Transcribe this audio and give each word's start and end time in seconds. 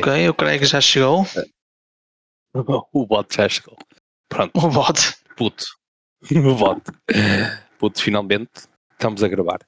Ok, 0.00 0.28
o 0.28 0.34
Craig 0.34 0.64
já 0.64 0.80
chegou. 0.80 1.24
O 2.92 3.06
bot 3.06 3.32
já 3.36 3.48
chegou. 3.48 3.76
Pronto, 4.28 4.50
O 4.58 4.68
bot. 4.68 5.14
puto. 5.36 5.64
O 6.34 6.54
bot. 6.54 6.82
Puto, 7.78 8.02
finalmente 8.02 8.50
estamos 8.92 9.22
a 9.22 9.28
gravar. 9.28 9.60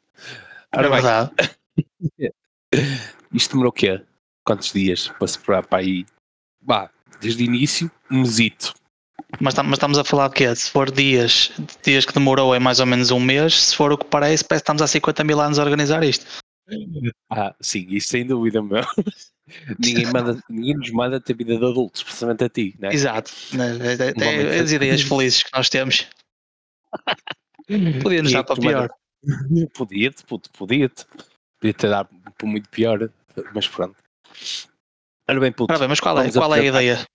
É 0.72 0.78
Ora 0.78 0.90
bem, 0.90 1.00
verdade. 1.00 1.30
isto 3.32 3.52
demorou 3.52 3.70
o 3.70 3.72
quê? 3.72 4.02
Quantos 4.44 4.72
dias 4.72 5.08
para 5.08 5.28
separar 5.28 5.66
para 5.66 5.78
aí? 5.78 6.04
Bah, 6.60 6.90
desde 7.20 7.44
o 7.44 7.46
início, 7.46 7.90
um 8.10 8.22
mesito. 8.22 8.74
Mas, 9.40 9.54
mas 9.54 9.72
estamos 9.74 9.96
a 9.98 10.04
falar 10.04 10.28
de 10.28 10.34
quê? 10.34 10.54
Se 10.54 10.68
for 10.70 10.90
dias, 10.90 11.52
dias 11.82 12.04
que 12.04 12.12
demorou 12.12 12.54
é 12.54 12.58
mais 12.58 12.80
ou 12.80 12.86
menos 12.86 13.10
um 13.10 13.20
mês. 13.20 13.62
Se 13.68 13.76
for 13.76 13.92
o 13.92 13.96
que 13.98 14.04
parece, 14.06 14.44
parece 14.44 14.62
que 14.62 14.64
estamos 14.64 14.82
há 14.82 14.86
50 14.88 15.24
mil 15.24 15.40
anos 15.40 15.58
a 15.58 15.62
organizar 15.62 16.02
isto. 16.02 16.26
Ah, 17.30 17.54
sim, 17.60 17.86
isso 17.90 18.08
sem 18.08 18.26
dúvida, 18.26 18.62
meu. 18.62 18.82
ninguém, 19.78 20.06
manda, 20.06 20.42
ninguém 20.48 20.74
nos 20.76 20.90
manda 20.90 21.20
ter 21.20 21.34
vida 21.34 21.56
de 21.56 21.64
adultos, 21.64 22.02
precisamente 22.02 22.44
a 22.44 22.48
ti, 22.48 22.74
né? 22.78 22.90
Exato. 22.92 23.32
Né, 23.52 23.76
É, 23.80 23.92
é- 23.92 24.14
momento. 24.14 24.52
é 24.52 24.58
as 24.60 24.72
ideias 24.72 25.02
felizes 25.02 25.42
que 25.42 25.50
nós 25.54 25.68
temos. 25.68 26.06
Podia 28.02 28.22
nos 28.22 28.30
Quem 28.32 28.40
é 28.40 28.42
dar 28.42 28.44
para 28.44 28.56
pior. 28.56 28.90
Podia-te, 29.74 30.24
puto, 30.24 30.50
podia-te. 30.50 31.06
Podia-te 31.60 31.88
dar 31.88 32.04
por 32.38 32.46
muito 32.46 32.68
pior, 32.68 33.10
mas 33.54 33.68
pronto. 33.68 33.96
Ora 35.28 35.40
bem, 35.40 35.52
puto, 35.52 35.72
Ora 35.72 35.78
bem, 35.78 35.88
mas 35.88 36.00
qual 36.00 36.18
é, 36.18 36.30
qual 36.30 36.54
é 36.54 36.60
a 36.60 36.64
ideia? 36.64 37.06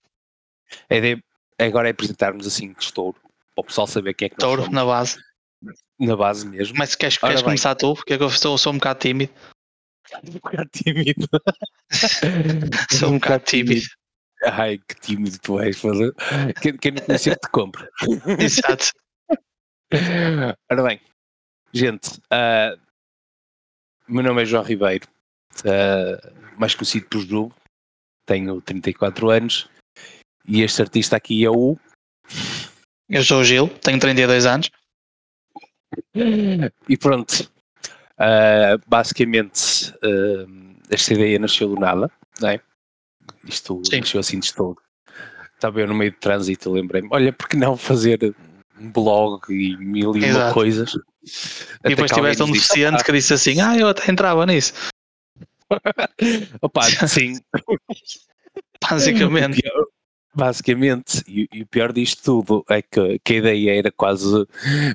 a 0.90 0.94
ideia 0.94 1.22
agora 1.58 1.88
é 1.88 1.90
apresentarmos 1.90 2.46
assim 2.46 2.74
estouro, 2.78 3.16
para 3.54 3.62
o 3.62 3.64
pessoal 3.64 3.86
saber 3.86 4.14
quem 4.14 4.26
é 4.26 4.28
que 4.30 4.36
nós 4.36 4.48
Touro 4.48 4.62
somos, 4.62 4.74
na 4.74 4.84
base. 4.84 5.18
Na 5.98 6.16
base 6.16 6.46
mesmo. 6.46 6.76
Mas 6.78 6.94
queres, 6.94 7.16
Ora 7.16 7.28
queres 7.28 7.40
bem. 7.42 7.46
começar 7.46 7.74
tu? 7.74 7.94
Porque 7.94 8.14
eu 8.14 8.30
sou, 8.30 8.56
sou 8.56 8.72
um 8.72 8.76
bocado 8.76 9.00
tímido. 9.00 9.32
Um 10.24 10.30
bocado 10.32 10.70
tímido. 10.72 11.28
Sou 12.92 13.10
um 13.10 13.18
bocado 13.18 13.44
tímido. 13.44 13.86
Ai, 14.44 14.78
que 14.78 14.94
tímido 15.00 15.38
tu 15.40 15.60
és, 15.60 15.78
foda. 15.78 16.14
Quem, 16.62 16.76
quem 16.78 16.92
não 16.92 17.04
conhecer 17.04 17.34
que 17.34 17.46
te 17.46 17.50
compra. 17.50 17.90
Exato. 18.40 18.90
Ora 20.70 20.82
bem, 20.82 21.00
gente, 21.72 22.20
o 24.08 24.12
meu 24.12 24.22
nome 24.22 24.42
é 24.42 24.44
João 24.44 24.62
Ribeiro, 24.62 25.06
ah, 25.64 26.32
mais 26.58 26.74
conhecido 26.74 27.06
por 27.06 27.20
Jubo, 27.20 27.54
tenho 28.26 28.60
34 28.60 29.30
anos 29.30 29.68
e 30.46 30.62
este 30.62 30.82
artista 30.82 31.16
aqui 31.16 31.44
é 31.44 31.50
o. 31.50 31.76
Eu 33.08 33.24
sou 33.24 33.40
o 33.40 33.44
Gil, 33.44 33.68
tenho 33.80 33.98
32 33.98 34.44
anos. 34.46 34.70
E 36.88 36.96
pronto, 36.96 37.50
ah, 38.18 38.78
basicamente 38.86 39.94
ah, 40.02 40.46
esta 40.90 41.14
ideia 41.14 41.38
nasceu 41.38 41.68
do 41.68 41.76
nada, 41.76 42.10
não 42.40 42.48
é? 42.48 42.60
Isto 43.44 43.82
Sim. 43.84 44.00
nasceu 44.00 44.20
assim 44.20 44.38
de 44.38 44.46
estouro. 44.46 44.80
Estava 45.54 45.80
eu 45.80 45.86
no 45.86 45.94
meio 45.94 46.12
de 46.12 46.18
trânsito, 46.18 46.70
lembrei-me, 46.70 47.08
olha, 47.10 47.32
por 47.32 47.48
que 47.48 47.56
não 47.56 47.76
fazer 47.76 48.34
um 48.78 48.92
blog 48.92 49.40
e 49.50 49.76
mil 49.76 50.16
e 50.16 50.20
uma 50.20 50.26
Exato. 50.26 50.54
coisas? 50.54 50.94
E 51.84 51.88
depois 51.88 52.10
tiveste 52.10 52.42
um 52.42 52.52
deficiente 52.52 53.04
que 53.04 53.12
disse 53.12 53.34
assim: 53.34 53.60
Ah, 53.60 53.76
eu 53.76 53.88
até 53.88 54.10
entrava 54.10 54.46
nisso. 54.46 54.72
Opa, 56.62 56.82
sim, 57.08 57.38
Basicamente. 58.88 59.60
Basicamente, 60.34 61.22
e, 61.26 61.48
e 61.52 61.62
o 61.62 61.66
pior 61.66 61.92
disto 61.92 62.22
tudo 62.22 62.64
é 62.68 62.80
que, 62.82 63.18
que 63.24 63.32
a 63.34 63.36
ideia 63.36 63.78
era 63.78 63.90
quase 63.90 64.46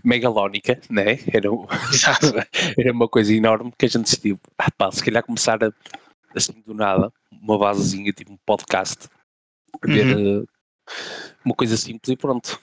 megalónica, 0.04 0.80
né? 0.90 1.20
Era, 1.34 1.52
um- 1.52 1.66
era 2.78 2.92
uma 2.94 3.08
coisa 3.10 3.34
enorme 3.34 3.74
que 3.78 3.86
a 3.86 3.90
gente 3.90 4.04
decidiu, 4.06 4.40
ah, 4.58 4.72
pá, 4.72 4.92
se 4.92 5.04
calhar 5.04 5.24
começar 5.24 5.62
a, 5.64 5.72
assim 6.36 6.54
do 6.66 6.74
nada, 6.74 7.12
uma 7.32 7.58
basezinha, 7.58 8.12
tipo 8.14 8.32
um 8.32 8.38
podcast, 8.46 9.08
ver 9.84 10.16
Uhum. 10.16 10.44
eh, 10.44 10.92
uma 11.44 11.56
coisa 11.56 11.76
simples 11.78 12.14
e 12.14 12.16
pronto. 12.16 12.60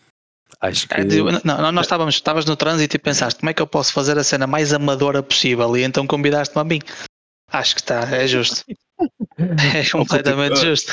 Acho 0.60 0.86
que. 0.88 0.94
É, 0.94 1.04
digo, 1.04 1.30
Não, 1.30 1.40
não, 1.44 1.72
nós 1.72 1.86
estávamos, 1.86 2.14
estavas 2.14 2.44
no 2.44 2.56
trânsito 2.56 2.96
e 2.96 2.98
pensaste 2.98 3.40
como 3.40 3.50
é 3.50 3.54
que 3.54 3.62
eu 3.62 3.66
posso 3.66 3.92
fazer 3.92 4.18
a 4.18 4.24
cena 4.24 4.46
mais 4.46 4.72
amadora 4.72 5.22
possível 5.22 5.76
e 5.76 5.82
então 5.82 6.06
convidaste-me 6.06 6.60
a 6.60 6.64
mim. 6.64 6.80
Acho 7.52 7.74
que 7.74 7.80
está, 7.80 8.00
é 8.14 8.26
justo. 8.26 8.64
É 9.38 9.88
completamente 9.90 10.50
puto, 10.54 10.66
justo. 10.66 10.92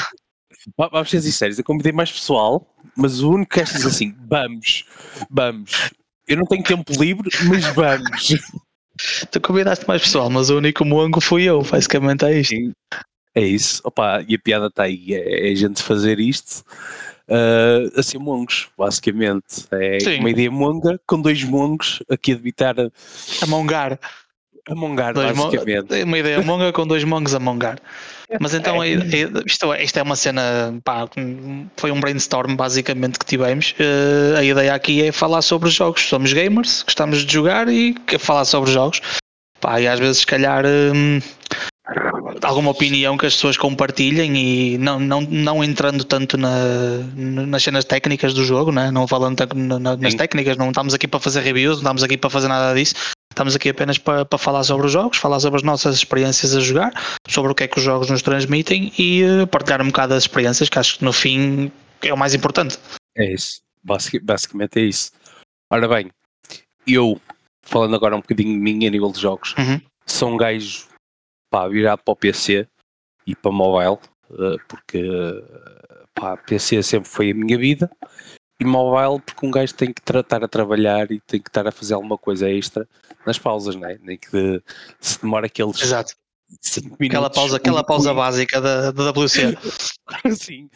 Va- 0.77 0.89
Vamos 0.89 1.09
ser 1.09 1.21
sinceros, 1.21 1.57
eu 1.57 1.63
convidei 1.63 1.91
mais 1.91 2.11
pessoal, 2.11 2.67
mas 2.95 3.21
o 3.21 3.31
único 3.31 3.53
que 3.53 3.63
diz 3.63 3.85
assim, 3.85 4.15
vamos, 4.27 4.85
vamos. 5.29 5.91
Eu 6.27 6.37
não 6.37 6.45
tenho 6.45 6.63
tempo 6.63 6.91
livre, 6.93 7.29
mas 7.47 7.65
vamos. 7.67 8.35
Tu 9.31 9.39
convidaste 9.39 9.87
mais 9.87 10.01
pessoal, 10.01 10.27
mas 10.27 10.49
o 10.49 10.57
único 10.57 10.83
mongo 10.83 11.21
fui 11.21 11.43
eu, 11.43 11.61
basicamente 11.61 12.25
é 12.25 12.39
isto. 12.39 12.55
É 13.35 13.41
isso. 13.41 13.79
Opa, 13.83 14.25
e 14.27 14.33
a 14.33 14.39
piada 14.39 14.65
está 14.65 14.83
aí. 14.83 15.13
É, 15.13 15.49
é 15.49 15.51
a 15.51 15.55
gente 15.55 15.83
fazer 15.83 16.19
isto 16.19 16.63
ah, 17.29 17.99
assim 17.99 18.17
mongos, 18.17 18.69
basicamente. 18.77 19.67
É 19.71 19.99
Sim. 19.99 20.19
uma 20.19 20.29
ideia 20.29 20.49
monga 20.49 20.99
com 21.05 21.21
dois 21.21 21.43
mongos 21.43 22.01
aqui 22.09 22.31
a 22.31 22.35
debitar 22.35 22.75
a, 22.79 22.89
A 23.41 23.45
mongar. 23.45 23.99
A 24.69 24.75
mongar, 24.75 25.13
Dois 25.13 25.35
basicamente. 25.37 25.93
É 25.93 26.03
uma 26.03 26.17
ideia 26.17 26.41
monga 26.41 26.71
com 26.73 26.85
dois 26.85 27.03
mongos 27.03 27.33
a 27.33 27.39
mongar. 27.39 27.79
Mas 28.41 28.53
então 28.53 28.81
a 28.81 28.87
ideia- 28.87 29.31
isto, 29.45 29.71
é- 29.73 29.83
isto 29.83 29.97
é 29.97 30.01
uma 30.03 30.15
cena, 30.15 30.77
pá, 30.83 31.07
foi 31.77 31.91
um 31.91 31.99
brainstorm 31.99 32.55
basicamente 32.55 33.17
que 33.17 33.25
tivemos. 33.25 33.73
Eh, 33.79 34.37
a 34.37 34.43
ideia 34.43 34.73
aqui 34.75 35.01
é 35.03 35.11
falar 35.13 35.41
sobre 35.41 35.69
jogos. 35.69 36.01
Somos 36.09 36.33
gamers, 36.33 36.83
gostamos 36.83 37.25
de 37.25 37.33
jogar 37.33 37.69
e 37.69 37.95
falar 38.19 38.43
sobre 38.43 38.69
jogos. 38.71 38.99
Pá, 39.61 39.79
e 39.79 39.87
às 39.87 39.97
vezes, 39.97 40.17
se 40.19 40.25
calhar, 40.27 40.65
hum, 40.65 41.19
alguma 42.43 42.71
opinião 42.71 43.17
que 43.17 43.25
as 43.25 43.33
pessoas 43.35 43.57
compartilhem 43.57 44.35
e 44.37 44.77
não, 44.77 44.99
não, 44.99 45.21
não 45.21 45.63
entrando 45.63 46.03
tanto 46.03 46.37
na, 46.37 46.51
nas 47.15 47.63
cenas 47.63 47.85
técnicas 47.85 48.33
do 48.33 48.43
jogo, 48.43 48.71
né? 48.71 48.91
não 48.91 49.07
falando 49.07 49.37
tanto 49.37 49.55
na- 49.57 49.79
nas 49.95 50.11
Sim. 50.11 50.17
técnicas, 50.17 50.57
não 50.57 50.67
estamos 50.67 50.93
aqui 50.93 51.07
para 51.07 51.19
fazer 51.19 51.41
reviews, 51.41 51.77
não 51.77 51.83
estamos 51.83 52.03
aqui 52.03 52.17
para 52.17 52.29
fazer 52.29 52.47
nada 52.49 52.75
disso. 52.77 52.93
Estamos 53.37 53.55
aqui 53.55 53.69
apenas 53.69 53.99
para, 53.99 54.25
para 54.25 54.39
falar 54.39 54.63
sobre 54.63 54.87
os 54.87 54.91
jogos, 54.91 55.19
falar 55.19 55.39
sobre 55.39 55.57
as 55.57 55.63
nossas 55.63 55.95
experiências 55.95 56.55
a 56.55 56.59
jogar, 56.59 56.91
sobre 57.27 57.51
o 57.51 57.53
que 57.53 57.65
é 57.65 57.67
que 57.67 57.77
os 57.77 57.83
jogos 57.83 58.09
nos 58.09 58.23
transmitem 58.23 58.91
e 58.97 59.21
eh, 59.21 59.45
partilhar 59.45 59.79
um 59.79 59.89
bocado 59.89 60.15
das 60.15 60.23
experiências, 60.23 60.67
que 60.69 60.79
acho 60.79 60.97
que 60.97 61.05
no 61.05 61.13
fim 61.13 61.71
é 62.01 62.11
o 62.11 62.17
mais 62.17 62.33
importante. 62.33 62.79
É 63.15 63.31
isso. 63.31 63.61
Basic- 63.83 64.23
basicamente 64.25 64.79
é 64.79 64.81
isso. 64.85 65.11
Ora 65.71 65.87
bem, 65.87 66.09
eu, 66.87 67.21
falando 67.61 67.95
agora 67.95 68.15
um 68.15 68.21
bocadinho 68.21 68.53
de 68.53 68.59
mim 68.59 68.87
a 68.87 68.89
nível 68.89 69.11
de 69.11 69.21
jogos, 69.21 69.53
Uhum. 69.55 69.79
sou 70.03 70.29
um 70.31 70.37
gajo 70.37 70.87
pá, 71.51 71.67
virado 71.67 72.01
para 72.03 72.13
o 72.13 72.15
PC 72.15 72.67
e 73.27 73.35
para 73.35 73.51
mobile, 73.51 73.99
eh, 74.31 74.55
porque 74.67 75.03
pá, 76.15 76.35
PC 76.37 76.81
sempre 76.81 77.07
foi 77.07 77.29
a 77.29 77.35
minha 77.35 77.55
vida 77.55 77.87
e 78.59 78.65
mobile 78.65 79.21
porque 79.25 79.45
um 79.45 79.51
gajo 79.51 79.73
tem 79.73 79.93
que 79.93 80.01
tratar 80.01 80.43
a 80.43 80.47
trabalhar 80.47 81.11
e 81.11 81.19
tem 81.21 81.39
que 81.41 81.49
estar 81.49 81.67
a 81.67 81.71
fazer 81.71 81.93
alguma 81.93 82.17
coisa 82.17 82.49
extra 82.49 82.87
nas 83.25 83.37
pausas, 83.37 83.75
não 83.75 83.87
é? 83.87 83.97
Nem 84.01 84.17
que 84.17 84.29
de- 84.31 84.61
se 84.99 85.21
demora 85.21 85.45
aqueles 85.47 85.81
Exato. 85.81 86.13
5 86.61 86.87
minutos. 86.99 87.05
Aquela 87.07 87.29
pausa, 87.29 87.57
aquela 87.57 87.83
pausa 87.83 88.13
básica 88.13 88.59
da, 88.61 88.91
da 88.91 89.11
WC. 89.11 89.57
Sim. 90.35 90.69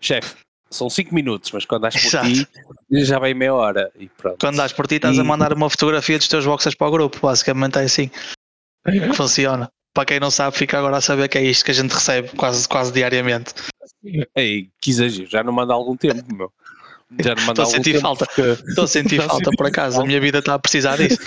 Chefe, 0.00 0.36
são 0.70 0.90
5 0.90 1.14
minutos, 1.14 1.50
mas 1.52 1.64
quando 1.64 1.82
dás 1.82 1.94
por 1.94 2.06
Exato. 2.06 2.28
ti 2.28 2.46
já 3.04 3.18
vem 3.18 3.34
meia 3.34 3.54
hora 3.54 3.90
e 3.98 4.08
pronto. 4.08 4.38
Quando 4.40 4.56
dás 4.56 4.72
por 4.72 4.86
ti, 4.86 4.96
estás 4.96 5.18
a 5.18 5.22
E- 5.22 5.26
mandar 5.26 5.52
uma 5.52 5.70
fotografia 5.70 6.18
dos 6.18 6.28
teus 6.28 6.44
boxers 6.44 6.74
para 6.74 6.88
o 6.88 6.90
grupo. 6.90 7.18
Basicamente 7.22 7.78
é 7.78 7.82
assim 7.84 8.10
que 8.84 9.12
funciona. 9.14 9.70
Para 9.94 10.06
quem 10.06 10.20
não 10.20 10.30
sabe, 10.30 10.56
fica 10.56 10.78
agora 10.78 10.96
a 10.96 11.00
saber 11.02 11.28
que 11.28 11.36
é 11.38 11.42
isto 11.44 11.64
que 11.64 11.70
a 11.70 11.74
gente 11.74 11.92
recebe 11.92 12.28
quase, 12.36 12.66
quase 12.66 12.92
diariamente. 12.92 13.52
Ei, 14.34 14.70
que 14.80 14.90
exagero, 14.90 15.28
já 15.28 15.42
não 15.44 15.52
manda 15.52 15.74
algum 15.74 15.96
tempo, 15.96 16.34
meu. 16.34 16.52
Já 17.20 17.34
não 17.34 17.48
Estou 17.48 17.62
a 17.64 17.66
sentir 17.66 18.00
falta. 18.00 18.26
Estou 18.68 18.84
a 18.84 18.88
sentir 18.88 19.22
falta 19.22 19.50
por 19.56 19.66
acaso. 19.66 20.00
A 20.00 20.06
minha 20.06 20.20
vida 20.20 20.38
está 20.38 20.54
a 20.54 20.58
precisar 20.58 20.96
disso. 20.96 21.18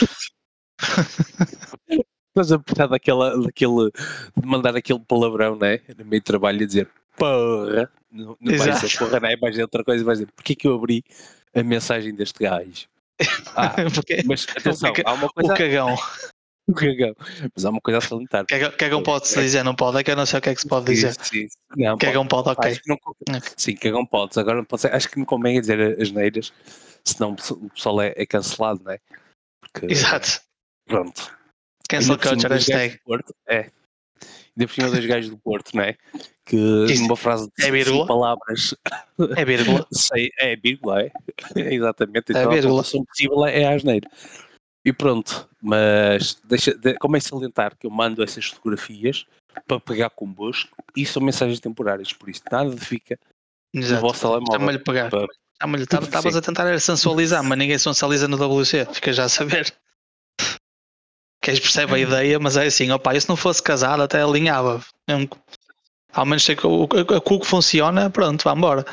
Estás 2.29 2.51
a 2.51 2.59
precisar 2.59 2.87
daquela, 2.87 3.41
daquele, 3.41 3.91
de 4.35 4.45
mandar 4.47 4.75
aquele 4.75 4.99
palavrão, 4.99 5.55
né? 5.55 5.79
No 5.97 6.05
meio 6.05 6.21
de 6.21 6.25
trabalho 6.25 6.63
a 6.63 6.65
dizer 6.65 6.89
porra. 7.17 7.89
Não, 8.11 8.37
não 8.39 8.57
vai 8.57 8.73
ser 8.73 8.97
porra, 8.97 9.19
não 9.19 9.29
é? 9.29 9.37
Vais 9.37 9.51
dizer 9.53 9.63
outra 9.63 9.83
coisa, 9.83 10.03
vais 10.03 10.19
dizer 10.19 10.31
porquê 10.33 10.55
que 10.55 10.67
eu 10.67 10.75
abri 10.75 11.03
a 11.53 11.63
mensagem 11.63 12.13
deste 12.13 12.39
gajo? 12.39 12.87
Ah, 13.55 13.73
Porque 13.93 14.21
mas 14.25 14.45
atenção, 14.49 14.91
há 15.05 15.13
uma 15.13 15.27
o 15.27 15.33
coisa. 15.33 15.53
cagão. 15.53 15.95
O 16.67 16.73
cagão. 16.73 17.13
Mas 17.55 17.63
há 17.63 17.69
uma 17.69 17.79
coisa 17.79 17.99
a 17.99 18.01
salientar. 18.01 18.45
Cagão, 18.47 18.71
cagão 18.71 19.03
pode-se 19.03 19.39
dizer, 19.39 19.63
não 19.63 19.75
pode? 19.75 19.99
É 19.99 20.03
que 20.03 20.09
eu 20.09 20.15
não 20.15 20.25
sei 20.25 20.39
o 20.39 20.41
que 20.41 20.49
é 20.49 20.55
que 20.55 20.61
se 20.61 20.67
pode 20.67 20.87
dizer. 20.87 21.13
Sim, 21.23 21.47
sim. 21.47 21.57
Não, 21.77 21.95
Cagão 21.97 22.25
pode, 22.27 22.49
ok. 22.49 22.71
Acho 22.71 22.81
que 22.81 22.89
não- 22.89 22.97
sim, 23.55 23.75
cagão 23.75 24.03
podes. 24.05 24.35
Agora 24.37 24.57
não 24.57 24.65
pode 24.65 24.81
ser. 24.81 24.93
Acho 24.93 25.07
que 25.09 25.19
não 25.19 25.25
convém 25.25 25.59
dizer 25.61 26.01
as 26.01 26.09
neiras, 26.11 26.51
senão 27.03 27.33
o 27.33 27.69
pessoal 27.69 28.01
é, 28.01 28.13
é 28.17 28.25
cancelado, 28.25 28.81
não 28.83 28.91
é? 28.93 28.99
Porque, 29.61 29.85
Exato. 29.93 30.41
Pronto. 30.87 31.31
Cancel 31.87 32.17
culture, 32.17 32.53
hashtag. 32.53 32.99
Porto, 33.05 33.35
é. 33.47 33.69
Ainda 34.57 34.67
por 34.67 34.73
cima 34.73 34.89
dois 34.89 35.05
gajos 35.05 35.29
do 35.29 35.37
Porto, 35.37 35.75
não 35.75 35.83
é? 35.83 35.95
Que 36.45 36.55
Isto 36.85 37.03
numa 37.03 37.15
frase 37.17 37.49
de 37.57 37.65
é 37.65 37.71
vírgula? 37.71 38.07
palavras 38.07 38.73
É 39.35 39.43
vírgula. 39.45 39.85
sei, 39.91 40.31
é 40.39 40.55
vírgula, 40.55 41.01
é. 41.03 41.11
Exatamente. 41.73 42.31
É 42.35 42.39
Então 42.39 42.51
vírgula. 42.51 42.81
a 42.81 43.05
possível 43.05 43.45
é 43.45 43.65
a 43.65 43.75
asneira. 43.75 44.09
E 44.85 44.93
pronto, 44.93 45.49
mas 45.59 46.37
deixa, 46.43 46.73
de, 46.77 46.93
como 46.99 47.17
é 47.17 47.19
salientar 47.19 47.75
que 47.75 47.87
eu 47.87 47.91
mando 47.91 48.21
essas 48.23 48.45
fotografias 48.45 49.25
para 49.67 49.79
pegar 49.79 50.11
convosco 50.11 50.77
e 50.95 51.05
são 51.05 51.23
mensagens 51.23 51.59
temporárias, 51.59 52.13
por 52.13 52.29
isso 52.29 52.43
nada 52.51 52.71
fica 52.77 53.17
Exato. 53.73 53.95
no 53.95 54.01
vosso 54.07 54.21
telemóvel. 54.21 54.59
Chama-lhe 54.59 54.79
pegar. 54.79 55.09
para- 55.09 55.25
Chama-lhe, 55.61 55.83
estavas 55.83 56.35
a 56.35 56.41
tentar 56.41 56.79
sensualizar, 56.79 57.41
mas 57.43 57.57
ninguém 57.57 57.77
sensualiza 57.79 58.27
no 58.27 58.37
WC, 58.37 58.85
fica 58.93 59.11
já 59.13 59.23
a 59.23 59.29
saber. 59.29 59.73
Queres 61.41 61.59
percebe 61.59 61.93
a 61.93 61.99
ideia, 61.99 62.37
mas 62.39 62.57
é 62.57 62.65
assim, 62.65 62.91
opá, 62.91 63.15
e 63.15 63.21
se 63.21 63.29
não 63.29 63.35
fosse 63.37 63.63
casado 63.63 64.03
até 64.03 64.21
alinhava. 64.21 64.83
Um- 65.09 65.27
Ao 66.13 66.25
menos 66.25 66.43
sei 66.43 66.55
que 66.55 66.67
o, 66.67 66.83
a 67.15 67.21
cuco 67.21 67.45
funciona, 67.45 68.09
pronto, 68.09 68.43
vá 68.43 68.53
embora. 68.53 68.85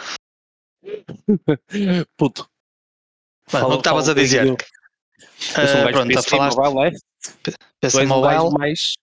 Puto. 2.16 2.48
Mas, 3.52 3.62
o 3.62 3.68
que 3.70 3.76
estavas 3.78 4.08
a 4.08 4.14
dizer? 4.14 4.56
Eu, 5.56 5.62
eu 5.62 5.68
sou 5.68 5.80
Ah, 5.80 5.90
pronto, 5.90 6.08
PC, 6.08 6.30
falaste 6.30 6.56
mobile, 6.56 6.88
é? 6.88 7.52
PC 7.80 8.06
Mobile, 8.06 8.50
mais 8.58 8.94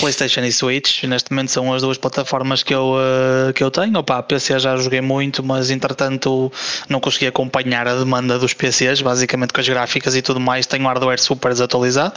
PlayStation 0.00 0.40
e 0.42 0.52
Switch, 0.52 1.04
neste 1.04 1.30
momento 1.30 1.50
são 1.50 1.72
as 1.72 1.82
duas 1.82 1.96
plataformas 1.96 2.62
que 2.62 2.74
eu, 2.74 2.96
eh, 2.98 3.52
que 3.52 3.62
eu 3.64 3.70
tenho. 3.70 3.98
Opa, 3.98 4.22
PC 4.22 4.58
já 4.58 4.76
joguei 4.76 5.00
muito, 5.00 5.42
mas 5.42 5.70
entretanto 5.70 6.52
não 6.88 7.00
consegui 7.00 7.26
acompanhar 7.26 7.88
a 7.88 7.96
demanda 7.96 8.38
dos 8.38 8.52
PCs, 8.52 9.00
basicamente 9.00 9.52
com 9.52 9.60
as 9.60 9.68
gráficas 9.68 10.14
e 10.14 10.20
tudo 10.20 10.40
mais. 10.40 10.66
Tenho 10.66 10.84
hardware 10.84 11.20
super 11.20 11.50
desatualizado. 11.50 12.14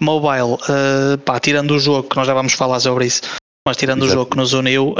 Mobile, 0.00 0.58
eh, 0.68 1.16
pá, 1.24 1.40
tirando 1.40 1.72
o 1.72 1.78
jogo, 1.78 2.08
que 2.08 2.16
nós 2.16 2.26
já 2.26 2.34
vamos 2.34 2.52
falar 2.52 2.78
sobre 2.78 3.06
isso, 3.06 3.22
mas 3.66 3.76
tirando 3.76 4.02
o 4.02 4.04
Exato. 4.04 4.20
jogo 4.20 4.30
que 4.30 4.36
nos 4.36 4.52
uniu, 4.52 4.94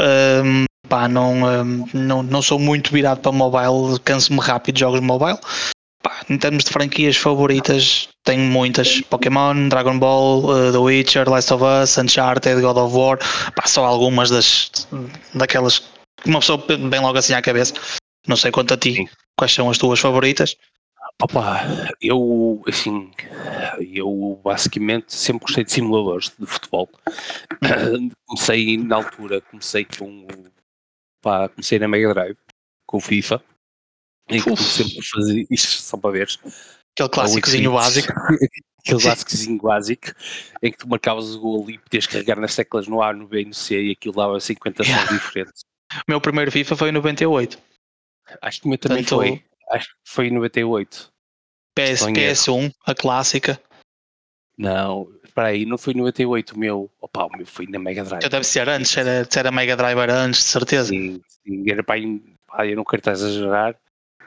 pá, 0.88 1.06
não, 1.06 1.64
não, 1.94 2.22
não 2.22 2.42
sou 2.42 2.58
muito 2.58 2.90
virado 2.90 3.20
para 3.20 3.30
mobile, 3.30 4.00
canso-me 4.00 4.40
rápido 4.40 4.74
de 4.74 4.80
jogos 4.80 5.00
mobile. 5.00 5.38
Em 6.30 6.36
termos 6.36 6.64
de 6.64 6.70
franquias 6.70 7.16
favoritas, 7.16 8.08
tenho 8.24 8.42
muitas: 8.42 9.00
Pokémon, 9.02 9.68
Dragon 9.68 9.98
Ball, 9.98 10.44
uh, 10.44 10.72
The 10.72 10.78
Witcher, 10.78 11.28
Last 11.28 11.52
of 11.54 11.64
Us, 11.64 11.96
Uncharted, 11.96 12.60
God 12.60 12.76
of 12.76 12.94
War. 12.94 13.18
Pá, 13.54 13.66
só 13.66 13.84
algumas 13.84 14.30
das 14.30 14.70
daquelas 15.34 15.78
que 16.22 16.28
uma 16.28 16.40
pessoa 16.40 16.58
bem 16.66 17.00
logo 17.00 17.16
assim 17.16 17.32
à 17.32 17.40
cabeça. 17.40 17.74
Não 18.26 18.36
sei 18.36 18.50
quanto 18.50 18.74
a 18.74 18.76
ti, 18.76 18.94
Sim. 18.94 19.08
quais 19.36 19.52
são 19.52 19.70
as 19.70 19.78
tuas 19.78 19.98
favoritas? 20.00 20.56
Opa, 21.20 21.62
eu, 22.00 22.62
assim, 22.68 23.10
eu 23.80 24.40
basicamente 24.44 25.12
sempre 25.14 25.46
gostei 25.46 25.64
de 25.64 25.72
simuladores 25.72 26.32
de 26.38 26.46
futebol. 26.46 26.88
comecei 28.26 28.76
na 28.76 28.96
altura, 28.96 29.40
comecei 29.40 29.84
com 29.84 30.26
pá, 31.20 31.48
comecei 31.48 31.78
na 31.78 31.88
Mega 31.88 32.14
Drive, 32.14 32.36
com 32.86 32.98
o 32.98 33.00
FIFA, 33.00 33.42
e 34.28 34.40
que 34.42 34.50
Uf. 34.50 34.62
sempre 34.62 35.02
fazia 35.06 35.46
isto 35.50 35.82
só 35.82 35.96
para 35.96 36.10
ver. 36.10 36.28
Aquele 36.94 37.08
clássicozinho 37.08 37.72
básico. 37.72 38.12
Aquele 38.80 39.02
clássicozinho 39.02 39.60
básico 39.60 40.06
em 40.62 40.70
que 40.72 40.78
tu 40.78 40.88
marcavas 40.88 41.34
o 41.34 41.40
gol 41.40 41.68
e 41.70 41.78
podias 41.78 42.06
carregar 42.06 42.38
nas 42.40 42.54
teclas 42.54 42.86
no 42.86 43.02
A, 43.02 43.12
no 43.12 43.26
B 43.28 43.42
e 43.42 43.44
no 43.46 43.54
C 43.54 43.80
e 43.82 43.90
aquilo 43.92 44.14
dava 44.14 44.38
50 44.40 44.82
sons 44.84 44.88
Yeah. 44.94 45.12
diferentes. 45.12 45.62
O 45.92 46.02
meu 46.08 46.20
primeiro 46.20 46.50
FIFA 46.52 46.76
foi 46.76 46.88
em 46.88 46.92
98. 46.92 47.58
Acho 48.40 48.60
que 48.60 48.66
o 48.66 48.68
meu 48.68 48.78
também 48.78 48.98
Tanto- 49.04 49.16
foi. 49.16 49.44
Acho 49.70 49.88
que 49.88 49.94
foi 50.06 50.26
em 50.28 50.30
98. 50.32 51.10
PS, 51.74 51.90
Estou 51.90 52.08
em 52.10 52.18
erro. 52.18 52.32
PS1, 52.34 52.72
a 52.86 52.94
clássica. 52.94 53.60
Não, 54.56 55.08
espera 55.22 55.48
aí, 55.48 55.64
não 55.64 55.78
foi 55.78 55.94
98 55.94 56.54
o 56.54 56.58
meu. 56.58 56.90
Opa, 57.00 57.26
o 57.26 57.36
meu 57.36 57.46
foi 57.46 57.66
na 57.66 57.78
Mega 57.78 58.02
Drive. 58.04 58.22
Já 58.22 58.28
deve 58.28 58.44
ser 58.44 58.68
antes, 58.68 58.96
era, 58.96 59.26
era 59.36 59.50
Mega 59.52 59.76
Drive 59.76 59.98
era 59.98 60.14
antes, 60.14 60.40
de 60.40 60.46
certeza. 60.46 60.88
Sim, 60.88 61.20
sim, 61.28 61.70
era 61.70 61.82
para 61.84 61.94
aí, 61.96 62.20
pá, 62.46 62.66
eu 62.66 62.76
não 62.76 62.84
quero 62.84 63.00
estar 63.00 63.10
a 63.12 63.14
exagerar, 63.14 63.76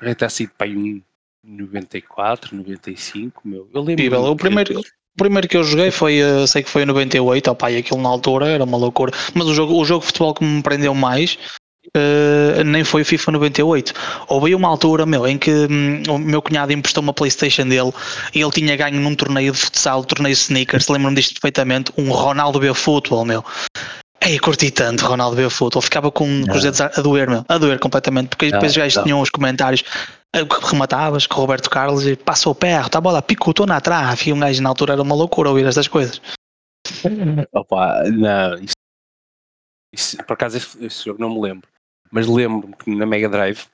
mas 0.02 0.16
ter 0.16 0.32
sido 0.32 0.52
para 0.58 0.68
aí 0.68 0.76
um 0.76 1.02
94, 1.44 2.56
95, 2.56 3.42
meu. 3.46 3.70
Eu 3.74 3.82
lembro. 3.82 3.94
Incrível. 3.94 4.24
O 4.26 4.36
primeiro, 4.36 4.80
o 4.80 5.18
primeiro 5.18 5.48
que 5.48 5.58
eu 5.58 5.64
joguei 5.64 5.92
foi, 5.92 6.20
eh, 6.20 6.48
sei 6.48 6.64
que 6.64 6.70
foi 6.70 6.84
em 6.84 6.86
98, 6.86 7.52
opá, 7.52 7.72
e 7.72 7.78
aquilo 7.78 8.02
na 8.02 8.10
altura 8.10 8.48
era 8.48 8.64
uma 8.64 8.78
loucura. 8.78 9.12
Mas 9.34 9.48
o 9.48 9.54
jogo, 9.54 9.80
o 9.80 9.86
jogo 9.86 10.02
de 10.02 10.08
futebol 10.08 10.34
que 10.34 10.44
me 10.44 10.62
prendeu 10.62 10.94
mais 10.94 11.38
eh, 11.96 12.64
nem 12.64 12.84
foi 12.84 13.02
o 13.02 13.06
FIFA 13.06 13.32
98. 13.34 13.94
Houve 14.28 14.54
uma 14.56 14.68
altura, 14.68 15.06
meu, 15.06 15.28
em 15.28 15.38
que 15.38 15.52
hum, 15.52 16.04
o 16.08 16.18
meu 16.18 16.42
cunhado 16.42 16.72
emprestou 16.72 17.02
uma 17.02 17.14
Playstation 17.14 17.68
dele 17.68 17.92
e 18.34 18.42
ele 18.42 18.52
tinha 18.52 18.76
ganho 18.76 19.00
num 19.00 19.16
torneio 19.16 19.52
de 19.52 19.58
futsal, 19.58 20.04
torneio 20.06 20.34
sneakers, 20.34 20.88
lembro-me 20.88 21.16
disto 21.16 21.34
perfeitamente, 21.34 21.92
um 21.98 22.12
Ronaldo 22.12 22.60
B 22.60 22.74
Futebol, 22.74 23.26
meu. 23.26 23.44
Ei, 24.24 24.38
curti 24.40 24.70
tanto 24.72 25.06
Ronaldo 25.06 25.36
B 25.36 25.50
Futebol, 25.50 25.82
ficava 25.82 26.12
com, 26.12 26.26
com 26.26 26.42
os 26.42 26.48
Não. 26.48 26.62
dedos 26.62 26.82
a, 26.82 26.86
a 26.88 27.02
doer, 27.02 27.28
meu, 27.30 27.44
a 27.50 27.58
doer 27.58 27.80
completamente, 27.80 28.30
porque 28.30 28.46
Não, 28.46 28.52
depois 28.54 28.72
os 28.72 28.78
gajos 28.78 29.04
tinham 29.04 29.20
os 29.20 29.30
comentários 29.32 29.84
eh, 30.34 30.46
que 30.46 30.66
rematavas 30.68 31.26
com 31.26 31.38
o 31.38 31.40
Roberto 31.40 31.70
Carlos 31.70 32.06
e 32.06 32.16
passou 32.16 32.54
perto, 32.54 32.96
a 32.98 33.02
bola 33.02 33.22
picotou 33.22 33.66
na 33.66 33.82
trave 33.82 34.30
e 34.30 34.34
um 34.34 34.40
gajo 34.40 34.62
na 34.62 34.70
altura 34.70 34.94
era 34.94 35.02
uma 35.02 35.16
loucura 35.16 35.50
ouvir 35.50 35.66
estas 35.66 35.88
coisas. 35.88 36.22
Opa, 37.52 38.04
não, 38.12 38.56
isso, 38.60 38.74
isso- 39.92 40.18
por 40.18 40.34
acaso 40.34 40.58
esse, 40.58 41.04
jogo 41.04 41.20
não 41.20 41.34
me 41.34 41.42
lembro, 41.42 41.68
mas 42.12 42.28
lembro-me 42.28 42.76
que 42.76 42.94
na 42.96 43.08
Mega 43.08 43.28
Drive 43.28 43.66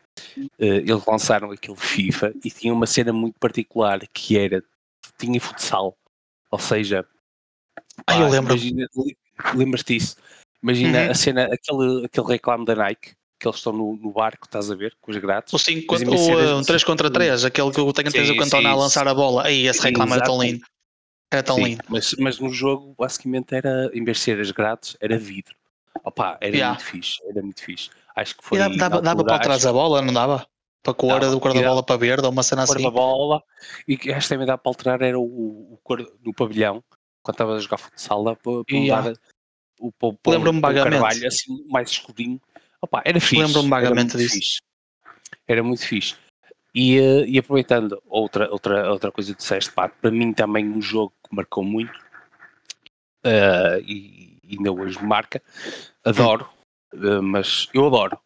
eh, 0.60 0.78
eles 0.78 1.06
lançaram 1.06 1.52
aquele 1.52 1.76
FIFA 1.78 2.32
e 2.44 2.50
tinha 2.50 2.74
uma 2.74 2.88
cena 2.88 3.12
muito 3.12 3.38
particular 3.38 4.00
que 4.14 4.38
era, 4.38 4.64
tinha 5.20 5.42
futsal, 5.42 5.94
ou 6.50 6.60
seja, 6.60 7.06
Ah, 8.08 8.18
eu 8.18 8.30
lembro. 8.30 8.54
imagina- 8.54 8.88
lembras-te 9.54 9.94
disso? 9.98 10.16
Imagina 10.62 11.04
Uhum. 11.04 11.12
a 11.12 11.14
cena, 11.14 11.44
aquele, 11.46 12.06
aquele 12.06 12.28
reclame 12.28 12.66
da 12.66 12.76
Nike, 12.76 13.16
que 13.40 13.48
eles 13.48 13.58
estão 13.58 13.72
no, 13.74 13.96
no 13.96 14.12
barco, 14.12 14.46
estás 14.46 14.72
a 14.72 14.76
ver, 14.76 14.96
com 15.00 15.12
os 15.12 15.18
grátis. 15.18 15.54
O 15.54 15.60
5 15.60 15.86
Mas 15.92 16.02
contra, 16.02 16.16
imagina 16.16 16.16
o, 16.16 16.18
cenas 16.38 16.50
eh, 16.50 16.56
um 16.56 16.62
de- 16.62 16.68
3 16.68 16.84
contra 16.84 17.10
3, 17.12 17.46
aquele 17.46 17.72
que 17.72 17.80
eu 17.80 17.94
tenho 17.94 18.12
tens 18.12 18.30
o 18.30 18.34
Sim, 18.34 18.40
Cantona 18.40 18.70
a 18.70 18.74
sim, 18.74 18.80
lançar 18.80 19.08
a 19.08 19.14
bola. 19.14 19.46
Aí 19.46 19.68
esse 19.68 19.82
reclame 19.82 20.14
era 20.14 20.24
tão 20.24 20.42
lindo. 20.42 20.66
Era 21.32 21.44
tão 21.44 21.56
Sim, 21.58 21.66
lindo. 21.66 21.84
Mas, 21.90 22.16
mas 22.20 22.40
no 22.40 22.50
jogo, 22.50 22.96
basicamente, 22.98 23.54
era, 23.54 23.90
em 23.94 24.04
vez 24.04 24.18
de 24.18 24.24
ser 24.24 24.40
as 24.40 24.52
grátis, 24.52 24.98
era 25.00 25.18
vidro. 25.18 25.56
Opa, 26.04 26.38
era 26.42 26.56
Yeah. 26.56 26.70
muito 26.70 26.84
fixe, 26.86 27.18
era 27.30 27.42
muito 27.42 27.62
fixe. 27.64 27.90
Acho 28.16 28.36
que 28.38 28.44
E 28.44 28.48
foi. 28.48 28.60
dava, 28.60 28.76
na 28.76 28.90
dava, 28.90 29.02
dava 29.02 29.24
para 29.26 29.40
trás 29.40 29.58
acho 29.58 29.70
a 29.70 29.74
bola, 29.74 30.02
não 30.02 30.14
dava? 30.14 30.48
Para 30.82 30.94
cor, 30.94 31.20
Dava. 31.20 31.32
do 31.32 31.40
cor 31.40 31.54
da 31.54 31.60
E 31.60 31.64
bola 31.64 31.84
para 31.84 31.98
verde 31.98 32.26
ou 32.26 32.32
uma 32.32 32.44
cena 32.44 32.62
que 32.64 32.68
cor 32.68 32.76
assim. 32.78 32.84
da 32.86 32.92
bola 32.92 33.44
e 33.88 33.98
que 33.98 34.10
esta 34.12 34.34
também 34.36 34.48
dá 34.48 34.58
para 34.58 34.70
alterar 34.70 35.02
era 35.02 35.20
o, 35.20 35.24
o 35.74 35.80
cor 35.84 36.02
do 36.22 36.34
pavilhão 36.34 36.84
quando 37.22 37.36
estava 37.36 37.56
a 37.56 37.60
jogar 37.60 37.78
futsal 37.78 38.24
dá 38.24 38.36
para, 38.36 38.64
para 38.64 38.78
Yeah. 38.78 39.10
mudar 39.10 39.20
o 39.80 39.92
para, 39.92 40.14
para, 40.22 40.32
Lembro-me 40.34 40.60
vagamente. 40.62 40.92
carvalho 40.92 41.28
assim 41.28 41.66
mais 41.70 41.90
escurinho 41.90 42.42
Opa, 42.82 43.02
era 43.06 43.20
fixe 43.20 43.42
Lembro-me 43.42 43.70
vagamente 43.70 43.92
era 43.92 43.96
muito 43.96 44.18
disso. 44.18 44.34
fixe. 44.36 44.62
era 45.48 45.64
muito 45.64 45.86
fixe 45.88 46.16
e, 46.76 46.98
eh, 47.00 47.26
e 47.28 47.40
aproveitando 47.40 48.02
outra, 48.06 48.52
outra, 48.52 48.92
outra 48.92 49.12
coisa 49.12 49.32
que 49.34 49.38
disseste, 49.40 49.72
pá, 49.72 49.90
para 49.90 50.12
mim 50.12 50.32
também 50.34 50.68
um 50.70 50.82
jogo 50.82 51.12
que 51.28 51.36
marcou 51.36 51.64
muito 51.64 51.98
eh, 53.24 53.80
e 53.82 54.28
e 54.50 54.56
ainda 54.56 54.72
hoje 54.72 55.04
marca, 55.04 55.42
adoro, 56.06 56.50
eh, 56.94 57.20
mas 57.22 57.68
eu 57.74 57.86
adoro, 57.86 58.18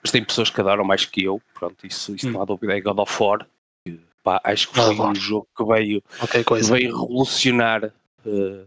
mas 0.00 0.12
tem 0.12 0.22
pessoas 0.24 0.50
que 0.50 0.60
adoram 0.60 0.84
mais 0.84 1.04
que 1.04 1.24
eu, 1.24 1.42
pronto, 1.52 1.84
isso, 1.84 2.14
isso 2.14 2.28
Hum. 2.28 2.32
não 2.32 2.42
há 2.42 2.44
dúvida, 2.44 2.76
é 2.76 2.80
God 2.80 3.00
of 3.00 3.20
War, 3.22 3.44
que, 3.84 4.00
pá, 4.22 4.40
acho 4.44 4.68
que 4.68 4.74
foi 4.76 5.00
um 5.00 5.14
jogo 5.16 5.48
que 5.56 5.64
veio, 5.64 6.00
Ok, 6.22 6.44
coisa. 6.44 6.72
veio 6.72 6.92
revolucionar 6.96 7.84
eh, 8.24 8.66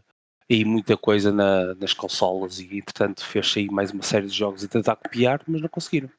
aí 0.49 0.63
muita 0.65 0.95
coisa 0.95 1.31
na- 1.31 1.75
nas 1.75 1.93
consolas 1.93 2.59
e 2.59 2.81
portanto 2.81 3.23
fez 3.23 3.53
aí 3.57 3.67
mais 3.69 3.91
uma 3.91 4.03
série 4.03 4.27
de 4.27 4.37
jogos 4.37 4.63
a 4.63 4.67
tentar 4.67 4.95
copiar, 4.95 5.41
mas 5.47 5.61
não 5.61 5.69
conseguiram. 5.69 6.09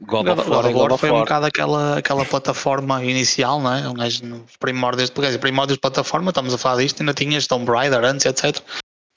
God, 0.00 0.26
God, 0.26 0.38
of 0.38 0.44
God 0.44 0.48
War 0.48 0.58
of 0.58 0.72
God 0.72 0.80
War 0.82 0.92
of 0.92 1.00
foi 1.00 1.10
um 1.10 1.18
bocado 1.20 1.46
aquela, 1.46 1.98
aquela 1.98 2.24
plataforma 2.24 3.04
inicial, 3.04 3.60
não 3.60 3.74
é? 3.74 3.88
Um 3.88 3.94
gajo 3.94 4.24
nos 4.24 4.56
primórdios, 4.56 5.10
porque 5.10 5.36
primórdios 5.38 5.76
de 5.76 5.80
plataforma, 5.80 6.30
estamos 6.30 6.54
a 6.54 6.58
falar 6.58 6.82
disto, 6.82 7.00
ainda 7.00 7.12
tinhas 7.12 7.48
Tomb 7.48 7.68
Raider 7.68 8.04
antes, 8.04 8.24
etc. 8.24 8.62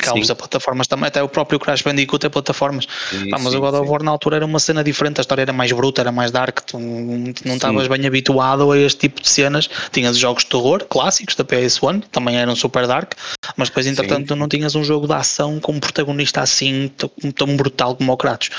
Sim. 0.10 0.32
a 0.32 0.36
plataformas 0.36 0.88
também, 0.88 1.08
até 1.08 1.22
o 1.22 1.28
próprio 1.28 1.60
Crash 1.60 1.82
Bandicoot 1.82 2.26
é 2.26 2.30
plataformas. 2.30 2.88
Sim, 3.10 3.30
Pá, 3.30 3.40
mas 3.40 3.54
sim, 3.54 3.58
o 3.58 3.62
God 3.62 3.76
of. 3.76 3.90
War 3.90 4.04
na 4.04 4.12
altura 4.12 4.38
era 4.38 4.46
uma 4.46 4.60
cena 4.60 4.84
diferente, 4.84 5.20
a 5.20 5.22
história 5.22 5.42
era 5.42 5.54
mais 5.54 5.72
bruta, 5.72 6.02
era 6.02 6.12
mais 6.12 6.32
dark, 6.32 6.60
tu 6.62 6.80
não 6.80 7.56
estavas 7.56 7.88
bem 7.88 8.06
habituado 8.06 8.72
a 8.72 8.78
este 8.78 9.00
tipo 9.00 9.22
de 9.22 9.30
cenas. 9.30 9.70
Tinhas 9.92 10.18
jogos 10.18 10.44
de 10.44 10.50
terror 10.50 10.86
clássicos 10.86 11.36
da 11.36 11.44
PS1, 11.44 12.04
também 12.12 12.38
eram 12.38 12.56
super 12.56 12.88
dark, 12.88 13.14
mas 13.56 13.70
depois, 13.70 13.88
entretanto, 13.88 14.28
tu 14.28 14.36
não 14.36 14.48
tinhas 14.48 14.76
um 14.76 14.84
jogo 14.84 15.08
de 15.08 15.14
ação 15.14 15.60
com 15.60 15.74
um 15.74 15.80
protagonista 15.80 16.42
assim 16.42 16.92
tão, 17.36 17.56
brutal 17.56 17.96
como 17.96 18.12
o 18.12 18.18
Kratos, 18.18 18.50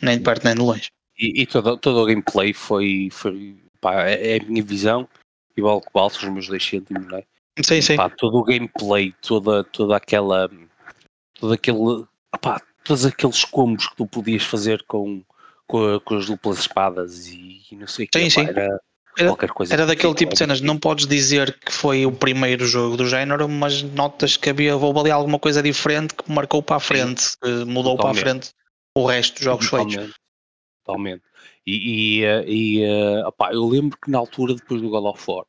nem 0.00 0.18
de 0.18 0.24
perto 0.24 0.44
nem 0.44 0.54
de 0.54 0.60
longe. 0.60 0.88
E, 1.18 1.42
e 1.42 1.46
todo, 1.46 1.76
todo 1.76 2.02
o 2.02 2.06
gameplay 2.06 2.52
foi, 2.52 3.08
foi 3.10 3.56
pá, 3.80 4.08
é, 4.08 4.36
é 4.36 4.40
a 4.40 4.44
minha 4.44 4.62
visão, 4.62 5.08
igual 5.56 5.80
que 5.80 5.88
balsa 5.92 6.18
os 6.18 6.32
meus 6.32 6.46
2 6.46 6.64
cêntimos, 6.64 7.06
não 7.08 7.18
é? 7.18 7.24
Sim, 7.64 7.80
sim. 7.80 7.96
Pá, 7.96 8.08
todo 8.08 8.36
o 8.36 8.44
gameplay, 8.44 9.12
toda, 9.20 9.64
toda 9.64 9.96
aquela. 9.96 10.48
Todo 11.38 11.52
aquele. 11.52 12.04
Pá, 12.40 12.60
todos 12.84 13.04
aqueles 13.06 13.44
combos 13.44 13.88
que 13.88 13.96
tu 13.96 14.06
podias 14.06 14.42
fazer 14.42 14.82
com, 14.84 15.22
com, 15.66 15.94
a- 15.96 16.00
com 16.00 16.16
as 16.16 16.26
duplas 16.26 16.58
espadas 16.58 17.26
e, 17.28 17.62
e 17.70 17.76
não 17.76 17.86
sei 17.86 18.06
o 18.06 18.08
que. 18.08 18.18
Sim, 18.20 18.30
sim. 18.30 18.46
Era, 18.48 18.80
Era- 19.16 19.28
qualquer 19.30 19.50
coisa. 19.50 19.74
Era 19.74 19.86
daquele 19.86 20.14
tipo 20.14 20.32
de 20.32 20.38
cenas, 20.38 20.60
não 20.60 20.78
podes 20.78 21.06
dizer 21.06 21.58
que 21.60 21.72
foi 21.72 22.04
o 22.06 22.12
primeiro 22.12 22.66
jogo 22.66 22.96
do 22.96 23.06
género, 23.06 23.48
mas 23.48 23.82
notas 23.82 24.36
que 24.36 24.50
havia 24.50 24.76
houve 24.76 25.00
ali 25.00 25.10
alguma 25.10 25.38
coisa 25.38 25.62
diferente 25.62 26.14
que 26.14 26.30
marcou 26.30 26.62
para 26.62 26.76
a 26.76 26.80
frente, 26.80 27.24
mudou 27.66 27.96
para 27.96 28.10
a 28.10 28.14
Totalmente. 28.14 28.20
frente 28.20 28.50
o 28.94 29.06
resto 29.06 29.34
dos 29.34 29.44
jogos 29.44 29.66
feitos. 29.68 29.94
Totalmente. 29.94 30.14
Totalmente. 30.84 31.22
E, 31.66 32.20
e, 32.20 32.24
eh, 32.24 32.44
e 32.46 32.82
eh, 32.82 33.26
opá, 33.26 33.52
eu 33.52 33.66
lembro 33.68 33.98
que 34.02 34.10
na 34.10 34.18
altura, 34.18 34.54
depois 34.54 34.80
do 34.80 34.88
God 34.88 35.04
of 35.04 35.22
War, 35.30 35.44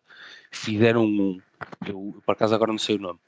fizeram 0.52 1.06
um, 1.06 1.40
eu 1.88 2.14
por 2.26 2.34
acaso 2.34 2.54
agora 2.54 2.72
não 2.72 2.78
sei 2.80 2.96
o 2.96 3.00
nome, 3.00 3.20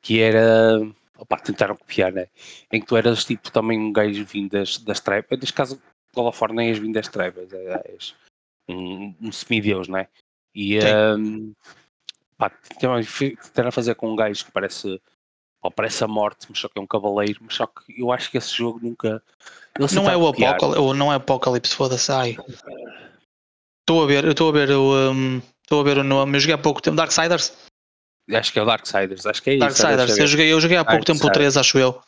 que 0.00 0.18
era, 0.20 0.80
opa, 1.22 1.38
tentaram 1.38 1.76
copiar, 1.76 2.12
né? 2.12 2.26
Em 2.70 2.80
que 2.80 2.86
tu 2.86 2.96
eras 2.96 3.24
tipo 3.24 3.50
também 3.50 3.78
um 3.78 3.92
gajo 3.92 4.24
vindo 4.24 4.50
das, 4.50 4.78
das 4.78 5.00
trevas, 5.00 5.38
neste 5.38 5.52
caso 5.52 5.80
God 6.14 6.26
of 6.26 6.38
War 6.40 6.52
nem 6.52 6.68
és 6.68 6.78
vindo 6.78 6.94
das 6.94 7.08
trevas, 7.08 7.52
é, 7.52 7.92
és 7.92 8.14
um, 8.68 9.14
um 9.20 9.32
semideus, 9.32 9.88
né? 9.88 10.08
E 10.54 10.78
um, 10.80 11.54
pá, 12.36 12.50
tentaram 12.50 13.72
fazer 13.72 13.94
com 13.94 14.12
um 14.12 14.16
gajo 14.16 14.44
que 14.44 14.52
parece 14.52 15.00
ou 15.62 15.70
parece 15.70 16.02
a 16.02 16.08
morte, 16.08 16.46
mas 16.50 16.58
só 16.58 16.68
que 16.68 16.76
é 16.76 16.82
um 16.82 16.86
cavaleiro, 16.86 17.38
mas 17.42 17.54
só 17.54 17.66
que 17.66 18.00
eu 18.00 18.10
acho 18.10 18.30
que 18.30 18.36
esse 18.36 18.52
jogo 18.52 18.80
nunca. 18.82 19.22
Não 19.78 20.10
é, 20.10 20.16
o 20.16 20.26
Apocalipse, 20.26 20.98
não 20.98 21.12
é 21.12 21.16
Apocalipse, 21.16 21.74
foda-se, 21.74 22.10
ai. 22.10 22.36
Estou 23.80 24.02
a 24.02 24.06
ver, 24.06 24.24
estou 24.24 24.48
a 24.48 24.52
ver 24.52 24.70
o. 24.72 25.38
Estou 25.62 25.78
um, 25.78 25.80
a 25.80 25.84
ver 25.84 25.98
o 25.98 26.04
nome. 26.04 26.36
Eu 26.36 26.40
joguei 26.40 26.54
há 26.54 26.58
pouco 26.58 26.82
tempo. 26.82 26.96
Darksiders? 26.96 27.70
Acho 28.30 28.52
que 28.52 28.58
é 28.58 28.62
o 28.62 28.66
Darksiders, 28.66 29.26
acho 29.26 29.42
que 29.42 29.50
é 29.50 29.54
isso. 29.54 29.60
Darksiders, 29.60 30.18
eu 30.18 30.26
joguei, 30.26 30.52
eu 30.52 30.60
joguei 30.60 30.76
há 30.76 30.84
pouco 30.84 31.04
tempo 31.04 31.26
o 31.26 31.30
3, 31.30 31.56
acho 31.56 31.78
eu. 31.78 32.00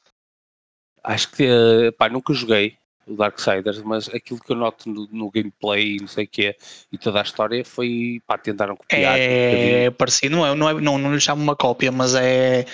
Acho 1.03 1.31
que 1.33 1.45
uh, 1.45 1.93
pá, 1.93 2.09
nunca 2.09 2.33
joguei 2.33 2.79
o 3.07 3.15
Darksiders, 3.17 3.83
mas 3.83 4.09
aquilo 4.09 4.41
que 4.41 4.53
eu 4.53 4.57
noto 4.57 4.89
no, 4.89 5.09
no 5.11 5.31
gameplay 5.31 5.97
e 5.97 6.01
não 6.01 6.09
sei 6.09 6.25
o 6.25 6.29
que 6.29 6.47
é, 6.47 6.57
e 6.91 6.97
toda 6.97 7.21
a 7.21 7.23
história 7.23 7.65
foi 7.65 8.23
pá, 8.27 8.39
tentaram 8.39 8.77
copiar. 8.77 9.19
É 9.19 9.89
um 9.91 9.93
parecido, 9.93 10.37
não 10.37 10.47
é, 10.47 10.55
não, 10.55 10.69
é, 10.69 10.75
não, 10.81 10.99
não 10.99 11.15
lhe 11.15 11.21
chamo 11.21 11.43
uma 11.43 11.57
cópia, 11.57 11.93
mas 11.93 12.15
é 12.15 12.65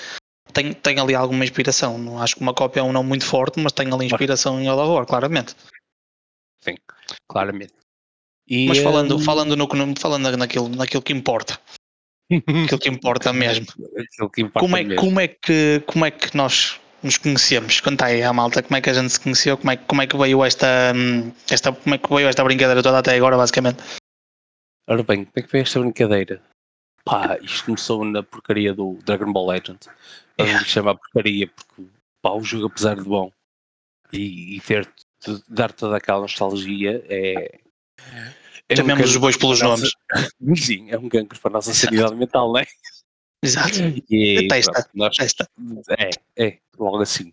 tem, 0.53 0.73
tem 0.73 0.99
ali 0.99 1.15
alguma 1.15 1.45
inspiração. 1.45 1.99
Não 1.99 2.21
acho 2.21 2.37
que 2.37 2.43
uma 2.43 2.55
cópia 2.55 2.81
é 2.81 2.83
um 2.83 2.93
não 2.93 3.03
muito 3.03 3.25
forte, 3.25 3.59
mas 3.61 3.73
tem 3.73 3.93
ali 3.93 4.07
inspiração 4.07 4.61
em 4.61 4.67
God 4.67 4.79
of 4.79 4.91
War, 4.91 5.07
claramente. 5.07 5.55
Sim, 6.61 6.77
claramente. 7.29 7.73
E, 8.47 8.67
mas 8.67 8.79
falando, 8.79 9.17
um... 9.17 9.21
falando, 9.21 9.57
no, 9.57 9.69
falando 9.99 10.37
naquilo, 10.37 10.69
naquilo 10.69 11.03
que 11.03 11.13
importa. 11.13 11.59
Aquilo 12.37 12.79
que 12.79 12.89
importa 12.89 13.33
mesmo. 13.33 13.67
que 14.33 14.43
importa 14.43 14.61
como, 14.61 14.77
é, 14.77 14.85
mesmo. 14.85 15.01
como, 15.01 15.21
é 15.21 15.29
que, 15.29 15.83
como 15.87 16.05
é 16.05 16.11
que 16.11 16.37
nós 16.37 16.81
nos 17.03 17.19
conhecemos? 17.19 17.81
Conta 17.81 18.07
aí 18.07 18.23
à 18.23 18.33
malta 18.33 18.63
como 18.63 18.77
é 18.77 18.81
que 18.81 18.91
a 18.91 18.95
gente 18.95 19.11
se 19.11 19.21
conheceu, 19.21 19.57
como 19.57 19.71
é, 19.71 19.77
como 19.77 20.03
é 20.03 20.07
que 20.07 20.17
veio 20.17 20.45
esta, 20.45 20.93
esta, 21.51 21.73
como 21.73 21.95
é 21.95 21.99
que 21.99 22.15
veio 22.15 22.29
esta 22.29 22.45
brincadeira 22.45 22.83
toda 22.83 22.99
até 22.99 23.17
agora, 23.17 23.37
basicamente. 23.37 23.83
Ora 24.89 25.03
bem, 25.03 25.25
como 25.25 25.33
é 25.37 25.43
que 25.43 25.53
veio 25.53 25.63
esta 25.63 25.81
brincadeira? 25.81 26.43
Pá, 27.05 27.39
isto 27.43 27.65
começou 27.65 28.05
na 28.05 28.23
porcaria 28.23 28.75
do 28.75 28.99
Dragon 29.05 29.33
Ball 29.33 29.49
Legend. 29.49 29.79
Eu 30.37 30.47
yeah. 30.47 30.65
chamar 30.65 30.95
porcaria 30.97 31.49
porque 31.49 31.91
pá, 32.23 32.31
o 32.33 32.43
jogo 32.43 32.67
apesar 32.67 32.97
de 32.97 33.03
bom 33.03 33.33
e, 34.13 34.57
e 34.57 34.61
ter 34.61 34.89
dar 35.49 35.73
toda 35.73 35.97
aquela 35.97 36.21
nostalgia 36.21 37.05
é. 37.09 37.61
É 38.71 38.77
Chamemos 38.77 39.07
um 39.07 39.11
os 39.11 39.17
bois 39.17 39.37
pelos 39.37 39.61
nomes. 39.61 39.91
Nossa, 40.41 40.63
sim, 40.65 40.91
é 40.91 40.99
um 40.99 41.09
gangue 41.09 41.39
para 41.39 41.51
a 41.51 41.53
nossa 41.53 41.75
sanidade 41.75 42.15
mental, 42.15 42.53
não 42.53 42.61
é? 42.61 42.67
Exato. 43.43 43.79
E, 44.09 44.49
Testa. 44.49 44.89
Nós, 44.95 45.17
Testa. 45.17 45.49
É, 45.99 46.11
é, 46.47 46.59
logo 46.79 47.03
assim. 47.03 47.33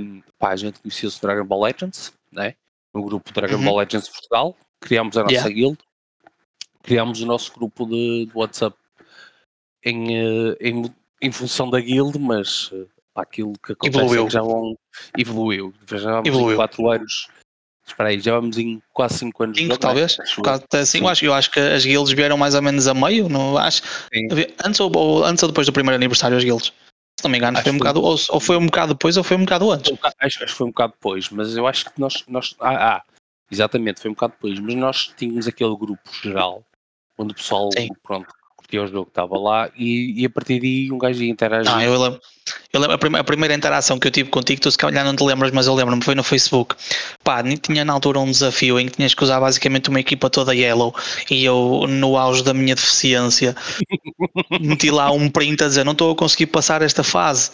Um, 0.00 0.22
pá, 0.38 0.50
a 0.50 0.56
gente 0.56 0.80
conheceu-se 0.80 1.20
Dragon 1.20 1.44
Ball 1.44 1.64
Legends, 1.64 2.12
né? 2.30 2.54
no 2.94 3.02
grupo 3.02 3.32
Dragon 3.32 3.56
uhum. 3.56 3.64
Ball 3.64 3.78
Legends 3.78 4.08
Portugal, 4.08 4.56
criámos 4.80 5.16
a 5.16 5.22
nossa 5.22 5.34
yeah. 5.34 5.50
guild, 5.50 5.78
criámos 6.82 7.20
o 7.20 7.26
nosso 7.26 7.52
grupo 7.52 7.86
de, 7.86 8.26
de 8.26 8.32
WhatsApp 8.34 8.76
em, 9.84 10.16
eh, 10.16 10.56
em, 10.60 10.84
em 11.20 11.32
função 11.32 11.70
da 11.70 11.80
guild, 11.80 12.18
mas 12.18 12.70
eh, 12.72 12.86
pá, 13.14 13.22
aquilo 13.22 13.52
que 13.64 13.72
acontece 13.72 13.98
evoluiu. 13.98 14.22
É 14.22 14.26
que 14.26 14.32
já 14.32 14.42
vão, 14.42 14.78
evoluiu. 15.18 15.74
Já 15.90 16.10
vamos 16.10 16.28
evoluiu. 16.28 16.54
em 16.54 16.56
4 16.56 16.90
anos. 16.90 17.28
Espera 17.86 18.10
aí, 18.10 18.20
já 18.20 18.32
vamos 18.32 18.58
em 18.58 18.80
quase 18.92 19.18
5 19.18 19.42
anos. 19.42 19.58
5 19.58 19.76
talvez? 19.78 20.16
Assim, 20.72 21.00
eu, 21.00 21.08
acho, 21.08 21.24
eu 21.24 21.34
acho 21.34 21.50
que 21.50 21.58
as 21.58 21.84
guilds 21.84 22.12
vieram 22.12 22.36
mais 22.36 22.54
ou 22.54 22.62
menos 22.62 22.86
a 22.86 22.94
meio, 22.94 23.28
não 23.28 23.58
acho? 23.58 23.82
Antes 24.64 24.80
ou, 24.80 24.90
ou, 24.96 25.24
antes 25.24 25.42
ou 25.42 25.48
depois 25.48 25.66
do 25.66 25.72
primeiro 25.72 25.96
aniversário 25.96 26.36
as 26.36 26.44
guilds? 26.44 26.72
Se 27.18 27.24
não 27.24 27.30
me 27.30 27.38
engano, 27.38 27.60
foi 27.60 27.72
um 27.72 27.78
bocado, 27.78 28.02
ou, 28.02 28.16
ou, 28.30 28.40
foi 28.40 28.56
um 28.56 28.66
bocado 28.66 28.94
depois 28.94 29.16
ou 29.16 29.24
foi 29.24 29.36
um 29.36 29.44
bocado 29.44 29.70
antes. 29.70 29.92
Acho, 30.02 30.44
acho 30.44 30.46
que 30.46 30.52
foi 30.52 30.66
um 30.66 30.70
bocado 30.70 30.92
depois, 30.94 31.28
mas 31.30 31.56
eu 31.56 31.66
acho 31.66 31.84
que 31.84 32.00
nós. 32.00 32.24
nós 32.26 32.56
ah, 32.60 32.96
ah, 32.96 33.02
exatamente, 33.50 34.00
foi 34.00 34.10
um 34.10 34.14
bocado 34.14 34.32
depois, 34.34 34.58
mas 34.58 34.74
nós 34.74 35.12
tínhamos 35.16 35.46
aquele 35.46 35.76
grupo 35.76 36.02
geral 36.22 36.64
onde 37.18 37.32
o 37.32 37.36
pessoal, 37.36 37.68
Sim. 37.76 37.88
pronto, 38.02 38.32
curtia 38.72 38.82
o 38.82 38.86
jogo, 38.86 39.08
estava 39.08 39.38
lá 39.38 39.70
e, 39.76 40.22
e, 40.22 40.26
a 40.26 40.30
partir 40.30 40.60
daí 40.60 40.90
um 40.90 40.98
gajo 40.98 41.22
ia 41.22 41.30
interagir. 41.30 41.70
Não, 41.70 41.80
eu 41.82 42.00
lembro, 42.00 42.20
eu 42.72 42.80
lembro 42.80 42.94
a, 42.94 42.98
primeira, 42.98 43.20
a, 43.20 43.24
primeira, 43.24 43.54
interação 43.54 43.98
que 43.98 44.06
eu 44.06 44.10
tive 44.10 44.30
contigo, 44.30 44.60
tu 44.60 44.70
se 44.70 44.78
calhar 44.78 45.04
não 45.04 45.14
te 45.14 45.22
lembras, 45.22 45.52
mas 45.52 45.66
eu 45.66 45.74
lembro-me, 45.74 46.02
foi 46.02 46.14
no 46.14 46.22
Facebook. 46.22 46.74
Pá, 47.22 47.42
tinha 47.42 47.84
na 47.84 47.92
altura 47.92 48.20
um 48.20 48.30
desafio 48.30 48.80
em 48.80 48.86
que 48.86 48.96
tinhas 48.96 49.14
que 49.14 49.22
usar 49.22 49.40
basicamente 49.40 49.90
uma 49.90 50.00
equipa 50.00 50.30
toda 50.30 50.54
yellow 50.54 50.94
e 51.30 51.44
eu, 51.44 51.84
no 51.88 52.16
auge 52.16 52.42
da 52.42 52.54
minha 52.54 52.74
deficiência, 52.74 53.54
meti 54.60 54.90
lá 54.90 55.10
um 55.12 55.28
print 55.28 55.62
a 55.62 55.68
dizer: 55.68 55.84
não 55.84 55.92
estou 55.92 56.12
a 56.12 56.16
conseguir 56.16 56.46
passar 56.46 56.82
esta 56.82 57.04
fase. 57.04 57.50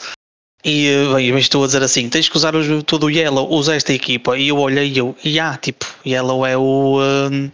E 0.65 0.91
bem, 1.15 1.39
estou 1.39 1.63
a 1.63 1.67
dizer 1.67 1.83
assim: 1.83 2.09
tens 2.09 2.29
que 2.29 2.37
usar 2.37 2.53
todo 2.85 3.07
o 3.07 3.11
Yellow, 3.11 3.49
usa 3.53 3.77
esta 3.77 3.93
equipa. 3.93 4.37
E 4.37 4.49
eu 4.49 4.59
olhei 4.59 4.89
e 4.89 4.99
eu, 4.99 5.17
e 5.25 5.39
ah, 5.39 5.57
tipo, 5.57 5.87
Yellow 6.05 6.45
é 6.45 6.57
o. 6.57 6.99
Uh, 6.99 7.51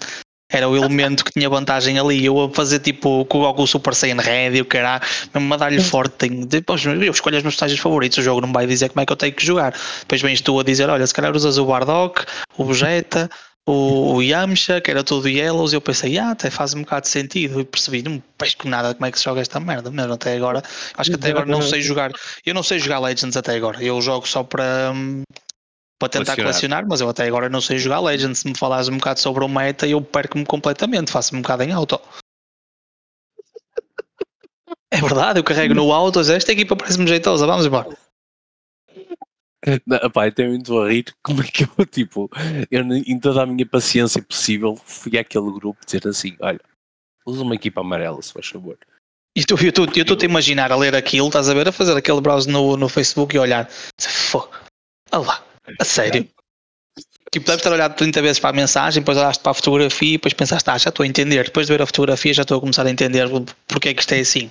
era 0.56 0.68
o 0.68 0.76
elemento 0.76 1.25
que 1.25 1.32
tinha 1.32 1.49
vantagem 1.49 1.99
ali. 1.99 2.25
Eu 2.25 2.40
a 2.40 2.50
fazer 2.50 2.78
tipo 2.78 3.25
com 3.25 3.62
o 3.62 3.66
Super 3.66 3.94
Saiyan 3.94 4.20
Red 4.20 4.56
e 4.56 4.61
o 4.61 4.64
caralho, 4.64 5.02
mesmo 5.34 5.52
a 5.52 5.56
dar-lhe 5.56 5.82
forte. 5.82 6.28
Depois, 6.28 6.84
eu 6.84 7.11
escolho 7.11 7.37
os 7.37 7.42
meus 7.42 7.54
personagens 7.54 7.80
favoritos. 7.80 8.18
O 8.18 8.23
jogo 8.23 8.40
não 8.40 8.52
vai 8.52 8.66
dizer 8.66 8.88
como 8.88 9.00
é 9.00 9.06
que 9.06 9.12
eu 9.12 9.16
tenho 9.16 9.32
que 9.32 9.44
jogar. 9.44 9.75
Depois 10.00 10.23
vens 10.23 10.40
tu 10.40 10.58
a 10.58 10.62
dizer: 10.62 10.88
olha, 10.88 11.06
se 11.06 11.12
calhar 11.12 11.34
usas 11.34 11.58
o 11.58 11.66
Bardock, 11.66 12.25
o 12.56 12.64
Vegeta. 12.64 13.28
O, 13.66 14.16
o 14.16 14.23
Yamcha, 14.23 14.78
que 14.78 14.90
era 14.90 15.02
todo 15.02 15.26
Yellows, 15.26 15.73
eu 15.73 15.80
pensei, 15.80 16.18
ah, 16.18 16.32
até 16.32 16.50
faz 16.50 16.75
um 16.75 16.82
bocado 16.82 17.04
de 17.04 17.08
sentido. 17.08 17.58
E 17.58 17.64
percebi, 17.64 18.02
não 18.02 18.23
pesco 18.37 18.68
nada 18.68 18.92
como 18.92 19.06
é 19.06 19.11
que 19.11 19.18
se 19.18 19.25
joga 19.25 19.40
esta 19.40 19.58
merda, 19.58 19.90
mesmo 19.90 20.12
até 20.12 20.37
agora. 20.37 20.62
Acho 20.94 21.08
que 21.08 21.16
até 21.16 21.30
agora 21.30 21.46
não 21.46 21.62
sei 21.62 21.80
jogar. 21.80 22.12
Eu 22.44 22.52
não 22.52 22.62
sei 22.62 22.78
jogar 22.78 22.99
Legends 22.99 23.38
até 23.38 23.56
agora. 23.56 23.82
Eu 23.82 24.02
jogo 24.02 24.28
só 24.28 24.42
para, 24.42 24.92
hum, 24.94 25.23
para 26.08 26.18
tentar 26.20 26.37
colecionar, 26.37 26.87
mas 26.87 27.00
eu 27.00 27.08
até 27.08 27.26
agora 27.26 27.49
não 27.49 27.61
sei 27.61 27.78
jogar 27.78 28.00
Legends. 28.00 28.40
Se 28.40 28.49
me 28.49 28.56
falares 28.56 28.88
um 28.88 28.99
bocado 28.99 29.20
sobre 29.20 29.44
o 29.44 29.49
meta, 29.49 29.87
eu 29.87 30.00
perco-me 30.00 30.44
completamente, 30.44 31.11
faço-me 31.11 31.38
um 31.38 31.42
bocado 31.42 31.62
em 31.62 31.73
auto. 31.73 32.00
É 34.90 35.00
verdade, 35.00 35.40
eu 35.40 35.44
carrego 35.44 35.75
no 35.75 35.92
auto, 35.92 36.20
esta 36.20 36.52
equipa 36.52 36.76
parece-me 36.76 37.06
jeitosa, 37.06 37.46
vamos 37.46 37.66
embora. 37.66 37.96
Não, 39.87 40.11
pá, 40.11 40.28
eu 40.28 40.49
muito 40.50 40.78
a 40.78 40.88
rir 40.90 41.06
como 41.23 41.42
é 41.42 41.46
que 41.46 41.64
eu, 41.64 41.87
tipo, 41.90 42.30
eu 42.70 42.82
em 42.82 43.18
toda 43.18 43.42
a 43.42 43.46
minha 43.46 43.66
paciência 43.66 44.23
possível 44.23 44.76
fui 44.76 45.18
àquele 45.18 45.50
grupo 45.52 45.84
dizer 45.84 46.06
assim, 46.06 46.37
olha, 46.40 46.61
usa 47.26 47.42
uma 47.42 47.54
equipa 47.54 47.80
amarela, 47.80 48.20
se 48.20 48.32
faz 48.32 48.46
favor. 48.46 48.78
E 49.37 49.42
tu, 49.44 49.56
eu 49.56 49.70
estou-te 49.70 50.26
a 50.26 50.28
imaginar 50.28 50.70
a 50.70 50.76
ler 50.76 50.94
aquilo, 50.94 51.26
estás 51.26 51.49
a 51.49 51.54
ver, 51.54 51.66
a 51.66 51.73
fazer 51.73 51.96
aquele 51.96 52.20
browse 52.20 52.49
no, 52.49 52.76
no 52.76 52.88
Facebook 52.88 53.34
e 53.34 53.38
olhar, 53.38 53.68
olha 55.11 55.26
lá, 55.26 55.44
a 55.80 55.85
sério? 55.85 56.28
Tipo, 57.33 57.47
deves 57.47 57.62
ter 57.62 57.73
olhado 57.73 57.97
30 57.97 58.23
vezes 58.23 58.38
para 58.38 58.50
a 58.50 58.52
mensagem, 58.52 59.02
depois 59.02 59.18
olhaste 59.18 59.42
para 59.42 59.50
a 59.50 59.54
fotografia 59.54 60.11
e 60.11 60.12
depois 60.12 60.35
pensaste, 60.35 60.71
ah, 60.71 60.78
já 60.78 60.90
estou 60.90 61.02
a 61.02 61.06
entender. 61.06 61.44
Depois 61.44 61.66
de 61.66 61.73
ver 61.73 61.83
a 61.83 61.87
fotografia 61.87 62.33
já 62.33 62.42
estou 62.42 62.59
a 62.59 62.61
começar 62.61 62.87
a 62.87 62.90
entender 62.90 63.28
porque 63.66 63.88
é 63.88 63.94
que 63.94 64.00
isto 64.00 64.12
é 64.12 64.21
assim. 64.21 64.50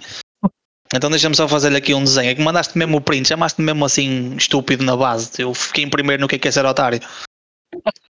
Então 0.94 1.10
deixa-me 1.10 1.36
só 1.36 1.48
fazer-lhe 1.48 1.78
aqui 1.78 1.94
um 1.94 2.04
desenho. 2.04 2.30
É 2.30 2.36
que 2.36 2.42
mandaste 2.42 2.78
mesmo 2.78 2.98
o 2.98 3.02
print, 3.02 3.28
chamaste 3.28 3.62
mesmo 3.62 3.86
assim 3.86 4.36
estúpido 4.36 4.84
na 4.84 4.98
base. 4.98 5.32
Eu 5.40 5.54
fiquei 5.54 5.84
em 5.86 5.90
primeiro 5.90 6.22
no 6.22 6.28
que 6.28 6.36
é 6.36 6.40
que 6.40 6.48
é 6.48 6.52
ser 6.52 6.66
otário. 6.66 7.00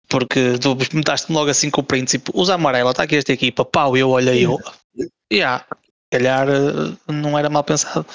Porque 0.09 0.59
tu 0.59 0.76
meteste-me 0.95 1.37
logo 1.37 1.50
assim 1.50 1.69
com 1.69 1.80
o 1.80 1.85
print, 1.85 2.09
tipo, 2.09 2.33
usa 2.35 2.54
amarelo, 2.54 2.90
está 2.90 3.02
aqui 3.02 3.16
esta 3.16 3.33
equipa, 3.33 3.64
pau, 3.64 3.97
eu 3.97 4.11
olhei 4.11 4.47
eu. 4.47 4.59
Yeah, 5.33 5.64
calhar 6.11 6.49
eh, 6.49 7.12
não 7.12 7.38
era 7.38 7.49
mal 7.49 7.64
pensado. 7.64 8.07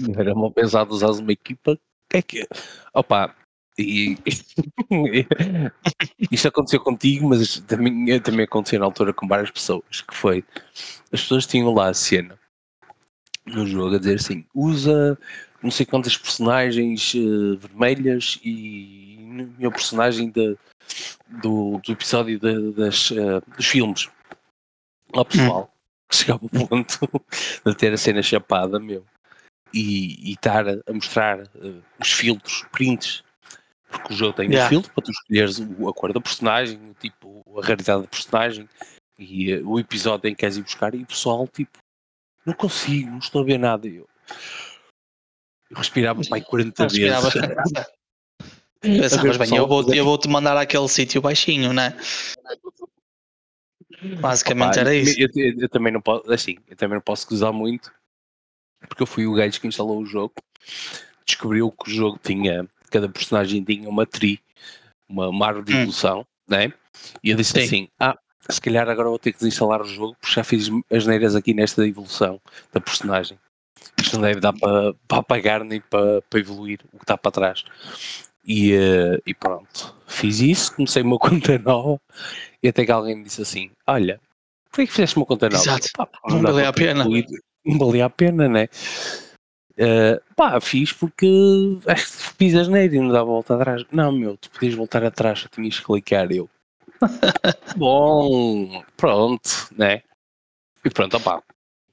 Não 0.00 0.20
era 0.20 0.34
mal 0.34 0.50
pensado 0.50 0.92
usar 0.92 1.10
uma 1.10 1.32
equipa. 1.32 1.78
Que 2.10 2.16
é 2.18 2.22
que. 2.22 2.48
Opa, 2.94 3.34
e 3.78 4.16
isto 6.30 6.48
aconteceu 6.48 6.80
contigo, 6.80 7.28
mas 7.28 7.60
também, 7.60 8.20
também 8.20 8.44
aconteceu 8.44 8.80
na 8.80 8.86
altura 8.86 9.12
com 9.12 9.28
várias 9.28 9.50
pessoas, 9.50 10.00
que 10.00 10.14
foi 10.14 10.42
as 11.12 11.20
pessoas 11.20 11.46
tinham 11.46 11.72
lá 11.74 11.88
a 11.88 11.94
cena 11.94 12.38
no 13.46 13.66
jogo 13.66 13.96
a 13.96 13.98
dizer 13.98 14.16
assim, 14.16 14.44
usa 14.54 15.18
não 15.62 15.70
sei 15.70 15.86
quantas 15.86 16.16
personagens 16.16 17.14
uh, 17.14 17.56
vermelhas 17.58 18.38
e 18.44 19.16
o 19.20 19.60
meu 19.60 19.72
personagem 19.72 20.30
de, 20.30 20.56
do, 21.42 21.80
do 21.84 21.92
episódio 21.92 22.38
de, 22.38 22.72
das, 22.72 23.10
uh, 23.10 23.42
dos 23.56 23.66
filmes. 23.66 24.08
Lá 25.14 25.24
pessoal, 25.24 25.72
hum. 25.72 26.06
chegava 26.12 26.40
ao 26.42 26.68
ponto 26.68 27.08
de 27.64 27.74
ter 27.74 27.92
a 27.92 27.96
cena 27.96 28.22
chapada 28.22 28.78
meu 28.78 29.04
e, 29.72 30.30
e 30.30 30.32
estar 30.32 30.66
a 30.68 30.92
mostrar 30.92 31.40
uh, 31.40 31.82
os 32.00 32.12
filtros, 32.12 32.64
prints 32.72 33.24
porque 33.88 34.12
o 34.12 34.16
jogo 34.16 34.32
tem 34.34 34.48
yeah. 34.48 34.66
um 34.66 34.68
filtro 34.68 34.92
para 34.92 35.04
tu 35.04 35.10
escolheres 35.10 35.60
a 35.60 35.92
cor 35.92 36.12
da 36.12 36.20
personagem, 36.20 36.94
tipo, 37.00 37.44
a 37.58 37.66
raridade 37.66 38.02
da 38.02 38.08
personagem 38.08 38.68
e 39.18 39.54
uh, 39.54 39.68
o 39.68 39.78
episódio 39.78 40.28
em 40.28 40.34
que 40.34 40.40
queres 40.40 40.56
ir 40.56 40.62
buscar 40.62 40.94
e 40.94 41.02
o 41.02 41.06
pessoal, 41.06 41.46
tipo, 41.48 41.78
não 42.44 42.54
consigo, 42.54 43.10
não 43.10 43.18
estou 43.18 43.42
a 43.42 43.44
ver 43.44 43.58
nada. 43.58 43.86
Eu, 43.86 44.08
eu 45.70 45.76
respirava 45.76 46.20
pai 46.28 46.40
40 46.40 46.88
vezes. 46.88 47.02
Pensavas 48.80 49.36
bem, 49.36 49.56
eu 49.56 49.66
vou-te 49.66 50.00
vou 50.00 50.18
-te 50.18 50.28
mandar 50.28 50.56
àquele 50.56 50.86
sítio 50.88 51.20
baixinho, 51.20 51.72
né? 51.72 51.96
Basicamente 54.20 54.72
Opa, 54.72 54.80
era 54.80 54.94
isso. 54.94 55.18
Eu, 55.18 55.28
eu, 55.34 55.60
eu, 55.60 55.68
também 55.68 55.92
não 55.92 56.00
posso, 56.00 56.30
assim, 56.30 56.56
eu 56.68 56.76
também 56.76 56.96
não 56.96 57.02
posso 57.02 57.26
gozar 57.26 57.52
muito, 57.52 57.90
porque 58.86 59.02
eu 59.02 59.06
fui 59.06 59.26
o 59.26 59.34
gajo 59.34 59.60
que 59.60 59.66
instalou 59.66 59.98
o 59.98 60.06
jogo 60.06 60.34
descobriu 61.26 61.70
que 61.72 61.90
o 61.90 61.94
jogo 61.94 62.18
tinha, 62.22 62.68
cada 62.96 63.08
personagem 63.08 63.62
tinha 63.62 63.88
uma 63.88 64.06
tri, 64.06 64.40
uma, 65.08 65.28
uma 65.28 65.46
árvore 65.46 65.66
de 65.66 65.74
Hum. 65.74 65.80
evolução, 65.80 66.26
né? 66.48 66.72
E 67.22 67.30
eu 67.30 67.36
disse 67.36 67.52
Sim. 67.52 67.66
assim: 67.66 67.88
ah, 68.00 68.16
se 68.48 68.60
calhar 68.60 68.88
agora 68.88 69.08
vou 69.08 69.18
ter 69.18 69.32
que 69.32 69.38
desinstalar 69.38 69.82
o 69.82 69.86
jogo 69.86 70.16
porque 70.20 70.34
já 70.34 70.42
fiz 70.42 70.70
as 70.90 71.06
neiras 71.06 71.34
aqui 71.36 71.52
nesta 71.52 71.86
evolução 71.86 72.40
da 72.72 72.80
personagem. 72.80 73.38
Isto 74.00 74.16
não 74.16 74.22
deve 74.22 74.40
dar 74.40 74.52
para, 74.54 74.94
para 75.06 75.18
apagar 75.18 75.62
nem 75.64 75.80
para, 75.80 76.22
para 76.22 76.40
evoluir 76.40 76.80
o 76.92 76.98
que 76.98 77.04
está 77.04 77.16
para 77.16 77.30
trás. 77.30 77.64
E, 78.44 78.72
eh, 78.72 79.20
e 79.26 79.34
pronto, 79.34 79.94
fiz 80.06 80.40
isso, 80.40 80.74
comecei 80.74 81.02
uma 81.02 81.18
conta 81.20 81.58
nova 81.58 82.00
e 82.62 82.68
até 82.68 82.84
que 82.84 82.92
alguém 82.92 83.16
me 83.16 83.24
disse 83.24 83.42
assim: 83.42 83.70
Olha, 83.86 84.20
por 84.70 84.84
que 84.84 84.90
fizeste 84.92 85.16
uma 85.16 85.26
conta 85.26 85.48
nova? 85.48 85.62
Exato. 85.62 85.88
Pá, 85.94 86.08
Não 86.28 86.42
dá 86.42 86.52
valia 86.52 86.68
a 86.68 86.72
pena. 86.72 87.00
evoluir. 87.00 87.26
Não 87.64 87.78
valia 87.78 88.06
a 88.06 88.10
pena, 88.10 88.48
né? 88.48 88.68
Eh, 89.78 90.20
pá, 90.34 90.58
fiz 90.60 90.92
porque 90.92 91.26
acho 91.86 92.06
que 92.06 92.34
fiz 92.38 92.54
as 92.54 92.68
neiras 92.68 92.94
e 92.94 92.98
não 92.98 93.08
dá 93.08 93.20
a 93.20 93.24
volta 93.24 93.54
atrás. 93.54 93.84
Não, 93.92 94.10
meu, 94.10 94.36
tu 94.36 94.50
podias 94.50 94.74
voltar 94.74 95.04
atrás, 95.04 95.40
só 95.40 95.48
tinhas 95.48 95.78
que 95.78 95.84
clicar 95.84 96.32
eu. 96.32 96.48
Bom, 97.76 98.82
pronto, 98.96 99.68
né? 99.76 100.02
E 100.82 100.88
pronto, 100.88 101.16
opá, 101.18 101.42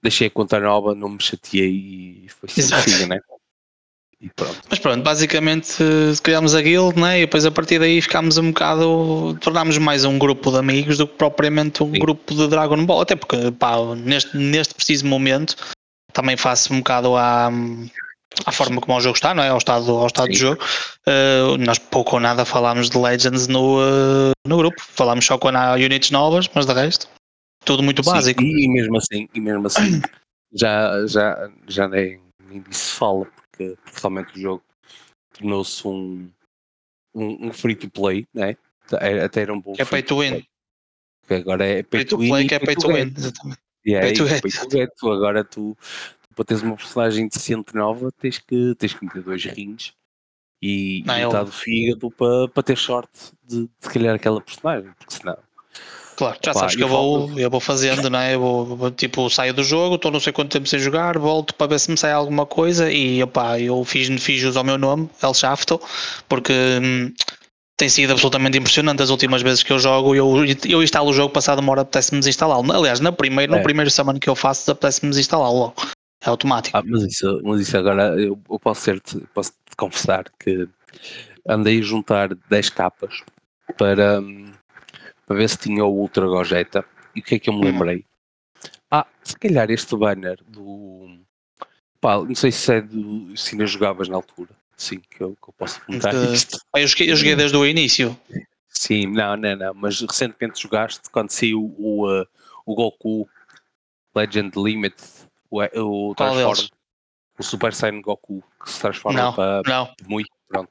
deixei 0.02 0.28
a 0.28 0.32
conta 0.32 0.60
nova, 0.60 0.96
não 0.96 1.10
me 1.10 1.22
chateei 1.22 2.24
e 2.25 2.30
foi 2.30 2.50
assim, 2.50 3.06
né? 3.08 3.20
E 4.22 4.30
pronto. 4.30 4.62
Mas 4.70 4.80
pronto, 4.80 5.04
basicamente 5.04 5.84
criámos 6.24 6.56
a 6.56 6.62
guild, 6.62 6.98
né? 6.98 7.18
E 7.18 7.22
depois 7.25 7.46
a 7.46 7.52
partir 7.52 7.80
daí 7.80 8.02
ficámos 8.02 8.38
um 8.38 8.54
bocado. 8.54 9.38
tornámos 9.42 9.78
mais 9.78 10.06
um 10.06 10.18
grupo 10.18 10.50
de 10.50 10.60
amigos 10.60 10.98
do 10.98 11.06
que 11.06 11.16
propriamente 11.16 11.84
um 11.84 11.92
Sim. 11.92 12.00
grupo 12.00 12.34
de 12.34 12.48
Dragon 12.48 12.86
Ball. 12.86 13.02
Até 13.02 13.18
porque, 13.18 13.52
pá, 13.52 13.75
neste, 13.98 14.38
neste 14.38 14.74
preciso 14.74 15.06
momento 15.06 15.58
também 16.13 16.38
faço 16.38 16.74
um 16.74 16.77
bocado 16.77 17.15
à, 17.15 17.50
à 18.46 18.51
forma 18.51 18.79
como 18.79 18.98
o 18.98 19.01
jogo 19.01 19.15
está, 19.15 19.34
não 19.34 19.43
é? 19.43 19.50
Ao 19.50 19.58
estado, 19.58 19.91
ao 19.91 20.08
estado 20.08 20.27
do 20.29 20.34
Sim. 20.34 20.39
jogo. 20.39 20.63
Eh, 21.08 21.58
nós 21.60 21.77
pouco 21.79 22.15
ou 22.15 22.20
nada 22.20 22.46
falámos 22.46 22.89
de 22.89 22.98
Legends 22.98 23.48
no, 23.48 23.79
eh, 23.82 24.32
no 24.48 24.58
grupo. 24.58 24.82
Falámos 24.82 25.25
só 25.25 25.38
quando 25.38 25.58
há 25.58 25.74
units 25.74 26.12
novas, 26.12 26.50
mas 26.53 26.65
de 26.65 26.74
resto, 26.74 27.10
tudo 27.65 27.84
muito 27.84 28.03
Sim, 28.03 28.12
básico. 28.12 28.41
E, 28.41 28.65
e 28.65 28.67
mesmo 28.70 28.98
assim, 28.98 29.27
e 29.34 29.39
mesmo 29.39 29.67
assim 29.67 30.01
já, 30.53 31.05
já, 31.08 31.51
já 31.67 31.88
nem, 31.88 32.22
nem 32.48 32.62
disso 32.62 32.96
fala, 32.96 33.25
porque 33.25 33.75
realmente 34.01 34.38
o 34.38 34.41
jogo 34.41 34.63
tornou-se 35.34 35.88
um, 35.88 36.29
um, 37.15 37.48
um 37.48 37.53
free 37.53 37.75
to 37.75 37.89
play, 37.89 38.25
né? 38.34 38.55
Até 39.24 39.41
era 39.41 39.53
um 39.53 39.60
bom 39.60 39.74
Que 39.74 39.82
é 39.82 39.86
free 39.86 40.03
pay 40.03 40.08
to 40.08 40.20
win. 40.20 40.29
play, 40.29 40.48
que 41.27 41.34
agora 41.36 41.65
é 41.65 41.84
Pay 41.84 42.05
to 42.05 42.17
play, 42.17 42.48
que 42.48 42.55
é 42.55 42.60
pay 42.60 42.75
to 42.75 42.88
get. 42.88 43.08
win. 43.08 43.13
Exatamente. 43.17 43.62
E 43.86 43.96
aí, 43.96 44.13
to 44.13 44.28
get. 44.28 44.42
pay 44.42 44.52
to 44.52 44.70
get. 44.70 44.90
Tu 44.98 45.12
agora 45.12 45.44
tu, 45.44 45.78
tu, 46.22 46.36
para 46.36 46.46
teres 46.46 46.63
uma 46.63 46.75
personagem 46.75 47.28
decente 47.28 47.75
nova, 47.75 48.12
tens 48.20 48.38
que, 48.38 48.75
tens 48.75 48.94
que 48.94 49.06
meter 49.06 49.22
dois 49.22 49.44
rins 49.46 49.94
e, 50.62 51.04
Não, 51.06 51.16
metade 51.16 51.46
do 51.46 51.52
fígado 51.52 52.12
para, 52.12 52.48
para 52.48 52.63
ter 52.63 52.78
sorte 52.78 53.34
de, 53.44 53.63
de 53.63 53.90
calhar 53.90 54.16
aquela 54.16 54.40
personagem, 54.40 54.92
porque 54.98 55.13
senão. 55.13 55.38
Claro, 56.16 56.38
já 56.44 56.54
Pá, 56.54 56.60
sabes 56.62 56.75
que 56.75 56.84
eu 56.84 56.88
vou, 56.88 57.38
eu 57.38 57.50
vou 57.50 57.60
fazendo, 57.60 58.10
não 58.10 58.20
é? 58.20 58.36
Eu 58.36 58.40
vou, 58.40 58.92
tipo, 58.92 59.30
saio 59.30 59.54
do 59.54 59.63
jogo, 59.63 59.96
estou 59.96 60.12
não 60.12 60.20
sei 60.20 60.32
quanto 60.32 60.52
tempo 60.52 60.68
sem 60.68 60.80
jogar, 60.80 61.18
volto 61.18 61.56
para 61.56 61.68
ver 61.68 61.80
se 61.80 61.90
me 61.92 61.98
sai 61.98 62.12
alguma 62.12 62.46
coisa 62.46 62.91
e 62.91 63.22
opá, 63.22 63.60
eu 63.60 63.84
fiz, 63.84 64.08
fiz 64.22 64.39
jus 64.39 64.56
ao 64.56 64.63
meu 64.63 64.78
nome, 64.78 65.10
El 65.22 65.34
Shafto, 65.34 65.82
porque 66.30 66.54
hum, 66.82 67.12
tem 67.78 67.90
sido 67.90 68.12
absolutamente 68.12 68.58
impressionante 68.58 69.02
as 69.02 69.10
últimas 69.10 69.42
vezes 69.42 69.64
que 69.64 69.72
eu 69.74 69.80
jogo. 69.80 70.14
Eu, 70.16 70.46
eu 70.70 70.84
instalo 70.84 71.10
o 71.10 71.14
jogo, 71.14 71.34
passado 71.34 71.60
uma 71.60 71.72
hora 71.72 71.82
apetece-me 71.82 72.20
desinstalá-lo. 72.20 72.72
Aliás, 72.72 73.00
na 73.00 73.12
primeira, 73.12 73.54
É. 73.54 73.58
no 73.58 73.64
primeiro 73.64 73.90
summon 73.90 74.20
que 74.20 74.30
eu 74.30 74.36
faço, 74.36 74.72
apetece-me 74.72 75.10
desinstalá-lo 75.10 75.58
logo. 75.58 75.76
É 76.24 76.30
automático. 76.30 76.78
Ah, 76.78 76.84
mas 76.86 77.04
isso, 77.04 77.42
mas 77.44 77.62
isso 77.62 77.78
agora 77.78 78.16
eu, 78.20 78.40
eu 78.50 78.60
posso 78.60 78.82
ser 78.82 79.02
posso 79.34 79.52
te 79.52 79.76
confessar 79.76 80.26
que 80.40 80.68
andei 81.48 81.80
a 81.80 81.84
juntar 81.84 82.34
10 82.50 82.70
capas 82.70 83.22
para, 83.78 84.22
para 85.26 85.36
ver 85.36 85.50
se 85.50 85.58
tinha 85.58 85.84
o 85.84 85.90
Ultra 85.92 86.26
Gogeta. 86.28 86.86
E 87.16 87.20
o 87.20 87.24
que 87.24 87.36
é 87.36 87.40
que 87.40 87.50
eu 87.50 87.54
me 87.54 87.60
Hum. 87.62 87.72
lembrei? 87.72 88.06
Ah, 88.90 89.06
se 89.24 89.38
calhar 89.38 89.70
este 89.70 89.96
banner 89.98 90.38
do. 90.48 91.18
Pá, 92.00 92.18
não 92.20 92.36
sei 92.36 92.52
se 92.52 92.74
é 92.76 92.82
do. 92.82 93.36
Se 93.36 93.52
ainda 93.56 93.66
jogavas 93.66 94.08
na 94.08 94.16
altura. 94.16 94.52
Sim, 94.84 95.00
que 95.00 95.22
eu, 95.24 95.36
que 95.41 95.50
eu 95.50 95.54
posso 95.54 95.80
perguntar 95.82 96.12
De- 96.12 96.34
isto. 96.34 96.60
Pá, 96.72 96.82
Eu 96.82 96.88
joguei, 96.88 97.10
eu 97.12 97.15
joguei 97.15 97.36
desde 97.38 97.56
o 97.56 97.65
início. 97.65 98.19
Sim, 98.67 99.08
não, 99.08 99.38
não, 99.38 99.56
não. 99.56 99.74
Mas 99.74 100.02
recentemente 100.02 100.62
jogaste 100.62 101.10
quando 101.10 101.30
saiu 101.30 101.74
o, 101.78 102.06
uh, 102.10 102.26
o 102.65 102.76
Goku 102.76 103.30
Legend 104.13 104.52
Limit, 104.58 104.96
o, 105.50 105.62
o 105.62 106.15
Qual 106.15 106.34
Transform, 106.34 106.67
o 107.39 107.43
Super 107.43 107.74
Saiyan 107.74 108.02
Goku 108.02 108.43
que 108.62 108.69
se 108.72 108.82
transforma 108.82 109.22
Não, 109.24 109.34
para 109.34 109.62
não. 109.65 109.93
Mui. 110.06 110.24
Pronto. 110.50 110.69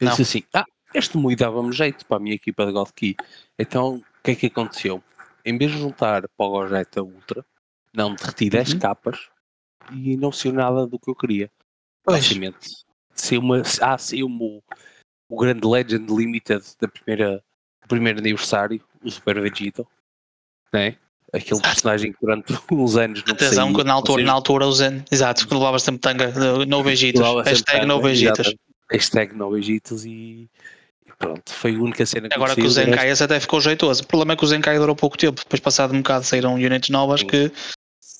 Eu 0.00 0.06
Não. 0.06 0.10
disse 0.16 0.22
assim: 0.22 0.42
Ah, 0.52 0.64
este 0.92 1.16
Mui 1.16 1.36
dava-me 1.36 1.72
jeito 1.72 2.04
para 2.06 2.16
a 2.16 2.20
minha 2.20 2.34
equipa 2.34 2.66
de 2.66 2.72
God 2.72 2.90
Key. 2.96 3.16
Então 3.58 3.96
o 3.96 4.04
que 4.24 4.32
é 4.32 4.34
que 4.34 4.46
aconteceu? 4.46 5.02
Em 5.44 5.56
vez 5.56 5.70
de 5.70 5.78
juntar 5.78 6.22
para 6.36 6.46
o 6.46 6.50
Gogeta 6.50 7.02
Ultra, 7.02 7.44
não 7.94 8.14
derreti 8.14 8.50
10 8.50 8.72
Uhum. 8.74 8.78
capas 8.80 9.28
e 9.92 10.16
não 10.16 10.32
saiu 10.32 10.52
nada 10.54 10.86
do 10.86 10.98
que 10.98 11.08
eu 11.10 11.14
queria. 11.14 11.50
Basicamente. 12.04 12.58
Saiu 13.14 13.40
uma, 13.40 13.62
ah, 13.80 13.98
saiu-me 13.98 14.38
o, 14.42 14.62
o 15.28 15.36
grande 15.38 15.66
Legend 15.66 16.12
Limited 16.12 16.62
da 16.80 16.88
primeira, 16.88 17.42
do 17.82 17.88
primeiro 17.88 18.18
aniversário, 18.18 18.80
o 19.04 19.10
Super 19.10 19.40
Vegeta, 19.40 19.84
né? 20.72 20.96
Aquele 21.32 21.52
Exato. 21.54 21.68
personagem 21.70 22.12
que 22.12 22.18
durante 22.20 22.52
uns 22.70 22.96
anos 22.96 23.22
não 23.26 23.34
Atenção, 23.34 23.64
saía. 23.68 23.76
que 23.78 23.84
na 23.84 23.92
altura, 23.94 24.14
Vocês- 24.16 24.26
na 24.26 24.32
altura 24.32 24.66
usando, 24.66 25.04
exato, 25.10 25.46
que 25.48 25.54
levava 25.54 25.78
sempre 25.78 26.00
tanga, 26.00 26.24
eh, 26.24 26.66
no 26.66 26.82
Vegitas, 26.82 27.22
hashtag 27.46 27.86
no 27.86 28.00
Vegitas. 28.02 28.54
Hashtag 28.90 29.34
no 29.34 29.50
Vegitas 29.50 30.04
e, 30.04 30.50
e 31.06 31.12
pronto, 31.18 31.50
foi 31.50 31.74
a 31.74 31.78
única 31.78 32.04
cena 32.04 32.28
que 32.28 32.34
Agora 32.34 32.54
que 32.54 32.60
o 32.60 32.70
Zenkai 32.70 33.08
esse 33.08 33.24
até 33.24 33.40
ficou 33.40 33.58
jeitoso. 33.62 34.02
O 34.02 34.06
problema 34.06 34.34
é 34.34 34.36
que 34.36 34.44
o 34.44 34.46
Zenkai 34.46 34.76
durou 34.78 34.94
pouco 34.94 35.16
tempo. 35.16 35.40
Depois, 35.42 35.60
passado 35.60 35.94
um 35.94 35.98
bocado, 36.02 36.24
saíram 36.24 36.54
units 36.54 36.90
novas 36.90 37.20
Sim. 37.20 37.26
que 37.28 37.50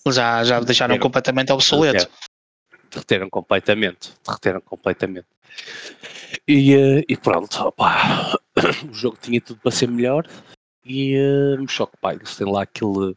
já, 0.09 0.43
já 0.45 0.61
deixaram 0.61 0.93
Derreteram. 0.95 0.99
completamente 0.99 1.53
obsoleto. 1.53 2.09
Derreteram 2.93 3.31
completamente, 3.31 4.13
derreteram 4.25 4.61
completamente. 4.61 5.27
E, 6.47 6.75
eh, 6.75 7.05
e 7.09 7.17
pronto, 7.17 7.57
opá, 7.63 8.39
o 8.91 8.95
jogo 8.95 9.17
tinha 9.21 9.41
tudo 9.41 9.61
para 9.61 9.71
ser 9.71 9.89
melhor 9.89 10.27
e 10.85 11.17
uh, 11.17 11.69
só 11.69 11.87
que 11.87 11.97
pá, 11.99 12.13
eles 12.13 12.37
têm 12.37 12.51
lá 12.51 12.63
aquele, 12.63 13.15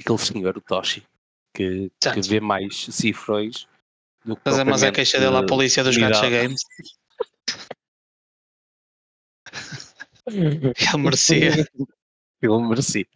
aquele 0.00 0.18
senhor, 0.18 0.56
o 0.56 0.60
Toshi, 0.60 1.06
que, 1.54 1.90
que 2.00 2.20
vê 2.28 2.40
mais 2.40 2.86
cifrões 2.90 3.66
do 4.24 4.36
que 4.36 4.42
Mas, 4.44 4.58
é- 4.58 4.64
mas 4.64 4.82
a 4.82 4.92
queixa 4.92 5.20
dele 5.20 5.36
à 5.36 5.44
polícia 5.44 5.84
dos. 5.84 5.96
Gacha 5.96 6.28
Games. 6.28 6.62
Ele 10.28 10.98
merecia. 10.98 11.66
Ele 12.42 12.68
merecia. 12.68 13.06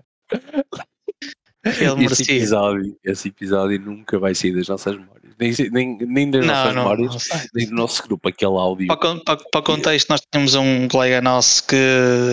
Ele 1.64 1.74
esse 1.74 1.96
merecia. 1.96 2.36
episódio, 2.36 2.98
esse 3.02 3.28
episódio 3.28 3.80
nunca 3.80 4.16
vai 4.16 4.32
sair 4.32 4.54
das 4.54 4.68
nossas 4.68 4.96
memórias. 4.96 5.19
Nem, 5.40 5.54
nem, 5.70 5.98
nem 6.00 6.30
das 6.30 6.44
Não, 6.44 6.54
nossas 6.54 6.74
não. 6.74 6.82
memórias, 6.82 7.28
não 7.30 7.40
nem 7.54 7.66
do 7.66 7.74
nosso 7.74 8.02
grupo, 8.02 8.28
aquele 8.28 8.52
áudio. 8.52 8.86
Para, 8.88 9.16
para, 9.16 9.36
para 9.50 9.62
contexto, 9.62 10.10
nós 10.10 10.20
tínhamos 10.30 10.54
um 10.54 10.86
colega 10.86 11.22
nosso 11.22 11.66
que 11.66 11.76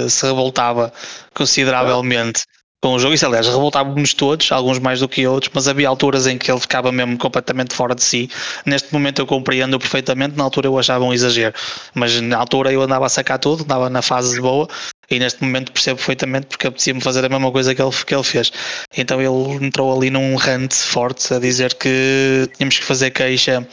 se 0.09 0.25
revoltava 0.25 0.91
consideravelmente 1.33 2.43
com 2.83 2.93
o 2.93 2.99
jogo. 2.99 3.13
Isso, 3.13 3.25
aliás, 3.25 3.47
revoltávamos 3.47 4.13
todos, 4.13 4.51
alguns 4.51 4.79
mais 4.79 4.99
do 4.99 5.07
que 5.07 5.25
outros, 5.25 5.51
mas 5.53 5.67
havia 5.67 5.87
alturas 5.87 6.27
em 6.27 6.37
que 6.37 6.51
ele 6.51 6.59
ficava 6.59 6.91
mesmo 6.91 7.17
completamente 7.17 7.73
fora 7.73 7.95
de 7.95 8.03
si. 8.03 8.29
Neste 8.65 8.91
momento 8.93 9.19
eu 9.21 9.25
compreendo 9.25 9.79
perfeitamente, 9.79 10.37
na 10.37 10.43
altura 10.43 10.67
eu 10.67 10.77
achava 10.77 11.03
um 11.03 11.13
exagero, 11.13 11.55
mas 11.93 12.19
na 12.21 12.37
altura 12.37 12.71
eu 12.71 12.81
andava 12.81 13.05
a 13.05 13.09
sacar 13.09 13.39
tudo, 13.39 13.63
andava 13.63 13.89
na 13.89 14.01
fase 14.01 14.39
boa. 14.41 14.67
E 15.09 15.19
neste 15.19 15.41
momento 15.41 15.71
percebo 15.71 15.97
perfeitamente 15.97 16.47
porque 16.47 16.67
apetecia-me 16.67 16.99
fazer 17.01 17.23
a 17.23 17.29
mesma 17.29 17.51
coisa 17.51 17.73
que 17.73 17.81
ele, 17.81 17.91
que 18.05 18.13
ele 18.13 18.23
fez. 18.23 18.51
Então 18.97 19.21
ele 19.21 19.65
entrou 19.65 19.95
ali 19.95 20.09
num 20.09 20.35
rant 20.35 20.73
forte 20.73 21.33
a 21.33 21.39
dizer 21.39 21.73
que 21.75 22.49
tínhamos 22.57 22.77
que 22.79 22.83
fazer 22.85 23.11
queixa 23.11 23.65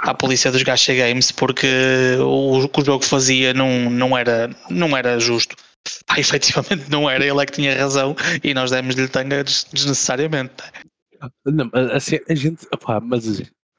à 0.00 0.12
polícia 0.14 0.50
dos 0.50 0.62
Gacha 0.62 0.94
Games 0.94 1.30
porque 1.30 1.66
o, 2.20 2.68
que 2.68 2.80
o 2.80 2.84
jogo 2.84 3.04
fazia 3.04 3.54
não, 3.54 3.88
não, 3.90 4.16
era, 4.18 4.50
não 4.70 4.96
era 4.96 5.18
justo. 5.20 5.54
Pá, 6.06 6.18
efetivamente 6.18 6.88
não 6.90 7.10
era, 7.10 7.24
ele 7.24 7.40
é 7.42 7.46
que 7.46 7.52
tinha 7.52 7.76
razão 7.76 8.14
e 8.42 8.54
nós 8.54 8.70
demos-lhe 8.70 9.08
tanga 9.08 9.42
des- 9.42 9.66
desnecessariamente. 9.72 10.52
Não, 11.46 11.70
a, 11.72 11.94
a, 11.94 11.96
a 11.96 12.34
gente, 12.34 12.66
opá, 12.72 13.00
mas 13.00 13.24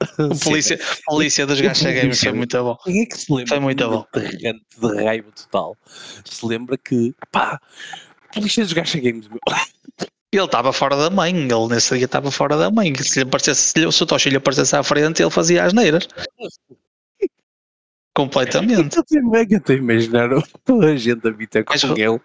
O 0.20 0.40
polícia, 0.40 0.80
polícia 1.06 1.46
dos 1.46 1.60
Gacha 1.60 1.92
Games 1.92 2.20
foi 2.20 2.32
muito 2.34 2.64
bom. 2.64 2.78
Quem 2.84 3.02
é 3.02 3.06
que 3.06 3.18
se 3.18 3.32
lembra 3.32 3.48
Foi 3.48 3.60
muito 3.60 4.08
terreno 4.12 4.60
de 4.80 5.04
raiva 5.04 5.32
total? 5.32 5.78
Se 6.26 6.46
lembra 6.46 6.78
que, 6.78 7.14
pá, 7.32 7.60
polícia 8.34 8.64
dos 8.64 8.74
Gacha 8.74 9.00
Games, 9.00 9.28
meu. 9.28 9.40
Ele 10.32 10.44
estava 10.44 10.74
fora 10.74 10.96
da 10.96 11.10
mãe, 11.12 11.32
ele 11.36 11.68
nesse 11.70 11.96
dia 11.96 12.06
estava 12.06 12.32
fora 12.32 12.58
da 12.58 12.72
mãe. 12.72 12.94
Se, 12.96 13.20
lhe 13.20 13.24
aparecesse, 13.24 13.62
se, 13.62 13.80
lhe, 13.80 13.92
se 13.92 14.02
o 14.02 14.06
Toshi 14.06 14.30
lhe 14.32 14.38
aparecesse 14.38 14.76
à 14.76 14.82
frente, 14.82 15.22
ele 15.22 15.30
fazia 15.30 15.64
as 15.64 15.74
neiras. 15.74 16.08
Completamente. 18.16 18.96
Eu 18.96 19.02
estou 19.02 19.76
a 19.76 19.78
imaginar 19.78 20.30
toda 20.64 20.88
a 20.92 20.96
gente 20.96 21.28
a 21.28 21.64
com 21.64 21.74
Mas- 21.74 21.84
ele. 21.84 22.22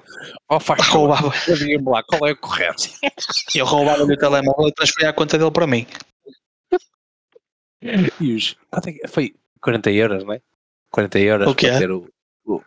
Oh, 0.51 0.61
faz 0.61 0.87
Roubava, 0.89 1.33
lá, 1.87 2.03
qual 2.03 2.29
é 2.29 2.33
o 2.33 2.37
correto? 2.37 2.91
eu 3.55 3.65
roubava-lhe 3.65 4.15
o 4.15 4.17
telemóvel 4.19 4.69
e 4.69 4.73
transferia 4.73 5.11
a 5.11 5.13
conta 5.15 5.39
dele 5.39 5.51
para 5.51 5.67
mim. 5.67 5.87
E 8.21 8.35
os, 8.35 8.57
quanto 8.71 8.89
é 8.89 8.93
que- 8.93 9.09
foi 9.09 9.35
40 9.61 9.91
euros, 9.91 10.25
não 10.25 10.33
é? 10.35 10.41
40 10.91 11.19
euros 11.19 11.49
O 11.49 11.55
quê? 11.55 11.69
para 11.69 11.79
ter 11.79 11.91
o, 11.91 12.09
o, 12.45 12.63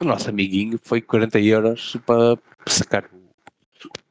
o 0.00 0.04
nosso 0.04 0.28
amiguinho 0.28 0.78
foi 0.82 1.00
40 1.00 1.38
euros 1.40 1.96
para 2.06 2.38
sacar 2.66 3.04
o, 3.12 3.26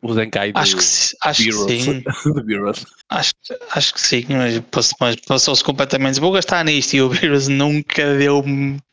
o 0.02 0.14
Zenkai 0.14 0.52
do, 0.52 0.60
Acho 0.60 0.76
que, 0.78 0.84
acho 1.22 1.44
que 1.44 1.50
Heroes. 1.50 1.84
sim. 1.84 2.04
Acho, 3.10 3.34
acho 3.72 3.94
que 3.94 4.02
sim, 4.02 4.26
mas, 4.30 4.60
mas 5.00 5.16
passou-se 5.18 5.64
completamente. 5.64 6.20
Vou 6.20 6.32
gastar 6.32 6.66
nisto 6.66 6.96
e 6.96 7.02
o 7.02 7.10
vírus 7.10 7.48
nunca 7.48 8.18
deu 8.18 8.44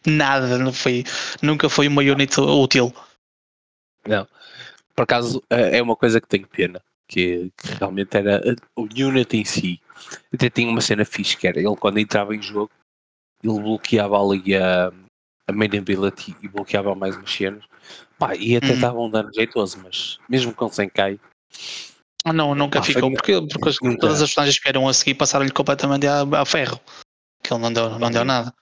nada, 0.07 0.59
não 0.59 0.73
foi, 0.73 1.03
nunca 1.41 1.69
foi 1.69 1.89
uma 1.89 2.03
unit 2.03 2.39
útil. 2.39 2.93
Não. 4.07 4.27
Por 4.95 5.03
acaso 5.05 5.43
eh, 5.49 5.79
é 5.79 5.83
uma 5.83 5.97
coisa 5.97 6.21
que 6.21 6.29
tenho 6.29 6.47
pena, 6.47 6.83
que, 7.09 7.51
que 7.57 7.69
realmente 7.79 8.15
era 8.17 8.43
o 8.77 8.83
Unity 8.83 9.39
em 9.39 9.45
si. 9.45 9.81
Até 10.33 10.49
tinha 10.51 10.69
uma 10.69 10.81
cena 10.81 11.05
fixe 11.05 11.37
que 11.37 11.47
era 11.47 11.59
ele 11.59 11.77
quando 11.77 11.99
entrava 11.99 12.35
em 12.35 12.43
jogo, 12.43 12.71
ele 13.43 13.61
bloqueava 13.61 14.17
ali 14.21 14.55
a, 14.57 14.93
a 15.49 15.53
main 15.53 15.77
ability 15.79 16.37
e 16.43 16.49
bloqueava 16.49 16.95
mais 16.95 17.17
umas 17.17 17.31
cenas. 17.33 17.65
Pá, 18.19 18.35
e 18.37 18.57
até 18.57 18.73
Uhum. 18.75 18.81
dava 18.81 18.99
um 19.01 19.11
dano 19.11 19.31
jeitoso, 19.35 19.81
mas 19.83 20.19
mesmo 20.29 20.55
com 20.55 20.67
100k, 20.69 21.19
Ah, 22.25 22.33
Não, 22.33 22.55
nunca 22.55 22.79
Ah, 22.79 22.83
ficou, 22.83 23.11
porque, 23.13 23.33
porque 23.53 23.69
as- 23.69 23.79
todas 23.99 24.23
as 24.23 24.29
personagens 24.31 24.57
que 24.59 24.63
vieram 24.65 24.87
a 24.87 24.95
seguir 24.95 25.15
passaram-lhe 25.15 25.51
completamente 25.51 26.07
a, 26.07 26.23
a 26.23 26.45
ferro. 26.45 26.81
Que 27.43 27.53
ele 27.53 27.61
não 27.61 27.73
deu, 27.73 27.99
não 27.99 28.11
deu 28.11 28.25
nada. 28.25 28.55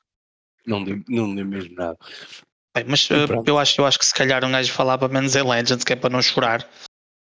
não 0.66 0.82
deu, 0.82 1.02
não 1.08 1.34
deu 1.34 1.44
mesmo 1.44 1.74
nada. 1.74 1.98
Bem, 2.74 2.84
mas 2.88 3.06
eh, 3.10 3.26
eu 3.46 3.58
acho, 3.58 3.80
eu 3.80 3.84
acho 3.86 3.98
que 3.98 4.06
se 4.06 4.14
calhar 4.14 4.42
um 4.44 4.52
gajo 4.52 4.72
falava 4.72 5.08
menos 5.08 5.36
em 5.36 5.42
Legends, 5.42 5.84
que 5.84 5.92
é 5.92 5.96
para 5.96 6.08
não 6.08 6.22
chorar. 6.22 6.66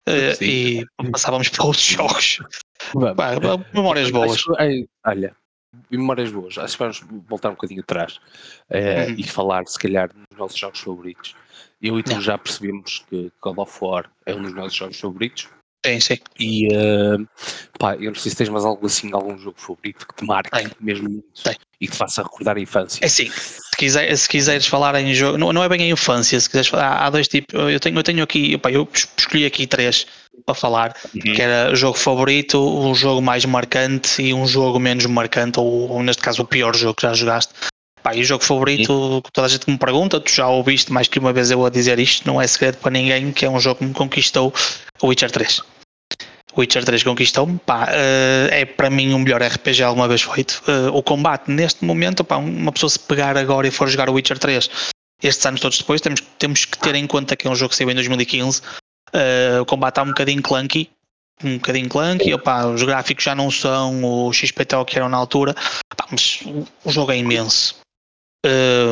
Eh, 0.07 0.33
Sim. 0.35 0.45
e 0.45 0.85
passávamos 1.11 1.49
para 1.49 1.65
outros 1.65 1.83
jogos. 1.85 2.39
Pá, 3.15 3.31
memórias 3.73 4.11
boas. 4.11 4.31
Acho 4.33 4.53
que- 4.53 4.61
ai, 4.61 4.85
olha, 5.05 5.35
memórias 5.89 6.31
boas. 6.31 6.57
Acho 6.57 6.73
que 6.77 6.79
vamos 6.83 7.03
voltar 7.27 7.49
um 7.49 7.53
bocadinho 7.53 7.81
atrás 7.81 8.19
eh, 8.69 9.07
Uhum. 9.07 9.15
e 9.17 9.23
falar, 9.23 9.65
se 9.67 9.79
calhar, 9.79 10.09
dos 10.13 10.37
nossos 10.37 10.57
jogos 10.57 10.79
favoritos. 10.79 11.35
Eu 11.81 11.99
e 11.99 12.03
tu 12.03 12.13
Não. 12.13 12.21
já 12.21 12.37
percebemos 12.37 13.05
que 13.09 13.31
God 13.41 13.57
of 13.59 13.77
War 13.81 14.09
é 14.25 14.33
um 14.33 14.41
dos 14.41 14.53
nossos 14.53 14.73
jogos 14.75 14.99
favoritos. 14.99 15.47
Sim, 15.85 15.99
sim. 15.99 16.17
E 16.39 16.67
eh, 16.73 17.17
pá, 17.77 17.95
eu 17.95 18.11
não 18.11 18.15
sei 18.15 18.31
se 18.31 18.37
tens 18.37 18.49
mais 18.49 18.65
algo 18.65 18.85
assim, 18.85 19.13
algum 19.13 19.37
jogo 19.37 19.59
favorito 19.59 20.07
que 20.07 20.15
te 20.15 20.25
marque 20.25 20.49
Tenho. 20.49 20.71
mesmo 20.79 21.09
muito 21.09 21.43
Tenho. 21.43 21.57
E 21.79 21.87
que 21.87 21.95
faça 21.95 22.23
recordar 22.23 22.57
a 22.57 22.59
infância. 22.59 22.99
É 23.01 23.05
assim, 23.07 23.29
se, 23.29 23.59
quiser, 23.77 24.15
se 24.17 24.27
quiseres 24.29 24.65
falar 24.65 24.95
em 24.95 25.13
jogo, 25.13 25.37
não, 25.37 25.51
não 25.53 25.63
é 25.63 25.69
bem 25.69 25.81
a 25.83 25.87
infância, 25.87 26.39
se 26.39 26.47
quiseres 26.47 26.67
falar, 26.69 26.87
há, 26.87 27.05
há 27.05 27.09
dois 27.09 27.27
tipos, 27.27 27.53
eu 27.53 27.79
tenho, 27.79 27.97
eu 27.97 28.03
tenho 28.03 28.23
aqui, 28.23 28.55
opa, 28.55 28.71
eu 28.71 28.87
es- 28.93 29.07
escolhi 29.17 29.45
aqui 29.45 29.67
três 29.67 30.05
para 30.45 30.55
falar, 30.55 30.95
Uhum. 31.13 31.33
que 31.33 31.41
era 31.41 31.71
o 31.71 31.75
jogo 31.75 31.97
favorito, 31.97 32.59
um 32.59 32.93
jogo 32.93 33.21
mais 33.21 33.45
marcante 33.45 34.21
e 34.21 34.33
um 34.33 34.45
jogo 34.47 34.79
menos 34.79 35.05
marcante, 35.05 35.59
ou, 35.59 35.89
ou 35.89 36.03
neste 36.03 36.21
caso 36.21 36.41
o 36.43 36.45
pior 36.45 36.75
jogo 36.75 36.93
que 36.95 37.03
já 37.03 37.13
jogaste. 37.13 37.53
Pá, 38.03 38.13
e 38.15 38.21
o 38.21 38.23
jogo 38.23 38.43
favorito, 38.43 39.21
que 39.25 39.31
toda 39.31 39.47
a 39.47 39.49
gente 39.49 39.67
me 39.69 39.77
pergunta, 39.79 40.19
tu 40.19 40.31
já 40.31 40.47
ouviste 40.47 40.91
mais 40.93 41.07
que 41.07 41.17
uma 41.17 41.33
vez 41.33 41.49
eu 41.49 41.65
a 41.65 41.69
dizer 41.71 41.97
isto, 41.97 42.27
não 42.27 42.39
é 42.39 42.45
segredo 42.45 42.77
para 42.77 42.91
ninguém, 42.91 43.31
que 43.31 43.45
é 43.45 43.49
um 43.49 43.59
jogo 43.59 43.79
que 43.79 43.85
me 43.85 43.93
conquistou, 43.95 44.53
o 45.01 45.07
Witcher 45.07 45.31
3. 45.31 45.61
Witcher 46.57 46.83
3 46.83 47.03
conquistou-me, 47.03 47.59
pá, 47.65 47.87
eh, 47.89 48.49
é 48.51 48.65
para 48.65 48.89
mim 48.89 49.13
o 49.13 49.19
melhor 49.19 49.41
RPG 49.41 49.83
alguma 49.83 50.07
vez 50.07 50.21
feito. 50.21 50.61
Eh, 50.67 50.89
o 50.91 51.03
combate 51.03 51.51
neste 51.51 51.83
momento, 51.83 52.23
pá, 52.23 52.37
uma 52.37 52.71
pessoa 52.71 52.89
se 52.89 52.99
pegar 52.99 53.37
agora 53.37 53.67
e 53.67 53.71
for 53.71 53.87
jogar 53.87 54.09
o 54.09 54.13
Witcher 54.13 54.39
3 54.39 54.69
estes 55.23 55.45
anos 55.45 55.61
todos 55.61 55.77
depois, 55.77 56.01
temos, 56.01 56.21
temos 56.37 56.65
que 56.65 56.77
ter 56.77 56.95
em 56.95 57.07
conta 57.07 57.35
que 57.35 57.47
é 57.47 57.49
um 57.49 57.55
jogo 57.55 57.69
que 57.69 57.75
saiu 57.75 57.89
em 57.89 57.95
2015. 57.95 58.61
eh, 59.13 59.59
o 59.61 59.65
combate 59.65 59.93
está 59.93 60.03
um 60.03 60.07
bocadinho 60.07 60.41
clunky, 60.41 60.89
um 61.43 61.55
bocadinho 61.55 61.89
clunky, 61.89 62.33
opá, 62.33 62.65
os 62.65 62.83
gráficos 62.83 63.23
já 63.23 63.35
não 63.35 63.49
são 63.49 64.03
o 64.03 64.33
XP 64.33 64.65
tal 64.65 64.85
que 64.85 64.97
eram 64.97 65.09
na 65.09 65.17
altura, 65.17 65.53
pá, 65.95 66.05
mas 66.11 66.41
o, 66.83 66.91
jogo 66.91 67.11
é 67.11 67.17
imenso. 67.17 67.77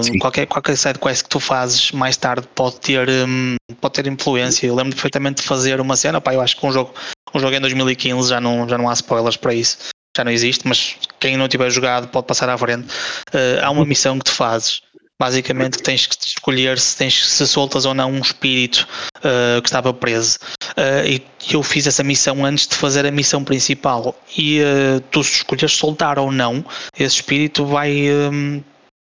Sim. 0.02 0.17
qualquer, 0.17 0.47
qualquer 0.47 0.76
side 0.76 0.97
quest 0.97 1.23
que 1.23 1.30
tu 1.30 1.39
fazes 1.39 1.91
mais 1.91 2.17
tarde 2.17 2.47
pode 2.56 2.80
ter, 2.80 3.08
hum, 3.08 3.56
pode 3.80 3.93
ter 3.93 4.08
influência. 4.08 4.65
Eu 4.65 4.73
lembro 4.73 4.93
perfeitamente 4.93 5.43
de 5.43 5.47
fazer 5.47 5.80
uma 5.80 5.95
cena, 5.95 6.19
pá, 6.19 6.34
eu 6.34 6.41
acho 6.41 6.58
que 6.58 6.65
um 6.65 6.71
jogo, 6.71 6.91
um 7.34 7.39
jogo 7.39 7.56
em 7.56 7.62
2015 7.62 8.30
já 8.30 8.39
não, 8.39 8.67
já 8.67 8.78
não 8.78 8.89
há 8.89 8.93
spoilers 8.93 9.38
para 9.38 9.54
isso, 9.54 9.78
já 10.15 10.24
não 10.24 10.32
existe, 10.32 10.67
mas 10.67 10.96
quem 11.19 11.38
não 11.38 11.48
tiver 11.48 11.69
jogado 11.69 12.08
pode 12.08 12.28
passar 12.28 12.50
à 12.50 12.58
frente. 12.58 12.88
Eh, 13.34 13.60
há 13.62 13.69
uma 13.72 13.86
missão 13.86 14.17
que 14.19 14.26
tu 14.26 14.32
fazes, 14.32 14.82
basicamente 15.19 15.78
que 15.78 15.84
tens 15.84 16.06
que 16.06 16.15
escolher 16.26 16.78
se, 16.78 16.98
tens, 16.98 17.26
se 17.26 17.48
soltas 17.48 17.86
ou 17.86 17.93
não 17.93 18.12
um 18.12 18.19
espírito 18.19 18.88
eh, 19.24 19.62
que 19.62 19.67
estava 19.69 19.93
preso. 19.93 20.38
Eh, 20.76 21.22
e 21.48 21.54
eu 21.54 21.63
fiz 21.63 21.88
essa 21.88 22.04
missão 22.04 22.43
antes 22.46 22.67
de 22.67 22.76
fazer 22.76 23.06
a 23.06 23.12
missão 23.12 23.43
principal. 23.43 24.15
E 24.38 24.60
eh, 24.60 25.02
tu 25.12 25.24
se 25.24 25.36
escolheres 25.36 25.74
soltar 25.74 26.19
ou 26.19 26.32
não, 26.32 26.65
esse 27.00 27.15
espírito 27.15 27.65
vai. 27.65 28.08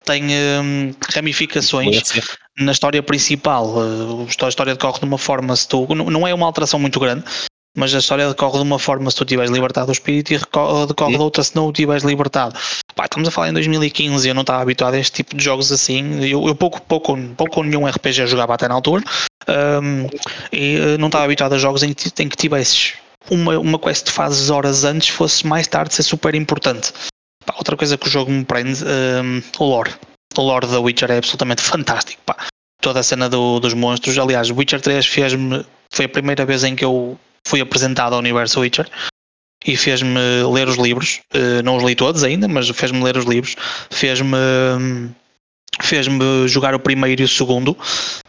tem 0.05 0.23
ramificações 1.11 2.13
na 2.57 2.71
história 2.71 3.01
principal. 3.01 3.73
a 4.43 4.47
história 4.47 4.75
decorre 4.75 4.99
de 4.99 5.05
uma 5.05 5.17
forma, 5.17 5.55
se 5.55 5.67
tu. 5.67 5.87
Não 5.95 6.27
é 6.27 6.33
uma 6.33 6.45
alteração 6.45 6.79
muito 6.79 6.99
grande, 6.99 7.23
mas 7.75 7.93
a 7.93 7.99
história 7.99 8.27
decorre 8.29 8.57
de 8.57 8.63
uma 8.63 8.79
forma 8.79 9.11
se 9.11 9.17
tu 9.17 9.25
tiveres 9.25 9.51
libertado 9.51 9.89
o 9.89 9.91
espírito 9.91 10.33
e 10.33 10.37
decorre 10.37 11.11
Sim. 11.11 11.17
de 11.17 11.23
outra 11.23 11.43
se 11.43 11.55
não 11.55 11.67
o 11.67 11.73
tiveres 11.73 12.03
libertado. 12.03 12.57
Pá, 12.95 13.05
estamos 13.05 13.27
a 13.27 13.31
falar 13.31 13.49
em 13.49 13.53
2015 13.53 14.25
e 14.25 14.31
eu 14.31 14.33
não 14.33 14.41
estava 14.41 14.61
habituado 14.61 14.93
a 14.93 14.99
este 14.99 15.11
tipo 15.17 15.35
de 15.35 15.43
jogos 15.43 15.71
assim. 15.71 16.23
Eu, 16.25 16.47
eu 16.47 16.55
pouco, 16.55 16.81
pouco, 16.81 17.17
pouco 17.35 17.59
ou 17.59 17.65
nenhum 17.65 17.85
RPG 17.85 18.25
jogava 18.27 18.53
até 18.53 18.67
na 18.67 18.75
altura 18.75 19.03
hum, 19.83 20.07
e 20.51 20.77
eh, 20.77 20.97
não 20.97 21.07
estava 21.07 21.25
habituado 21.25 21.53
a 21.53 21.57
jogos 21.57 21.83
em 21.83 21.93
que, 21.93 22.09
em 22.23 22.29
que 22.29 22.37
tivesses 22.37 22.93
uma, 23.29 23.57
uma 23.59 23.77
quest 23.77 24.05
que 24.05 24.11
fazes 24.11 24.49
horas 24.49 24.83
antes 24.85 25.09
fosse 25.09 25.45
mais 25.45 25.67
tarde 25.67 25.93
ser 25.93 26.03
super 26.03 26.33
importante. 26.35 26.93
Pá, 27.45 27.53
outra 27.57 27.75
coisa 27.75 27.97
que 27.97 28.07
o 28.07 28.09
jogo 28.09 28.31
me 28.31 28.45
prende, 28.45 28.83
hum, 28.83 29.41
o 29.59 29.65
lore. 29.65 29.91
O 30.37 30.41
lore 30.41 30.67
da 30.67 30.79
Witcher 30.79 31.11
é 31.11 31.17
absolutamente 31.17 31.61
fantástico. 31.61 32.21
Pá. 32.25 32.35
Toda 32.81 32.99
a 32.99 33.03
cena 33.03 33.29
do- 33.29 33.59
dos 33.59 33.73
monstros. 33.73 34.17
Aliás, 34.17 34.49
Witcher 34.49 34.79
3 34.81 35.05
fez-me. 35.05 35.65
Foi 35.93 36.05
a 36.05 36.09
primeira 36.09 36.45
vez 36.45 36.63
em 36.63 36.75
que 36.75 36.83
eu 36.85 37.17
fui 37.45 37.61
apresentado 37.61 38.13
ao 38.13 38.19
universo 38.19 38.59
Witcher 38.59 38.87
e 39.65 39.75
fez-me 39.77 40.19
ler 40.51 40.67
os 40.67 40.77
livros. 40.77 41.21
Eh, 41.33 41.61
não 41.63 41.77
os 41.77 41.83
li 41.83 41.95
todos 41.95 42.23
ainda, 42.23 42.47
mas 42.47 42.69
fez-me 42.69 43.03
ler 43.03 43.17
os 43.17 43.25
livros. 43.25 43.55
Fez-me. 43.91 44.35
Fez-me 45.81 46.47
jogar 46.47 46.73
o 46.73 46.79
primeiro 46.79 47.21
e 47.21 47.25
o 47.25 47.27
segundo 47.27 47.77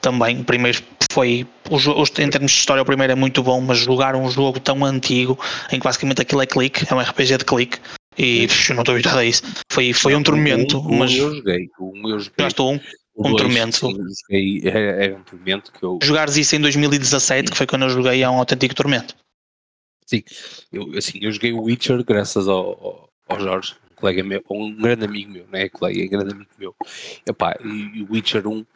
também. 0.01 0.41
O 0.41 0.45
primeiro 0.45 0.83
foi. 1.13 1.47
os- 1.71 1.87
em 2.19 2.29
termos 2.29 2.51
de 2.53 2.59
história, 2.59 2.83
o 2.83 2.87
primeiro 2.87 3.13
é 3.13 3.17
muito 3.17 3.41
bom, 3.43 3.61
mas 3.61 3.79
jogar 3.79 4.17
um 4.17 4.29
jogo 4.31 4.59
tão 4.59 4.85
antigo 4.85 5.39
em 5.71 5.79
que 5.79 5.85
basicamente 5.85 6.23
aquilo 6.23 6.43
é 6.43 6.47
clique, 6.47 6.85
é 6.91 6.95
um 6.95 7.01
RPG 7.01 7.39
de 7.39 7.45
clique, 7.45 7.79
e 8.19 8.49
eu 8.69 8.75
não 8.75 8.83
estou 8.83 8.95
habituado 8.95 9.19
a 9.19 9.25
isso. 9.25 9.43
Foi, 9.73 9.93
foi 9.93 10.15
um 10.17 10.23
tormento, 10.23 10.79
Um- 10.81 10.99
mas 10.99 11.13
eu 11.13 11.35
joguei. 11.37 11.69
Um 11.81 12.09
eu 12.09 12.19
joguei. 12.19 12.33
jogaste 12.39 12.63
um. 12.63 12.81
Um 13.17 13.31
dois, 13.31 13.43
tormento. 13.43 13.79
sim, 14.15 14.61
era, 14.63 14.79
era 15.05 15.17
um 15.17 15.23
tormento 15.23 15.73
que 15.73 15.83
eu, 15.83 15.99
Jogares 16.03 16.37
isso 16.37 16.55
em 16.55 16.61
2017, 16.61 17.51
que 17.51 17.57
foi 17.57 17.67
quando 17.67 17.83
eu 17.83 17.91
joguei, 17.91 18.23
é 18.23 18.29
um 18.29 18.39
autêntico 18.39 18.75
tormento. 18.75 19.17
eu, 20.71 20.93
assim, 20.97 21.19
eu 21.23 21.33
joguei 21.33 21.53
o 21.53 21.63
Witcher 21.63 22.05
graças 22.05 22.47
ao, 22.47 23.11
ao, 23.27 23.41
Jorge, 23.41 23.75
um 23.91 23.95
colega 23.95 24.23
meu, 24.23 24.45
um 24.51 24.77
grande 24.77 25.07
amigo 25.07 25.33
meu, 25.33 25.47
não 25.51 25.59
é 25.59 25.69
colega, 25.69 26.03
é 26.03 26.07
grande 26.07 26.33
amigo 26.35 26.51
meu. 26.59 26.77
Epá, 27.27 27.57
e 27.65 28.03
o 28.03 28.13
Witcher 28.13 28.47
1 28.47 28.67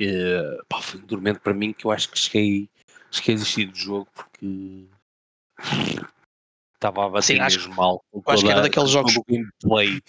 eh, 0.00 0.58
pá, 0.68 0.82
foi 0.82 1.00
um 1.00 1.06
tormento 1.06 1.40
para 1.40 1.54
mim 1.54 1.72
que 1.72 1.86
eu 1.86 1.90
acho 1.90 2.10
que 2.10 2.18
cheguei, 2.18 2.68
cheguei 3.10 3.34
a 3.36 3.38
desistir 3.38 3.64
do 3.66 3.76
jogo 3.76 4.06
porque 4.14 4.84
estava 6.74 7.06
a 7.06 7.08
bater 7.08 7.24
Sim, 7.36 7.40
acho- 7.40 7.58
mesmo 7.60 7.74
mal. 7.74 8.04
acho 8.26 8.44
que 8.44 8.50
era 8.50 8.60
daqueles 8.60 8.90
jogos- 8.90 9.18
gameplay. 9.26 10.02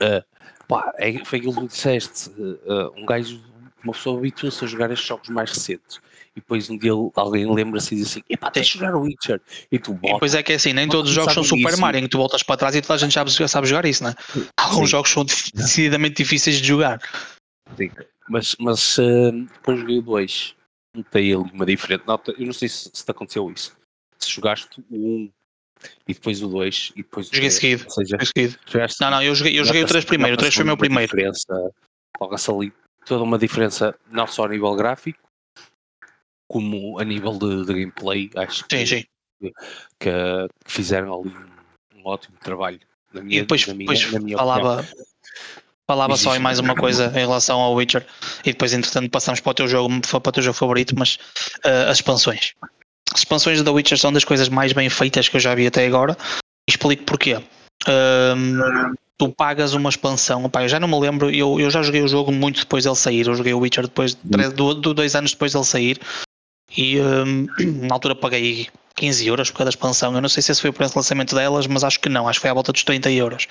Eh, 0.00 0.24
pá, 0.68 0.92
é, 0.98 1.24
foi 1.24 1.38
aquilo 1.38 1.54
que 1.54 1.66
disseste. 1.66 2.30
eh, 2.38 2.90
um 2.96 3.06
gajo, 3.06 3.40
uma 3.82 3.92
pessoa 3.92 4.18
habitua-se 4.18 4.64
a 4.64 4.68
jogar 4.68 4.90
estes 4.90 5.06
jogos 5.08 5.28
mais 5.28 5.50
recentes. 5.50 6.00
E 6.36 6.40
depois 6.40 6.68
um 6.68 6.76
dia 6.76 6.90
alguém 7.14 7.48
lembra-se 7.52 7.94
e 7.94 7.98
diz 7.98 8.08
assim: 8.08 8.22
Epá, 8.28 8.50
tens 8.50 8.66
de 8.66 8.72
jogar 8.74 8.94
o 8.96 9.02
Witcher. 9.02 9.40
E 9.70 9.78
tu 9.78 9.92
E 9.92 9.94
botas. 9.94 10.12
depois 10.14 10.34
é 10.34 10.42
que 10.42 10.52
é 10.52 10.56
assim, 10.56 10.72
nem 10.72 10.88
todos 10.88 11.10
os 11.10 11.14
jogos 11.14 11.32
são 11.32 11.44
Super 11.44 11.60
início. 11.62 11.80
Mario, 11.80 11.98
em 12.00 12.02
que 12.02 12.08
tu 12.08 12.18
voltas 12.18 12.42
para 12.42 12.56
trás 12.56 12.74
e 12.74 12.82
toda 12.82 12.94
a 12.94 12.98
gente 12.98 13.12
sabe, 13.14 13.30
sabe 13.48 13.66
jogar 13.68 13.84
isso, 13.84 14.02
não 14.02 14.10
é? 14.10 14.14
Alguns 14.56 14.88
Sim. 14.88 14.96
jogos 14.96 15.10
são 15.10 15.24
decididamente 15.24 16.16
difíceis 16.22 16.56
de 16.60 16.66
jogar. 16.66 17.00
Sim. 17.76 17.90
Mas, 18.28 18.56
mas 18.58 18.98
eh, 18.98 19.30
depois 19.32 19.78
joguei 19.80 19.98
o 19.98 20.02
2. 20.02 20.56
Notei 20.96 21.34
ali 21.34 21.50
uma 21.52 21.66
diferença. 21.66 22.02
Nota, 22.06 22.34
eu 22.38 22.46
não 22.46 22.52
sei 22.52 22.68
se, 22.68 22.90
se 22.92 23.04
te 23.04 23.10
aconteceu 23.10 23.50
isso. 23.50 23.76
Se 24.18 24.30
jogaste 24.30 24.80
o 24.90 24.96
1 24.96 25.30
e 26.06 26.14
depois 26.14 26.42
o 26.42 26.48
2 26.48 26.92
e 26.96 27.02
depois 27.02 27.26
o 27.28 27.34
Joguei 27.34 27.50
3. 27.50 27.54
seguido. 27.54 27.90
Seja, 27.90 28.18
seguido. 28.24 28.58
Não, 29.00 29.10
não, 29.10 29.22
eu 29.22 29.34
joguei, 29.34 29.58
eu 29.58 29.64
joguei 29.64 29.82
o 29.82 29.86
3 29.86 30.04
primeiro, 30.04 30.34
o 30.34 30.38
3 30.38 30.54
foi 30.54 30.62
o 30.62 30.66
meu 30.66 30.76
primeiro. 30.76 31.10
Diferença, 31.10 31.70
Toca-se 32.18 32.50
ali 32.50 32.72
toda 33.04 33.22
uma 33.22 33.38
diferença, 33.38 33.94
não 34.10 34.26
só 34.26 34.44
a 34.44 34.48
nível 34.48 34.74
gráfico, 34.74 35.18
como 36.48 36.98
a 36.98 37.04
nível 37.04 37.32
de, 37.32 37.64
de 37.64 37.72
gameplay. 37.74 38.30
Acho 38.36 38.64
que, 38.66 38.86
Sim, 38.86 39.04
que, 39.40 39.52
que 39.98 40.10
fizeram 40.66 41.20
ali 41.20 41.30
um, 41.30 42.00
um 42.00 42.06
ótimo 42.06 42.36
trabalho. 42.42 42.80
Na 43.12 43.20
minha, 43.22 43.38
E 43.38 43.40
depois, 43.42 43.66
na 43.66 43.74
minha, 43.74 43.86
depois 43.86 44.12
na 44.12 44.20
minha 44.20 44.36
opinião. 44.36 44.38
falava, 44.38 44.88
falava 45.86 46.16
só 46.16 46.34
em 46.34 46.38
mais 46.38 46.58
uma 46.58 46.74
coisa 46.74 47.06
em 47.08 47.20
relação 47.20 47.60
ao 47.60 47.74
Witcher 47.74 48.06
e 48.44 48.52
depois 48.52 48.72
entretanto 48.72 49.10
passamos 49.10 49.40
para 49.40 49.50
o 49.50 49.54
teu 49.54 49.68
jogo, 49.68 50.00
para 50.00 50.28
o 50.28 50.32
teu 50.32 50.42
jogo 50.42 50.56
favorito, 50.56 50.94
mas 50.98 51.18
eh, 51.64 51.84
as 51.84 51.98
expansões. 51.98 52.54
Expansões 53.14 53.62
da 53.62 53.72
Witcher 53.72 53.98
são 53.98 54.12
das 54.12 54.24
coisas 54.24 54.48
mais 54.48 54.72
bem 54.72 54.88
feitas 54.90 55.28
que 55.28 55.36
eu 55.36 55.40
já 55.40 55.54
vi 55.54 55.66
até 55.66 55.86
agora. 55.86 56.16
Explico 56.68 57.04
porquê. 57.04 57.40
Um, 57.86 58.94
tu 59.18 59.28
pagas 59.28 59.74
uma 59.74 59.88
expansão. 59.88 60.44
Opa, 60.44 60.62
eu 60.62 60.68
já 60.68 60.80
não 60.80 60.88
me 60.88 60.98
lembro, 60.98 61.30
eu, 61.30 61.60
eu 61.60 61.70
já 61.70 61.82
joguei 61.82 62.02
o 62.02 62.08
jogo 62.08 62.32
muito 62.32 62.60
depois 62.60 62.84
dele 62.84 62.96
sair. 62.96 63.26
Eu 63.26 63.34
joguei 63.34 63.54
o 63.54 63.60
Witcher 63.60 63.84
depois 63.84 64.14
de, 64.14 64.48
do, 64.50 64.74
do 64.74 64.94
dois 64.94 65.14
anos 65.14 65.32
depois 65.32 65.52
dele 65.52 65.64
sair. 65.64 66.00
E 66.76 67.00
um, 67.00 67.46
na 67.86 67.94
altura 67.94 68.14
paguei 68.14 68.68
15 68.96 69.26
euros 69.26 69.50
por 69.50 69.58
cada 69.58 69.70
expansão. 69.70 70.14
Eu 70.14 70.20
não 70.20 70.28
sei 70.28 70.42
se 70.42 70.52
esse 70.52 70.60
foi 70.60 70.70
o 70.70 70.72
preço 70.72 70.92
de 70.92 70.98
lançamento 70.98 71.34
delas, 71.34 71.66
mas 71.66 71.84
acho 71.84 72.00
que 72.00 72.08
não, 72.08 72.28
acho 72.28 72.38
que 72.38 72.42
foi 72.42 72.50
à 72.50 72.54
volta 72.54 72.72
dos 72.72 72.84
30 72.84 73.10
euros. 73.10 73.46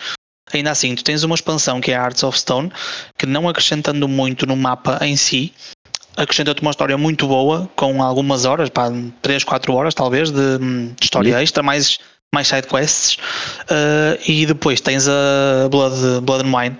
Ainda 0.51 0.71
assim, 0.71 0.93
tu 0.93 1.03
tens 1.03 1.23
uma 1.23 1.35
expansão 1.35 1.79
que 1.79 1.91
é 1.91 1.95
a 1.95 2.03
Arts 2.03 2.23
of 2.23 2.37
Stone, 2.37 2.71
que 3.17 3.25
não 3.25 3.47
acrescentando 3.47 4.07
muito 4.07 4.45
no 4.45 4.55
mapa 4.55 4.99
em 5.01 5.15
si, 5.15 5.53
acrescenta-te 6.17 6.61
uma 6.61 6.71
história 6.71 6.97
muito 6.97 7.27
boa, 7.27 7.69
com 7.75 8.01
algumas 8.01 8.45
horas, 8.45 8.69
pá, 8.69 8.91
3, 9.21 9.43
4 9.43 9.73
horas 9.73 9.93
talvez, 9.93 10.31
de, 10.31 10.57
de 10.57 11.03
história 11.03 11.41
extra, 11.41 11.63
mais, 11.63 11.99
mais 12.33 12.47
side 12.47 12.67
quests. 12.67 13.17
Uh, 13.63 14.19
e 14.27 14.45
depois 14.45 14.81
tens 14.81 15.07
a 15.07 15.67
Blood, 15.69 16.21
Blood 16.21 16.47
and 16.47 16.57
Wine, 16.57 16.77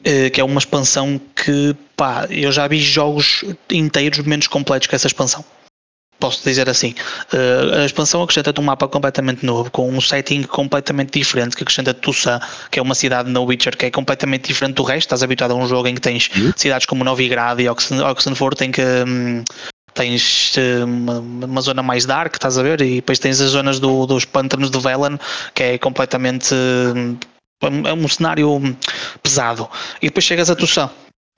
uh, 0.00 0.30
que 0.30 0.40
é 0.40 0.44
uma 0.44 0.58
expansão 0.58 1.20
que, 1.34 1.74
pá, 1.96 2.26
eu 2.30 2.50
já 2.50 2.66
vi 2.66 2.80
jogos 2.80 3.44
inteiros 3.70 4.18
menos 4.20 4.46
completos 4.46 4.86
que 4.86 4.94
essa 4.94 5.06
expansão 5.06 5.44
posso 6.18 6.42
dizer 6.44 6.68
assim. 6.68 6.94
Uh, 7.32 7.82
a 7.82 7.84
expansão 7.84 8.22
acrescenta-te 8.22 8.60
um 8.60 8.64
mapa 8.64 8.88
completamente 8.88 9.44
novo, 9.44 9.70
com 9.70 9.90
um 9.90 10.00
setting 10.00 10.42
completamente 10.42 11.18
diferente, 11.18 11.56
que 11.56 11.62
acrescenta 11.62 11.92
Tucson, 11.92 12.40
que 12.70 12.78
é 12.78 12.82
uma 12.82 12.94
cidade 12.94 13.30
no 13.30 13.44
Witcher 13.44 13.76
que 13.76 13.86
é 13.86 13.90
completamente 13.90 14.48
diferente 14.48 14.76
do 14.76 14.82
resto. 14.82 15.06
Estás 15.06 15.22
habituado 15.22 15.52
a 15.52 15.54
um 15.54 15.66
jogo 15.66 15.88
em 15.88 15.94
que 15.94 16.00
tens 16.00 16.30
uhum. 16.36 16.52
cidades 16.56 16.86
como 16.86 17.04
Novigrad 17.04 17.60
e 17.60 17.68
Oxenford, 17.68 18.56
tem 18.56 18.70
que. 18.70 18.82
Um, 18.82 19.44
tens 19.94 20.54
uma, 20.82 21.20
uma, 21.20 21.60
zona 21.60 21.80
mais 21.80 22.04
dark, 22.04 22.34
estás 22.34 22.58
a 22.58 22.62
ver? 22.62 22.80
E 22.80 22.96
depois 22.96 23.18
tens 23.20 23.40
as 23.40 23.50
zonas 23.50 23.78
do, 23.78 24.06
dos 24.06 24.24
pântanos 24.24 24.70
de 24.70 24.78
Velen, 24.80 25.18
que 25.54 25.62
é 25.62 25.78
completamente. 25.78 26.52
Hum, 26.54 27.16
é 27.62 27.92
um 27.92 28.08
cenário 28.08 28.76
pesado. 29.22 29.68
E 30.02 30.06
depois 30.06 30.24
chegas 30.24 30.50
a 30.50 30.56
Tucson 30.56 30.90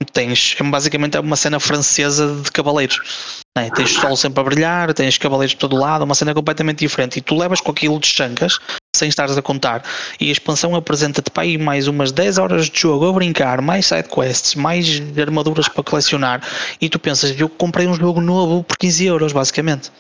tens 0.05 0.57
é 0.59 0.63
basicamente 0.65 1.17
é 1.17 1.21
uma 1.21 1.37
cena 1.37 1.59
francesa 1.59 2.41
de 2.43 2.51
cavaleiros. 2.51 3.43
É? 3.57 3.71
Tens 3.71 3.97
o 3.97 4.01
sol 4.01 4.17
sempre 4.17 4.41
a 4.41 4.45
brilhar, 4.45 4.93
tens 4.93 5.17
cavaleiros 5.17 5.53
de 5.53 5.59
todo 5.59 5.77
lado, 5.77 6.05
uma 6.05 6.15
cena 6.15 6.35
completamente 6.35 6.81
diferente. 6.81 7.19
E 7.19 7.23
tu 7.23 7.35
levas 7.35 7.61
com 7.61 7.71
aquilo 7.71 7.99
de 7.99 8.07
chancas, 8.07 8.59
sem 8.95 9.09
estares 9.09 9.37
a 9.37 9.43
contar. 9.43 9.83
E 10.21 10.29
a 10.29 10.33
expansão 10.33 10.75
apresenta-te 10.75 11.31
para 11.31 11.45
aí 11.45 11.57
mais 11.57 11.89
umas 11.89 12.13
10 12.13 12.39
horas 12.39 12.69
de 12.69 12.79
jogo 12.79 13.09
a 13.09 13.13
brincar, 13.13 13.63
mais 13.63 13.87
side 13.87 14.09
quests, 14.09 14.55
mais 14.55 15.03
armaduras 15.19 15.69
para 15.69 15.83
colecionar. 15.83 16.43
E 16.81 16.89
tu 16.89 16.99
pensas, 16.99 17.39
eu 17.39 17.49
comprei 17.49 17.87
um 17.87 17.95
jogo 17.95 18.21
novo 18.21 18.63
por 18.63 18.77
15 18.77 19.07
euros, 19.07 19.33
basicamente 19.33 19.91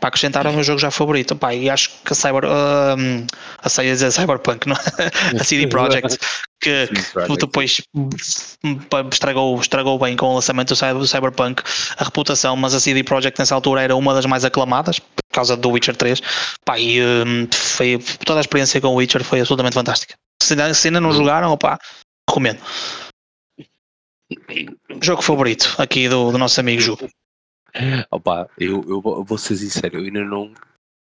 para 0.00 0.08
acrescentar 0.08 0.46
ao 0.46 0.52
meu 0.54 0.64
jogo 0.64 0.78
já 0.78 0.90
favorito. 0.90 1.36
Pá, 1.36 1.54
e 1.54 1.68
acho 1.68 1.90
que 2.02 2.12
a 2.12 2.16
Cyber. 2.16 2.44
Uh, 2.46 3.26
a 3.62 3.82
dizer 3.82 4.10
Cyberpunk, 4.10 4.66
não? 4.66 4.74
É? 4.74 5.36
a 5.38 5.44
CD 5.44 5.66
Projekt, 5.66 6.18
que, 6.60 6.86
que 6.88 7.36
depois 7.38 7.80
estragou, 9.10 9.60
estragou 9.60 9.98
bem 9.98 10.16
com 10.16 10.26
o 10.26 10.34
lançamento 10.34 10.74
do 10.74 11.06
Cyberpunk 11.06 11.62
a 11.96 12.04
reputação, 12.04 12.56
mas 12.56 12.74
a 12.74 12.80
CD 12.80 13.02
Projekt 13.02 13.38
nessa 13.38 13.54
altura 13.54 13.82
era 13.82 13.96
uma 13.96 14.12
das 14.12 14.26
mais 14.26 14.44
aclamadas 14.44 14.98
por 14.98 15.32
causa 15.32 15.56
do 15.56 15.70
Witcher 15.70 15.96
3. 15.96 16.20
Pá, 16.64 16.78
e 16.78 17.00
um, 17.02 17.48
foi, 17.52 17.98
toda 18.24 18.40
a 18.40 18.42
experiência 18.42 18.80
com 18.80 18.88
o 18.88 18.96
Witcher 18.96 19.24
foi 19.24 19.40
absolutamente 19.40 19.74
fantástica. 19.74 20.14
Se 20.42 20.52
ainda, 20.52 20.74
se 20.74 20.88
ainda 20.88 21.00
não 21.00 21.12
jogaram, 21.12 21.50
opá, 21.50 21.78
recomendo. 22.28 22.60
Jogo 25.02 25.22
favorito 25.22 25.74
aqui 25.78 26.08
do, 26.08 26.30
do 26.30 26.38
nosso 26.38 26.60
amigo 26.60 26.80
Ju. 26.80 26.98
Opa, 28.10 28.48
eu, 28.58 28.84
eu 28.88 29.24
vou 29.24 29.38
ser 29.38 29.56
sincero, 29.56 29.98
eu 29.98 30.04
ainda 30.04 30.24
não. 30.24 30.52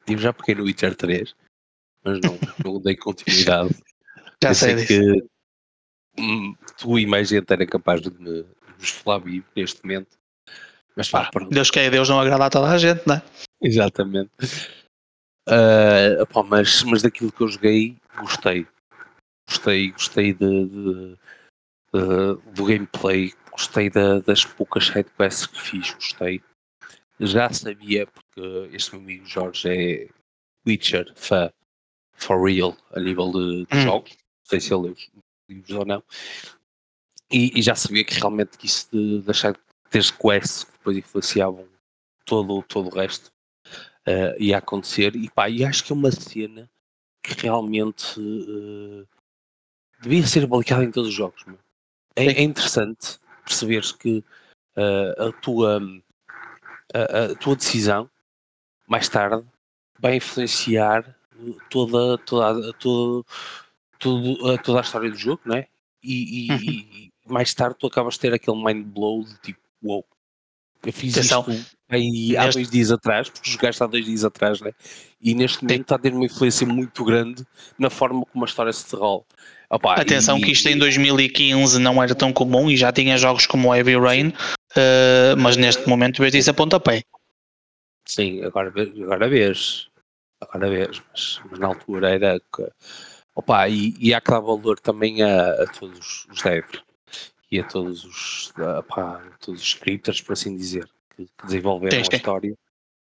Tive 0.05 0.21
já 0.21 0.33
peguei 0.33 0.55
no 0.55 0.63
Witcher 0.63 0.95
3, 0.95 1.35
mas 2.03 2.19
não, 2.21 2.37
não 2.63 2.81
dei 2.81 2.95
continuidade. 2.95 3.75
Já 4.43 4.49
eu 4.49 4.55
sei, 4.55 4.77
sei 4.77 4.85
que 4.85 5.01
hum, 5.01 5.27
tu 6.77 6.99
e 6.99 7.05
mais 7.05 7.29
gente 7.29 7.51
era 7.51 7.65
capaz 7.65 8.01
de 8.01 8.11
me 8.11 8.45
falar 8.79 9.19
vivo 9.19 9.45
neste 9.55 9.83
momento. 9.83 10.17
Mas 10.95 11.09
pá, 11.09 11.29
ah, 11.33 11.39
Deus 11.49 11.69
quer, 11.69 11.91
Deus 11.91 12.07
não 12.07 12.19
agrada 12.19 12.45
a 12.45 12.49
toda 12.49 12.69
a 12.69 12.77
gente, 12.77 13.05
não 13.05 13.15
é? 13.15 13.23
Exatamente. 13.61 14.31
Uh, 15.47 16.21
opa, 16.21 16.43
mas, 16.43 16.83
mas 16.83 17.01
daquilo 17.01 17.31
que 17.31 17.41
eu 17.41 17.49
joguei, 17.49 17.97
gostei. 18.17 18.65
Gostei, 19.47 19.91
gostei 19.91 20.33
de, 20.33 20.65
de, 20.65 21.17
de 21.93 22.51
do 22.53 22.65
gameplay, 22.65 23.33
gostei 23.51 23.89
da, 23.89 24.19
das 24.19 24.45
poucas 24.45 24.87
sidequests 24.87 25.45
que 25.45 25.61
fiz, 25.61 25.93
gostei. 25.93 26.41
Já 27.19 27.51
sabia, 27.51 28.07
porque 28.07 28.69
este 28.75 28.93
meu 28.93 29.01
amigo 29.01 29.25
Jorge 29.25 29.69
é 29.69 30.09
Witcher 30.65 31.13
fã 31.15 31.51
for 32.15 32.41
real 32.41 32.75
a 32.93 32.99
nível 32.99 33.31
de, 33.31 33.65
de 33.65 33.77
hum. 33.77 33.81
jogos, 33.81 34.11
não 34.11 34.45
sei 34.45 34.59
se 34.59 34.73
ele 34.73 34.95
livros 35.49 35.71
ou 35.71 35.85
não, 35.85 36.03
e, 37.31 37.59
e, 37.59 37.61
já 37.61 37.75
sabia 37.75 38.03
que 38.03 38.13
realmente 38.13 38.57
que 38.57 38.67
isso 38.67 38.87
de 38.91 39.21
deixar 39.21 39.57
ter 39.89 40.03
quests 40.13 40.63
que 40.63 40.71
depois 40.73 40.97
influenciavam 40.97 41.67
todo, 42.25 42.61
todo 42.63 42.87
o 42.87 42.95
resto 42.95 43.31
uh, 44.07 44.35
ia 44.39 44.57
acontecer, 44.57 45.15
e 45.15 45.29
pá, 45.29 45.49
e 45.49 45.65
acho 45.65 45.83
que 45.83 45.91
é 45.91 45.95
uma 45.95 46.11
cena 46.11 46.69
que 47.23 47.33
realmente 47.41 48.19
uh, 48.19 49.07
devia 50.01 50.25
ser 50.25 50.43
aplicada 50.43 50.83
em 50.83 50.91
todos 50.91 51.09
os 51.09 51.15
jogos. 51.15 51.43
É, 52.15 52.25
é, 52.25 52.43
interessante 52.43 53.19
perceberes 53.43 53.91
que 53.91 54.23
uh, 54.77 55.27
a, 55.27 55.31
tua, 55.41 55.81
a, 56.93 57.25
a, 57.25 57.35
tua 57.35 57.55
decisão 57.55 58.09
mais 58.87 59.09
tarde 59.09 59.45
vai 59.99 60.17
influenciar 60.17 61.15
toda, 61.69 62.17
toda, 62.19 62.73
toda, 62.73 63.27
toda, 63.99 64.57
toda 64.59 64.79
a 64.79 64.81
história 64.81 65.09
do 65.09 65.17
jogo, 65.17 65.41
não 65.45 65.55
é? 65.55 65.67
E, 66.03 66.47
e, 66.47 66.51
uhum. 66.51 66.59
e, 66.59 67.11
mais 67.27 67.53
tarde 67.53 67.77
tu 67.79 67.87
acabas 67.87 68.15
de 68.15 68.19
ter 68.21 68.33
aquele 68.33 68.63
mind 68.63 68.85
blow 68.85 69.23
de 69.23 69.35
tipo, 69.41 69.59
wow, 69.81 70.05
eu 70.85 70.93
fiz 70.93 71.17
Atenção. 71.17 71.45
isto 71.49 72.37
há 72.37 72.47
dois 72.49 72.69
dias 72.69 72.91
atrás, 72.91 73.29
porque 73.29 73.49
jogaste 73.49 73.83
há 73.83 73.87
dois 73.87 74.05
dias 74.05 74.23
atrás, 74.23 74.61
né? 74.61 74.71
e 75.25 75.33
neste 75.33 75.63
momento 75.63 75.81
está 75.81 75.95
a 75.95 75.99
ter 75.99 76.13
uma 76.13 76.23
influência 76.23 76.67
muito 76.67 77.03
grande 77.03 77.43
na 77.79 77.89
forma 77.89 78.23
como 78.25 78.45
a 78.45 78.47
história 78.47 78.71
se. 78.71 78.95
Opa, 78.95 79.95
Atenção 79.95 80.37
e, 80.37 80.43
que 80.43 80.51
isto 80.51 80.67
em 80.67 80.77
2015 80.77 81.79
não 81.79 82.01
era 82.01 82.13
tão 82.13 82.31
comum 82.31 82.69
e 82.69 82.77
já 82.77 82.91
tinha 82.91 83.17
jogos 83.17 83.47
como 83.47 83.73
Heavy 83.73 83.97
Rain, 83.97 84.27
uh, 84.27 85.35
mas 85.39 85.57
neste 85.57 85.89
momento 85.89 86.21
vês 86.21 86.35
isso 86.35 86.51
a 86.51 86.53
pontapé. 86.53 87.01
Sim, 88.05 88.43
agora, 88.43 88.71
agora 89.01 89.27
vês. 89.27 89.87
Agora 90.39 90.69
vês, 90.69 91.01
mas, 91.09 91.41
mas 91.49 91.59
na 91.59 91.67
altura 91.67 92.09
era 92.11 92.39
que. 92.55 92.63
Opa, 93.35 93.67
e, 93.67 93.93
e 93.99 94.13
há 94.13 94.21
que 94.21 94.31
dar 94.31 94.39
valor 94.39 94.79
também 94.79 95.21
a, 95.21 95.63
a 95.63 95.67
todos 95.67 96.25
os 96.31 96.41
devs 96.41 96.81
e 97.51 97.59
a 97.59 97.63
todos 97.63 98.05
os, 98.05 98.53
opa, 98.57 99.21
todos 99.39 99.61
os 99.61 99.67
scripters, 99.67 100.21
por 100.21 100.33
assim 100.33 100.55
dizer, 100.55 100.89
que, 101.15 101.25
que 101.25 101.45
desenvolveram 101.45 101.97
a 101.97 102.01
história 102.01 102.57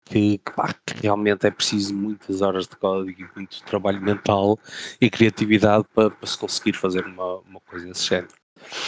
que, 0.06 0.38
que, 0.38 0.52
pá, 0.52 0.72
que, 0.86 1.02
realmente 1.02 1.46
é 1.46 1.50
preciso 1.50 1.94
muitas 1.94 2.40
horas 2.40 2.66
de 2.66 2.76
código 2.76 3.22
e 3.22 3.28
muito 3.34 3.62
trabalho 3.64 4.00
mental 4.00 4.58
e 5.00 5.10
criatividade 5.10 5.84
para, 5.92 6.10
para 6.10 6.26
se 6.26 6.38
conseguir 6.38 6.74
fazer 6.74 7.04
uma, 7.04 7.38
uma 7.40 7.60
coisa 7.60 7.86
desse 7.86 8.06
género. 8.08 8.32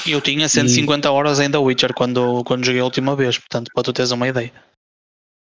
Eu 0.06 0.20
tinha 0.20 0.48
150 0.48 1.06
e... 1.06 1.10
horas 1.10 1.40
ainda 1.40 1.60
Witcher 1.60 1.92
quando, 1.92 2.42
quando 2.44 2.64
joguei 2.64 2.80
a 2.80 2.84
última 2.84 3.14
vez, 3.16 3.36
portanto, 3.36 3.70
para 3.74 3.82
tu 3.82 3.92
teres 3.92 4.12
uma 4.12 4.28
ideia. 4.28 4.52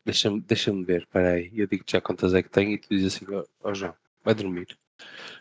Deixa-me 0.04 0.42
deixa 0.42 0.72
ver, 0.84 1.08
peraí, 1.12 1.52
eu 1.54 1.68
digo 1.68 1.84
já 1.86 2.02
quantas 2.02 2.34
é 2.34 2.42
que 2.42 2.50
tenho 2.50 2.72
e 2.72 2.78
tu 2.78 2.90
dizes 2.90 3.16
assim, 3.16 3.26
ó 3.32 3.44
oh, 3.64 3.74
João, 3.74 3.94
vai 4.24 4.34
dormir. 4.34 4.68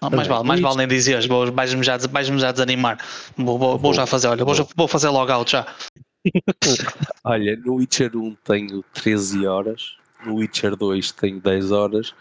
Não, 0.03 0.11
mais, 0.11 0.29
vale, 0.29 0.47
mais 0.47 0.61
vale 0.61 0.77
nem 0.77 0.89
dizeres, 0.89 1.27
vais-me 1.27 1.83
já, 1.83 1.97
vais 1.97 2.27
já 2.27 2.53
desanimar. 2.53 2.99
Vou, 3.37 3.59
vou, 3.59 3.79
vou, 3.79 3.95
já 3.95 4.07
fazer, 4.07 4.29
olha, 4.29 4.45
vou, 4.45 4.55
vou 4.77 4.89
fazer 4.89 5.09
logout 5.09 5.51
já. 5.51 5.67
olha, 7.25 7.57
no 7.57 7.75
Witcher 7.77 8.17
1 8.17 8.37
tenho 8.45 8.85
13 8.93 9.47
horas, 9.47 9.97
no 10.25 10.35
Witcher 10.35 10.77
2 10.77 11.13
tenho 11.13 11.41
10 11.41 11.73
horas 11.73 12.15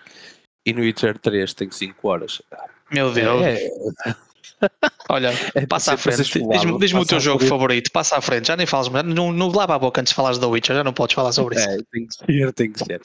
e 0.66 0.74
no 0.74 0.82
Witcher 0.82 1.18
3 1.18 1.54
tenho 1.54 1.72
5 1.72 2.08
horas. 2.08 2.42
Meu 2.92 3.12
Deus. 3.12 3.42
É. 3.44 3.70
Olha, 5.10 5.32
é 5.54 5.66
passa 5.66 5.94
à 5.94 5.98
frente. 5.98 6.24
Diz-me 6.24 6.80
diz 6.80 6.94
o 6.94 7.06
teu 7.06 7.20
jogo 7.20 7.46
favorito. 7.46 7.92
Passa 7.92 8.18
à 8.18 8.22
frente. 8.22 8.48
Já 8.48 8.56
nem 8.56 8.66
falas, 8.66 8.90
não, 9.06 9.32
não 9.32 9.50
lava 9.50 9.76
a 9.76 9.80
boca 9.80 10.02
antes 10.02 10.12
de 10.12 10.16
falares 10.16 10.38
da 10.38 10.48
Witcher. 10.48 10.76
Já 10.76 10.84
não 10.84 10.94
podes 10.94 11.14
falar 11.14 11.32
sobre 11.32 11.56
isso. 11.56 11.70
É, 11.70 11.78
tem 11.92 12.08
que 12.08 12.14
ser, 12.14 12.54
tem 12.54 12.72
que 12.72 12.80
ser. 12.80 13.02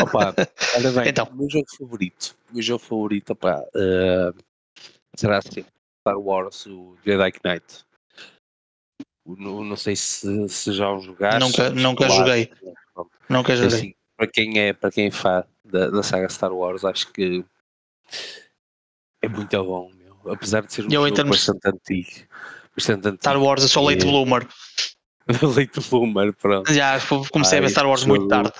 opa, 0.00 0.34
olha 0.76 0.90
bem, 0.92 1.08
então. 1.08 1.28
o 1.30 1.36
meu 1.36 1.50
jogo 1.50 1.66
favorito. 1.76 2.36
Meu 2.52 2.62
jogo 2.62 2.82
favorito, 2.82 3.30
opa, 3.30 3.62
uh, 3.74 4.34
será 5.16 5.38
assim: 5.38 5.64
Star 6.00 6.18
Wars, 6.18 6.66
o 6.66 6.96
Jedi 7.04 7.32
Knight. 7.44 7.84
Não, 9.26 9.62
não 9.62 9.76
sei 9.76 9.94
se, 9.96 10.48
se 10.48 10.72
já 10.72 10.90
o 10.90 11.00
jogaste. 11.00 11.40
Nunca, 11.40 11.70
nunca 11.70 12.08
joguei. 12.08 12.50
Nunca 13.28 13.56
joguei. 13.56 13.78
Assim, 13.78 13.94
para 14.16 14.26
quem 14.26 14.58
é, 14.58 14.72
para 14.72 14.90
quem 14.90 15.06
é 15.06 15.10
fã 15.10 15.44
da, 15.64 15.88
da 15.88 16.02
saga 16.02 16.28
Star 16.28 16.52
Wars, 16.52 16.84
acho 16.84 17.12
que 17.12 17.44
é 19.22 19.28
muito 19.28 19.64
bom. 19.64 19.90
Apesar 20.26 20.62
de 20.62 20.72
ser 20.72 20.82
um 20.82 20.88
eu, 20.90 21.02
jogo 21.02 21.14
termos... 21.14 21.36
bastante, 21.36 21.68
antigo, 21.68 22.10
bastante 22.76 23.08
antigo. 23.08 23.22
Star 23.22 23.42
Wars, 23.42 23.62
eu 23.62 23.68
sou 23.68 23.84
late 23.84 24.04
bloomer. 24.06 24.46
late 25.42 25.80
bloomer, 25.88 26.32
pronto. 26.34 26.72
Já 26.72 26.98
comecei 27.30 27.58
Ai, 27.58 27.64
a 27.64 27.66
ver 27.66 27.70
Star 27.70 27.86
Wars 27.86 28.04
muito 28.04 28.28
tarde. 28.28 28.52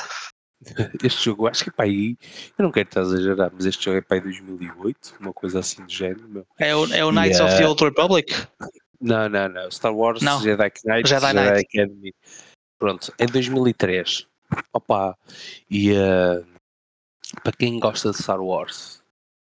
este 1.02 1.24
jogo, 1.24 1.48
acho 1.48 1.64
que 1.64 1.70
é 1.70 1.72
para 1.72 1.86
aí, 1.86 2.16
eu 2.58 2.62
não 2.62 2.70
quero 2.70 2.88
estar 2.88 3.00
a 3.00 3.04
exagerar, 3.04 3.50
mas 3.52 3.64
este 3.64 3.84
jogo 3.84 3.98
é 3.98 4.00
para 4.00 4.18
aí 4.18 4.20
2008, 4.20 5.14
uma 5.20 5.32
coisa 5.32 5.60
assim 5.60 5.84
do 5.84 5.90
género. 5.90 6.28
Meu. 6.28 6.46
É 6.58 6.76
o, 6.76 6.92
é 6.92 7.04
o 7.04 7.10
Knights 7.10 7.40
of 7.40 7.56
the 7.56 7.66
Old 7.66 7.82
Republic? 7.82 8.34
Não, 9.00 9.28
não, 9.28 9.48
não. 9.48 9.70
Star 9.70 9.94
Wars, 9.94 10.20
não. 10.20 10.40
Jedi 10.42 10.70
Knight, 10.84 11.08
Jedi, 11.08 11.28
Jedi 11.28 11.32
Knight. 11.32 11.66
Academy. 11.66 12.14
Pronto, 12.78 13.12
em 13.18 13.26
2003. 13.26 14.26
Opa, 14.72 15.16
e 15.70 15.92
uh, 15.92 16.44
para 17.42 17.52
quem 17.52 17.78
gosta 17.78 18.10
de 18.10 18.22
Star 18.22 18.40
Wars, 18.40 19.02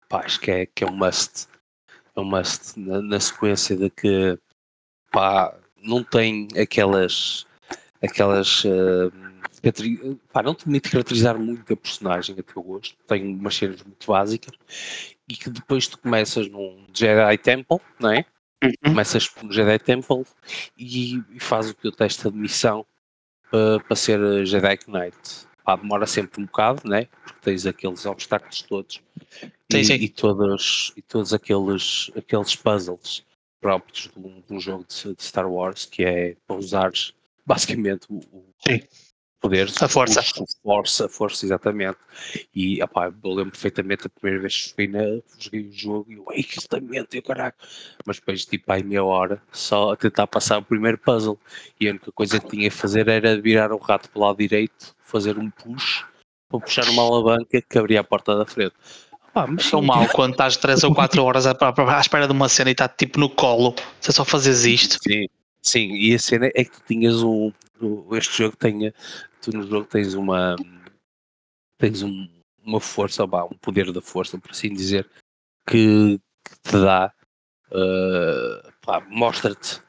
pá, 0.08 0.20
acho 0.20 0.38
que 0.38 0.50
é, 0.50 0.66
que 0.66 0.84
é 0.84 0.86
um 0.86 0.94
must. 0.94 1.48
É 2.14 2.20
um 2.20 2.24
must 2.24 2.78
na, 2.78 3.00
na 3.00 3.20
sequência 3.20 3.76
de 3.76 3.88
que 3.90 4.38
pá, 5.10 5.54
não 5.82 6.02
tem 6.04 6.48
aquelas 6.60 7.46
aquelas 8.02 8.64
uh, 8.64 9.12
pá, 10.32 10.42
não 10.42 10.54
te 10.54 10.64
permite 10.64 10.90
caracterizar 10.90 11.38
muito 11.38 11.72
a 11.72 11.76
personagem 11.76 12.36
a 12.38 12.42
teu 12.42 12.62
gosto, 12.62 12.96
tem 13.06 13.34
umas 13.34 13.54
cenas 13.54 13.82
muito 13.82 14.06
básicas 14.06 14.52
e 15.28 15.36
que 15.36 15.48
depois 15.48 15.86
tu 15.86 15.98
começas 15.98 16.48
num 16.48 16.84
Jedi 16.92 17.38
Temple, 17.38 17.78
não 18.00 18.10
é? 18.10 18.24
Uhum. 18.62 18.72
Começas 18.86 19.30
no 19.42 19.52
Jedi 19.52 19.78
Temple 19.78 20.24
e, 20.76 21.18
e 21.32 21.40
fazes 21.40 21.70
o 21.70 21.74
teu 21.74 21.92
teste 21.92 22.22
de 22.22 22.28
admissão 22.28 22.84
para, 23.50 23.80
para 23.80 23.96
ser 23.96 24.46
Jedi 24.46 24.78
Knight. 24.88 25.46
Pá, 25.64 25.76
demora 25.76 26.06
sempre 26.06 26.42
um 26.42 26.46
bocado, 26.46 26.82
né? 26.88 27.06
Porque 27.24 27.38
tens 27.40 27.66
aqueles 27.66 28.04
obstáculos 28.04 28.62
todos 28.62 29.00
sim, 29.72 29.78
e, 29.78 29.84
sim. 29.84 29.94
e, 29.94 30.08
todos, 30.08 30.92
e 30.96 31.02
todos 31.02 31.32
aqueles, 31.32 32.10
aqueles 32.16 32.54
puzzles 32.54 33.24
próprios 33.60 34.10
de 34.14 34.18
um, 34.18 34.40
de 34.40 34.54
um 34.54 34.60
jogo 34.60 34.84
de, 34.88 35.14
de, 35.14 35.22
Star 35.22 35.50
Wars 35.50 35.84
que 35.84 36.04
é 36.04 36.36
para 36.46 36.56
usares 36.56 37.14
basicamente 37.46 38.06
o, 38.08 38.16
o 38.16 38.44
poder 39.42 39.68
a 39.80 39.88
força. 39.88 40.20
O, 40.40 40.46
força, 40.62 41.06
a 41.06 41.08
força, 41.08 41.44
exatamente. 41.44 41.98
E 42.54 42.82
opá, 42.82 43.12
eu 43.22 43.30
lembro 43.30 43.50
perfeitamente 43.50 44.06
a 44.06 44.10
primeira 44.10 44.40
vez 44.40 44.68
que 44.68 44.74
fui 44.74 44.86
na, 44.86 45.20
joguei 45.36 45.68
o 45.68 45.72
jogo 45.72 46.12
e 46.12 46.14
eu, 46.14 46.24
ei, 46.30 46.44
que 46.44 46.58
lamento, 46.72 47.14
eu 47.14 47.22
caraca. 47.22 47.58
Mas 48.06 48.16
depois, 48.16 48.46
tipo, 48.46 48.72
aí 48.72 48.84
meia 48.84 49.04
hora 49.04 49.42
só 49.50 49.92
a 49.92 49.96
tentar 49.96 50.28
passar 50.28 50.58
o 50.58 50.62
primeiro 50.62 50.96
puzzle. 50.96 51.38
E 51.80 51.88
a 51.88 51.90
única 51.90 52.12
coisa 52.12 52.38
que 52.38 52.48
tinha 52.48 52.68
a 52.68 52.70
fazer 52.70 53.08
era 53.08 53.38
virar 53.40 53.72
o 53.72 53.78
rato 53.78 54.08
para 54.08 54.18
o 54.18 54.22
lado 54.22 54.38
direito, 54.38 54.94
fazer 55.00 55.36
um 55.36 55.50
push 55.50 56.04
para 56.48 56.60
puxar 56.60 56.88
uma 56.88 57.02
alavanca 57.02 57.60
que 57.60 57.78
abria 57.78 58.00
a 58.00 58.04
porta 58.04 58.36
da 58.36 58.46
frente. 58.46 58.74
Ah, 59.34 59.46
mas 59.46 59.64
são 59.64 59.80
mal 59.80 60.06
quando 60.08 60.32
estás 60.32 60.56
3 60.56 60.84
ou 60.84 60.94
4 60.94 61.22
horas 61.24 61.46
à, 61.46 61.52
à 61.52 62.00
espera 62.00 62.26
de 62.26 62.32
uma 62.32 62.48
cena 62.48 62.70
e 62.70 62.72
está 62.72 62.88
tipo 62.88 63.18
no 63.18 63.30
colo, 63.30 63.74
você 64.00 64.12
só 64.12 64.24
fazes 64.24 64.64
isto. 64.64 64.98
Sim, 65.02 65.26
sim, 65.62 65.92
e 65.94 66.14
a 66.14 66.18
cena 66.18 66.46
é 66.54 66.64
que 66.64 66.70
tu 66.70 66.82
tinhas 66.86 67.22
um. 67.22 67.52
Este 68.12 68.38
jogo 68.38 68.56
tenha. 68.56 68.92
Tu 69.40 69.56
no 69.56 69.66
jogo 69.66 69.86
tens 69.86 70.14
uma. 70.14 70.56
Tens 71.78 72.02
um, 72.02 72.28
uma 72.64 72.80
força, 72.80 73.24
um 73.24 73.56
poder 73.60 73.90
da 73.90 74.02
força, 74.02 74.38
por 74.38 74.50
assim 74.50 74.72
dizer, 74.72 75.08
que, 75.66 76.20
que 76.44 76.70
te 76.70 76.78
dá. 76.78 77.12
Uh, 77.70 79.08
mostra-te 79.08 79.80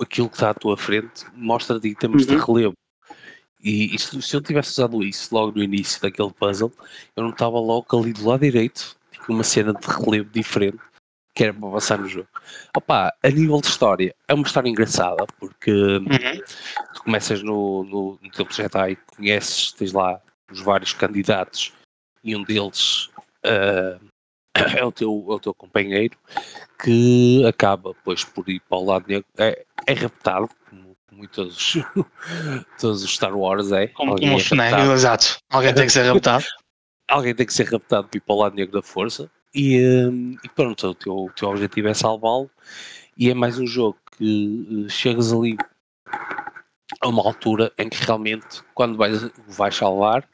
aquilo 0.00 0.28
que 0.28 0.36
está 0.36 0.50
à 0.50 0.54
tua 0.54 0.76
frente, 0.76 1.24
mostra-te 1.34 1.88
em 1.88 1.94
termos 1.94 2.24
uhum. 2.24 2.36
de 2.36 2.44
relevo. 2.44 2.74
E, 3.62 3.94
e 3.94 3.98
se, 3.98 4.34
eu 4.34 4.40
tivesse 4.40 4.70
usado 4.72 5.02
isso 5.04 5.32
logo 5.34 5.56
no 5.56 5.62
início 5.62 6.00
daquele 6.02 6.32
puzzle, 6.32 6.72
eu 7.16 7.22
não 7.22 7.30
estava 7.30 7.58
logo 7.60 7.86
ali 7.98 8.12
do 8.12 8.26
lado 8.26 8.40
direito, 8.40 8.96
com 9.24 9.34
uma 9.34 9.44
cena 9.44 9.72
de 9.72 9.86
relevo 9.86 10.28
diferente, 10.30 10.78
que 11.34 11.44
era 11.44 11.54
para 11.54 11.70
passar 11.70 11.98
no 11.98 12.08
jogo. 12.08 12.28
Opa, 12.76 13.14
a 13.22 13.28
nível 13.28 13.60
de 13.60 13.68
história, 13.68 14.14
é 14.26 14.34
uma 14.34 14.44
história 14.44 14.68
engraçada, 14.68 15.24
porque 15.38 15.70
uhum. 15.70 16.42
tu 16.94 17.04
começas 17.04 17.42
no, 17.42 17.84
no, 17.84 18.18
no 18.20 18.30
teu 18.30 18.44
projeto 18.44 18.76
aí, 18.76 18.96
conheces, 19.16 19.72
tens 19.72 19.92
lá 19.92 20.20
os 20.50 20.60
vários 20.60 20.92
candidatos, 20.92 21.72
e 22.24 22.34
um 22.36 22.42
deles 22.42 23.06
uh, 23.44 24.00
é, 24.76 24.84
o 24.84 24.92
teu, 24.92 25.26
é 25.30 25.34
o 25.34 25.40
teu 25.40 25.54
companheiro, 25.54 26.18
que 26.82 27.44
acaba, 27.46 27.94
pois, 28.04 28.24
por 28.24 28.48
ir 28.48 28.60
para 28.68 28.78
o 28.78 28.84
lado 28.84 29.06
negro, 29.06 29.26
é, 29.38 29.64
é 29.86 29.92
raptado, 29.92 30.50
como 30.68 30.91
como 31.12 31.28
todos, 31.28 31.74
todos 32.80 33.02
os 33.02 33.14
Star 33.14 33.36
Wars 33.36 33.70
é. 33.70 33.88
Como, 33.88 34.18
como 34.18 34.36
os 34.36 34.50
é 34.50 34.92
exato. 34.92 35.36
Alguém 35.50 35.74
tem 35.74 35.86
que 35.86 35.92
ser 35.92 36.10
raptado. 36.10 36.44
Alguém 37.08 37.34
tem 37.34 37.44
que 37.44 37.52
ser 37.52 37.70
raptado 37.70 38.08
para 38.08 38.16
ir 38.16 38.20
para 38.20 38.34
o 38.34 38.38
lado 38.38 38.56
negro 38.56 38.72
da 38.72 38.82
força. 38.82 39.30
E, 39.54 39.78
um, 40.08 40.36
e 40.42 40.48
pronto, 40.48 40.86
o 40.88 40.94
teu, 40.94 41.14
o 41.14 41.30
teu 41.30 41.50
objetivo 41.50 41.88
é 41.88 41.94
salvá-lo. 41.94 42.50
E 43.16 43.28
é 43.28 43.34
mais 43.34 43.58
um 43.58 43.66
jogo 43.66 43.98
que 44.16 44.66
uh, 44.70 44.88
chegas 44.88 45.32
ali 45.32 45.56
a 47.00 47.08
uma 47.08 47.22
altura 47.22 47.70
em 47.76 47.90
que 47.90 48.02
realmente, 48.02 48.62
quando 48.72 48.96
vais, 48.96 49.30
vais 49.46 49.76
salvar, 49.76 50.26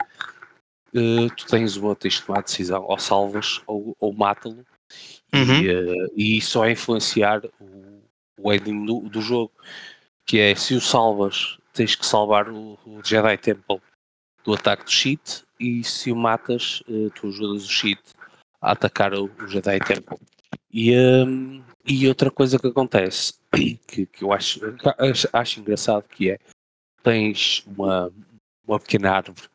uh, 0.94 1.30
tu 1.36 1.46
tens 1.46 1.76
uma, 1.76 1.96
tens 1.96 2.14
de 2.14 2.22
tomar 2.22 2.38
a 2.38 2.42
decisão, 2.42 2.84
ou 2.84 2.98
salvas 2.98 3.60
ou, 3.66 3.96
ou 3.98 4.12
mata-lo. 4.12 4.64
Uhum. 5.34 5.62
E, 5.62 5.74
uh, 5.74 6.12
e 6.16 6.38
isso 6.38 6.60
vai 6.60 6.72
influenciar 6.72 7.42
o, 7.58 8.00
o 8.38 8.52
ending 8.52 8.84
do, 8.84 9.00
do 9.00 9.20
jogo 9.20 9.52
que 10.28 10.38
é 10.38 10.54
se 10.54 10.74
o 10.74 10.80
salvas, 10.80 11.58
tens 11.72 11.94
que 11.94 12.04
salvar 12.04 12.50
o, 12.50 12.78
o 12.84 13.02
Jedi 13.02 13.38
Temple 13.38 13.80
do 14.44 14.52
ataque 14.52 14.84
do 14.84 14.90
Cheat 14.90 15.42
e 15.58 15.82
se 15.82 16.12
o 16.12 16.16
matas, 16.16 16.82
uh, 16.86 17.10
tu 17.14 17.28
ajudas 17.28 17.64
o 17.64 17.68
Cheat 17.68 18.00
a 18.60 18.72
atacar 18.72 19.14
o, 19.14 19.24
o 19.24 19.48
Jedi 19.48 19.78
Temple. 19.80 20.18
E, 20.70 20.94
um, 20.94 21.64
e 21.86 22.06
outra 22.06 22.30
coisa 22.30 22.58
que 22.58 22.66
acontece, 22.66 23.40
que, 23.88 24.04
que 24.04 24.22
eu 24.22 24.30
acho, 24.30 24.60
acho, 24.98 25.28
acho, 25.32 25.60
engraçado, 25.60 26.02
que 26.02 26.30
é, 26.30 26.38
tens 27.02 27.64
uma, 27.66 28.12
uma 28.66 28.78
pequena 28.78 29.12
árvore 29.12 29.48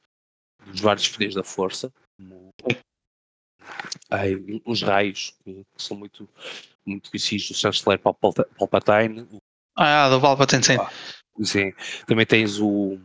dos 0.65 0.81
vários 0.81 1.07
poderes 1.07 1.35
da 1.35 1.43
força, 1.43 1.93
como, 2.17 2.49
uns 4.65 4.81
raios 4.81 5.35
que, 5.43 5.53
que, 5.53 5.83
são 5.83 5.95
muito, 5.95 6.27
muito 6.83 7.11
conhecidos 7.11 7.49
do 7.49 7.53
Chancellor 7.53 7.99
Palpatine, 7.99 9.27
o 9.31 9.39
ah, 9.75 10.09
do 10.09 10.21
Palpatine, 10.21 10.63
sim. 10.63 10.77
sim. 11.43 11.73
Também 12.05 12.25
tens 12.25 12.59
o. 12.59 12.99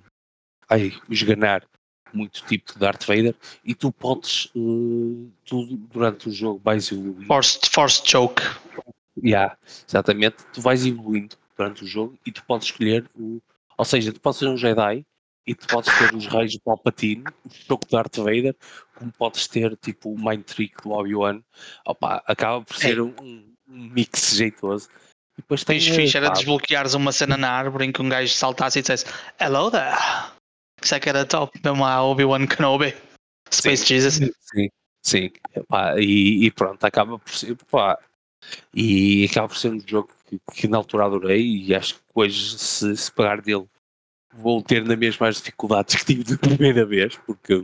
Ai, 0.69 0.93
esganar 1.09 1.65
muito 2.13 2.45
tipo 2.45 2.73
de 2.73 2.79
Darth 2.79 3.05
Vader 3.05 3.35
e 3.65 3.75
tu 3.75 3.93
podes 3.93 4.47
uh, 4.55 5.31
tu, 5.45 5.67
durante 5.93 6.29
o 6.29 6.33
jogo 6.33 6.61
vais 6.65 6.91
evoluindo. 6.91 7.27
Force, 7.27 7.61
force 7.71 8.03
choke. 8.05 8.43
Yeah, 9.23 9.57
exatamente, 9.87 10.37
tu 10.53 10.61
vais 10.61 10.87
evoluindo 10.87 11.37
durante 11.57 11.85
o 11.85 11.87
jogo 11.87 12.19
e 12.25 12.33
tu 12.33 12.45
podes 12.45 12.69
escolher 12.69 13.09
o. 13.15 13.41
Ou 13.77 13.85
seja, 13.85 14.13
tu 14.13 14.21
podes 14.21 14.39
ser 14.39 14.49
um 14.49 14.57
Jedi 14.57 15.05
e 15.47 15.55
tu 15.55 15.67
podes 15.67 15.93
ter 15.97 16.15
os 16.15 16.27
raios 16.27 16.53
de 16.53 16.61
Palpatine, 16.61 17.25
o 17.45 17.51
choque 17.51 17.87
de 17.87 17.93
Darth 17.93 18.17
Vader, 18.17 18.55
como 18.95 19.13
podes 19.13 19.47
ter 19.47 19.77
tipo 19.77 20.13
o 20.13 20.19
Mind 20.19 20.43
Trick 20.43 20.83
do 20.83 20.91
Obi-Wan. 20.91 21.41
Opa, 21.87 22.23
acaba 22.27 22.63
por 22.65 22.77
ser 22.77 23.01
um, 23.01 23.15
um 23.21 23.55
mix 23.67 24.35
jeitoso. 24.37 24.89
Depois 25.39 25.63
tens 25.63 25.87
fixe, 25.87 26.17
era 26.17 26.31
desbloqueares 26.31 26.95
uma 26.95 27.13
cena 27.13 27.37
na 27.37 27.51
árvore 27.51 27.87
em 27.87 27.93
que 27.93 28.03
um 28.03 28.09
gajo 28.09 28.33
saltasse 28.35 28.81
e 28.81 28.83
dissesse 28.83 29.07
Hello 29.41 29.71
there. 29.71 29.97
Isso 30.83 30.95
é 30.95 31.01
que 31.01 31.09
era 31.09 31.25
top, 31.25 31.59
mesmo 31.65 31.85
a 31.85 32.03
Obi-Wan 32.03 32.47
Kenobi. 32.47 32.95
Space 33.51 33.87
sim, 33.87 33.95
Jesus. 33.95 34.15
Sim, 34.43 34.69
sim. 35.03 35.31
Epá, 35.55 35.95
e, 35.99 36.45
e, 36.45 36.51
pronto, 36.51 36.85
acaba 36.85 37.19
por 37.19 37.33
ser. 37.33 37.53
Epá, 37.53 37.99
e 38.75 39.27
acaba 39.31 39.49
por 39.49 39.57
ser 39.57 39.71
um 39.71 39.81
jogo 39.85 40.11
que, 40.27 40.41
que, 40.53 40.69
na 40.69 40.77
altura 40.77 41.07
adorei 41.07 41.65
e 41.67 41.75
acho 41.75 41.95
que 41.95 42.01
hoje, 42.15 42.59
se, 42.59 42.97
se 42.97 43.13
pegar 43.13 43.41
dele, 43.41 43.67
vou 44.35 44.63
ter 44.63 44.85
na 44.85 44.97
mesma 44.97 45.29
as 45.29 45.37
dificuldades 45.37 45.97
que 45.97 46.05
tive 46.05 46.25
da 46.37 46.37
primeira 46.37 46.85
vez, 46.85 47.17
porque. 47.27 47.63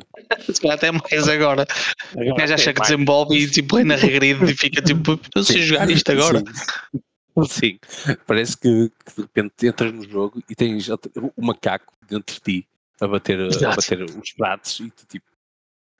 Se 0.52 0.60
calhar 0.60 0.76
até 0.76 0.92
mais 0.92 1.28
agora. 1.28 1.66
agora 2.12 2.32
o 2.32 2.34
gajo 2.36 2.54
acha 2.54 2.72
que 2.72 2.80
desenvolve 2.80 3.36
e 3.36 3.50
tipo, 3.50 3.82
na 3.82 3.96
regride 3.96 4.44
e 4.44 4.56
fica 4.56 4.80
tipo, 4.80 5.18
não 5.34 5.42
sei 5.42 5.62
jogar 5.62 5.90
isto 5.90 6.10
agora. 6.12 6.38
Sim. 6.38 7.00
Sim, 7.48 7.78
parece 8.26 8.56
que, 8.56 8.90
que, 9.04 9.14
de 9.16 9.22
repente 9.22 9.66
entras 9.66 9.92
no 9.92 10.08
jogo 10.08 10.42
e 10.48 10.54
tens 10.54 10.88
o 10.88 11.44
macaco 11.44 11.92
dentro 12.08 12.34
de 12.34 12.40
ti 12.40 12.68
a 13.00 13.08
bater, 13.08 13.40
a 13.40 13.74
bater 13.74 14.02
os 14.02 14.32
pratos 14.32 14.80
e 14.80 14.90
tu 14.90 15.06
tipo. 15.06 15.26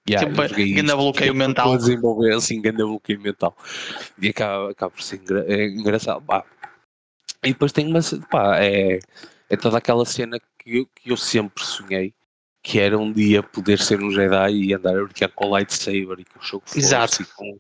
Yeah, 0.09 0.29
tipo, 0.29 0.97
bloqueio 0.97 1.35
mental. 1.35 1.71
Para 1.71 1.79
desenvolver 1.79 2.35
assim, 2.35 2.57
ainda 2.57 2.85
bloqueio 2.85 3.21
mental. 3.21 3.57
E 4.21 4.29
acaba, 4.29 4.71
acaba 4.71 4.91
por 4.91 5.03
ser 5.03 5.17
engra, 5.17 5.45
é 5.49 5.67
engraçado. 5.67 6.23
Pá. 6.23 6.45
E 7.43 7.49
depois 7.49 7.73
tem 7.73 7.87
uma. 7.87 8.01
Pá, 8.31 8.63
é, 8.63 8.99
é 9.49 9.57
toda 9.57 9.79
aquela 9.79 10.05
cena 10.05 10.39
que 10.59 10.79
eu, 10.79 10.87
que 10.95 11.11
eu 11.11 11.17
sempre 11.17 11.65
sonhei 11.65 12.15
que 12.65 12.81
era 12.81 12.99
um 12.99 13.13
dia 13.13 13.43
poder 13.43 13.79
ser 13.79 14.03
um 14.03 14.11
Jedi 14.11 14.53
e 14.53 14.75
andar 14.75 14.99
a 14.99 15.05
brincar 15.05 15.29
com 15.29 15.47
o 15.47 15.51
lightsaber 15.51 16.19
e 16.19 16.25
com 16.25 16.39
o 16.39 16.43
choque 16.43 16.79
Exato. 16.79 17.23
e 17.23 17.27
com 17.27 17.59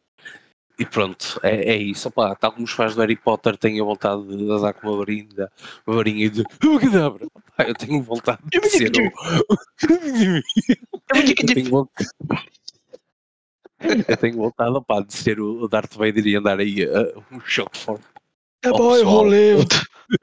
e 0.78 0.84
pronto, 0.84 1.40
é, 1.42 1.72
é 1.72 1.76
isso. 1.76 2.08
Opa, 2.08 2.34
tal 2.34 2.52
como 2.52 2.64
os 2.64 2.72
fãs 2.72 2.94
do 2.94 3.00
Harry 3.00 3.16
Potter 3.16 3.56
têm 3.56 3.80
a 3.80 3.84
vontade 3.84 4.26
de 4.26 4.50
andar 4.50 4.72
com 4.74 4.88
uma 4.88 4.98
varinha, 4.98 5.50
uma 5.86 5.96
varinha 5.96 6.26
e 6.26 6.30
dizer 6.30 6.46
cadabra. 6.80 7.26
Opa, 7.26 7.62
eu 7.64 7.74
tenho 7.74 8.02
vontade 8.02 8.40
de 8.50 8.68
ser 8.68 8.90
o... 8.96 9.12
eu 11.14 11.46
tenho 11.46 11.70
vontade... 11.70 12.10
eu 14.08 14.16
tenho 14.16 14.36
vontade 14.36 14.76
opa, 14.76 15.02
de 15.02 15.14
ser 15.14 15.40
o 15.40 15.68
Darth 15.68 15.94
Vader 15.94 16.26
e 16.26 16.36
andar 16.36 16.58
aí 16.58 16.84
uh, 16.84 17.24
um 17.30 17.40
choque 17.40 17.78
forte. 17.78 18.04
A 18.64 18.70
boy 18.70 19.04
who 19.04 19.24
lived 19.24 19.74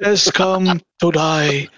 has 0.03 0.29
come 0.31 0.81
to 0.99 1.11
die. 1.11 1.69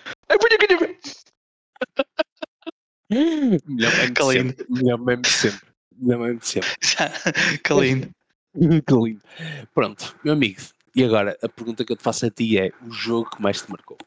Melhor 3.09 3.91
meme 3.97 4.13
de 4.13 4.23
sempre. 4.23 4.65
Melhor 4.69 4.99
meme 4.99 5.21
de 5.21 5.29
sempre. 5.29 5.67
Melhor 5.97 6.19
meme 6.19 6.39
de 6.39 6.47
sempre. 6.47 6.69
que 7.63 7.73
lindo. 7.73 8.09
que 8.85 8.93
lindo. 8.93 9.21
Pronto, 9.73 10.15
meu 10.23 10.33
amigo. 10.33 10.61
E 10.95 11.03
agora, 11.03 11.37
a 11.41 11.49
pergunta 11.49 11.83
que 11.83 11.91
eu 11.91 11.97
te 11.97 12.03
faço 12.03 12.25
a 12.25 12.29
ti 12.29 12.57
é 12.57 12.71
o 12.85 12.91
jogo 12.91 13.29
que 13.31 13.41
mais 13.41 13.61
te 13.61 13.69
marcou? 13.71 13.97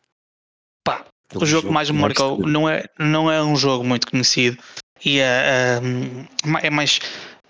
Pá, 0.85 1.05
Aquele 1.29 1.43
O 1.45 1.47
jogo 1.47 1.69
que 1.69 1.75
mais 1.75 1.91
me 1.91 1.99
marcou 1.99 2.37
te- 2.37 2.49
não 2.49 2.69
é, 2.69 2.85
não 2.99 3.31
é 3.31 3.43
um 3.43 3.57
jogo 3.57 3.83
muito 3.85 4.09
conhecido 4.09 4.57
e 5.05 5.19
é, 5.19 5.81
é, 6.63 6.67
é 6.67 6.71
mais 6.71 7.01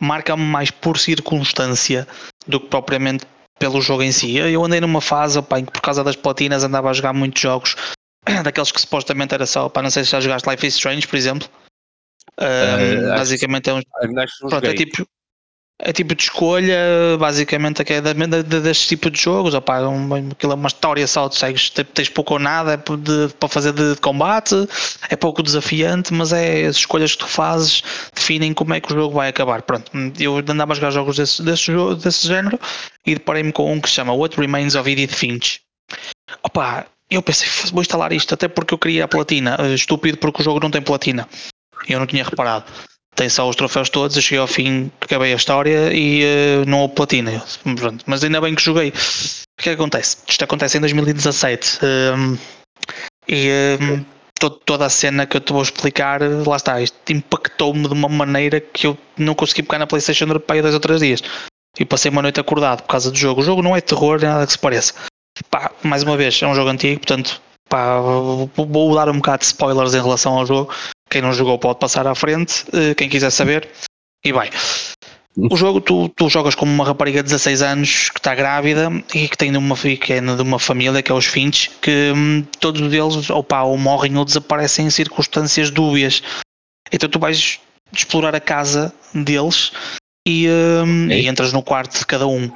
marca-me 0.01 0.43
mais 0.43 0.71
por 0.71 0.99
circunstância 0.99 2.07
do 2.47 2.59
que 2.61 2.69
propriamente 2.69 3.27
pelo 3.59 3.81
jogo 3.81 4.03
em 4.03 4.13
si. 4.13 4.37
Eu 4.37 4.65
andei 4.65 4.81
numa 4.81 5.01
fase 5.01 5.39
opá, 5.39 5.59
em 5.59 5.65
que 5.65 5.73
por 5.73 5.81
causa 5.83 6.03
das 6.03 6.17
platinas 6.17 6.65
andava 6.65 6.91
a 6.91 6.93
jogar 6.93 7.13
muitos 7.13 7.41
jogos 7.41 7.77
daqueles 8.45 8.73
que 8.73 8.81
supostamente 8.81 9.35
era 9.35 9.47
só, 9.47 9.69
para 9.69 9.83
não 9.83 9.91
sei 9.91 10.05
se 10.05 10.11
já 10.13 10.21
jogaste 10.21 10.49
Life 10.49 10.67
is 10.67 10.75
Strange, 10.75 11.07
por 11.07 11.17
exemplo. 11.17 11.49
Um, 12.39 12.45
acho 12.45 13.19
basicamente 13.19 13.71
é 13.71 13.75
um, 13.75 13.81
que 13.81 13.89
não 14.09 14.49
Pronto, 14.49 14.67
é 14.67 14.75
tipo, 14.75 15.07
é 15.79 15.93
tipo 15.93 16.15
de 16.15 16.23
escolha, 16.23 16.79
basicamente, 17.19 17.83
é 17.93 18.01
da, 18.01 18.13
da, 18.15 18.43
deste 18.61 18.89
tipo 18.89 19.11
de 19.11 19.21
jogos. 19.21 19.53
Opá, 19.55 19.79
é 19.79 19.87
um, 19.87 20.31
aquilo 20.33 20.53
é 20.53 20.55
uma 20.55 20.69
história 20.69 21.07
só, 21.07 21.29
tu 21.29 21.37
segues, 21.37 21.69
te- 21.69 21.85
tens 21.85 22.09
pouco 22.09 22.35
ou 22.35 22.41
nada 22.41 22.73
é 22.75 22.77
de- 22.77 23.35
para 23.35 23.49
fazer 23.49 23.73
de, 23.73 23.95
de 23.95 24.01
combate, 24.01 24.55
é 25.11 25.17
pouco 25.17 25.43
desafiante, 25.43 26.15
mas 26.15 26.33
é 26.33 26.65
as 26.67 26.77
escolhas 26.77 27.13
que 27.13 27.19
tu 27.19 27.27
fazes 27.29 27.83
definem 28.15 28.55
como 28.55 28.73
é 28.73 28.81
que 28.81 28.91
o 28.91 28.97
jogo 28.97 29.15
vai 29.15 29.29
acabar. 29.29 29.61
Pronto, 29.63 29.91
eu 30.19 30.39
andava 30.39 30.73
a 30.73 30.77
jogar 30.77 30.91
jogos 30.91 31.17
desse, 31.17 31.43
desse, 31.43 31.71
desse 32.03 32.27
género 32.27 32.59
e 33.07 33.15
deparei-me 33.15 33.53
com 33.53 33.71
um 33.73 33.81
que 33.81 33.89
se 33.89 33.97
chama 33.97 34.15
What 34.15 34.41
Remains 34.41 34.75
of 34.75 34.91
Edith 34.91 35.15
Finch. 35.15 35.61
Opa, 36.43 36.87
eu 37.11 37.21
pensei, 37.23 37.47
"F- 37.47 37.71
vou 37.71 37.83
instalar 37.83 38.13
isto, 38.13 38.33
até 38.35 38.49
porque 38.49 38.73
eu 38.75 38.79
queria 38.79 39.05
a 39.05 39.09
platina. 39.09 39.57
Eh, 39.61 39.75
Estúpido 39.75 40.17
porque 40.19 40.41
o 40.41 40.45
jogo 40.45 40.59
não 40.61 40.71
tem 40.71 40.81
platina. 40.83 41.29
Eu 41.87 42.01
não 42.01 42.07
tinha 42.07 42.25
reparado 42.25 42.65
tem 43.17 43.29
só 43.29 43.49
os 43.49 43.57
troféus 43.57 43.89
todos, 43.89 44.15
eu 44.17 44.23
cheguei 44.23 44.39
ao 44.39 44.47
fim, 44.47 44.91
acabei 45.01 45.33
a 45.33 45.37
história 45.37 45.93
e 45.93 46.23
eh, 46.23 46.65
não 46.67 46.81
houve 46.83 46.95
platina. 46.95 47.43
Pronto, 47.77 48.05
mas 48.07 48.23
ainda 48.23 48.41
bem 48.41 48.55
que 48.55 48.63
joguei. 48.63 48.91
O 48.91 49.63
que 49.63 49.71
é 49.71 49.75
que 49.75 49.81
acontece? 49.81 50.19
Isto 50.29 50.45
acontece 50.45 50.77
em 50.77 50.81
2017 50.81 51.79
um, 52.15 52.39
e 53.27 53.49
um, 53.81 54.05
to- 54.39 54.51
toda 54.51 54.85
a 54.87 54.91
cena 54.91 55.27
que 55.27 55.37
eu 55.37 55.41
te 55.41 55.53
vou 55.53 55.63
explicar, 55.63 56.21
lá 56.47 56.57
está, 56.57 56.81
isto 56.81 56.97
impactou-me 57.11 57.89
de 57.89 57.95
uma 57.95 58.09
maneira 58.09 58.61
que 58.61 58.87
eu 58.87 58.97
não 59.17 59.35
consegui 59.35 59.63
pegar 59.63 59.79
na 59.79 59.87
Playstation 59.87 60.27
aí 60.49 60.63
dois 60.63 60.75
ou 60.75 60.81
três 60.81 61.01
dias. 61.01 61.23
E 61.79 61.85
passei 61.85 62.11
uma 62.11 62.23
noite 62.23 62.39
acordado 62.41 62.83
por 62.83 62.89
causa 62.89 63.11
do 63.11 63.17
jogo. 63.17 63.41
O 63.41 63.45
jogo 63.45 63.63
não 63.63 63.75
é 63.77 63.81
terror, 63.81 64.19
nem 64.21 64.29
nada 64.29 64.47
que 64.47 64.53
se 64.53 64.59
pareça. 64.59 64.95
Pá, 65.51 65.71
mais 65.83 66.03
uma 66.03 66.17
vez, 66.17 66.41
é 66.43 66.47
um 66.47 66.55
jogo 66.55 66.71
antigo, 66.71 67.01
portanto, 67.01 67.41
pá, 67.69 68.01
vou, 68.01 68.95
dar 68.95 69.09
um 69.09 69.17
bocado 69.17 69.41
de 69.41 69.47
spoilers 69.47 69.95
em 69.95 70.03
relação 70.03 70.39
ao 70.39 70.47
jogo. 70.47 70.73
Quem 71.11 71.23
não 71.23 71.33
jogou 71.33 71.59
pode 71.59 71.79
passar 71.79 72.07
à 72.07 72.15
frente, 72.15 72.65
eh, 72.73 72.95
quem 72.95 73.09
quiser 73.09 73.31
saber, 73.31 73.69
e 74.25 74.33
vai. 74.33 74.51
O 75.39 75.55
jogo, 75.55 75.83
tu, 75.83 76.09
tu 76.09 76.31
jogas 76.31 76.55
como 76.55 76.73
uma 76.73 76.85
rapariga 76.85 77.23
de 77.23 77.29
16 77.29 77.61
anos 77.61 78.09
que 78.09 78.19
está 78.19 78.35
grávida 78.35 78.91
e 79.15 79.29
que 79.29 79.37
tem 79.37 79.53
de 79.53 79.59
uma, 79.59 79.77
que 79.77 80.13
é 80.15 80.21
de 80.21 80.43
uma 80.43 80.59
família, 80.59 81.03
que 81.03 81.13
é 81.13 81.15
os 81.15 81.27
Finch, 81.27 81.71
que 81.83 82.13
hum, 82.17 82.43
todos 82.59 82.81
eles 82.81 83.29
ou, 83.29 83.45
pá, 83.45 83.63
ou 83.63 83.77
morrem 83.77 84.17
ou 84.17 84.25
desaparecem 84.25 84.87
em 84.87 84.91
circunstâncias 84.91 85.71
dúbias. 85.71 86.23
Então 86.91 87.09
tu 87.09 87.19
vais 87.19 87.61
explorar 87.93 88.35
a 88.35 88.41
casa 88.41 88.93
deles 89.15 89.73
e, 90.27 90.49
hum, 90.49 91.11
e 91.11 91.29
entras 91.29 91.53
no 91.53 91.63
quarto 91.63 91.99
de 91.99 92.07
cada 92.07 92.27
um. 92.27 92.51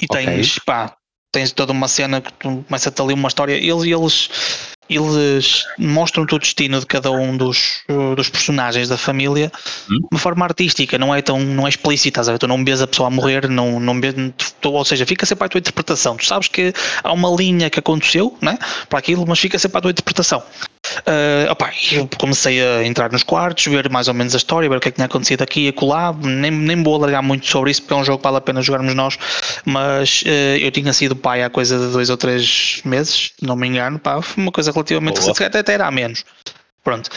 E 0.00 0.06
tens, 0.06 0.58
pá, 0.60 0.96
tens 1.32 1.52
toda 1.52 1.72
uma 1.72 1.88
cena 1.88 2.20
que 2.20 2.32
tu 2.32 2.64
começa-te 2.66 3.00
ali 3.02 3.14
uma 3.14 3.28
história. 3.28 3.52
Eles, 3.54 3.84
eles, 3.84 4.30
eles 4.88 5.64
mostram-te 5.78 6.34
o 6.34 6.38
destino 6.38 6.80
de 6.80 6.86
cada 6.86 7.10
um 7.10 7.36
dos, 7.36 7.82
dos 8.16 8.28
personagens 8.28 8.88
da 8.88 8.96
família 8.96 9.52
Hum. 9.90 9.96
de 10.00 10.08
uma 10.12 10.18
forma 10.18 10.44
artística, 10.44 10.98
não 10.98 11.14
é 11.14 11.20
tão 11.22 11.40
não 11.40 11.66
é 11.66 11.70
explícita, 11.70 12.22
ver? 12.22 12.38
Tu 12.38 12.46
não 12.46 12.64
vês 12.64 12.80
a 12.82 12.86
pessoa 12.86 13.08
a 13.08 13.10
morrer, 13.10 13.48
não, 13.48 13.78
não 13.80 14.00
vês, 14.00 14.14
tu- 14.60 14.70
ou 14.72 14.84
seja, 14.84 15.04
fica 15.06 15.24
sempre 15.26 15.44
à 15.46 15.48
tua 15.48 15.58
interpretação. 15.58 16.16
Tu 16.16 16.24
sabes 16.26 16.48
que 16.48 16.72
há 17.02 17.12
uma 17.12 17.28
linha 17.30 17.70
que 17.70 17.78
aconteceu 17.78 18.36
né, 18.40 18.58
para 18.88 18.98
aquilo, 18.98 19.24
mas 19.26 19.38
fica 19.38 19.58
sempre 19.58 19.78
à 19.78 19.80
tua 19.80 19.90
interpretação. 19.90 20.42
Ah, 21.06 21.52
opá, 21.52 21.72
eu 21.92 22.08
comecei 22.18 22.62
a 22.62 22.84
entrar 22.84 23.10
nos 23.10 23.22
quartos, 23.22 23.66
ver 23.66 23.88
mais 23.90 24.08
ou 24.08 24.14
menos 24.14 24.34
a 24.34 24.36
história, 24.36 24.68
ver 24.68 24.76
o 24.76 24.80
que 24.80 24.88
é 24.88 24.90
que 24.90 24.96
tinha 24.96 25.06
acontecido 25.06 25.42
aqui 25.42 25.66
e 25.66 25.68
acolá. 25.68 26.12
Nem, 26.12 26.50
nem 26.50 26.82
vou 26.82 26.94
alargar 26.94 27.22
muito 27.22 27.46
sobre 27.46 27.70
isso, 27.70 27.82
porque 27.82 27.94
é 27.94 27.96
um 27.96 28.04
jogo 28.04 28.18
que 28.18 28.24
vale 28.24 28.36
a 28.36 28.40
pena 28.40 28.62
jogarmos 28.62 28.94
nós. 28.94 29.18
Mas 29.64 30.22
eh, 30.26 30.58
eu 30.60 30.70
tinha 30.70 30.92
sido 30.92 31.16
pai 31.16 31.42
há 31.42 31.50
coisa 31.50 31.78
de 31.78 31.92
dois 31.92 32.10
ou 32.10 32.16
três 32.16 32.80
meses, 32.84 33.32
não 33.40 33.56
me 33.56 33.68
engano, 33.68 33.98
pá, 33.98 34.20
foi 34.22 34.42
uma 34.42 34.52
coisa 34.52 34.72
relativamente 34.72 35.16
recente, 35.16 35.42
até, 35.44 35.58
até 35.58 35.72
era 35.74 35.86
há 35.86 35.90
menos. 35.90 36.24
Pronto. 36.82 37.10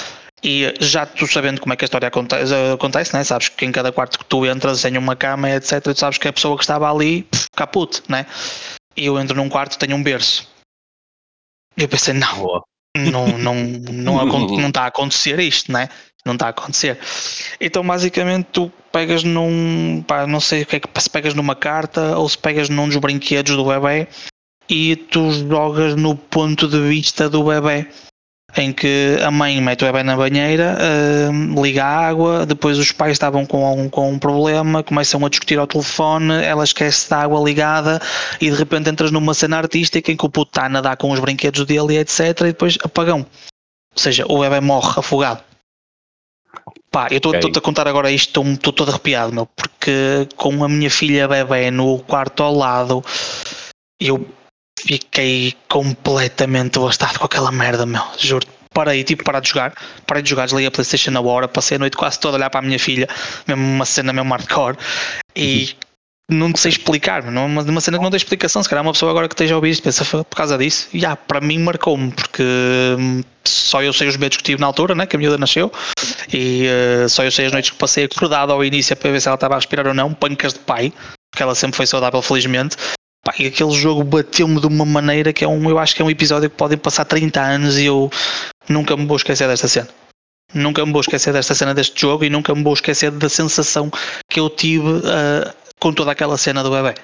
E 0.44 0.66
eh, 0.66 0.74
já 0.80 1.06
tu 1.06 1.28
sabendo 1.28 1.62
como 1.62 1.74
é 1.74 1.76
que 1.76 1.86
a 1.86 1.88
história 1.88 2.08
acontece, 2.08 2.54
acontece 2.74 3.14
né? 3.14 3.24
sabes 3.24 3.50
que 3.50 3.66
em 3.66 3.72
cada 3.72 3.92
quarto 3.92 4.20
que 4.20 4.26
tu 4.26 4.46
entras 4.46 4.82
tem 4.82 4.98
uma 4.98 5.16
cama, 5.16 5.50
etc. 5.50 5.82
Tu 5.82 6.00
sabes 6.00 6.18
que 6.18 6.28
a 6.28 6.34
pessoa 6.34 6.58
que 6.58 6.64
estava 6.64 6.92
ali, 6.92 7.24
pff, 7.24 7.48
caput, 7.56 8.02
né? 8.10 8.26
E 8.96 9.06
eu 9.06 9.20
entro 9.20 9.36
num 9.36 9.50
quarto 9.50 9.78
tenho 9.78 9.96
um 9.96 10.04
berço. 10.04 10.50
E 11.78 11.84
eu 11.84 11.88
pensei, 11.88 12.14
não. 12.14 12.62
Não 12.98 13.38
não 13.38 13.56
não 13.56 14.26
não 14.26 14.68
está 14.68 14.84
a 14.84 14.88
acontecer 14.88 15.40
isto, 15.40 15.72
né? 15.72 15.88
Não 16.26 16.34
está 16.34 16.48
a 16.48 16.50
acontecer. 16.50 17.00
Então 17.60 17.86
basicamente 17.86 18.48
tu 18.52 18.72
pegas 18.92 19.24
num, 19.24 20.04
pá, 20.06 20.28
não 20.28 20.40
sei 20.40 20.64
o 20.64 20.66
que 20.66 20.76
é 20.76 20.80
que 20.80 21.02
se 21.02 21.10
pegas 21.10 21.34
numa 21.34 21.56
carta 21.56 22.18
ou 22.18 22.28
se 22.28 22.38
pegas 22.38 22.70
num 22.70 22.88
dos 22.88 22.98
brinquedos 22.98 23.56
do 23.56 23.66
bebê 23.66 24.08
e 24.70 24.96
tu 24.96 25.32
jogas 25.32 25.96
no 25.96 26.16
ponto 26.16 26.68
de 26.68 26.80
vista 26.82 27.30
do 27.30 27.44
bebê 27.44 27.88
em 28.58 28.74
que 28.74 29.18
a 29.24 29.32
mãe 29.32 29.60
mete 29.62 29.84
o 29.84 29.86
bebê 29.86 30.04
na 30.04 30.16
banheira, 30.16 30.78
hum, 31.32 31.62
liga 31.62 31.84
a 31.84 32.08
água, 32.08 32.46
depois 32.46 32.78
os 32.78 32.92
pais 32.92 33.14
estavam 33.14 33.46
com, 33.46 33.90
com 33.90 34.12
um 34.12 34.20
problema, 34.20 34.84
começam 34.84 35.26
a 35.26 35.30
discutir 35.30 35.58
ao 35.58 35.68
telefone, 35.68 36.44
ela 36.44 36.64
esquece 36.64 37.10
da 37.10 37.22
água 37.22 37.42
ligada 37.42 38.02
e 38.40 38.50
de 38.50 38.56
repente 38.56 38.90
entras 38.90 39.12
numa 39.12 39.34
cena 39.34 39.58
artística 39.58 40.12
em 40.12 40.18
que 40.18 40.26
o 40.26 40.30
puto 40.30 40.50
está 40.50 40.66
a 40.66 40.70
nadar 40.70 40.98
com 40.98 41.12
os 41.12 41.20
brinquedos 41.20 41.66
dele 41.66 41.96
e 41.96 41.98
etc. 42.00 42.20
E 42.42 42.44
depois 42.46 42.78
apagão. 42.84 43.20
Ou 43.20 44.02
seja, 44.02 44.26
o 44.28 44.40
bebê 44.40 44.60
morre 44.60 44.94
afogado. 44.98 45.44
Pá, 46.90 47.08
eu 47.10 47.18
estou-te 47.18 47.46
Ok. 47.46 47.54
a 47.56 47.62
contar 47.62 47.88
agora 47.88 48.12
isto, 48.12 48.42
estou 48.44 48.74
todo 48.74 48.90
arrepiado, 48.90 49.34
meu, 49.34 49.46
porque 49.46 50.28
com 50.36 50.62
a 50.64 50.68
minha 50.68 50.90
filha 50.90 51.28
bebê 51.28 51.72
no 51.72 52.00
quarto 52.00 52.44
ao 52.44 52.54
lado, 52.54 53.04
eu 54.00 54.28
fiquei 54.86 55.54
completamente 55.70 56.74
devastado 56.74 57.20
com 57.20 57.26
aquela 57.26 57.52
merda, 57.52 57.86
meu, 57.86 58.02
juro. 58.18 58.46
Parei, 58.74 59.04
tipo, 59.04 59.24
parar 59.24 59.42
de 59.42 59.50
jogar, 59.50 59.74
parei 60.08 60.24
de 60.24 60.30
jogar, 60.30 60.46
desliguei 60.46 60.68
a 60.68 60.72
Playstation 60.72 61.12
na 61.12 61.20
hora, 61.20 61.46
passei 61.48 61.76
a 61.76 61.80
noite 61.80 61.98
quase 61.98 62.18
toda 62.20 62.36
a 62.36 62.40
olhar 62.40 62.50
para 62.50 62.62
a 62.62 62.64
minha 62.64 62.80
filha, 62.80 63.08
mesmo 63.46 63.64
uma 63.64 63.86
cena 63.86 64.14
mesmo 64.14 64.32
hardcore, 64.32 64.78
e 65.36 65.76
não 66.32 66.56
sei 66.56 66.70
explicar, 66.70 67.22
não 67.30 67.48
uma, 67.48 67.64
uma 67.64 67.82
cena 67.82 67.98
que 67.98 68.04
não 68.04 68.10
tem 68.10 68.16
explicação, 68.16 68.64
se 68.64 68.70
calhar 68.70 68.82
uma 68.82 68.94
pessoa 68.94 69.12
agora 69.12 69.28
que 69.28 69.34
esteja 69.34 69.56
a 69.56 69.58
ouvir 69.58 69.72
isto 69.72 69.84
pensa 69.84 70.06
"Foi 70.06 70.24
por 70.24 70.38
causa 70.38 70.58
disso, 70.58 70.88
e 70.94 71.06
ah, 71.06 71.18
para 71.18 71.42
mim 71.42 71.60
marcou-me, 71.60 72.12
porque 72.14 72.44
hum, 72.98 73.22
só 73.44 73.84
eu 73.84 73.92
sei 73.92 74.08
os 74.08 74.16
medos 74.16 74.38
que 74.38 74.44
tive 74.44 74.62
na 74.62 74.68
altura, 74.68 74.96
né, 74.96 75.06
que 75.06 75.18
a 75.18 75.20
miúda 75.20 75.38
nasceu, 75.38 75.70
e 76.32 76.66
eh, 76.66 77.08
só 77.10 77.26
eu 77.26 77.32
sei 77.32 77.48
as 77.48 77.52
noites 77.52 77.72
que 77.72 77.78
passei 77.78 78.06
acordado 78.06 78.54
ao 78.54 78.64
início 78.64 78.96
para 78.96 79.12
ver 79.12 79.20
se 79.20 79.28
ela 79.28 79.36
estava 79.36 79.56
a 79.56 79.58
respirar 79.58 79.86
ou 79.86 79.94
não, 79.94 80.14
pancas 80.14 80.54
de 80.54 80.60
pai, 80.60 80.94
porque 81.30 81.44
ela 81.44 81.56
sempre 81.56 81.76
foi 81.76 81.86
saudável, 81.86 82.22
felizmente. 82.22 82.78
Pá, 83.24 83.34
e 83.38 83.46
aquele 83.46 83.72
jogo 83.72 84.04
bateu-me 84.04 84.60
de 84.60 84.66
uma 84.68 84.86
maneira 84.86 85.32
que 85.32 85.44
é 85.44 85.48
um, 85.48 85.70
eu 85.70 85.78
acho 85.78 85.96
que 85.96 86.02
é 86.02 86.06
um 86.06 86.10
episódio 86.10 86.50
que 86.50 86.56
podem 86.56 86.78
passar 86.78 87.06
30 87.06 87.40
anos 87.42 87.78
e 87.78 87.86
eu 87.86 88.10
nunca 88.68 88.98
me 88.98 89.06
vou 89.06 89.18
esquecer 89.18 89.48
desta 89.48 89.68
cena. 89.68 89.90
Nunca 90.54 90.86
me 90.86 90.92
vou 90.92 91.02
esquecer 91.02 91.32
desta 91.32 91.54
cena 91.56 91.74
deste 91.74 92.02
jogo 92.02 92.26
e 92.26 92.30
nunca 92.30 92.54
me 92.56 92.64
vou 92.64 92.74
esquecer 92.74 93.12
da 93.12 93.30
sensação 93.30 93.90
que 94.30 94.40
eu 94.40 94.50
tive 94.50 94.86
eh, 95.06 95.54
com 95.80 95.94
toda 95.94 96.12
aquela 96.12 96.38
cena 96.38 96.64
do 96.64 96.72
bebê. 96.72 96.96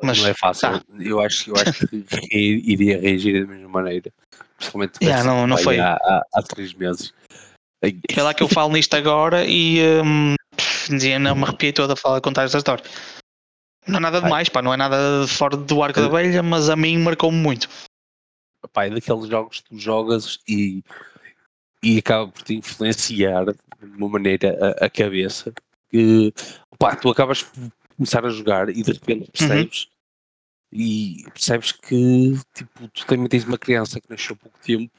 Mas 0.00 0.18
não 0.20 0.28
é 0.28 0.34
fácil. 0.34 0.70
tá. 0.78 0.82
Eu, 1.00 1.20
acho, 1.20 1.50
eu 1.50 1.54
acho 1.56 1.86
que 1.88 2.04
iria 2.32 3.00
reagir 3.00 3.44
da 3.44 3.52
mesma 3.52 3.68
maneira. 3.68 4.10
Principalmente 4.56 4.98
Yeah, 5.02 5.24
não- 5.24 5.46
não 5.46 5.58
foi. 5.58 5.80
Há, 5.80 5.94
há, 5.94 6.22
há 6.34 6.42
três 6.42 6.72
meses. 6.74 7.12
Vê 7.82 8.22
lá 8.22 8.32
que 8.32 8.44
eu 8.44 8.48
falo 8.48 8.72
nisto 8.72 8.94
agora 8.94 9.44
e 9.44 9.80
pff, 10.56 10.94
dizia, 10.94 11.18
não 11.18 11.34
me 11.34 11.42
arrepiei 11.42 11.72
toda 11.72 11.94
a 11.94 11.96
falar, 11.96 12.20
contar 12.20 12.44
esta 12.44 12.58
história. 12.58 12.84
Não 13.86 13.98
é 13.98 14.00
nada 14.00 14.18
Ai. 14.18 14.24
demais, 14.24 14.48
pá, 14.48 14.62
não 14.62 14.72
é 14.72 14.76
nada 14.76 15.26
fora 15.26 15.56
do 15.56 15.82
arco 15.82 16.00
da 16.00 16.08
velha, 16.08 16.42
mas 16.42 16.68
a 16.68 16.76
mim 16.76 16.98
marcou-me 16.98 17.36
muito. 17.36 17.68
pá, 18.72 18.86
é 18.86 18.90
daqueles 18.90 19.26
jogos 19.28 19.60
que 19.60 19.68
tu 19.70 19.78
jogas 19.78 20.38
e, 20.48 20.82
e 21.82 21.98
acaba 21.98 22.30
por 22.30 22.42
te 22.42 22.54
influenciar 22.54 23.44
de 23.46 23.56
uma 23.96 24.08
maneira 24.08 24.56
a, 24.80 24.86
a 24.86 24.90
cabeça 24.90 25.52
que 25.90 26.32
pá, 26.78 26.94
tu 26.96 27.10
acabas 27.10 27.42
por 27.42 27.70
começar 27.96 28.24
a 28.24 28.30
jogar 28.30 28.68
e 28.68 28.82
de 28.82 28.92
repente 28.92 29.30
percebes 29.30 29.88
e 30.72 31.24
percebes 31.34 31.72
que 31.72 32.32
tipo, 32.54 32.88
tu 32.88 33.04
também 33.06 33.28
tens 33.28 33.44
uma 33.44 33.58
criança 33.58 34.00
que 34.00 34.08
nasceu 34.08 34.34
há 34.34 34.42
pouco 34.42 34.58
tempo 34.60 34.90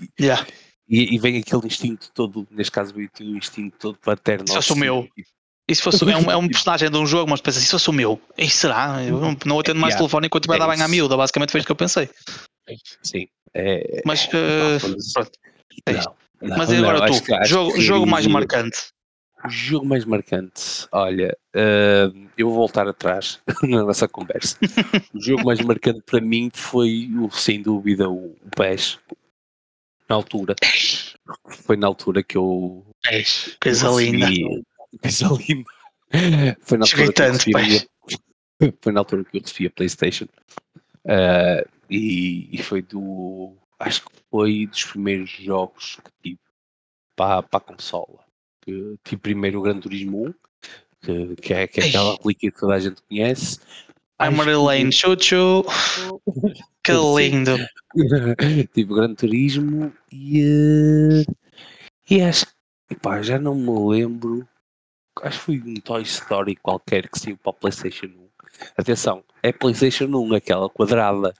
e, 0.00 0.22
Yeah. 0.22 0.44
e, 0.88 1.14
e 1.14 1.18
vem 1.18 1.38
aquele 1.38 1.66
instinto 1.66 2.10
todo, 2.12 2.48
neste 2.50 2.72
caso 2.72 2.92
veio 2.92 3.10
o 3.20 3.36
instinto 3.36 3.76
todo 3.78 3.98
paterno. 3.98 4.48
Fosse 4.48 4.72
o 4.72 4.76
meu. 4.76 5.08
E 5.68 5.74
se 5.74 5.82
fosse, 5.82 6.02
é, 6.10 6.16
um, 6.16 6.30
é 6.30 6.36
um 6.36 6.48
personagem 6.48 6.90
de 6.90 6.96
um 6.96 7.06
jogo, 7.06 7.30
mas 7.30 7.40
pensa, 7.40 7.60
se 7.60 7.70
fosse 7.70 7.88
o 7.88 7.92
meu, 7.92 8.20
e 8.36 8.48
será? 8.50 9.02
Eu 9.04 9.20
não- 9.20 9.36
não 9.46 9.60
atendo 9.60 9.80
mais 9.80 9.92
Yeah. 9.92 9.98
telefone 9.98 10.26
enquanto 10.26 10.46
vai 10.46 10.56
É 10.56 10.60
dar 10.60 10.68
bem 10.68 10.82
à 10.82 10.88
miúda, 10.88 11.16
basicamente 11.16 11.50
foi 11.52 11.60
isso 11.60 11.66
que 11.66 11.72
eu 11.72 11.76
pensei. 11.76 12.08
Sim. 13.02 13.26
É, 13.54 14.02
Mas, 14.04 14.26
pronto. 14.26 15.30
Não, 15.86 16.14
não, 16.40 16.56
Mas 16.56 16.70
e 16.72 16.76
agora 16.76 16.98
não, 17.00 17.06
tu, 17.06 17.22
que- 17.24 17.44
jogo, 17.44 17.80
jogo 17.80 18.06
mais 18.06 18.26
marcante. 18.26 18.78
O 19.44 19.48
jogo 19.50 19.84
mais 19.86 20.04
marcante, 20.04 20.86
olha, 20.92 21.36
eh, 21.54 22.08
eu 22.38 22.46
vou 22.48 22.54
voltar 22.58 22.86
atrás 22.86 23.40
na 23.62 23.82
nossa 23.82 24.06
conversa. 24.06 24.56
o 25.12 25.20
jogo 25.20 25.44
mais 25.44 25.60
marcante 25.60 26.00
para 26.02 26.20
mim 26.20 26.48
foi, 26.54 27.10
o, 27.18 27.28
sem 27.30 27.60
dúvida, 27.60 28.08
o, 28.08 28.36
PES. 28.56 28.98
Na 30.08 30.16
altura. 30.16 30.54
Foi 31.48 31.76
na 31.76 31.86
altura 31.88 32.22
que 32.22 32.36
eu. 32.36 32.84
Eis, 33.10 33.56
coisa 33.60 33.88
linda. 33.90 34.28
Coisa 35.00 35.28
linda. 35.28 35.70
Foi 36.60 36.78
na 36.78 36.84
altura 36.84 37.02
que 37.04 37.08
eu 37.08 37.12
tanto, 37.14 37.32
recebi 37.38 37.50
a 37.50 37.58
pai. 37.58 37.66
minha- 37.68 37.86
Foi 38.80 38.92
na 38.92 39.00
altura 39.00 39.24
que 39.24 39.38
eu 39.38 39.40
recebi 39.42 39.66
a 39.66 39.70
PlayStation. 39.70 40.26
Eh, 41.04 41.66
e, 41.90 42.48
e 42.52 42.62
foi 42.62 42.80
do. 42.82 43.56
Acho 43.78 44.02
que 44.04 44.10
foi 44.30 44.66
dos 44.66 44.84
primeiros 44.84 45.30
jogos 45.30 45.96
que 45.96 46.10
tive 46.22 46.40
para, 47.16 47.42
para 47.42 47.58
a 47.58 47.60
consola. 47.60 48.20
Que, 48.60 48.96
tive 49.02 49.20
primeiro 49.20 49.58
o 49.58 49.62
Gran 49.62 49.80
Turismo 49.80 50.28
1, 50.28 50.34
que, 51.00 51.36
que 51.42 51.54
é, 51.54 51.66
que 51.66 51.80
é 51.80 51.84
aquela 51.88 52.12
Ei. 52.12 52.18
reliquia 52.22 52.50
que 52.52 52.58
toda 52.60 52.74
a 52.74 52.78
gente 52.78 53.02
conhece. 53.08 53.58
I'm 54.20 54.38
Acho 54.40 54.68
que 54.68 54.92
Chuchu. 54.92 55.64
Que 56.84 56.92
lindo. 56.92 57.56
tive 58.74 58.92
o 58.92 58.96
Gran 58.96 59.14
Turismo 59.14 59.92
e. 60.12 60.40
eh, 60.40 61.24
e 62.10 62.20
acho 62.22 62.46
que. 62.46 62.52
epá, 62.94 63.22
já 63.22 63.38
não 63.38 63.54
me 63.54 63.70
lembro. 63.96 64.46
Acho 65.22 65.38
que 65.38 65.44
foi 65.44 65.62
um 65.64 65.74
Toy 65.74 66.02
Story 66.02 66.56
qualquer 66.56 67.08
que 67.08 67.18
saiu 67.18 67.36
para 67.36 67.50
a 67.50 67.54
PlayStation 67.54 68.06
1. 68.06 68.10
Atenção, 68.78 69.22
é 69.42 69.52
PlayStation 69.52 70.06
1, 70.06 70.34
aquela 70.34 70.68
quadrada. 70.68 71.34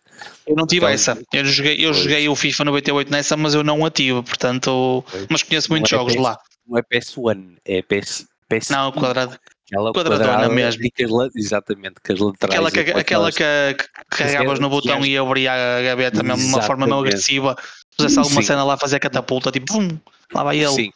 Eu 0.46 0.54
não 0.56 0.66
tive 0.66 0.84
Então, 0.84 0.88
essa. 0.94 1.22
Eu 1.32 1.44
joguei, 1.44 1.76
eu 1.84 1.90
pois. 1.90 1.96
joguei 2.02 2.28
o 2.28 2.36
FIFA 2.36 2.64
98 2.66 3.10
nessa, 3.10 3.36
mas 3.36 3.54
eu 3.54 3.62
não 3.64 3.84
a 3.84 3.90
tive, 3.90 4.22
portanto. 4.22 5.04
Pois. 5.10 5.26
Mas 5.30 5.42
conheço 5.42 5.68
Não 5.70 5.74
muitos 5.76 5.92
é 5.92 5.96
jogos 5.96 6.12
de 6.12 6.18
PS, 6.18 6.24
lá. 6.24 6.38
Não 6.66 6.78
é 6.78 6.82
PS1, 6.82 7.56
é 7.64 7.82
PS. 7.82 8.26
PS 8.48 8.68
Não, 8.70 8.88
o 8.88 8.92
quadrado. 8.92 9.38
aquela 9.66 9.92
quadradona 9.92 10.24
quadrada 10.26 10.54
mesmo. 10.54 10.82
que 10.94 11.04
as 11.04 11.10
exatamente, 11.34 11.94
que 12.04 12.12
as 12.12 12.18
laterais. 12.18 12.54
Aquela, 12.54 12.70
que, 12.70 12.90
é 12.90 12.98
aquela 13.00 13.32
que, 13.32 13.38
que 13.74 13.88
carregavas 14.10 14.58
no 14.60 14.68
botão 14.68 15.04
e 15.04 15.16
abria 15.16 15.52
a 15.52 15.82
gaveta 15.82 16.22
mesmo 16.22 16.42
de 16.42 16.48
uma 16.48 16.62
forma 16.62 16.84
Exatamente. 16.84 17.08
agressiva. 17.08 17.56
Se 17.93 17.97
fizesse 17.97 18.18
alguma 18.18 18.40
Sim. 18.40 18.47
cena 18.47 18.64
lá, 18.64 18.76
fazia 18.76 18.99
catapulta, 18.99 19.51
tipo, 19.51 19.66
pum, 19.72 19.99
lá 20.32 20.45
vai 20.45 20.59
ele. 20.59 20.72
Sim, 20.72 20.90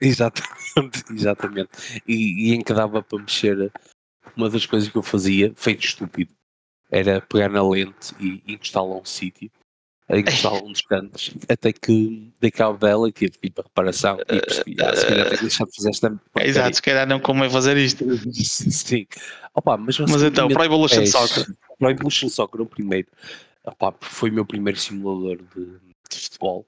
exatamente, 0.00 1.04
exatamente. 1.14 1.70
E, 2.06 2.50
e 2.50 2.54
em 2.54 2.60
que 2.60 2.74
dava 2.74 3.02
para 3.02 3.18
mexer, 3.18 3.72
uma 4.36 4.50
das 4.50 4.66
coisas 4.66 4.88
que 4.88 4.96
eu 4.96 5.02
fazia, 5.02 5.52
feito 5.54 5.84
estúpido, 5.84 6.32
era 6.90 7.20
pegar 7.20 7.48
na 7.48 7.66
lente 7.66 8.14
e 8.18 8.42
encostá-la 8.46 8.94
a 8.94 8.98
um 8.98 9.04
sítio, 9.04 9.50
encostá-la 10.10 10.58
a 10.58 10.62
um 10.62 10.72
dos 10.72 10.82
cantos, 10.82 11.34
até 11.48 11.72
que 11.72 12.32
dei 12.40 12.50
cabo 12.50 12.76
dela 12.76 13.08
e 13.08 13.12
tive 13.12 13.32
tipo 13.32 13.60
a 13.60 13.64
reparação 13.64 14.18
e 14.20 14.40
percebi, 14.40 14.76
ah, 14.82 14.96
se 14.96 15.06
calhar 15.06 15.24
tenho 15.26 15.38
que 15.38 15.44
deixar 15.44 15.64
de 15.64 15.76
fazer 15.76 15.90
esta 15.90 16.10
porcaria. 16.10 16.48
exato, 16.50 16.76
se 16.76 16.82
calhar 16.82 17.06
não 17.06 17.20
como 17.20 17.44
é 17.44 17.48
fazer 17.50 17.76
isto. 17.76 18.04
Sim. 18.34 19.06
Opa, 19.54 19.76
mas, 19.76 19.98
Mas 19.98 20.22
então, 20.22 20.48
Pro 20.48 20.64
Evolution 20.64 21.06
Soccer. 21.06 21.46
Pro 21.78 21.90
Evolution 21.90 22.28
Soccer, 22.28 22.60
o 22.60 22.66
primeiro, 22.66 23.08
opa, 23.64 23.94
foi 24.00 24.30
o 24.30 24.34
meu 24.34 24.44
primeiro 24.44 24.78
simulador 24.78 25.38
de, 25.54 25.91
de 26.16 26.24
futebol 26.24 26.66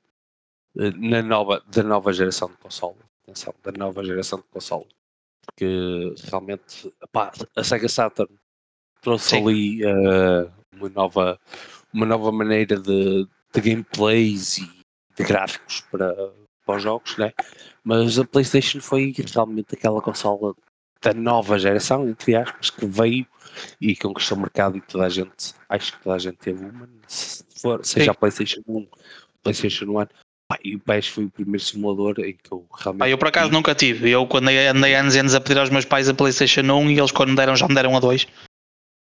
eh, 0.78 0.90
na 0.96 1.22
nova, 1.22 1.62
da 1.66 1.82
nova 1.82 2.12
geração 2.12 2.48
de 2.48 2.56
console. 2.56 2.98
Atenção, 3.22 3.54
da 3.62 3.72
nova 3.72 4.04
geração 4.04 4.38
de 4.38 4.44
console. 4.46 4.86
Porque 5.46 6.14
realmente, 6.30 6.92
opá, 7.02 7.32
a 7.56 7.64
Sega 7.64 7.88
Saturn 7.88 8.34
trouxe 9.00 9.30
Sim. 9.30 9.42
ali 9.42 9.84
eh, 9.84 10.50
uma, 10.76 10.88
nova, 10.88 11.40
uma 11.92 12.06
nova 12.06 12.32
maneira 12.32 12.78
de, 12.78 13.26
de 13.52 13.60
gameplays 13.60 14.58
e 14.58 14.70
de 15.16 15.24
gráficos 15.24 15.82
para, 15.90 16.14
para 16.64 16.76
os 16.76 16.82
jogos, 16.82 17.16
né? 17.18 17.32
mas 17.84 18.18
a 18.18 18.24
PlayStation 18.24 18.80
foi 18.80 19.14
realmente 19.32 19.74
aquela 19.74 20.00
consola 20.00 20.54
da 21.02 21.12
nova 21.12 21.58
geração, 21.58 22.08
entre 22.08 22.34
aspas, 22.34 22.70
que 22.70 22.86
veio 22.86 23.26
e 23.78 23.94
conquistou 23.94 24.38
o 24.38 24.40
mercado 24.40 24.78
e 24.78 24.80
toda 24.80 25.04
a 25.04 25.08
gente, 25.10 25.54
acho 25.68 25.92
que 25.92 26.02
toda 26.02 26.16
a 26.16 26.18
gente 26.18 26.38
teve 26.38 26.64
uma, 26.64 26.88
se 27.06 27.44
for, 27.60 27.84
seja 27.84 28.06
Sim. 28.06 28.10
a 28.10 28.14
PlayStation 28.14 28.62
1, 28.66 28.88
PlayStation 29.44 29.84
1, 29.86 30.06
pá, 30.48 30.58
e 30.64 30.74
o 30.74 30.80
PES 30.80 31.08
foi 31.08 31.24
o 31.26 31.30
primeiro 31.30 31.62
simulador 31.62 32.18
em 32.18 32.32
que 32.32 32.50
eu 32.50 32.66
realmente. 32.76 33.00
Pá, 33.00 33.08
eu 33.08 33.18
por 33.18 33.28
acaso 33.28 33.52
nunca 33.52 33.74
tive. 33.74 34.10
Eu 34.10 34.26
quando 34.26 34.48
andei, 34.48 34.96
anos 34.96 35.14
e 35.14 35.18
anos 35.18 35.34
a 35.34 35.40
pedir 35.40 35.60
aos 35.60 35.70
meus 35.70 35.84
pais 35.84 36.08
a 36.08 36.14
Playstation 36.14 36.62
1 36.62 36.90
e 36.90 36.98
eles 36.98 37.12
quando 37.12 37.30
me 37.30 37.36
deram 37.36 37.54
já 37.54 37.68
me 37.68 37.74
deram 37.74 37.96
a 37.96 38.00
2. 38.00 38.26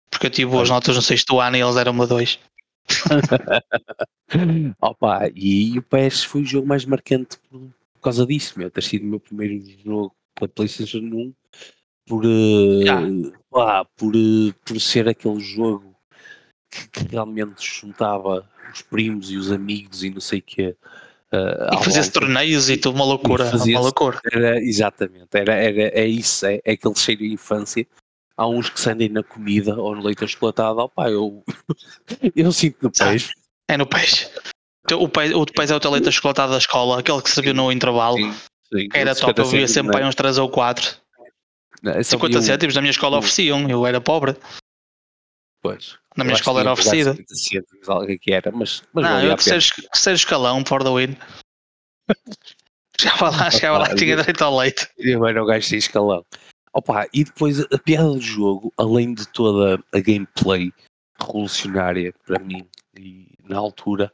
Porque 0.10 0.28
eu 0.28 0.32
tive 0.32 0.52
boas 0.52 0.70
notas 0.70 0.96
no 0.96 1.02
sexto 1.02 1.40
ano 1.40 1.56
e 1.56 1.62
eles 1.62 1.76
deram-me 1.76 2.02
a 2.02 2.06
2. 2.06 2.40
Opa, 4.82 5.30
e 5.34 5.78
o 5.78 5.84
PES 5.84 6.24
foi 6.26 6.42
o 6.42 6.46
jogo 6.46 6.68
mais 6.68 6.86
marcante 6.86 7.38
por, 7.50 7.60
por 7.94 8.02
causa 8.02 8.26
disso, 8.26 8.60
meu, 8.60 8.70
ter 8.70 8.84
sido 8.84 9.04
o 9.04 9.08
meu 9.08 9.20
primeiro 9.20 9.64
jogo 9.84 10.14
pela 10.36 10.50
PlayStation 10.50 11.00
1 11.00 11.34
por, 12.06 12.24
Já. 12.84 13.00
pá, 13.50 13.86
por, 13.96 14.14
eh, 14.16 14.54
por 14.66 14.80
ser 14.80 15.08
aquele 15.08 15.40
jogo 15.40 15.96
que, 16.70 16.88
que 16.90 17.08
realmente 17.12 17.64
juntava 17.64 18.50
os 18.72 18.82
primos 18.82 19.32
e 19.32 19.38
os 19.38 19.52
amigos 19.52 20.04
e 20.04 20.10
não 20.10 20.22
sei 20.22 20.40
o 20.40 20.44
quê. 20.44 20.76
à 21.32 21.76
E 21.80 21.84
fazia-se 21.84 22.12
torneios 22.12 22.70
e 22.70 22.78
tudo, 22.78 22.96
uma 22.96 23.06
loucura. 23.06 23.50
Uma 23.56 23.80
loucura. 23.80 24.20
Era, 24.32 24.60
exatamente, 24.62 25.28
era, 25.34 25.54
era, 25.54 25.82
é 26.00 26.06
isso, 26.06 26.46
é, 26.46 26.62
é 26.64 26.74
aquele 26.74 26.96
cheiro 26.96 27.22
de 27.22 27.34
infância. 27.34 27.86
Há 28.36 28.48
uns 28.48 28.70
que 28.70 28.80
sentem 28.80 29.10
na 29.10 29.22
comida 29.24 29.76
ou 29.76 29.96
no 29.96 30.04
leite 30.04 30.24
achocolatado, 30.24 30.80
opá, 30.80 31.10
eu, 31.10 31.44
eu 32.36 32.52
sinto 32.52 32.78
no 32.82 32.92
peixe. 32.92 33.32
É 33.70 33.78
no 33.78 33.86
peixe. 33.86 34.28
O 34.92 35.08
peixe, 35.08 35.34
o 35.34 35.46
peixe 35.46 35.72
é 35.72 35.76
o 35.76 35.80
teu 35.80 35.92
leite 35.92 36.10
achocolatado 36.10 36.52
da 36.52 36.58
escola, 36.58 37.00
aquele 37.00 37.22
que 37.22 37.30
se 37.30 37.42
viu 37.42 37.54
no 37.54 37.72
intervalo. 37.72 38.18
Sim, 38.18 38.34
sim, 38.74 38.88
era 38.94 39.14
50 39.14 39.34
top, 39.34 39.40
eu 39.40 39.46
via 39.46 39.68
sempre 39.68 39.96
é? 39.98 40.00
aí 40.02 40.06
uns 40.08 40.16
3 40.16 40.38
ou 40.40 40.50
4. 40.50 40.98
Não, 41.82 41.94
eu 41.94 42.04
só 42.04 42.12
50 42.12 42.38
vi 42.40 42.44
um- 42.44 42.48
cêntimos 42.48 42.76
na 42.76 42.82
minha 42.82 42.92
escola 42.92 43.16
um- 43.16 43.20
ofereciam, 43.20 43.70
eu 43.70 43.86
era 43.86 44.02
pobre. 44.02 44.36
Pois. 45.64 45.98
Na 46.18 46.26
minha 46.26 46.36
escola 46.36 46.60
era 46.60 46.74
oferecida. 46.74 47.12
50 47.14 47.36
cêntimos, 47.36 47.90
algo 47.90 48.20
que 48.20 48.34
era, 48.34 48.52
mas, 48.52 48.84
mas 48.94 49.06
Não, 49.06 49.24
eu 49.24 49.38
que 49.38 49.44
ser 49.98 50.14
escalão 50.14 50.64
for 50.66 50.84
the 50.84 50.90
win. 50.90 51.18
Chegava 53.00 53.32
lá, 53.32 53.50
chegava 53.50 53.78
lá, 53.80 53.86
tinha 53.96 54.16
direito 54.16 54.44
ao 54.44 54.56
leite. 54.56 54.88
Eu 54.98 55.26
era 55.26 55.42
o 55.42 55.46
gajo 55.48 55.68
sem 55.68 55.80
escalão. 55.80 56.24
Opa, 56.74 57.08
e 57.12 57.24
depois 57.24 57.60
a 57.60 57.78
piada 57.84 58.10
do 58.10 58.22
jogo, 58.22 58.72
além 58.78 59.16
de 59.16 59.28
toda 59.30 59.84
a 59.92 60.00
gameplay 60.00 60.72
revolucionária 61.20 62.14
para 62.26 62.40
mim 62.40 62.68
e 62.96 63.28
na 63.44 63.58
altura, 63.58 64.12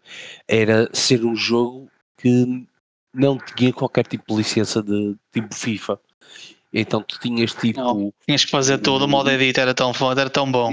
era 0.47 0.89
ser 0.93 1.25
um 1.25 1.35
jogo 1.35 1.89
que 2.17 2.65
não 3.13 3.37
tinha 3.37 3.73
qualquer 3.73 4.05
tipo 4.05 4.23
de 4.27 4.37
licença 4.37 4.81
de 4.81 5.15
tipo 5.33 5.53
FIFA. 5.53 5.99
Então 6.71 7.01
tu 7.01 7.19
tinhas 7.19 7.53
tipo. 7.53 7.79
Não. 7.79 8.13
Tinhas 8.25 8.45
que 8.45 8.51
fazer 8.51 8.77
tudo, 8.77 9.05
o 9.05 9.07
modo 9.07 9.29
edit 9.31 9.59
era 9.59 9.73
tão 9.73 9.93
foda, 9.93 10.21
era 10.21 10.29
tão 10.29 10.51
bom. 10.51 10.71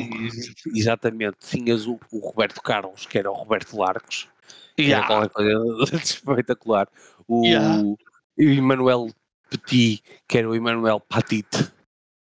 Exatamente, 0.74 1.36
tinhas 1.40 1.86
o, 1.86 1.98
o 2.12 2.18
Roberto 2.18 2.60
Carlos, 2.62 3.06
que 3.06 3.18
era 3.18 3.30
o 3.30 3.34
Roberto 3.34 3.76
Larcos, 3.78 4.28
que 4.76 4.82
Yeah. 4.82 5.06
era 5.14 5.28
qualquer 5.28 5.54
coisa 5.54 5.96
espetacular. 5.96 6.88
O, 7.26 7.44
Yeah. 7.46 7.82
o 7.82 7.96
Emmanuel 8.38 9.08
Petit, 9.48 10.02
que 10.28 10.38
era 10.38 10.48
o 10.48 10.54
Emmanuel 10.54 11.00
Patit. 11.00 11.46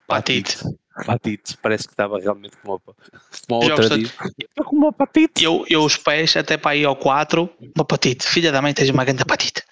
Patite. 0.09 0.59
Patite, 1.07 1.57
parece 1.63 1.85
que 1.87 1.95
estava 1.95 2.19
realmente 2.19 2.55
como 2.59 2.81
uma, 2.85 2.95
uma 3.49 3.65
outra 3.71 3.89
de- 3.89 4.01
diz. 4.03 4.13
"Estou 4.39 4.65
com 4.67 4.77
uma 4.77 4.93
Patite. 4.93 5.43
Eu, 5.43 5.65
eu 5.71 5.83
os 5.85 5.97
pés 5.97 6.37
até 6.37 6.57
para 6.59 6.77
ir 6.77 6.85
ao 6.85 6.95
4, 6.97 7.49
uma 7.75 7.85
patite, 7.85 8.27
filha 8.27 8.53
da 8.53 8.61
mãe, 8.61 8.75
tens 8.75 8.91
uma 8.91 9.05
grande 9.05 9.25
patite. 9.25 9.63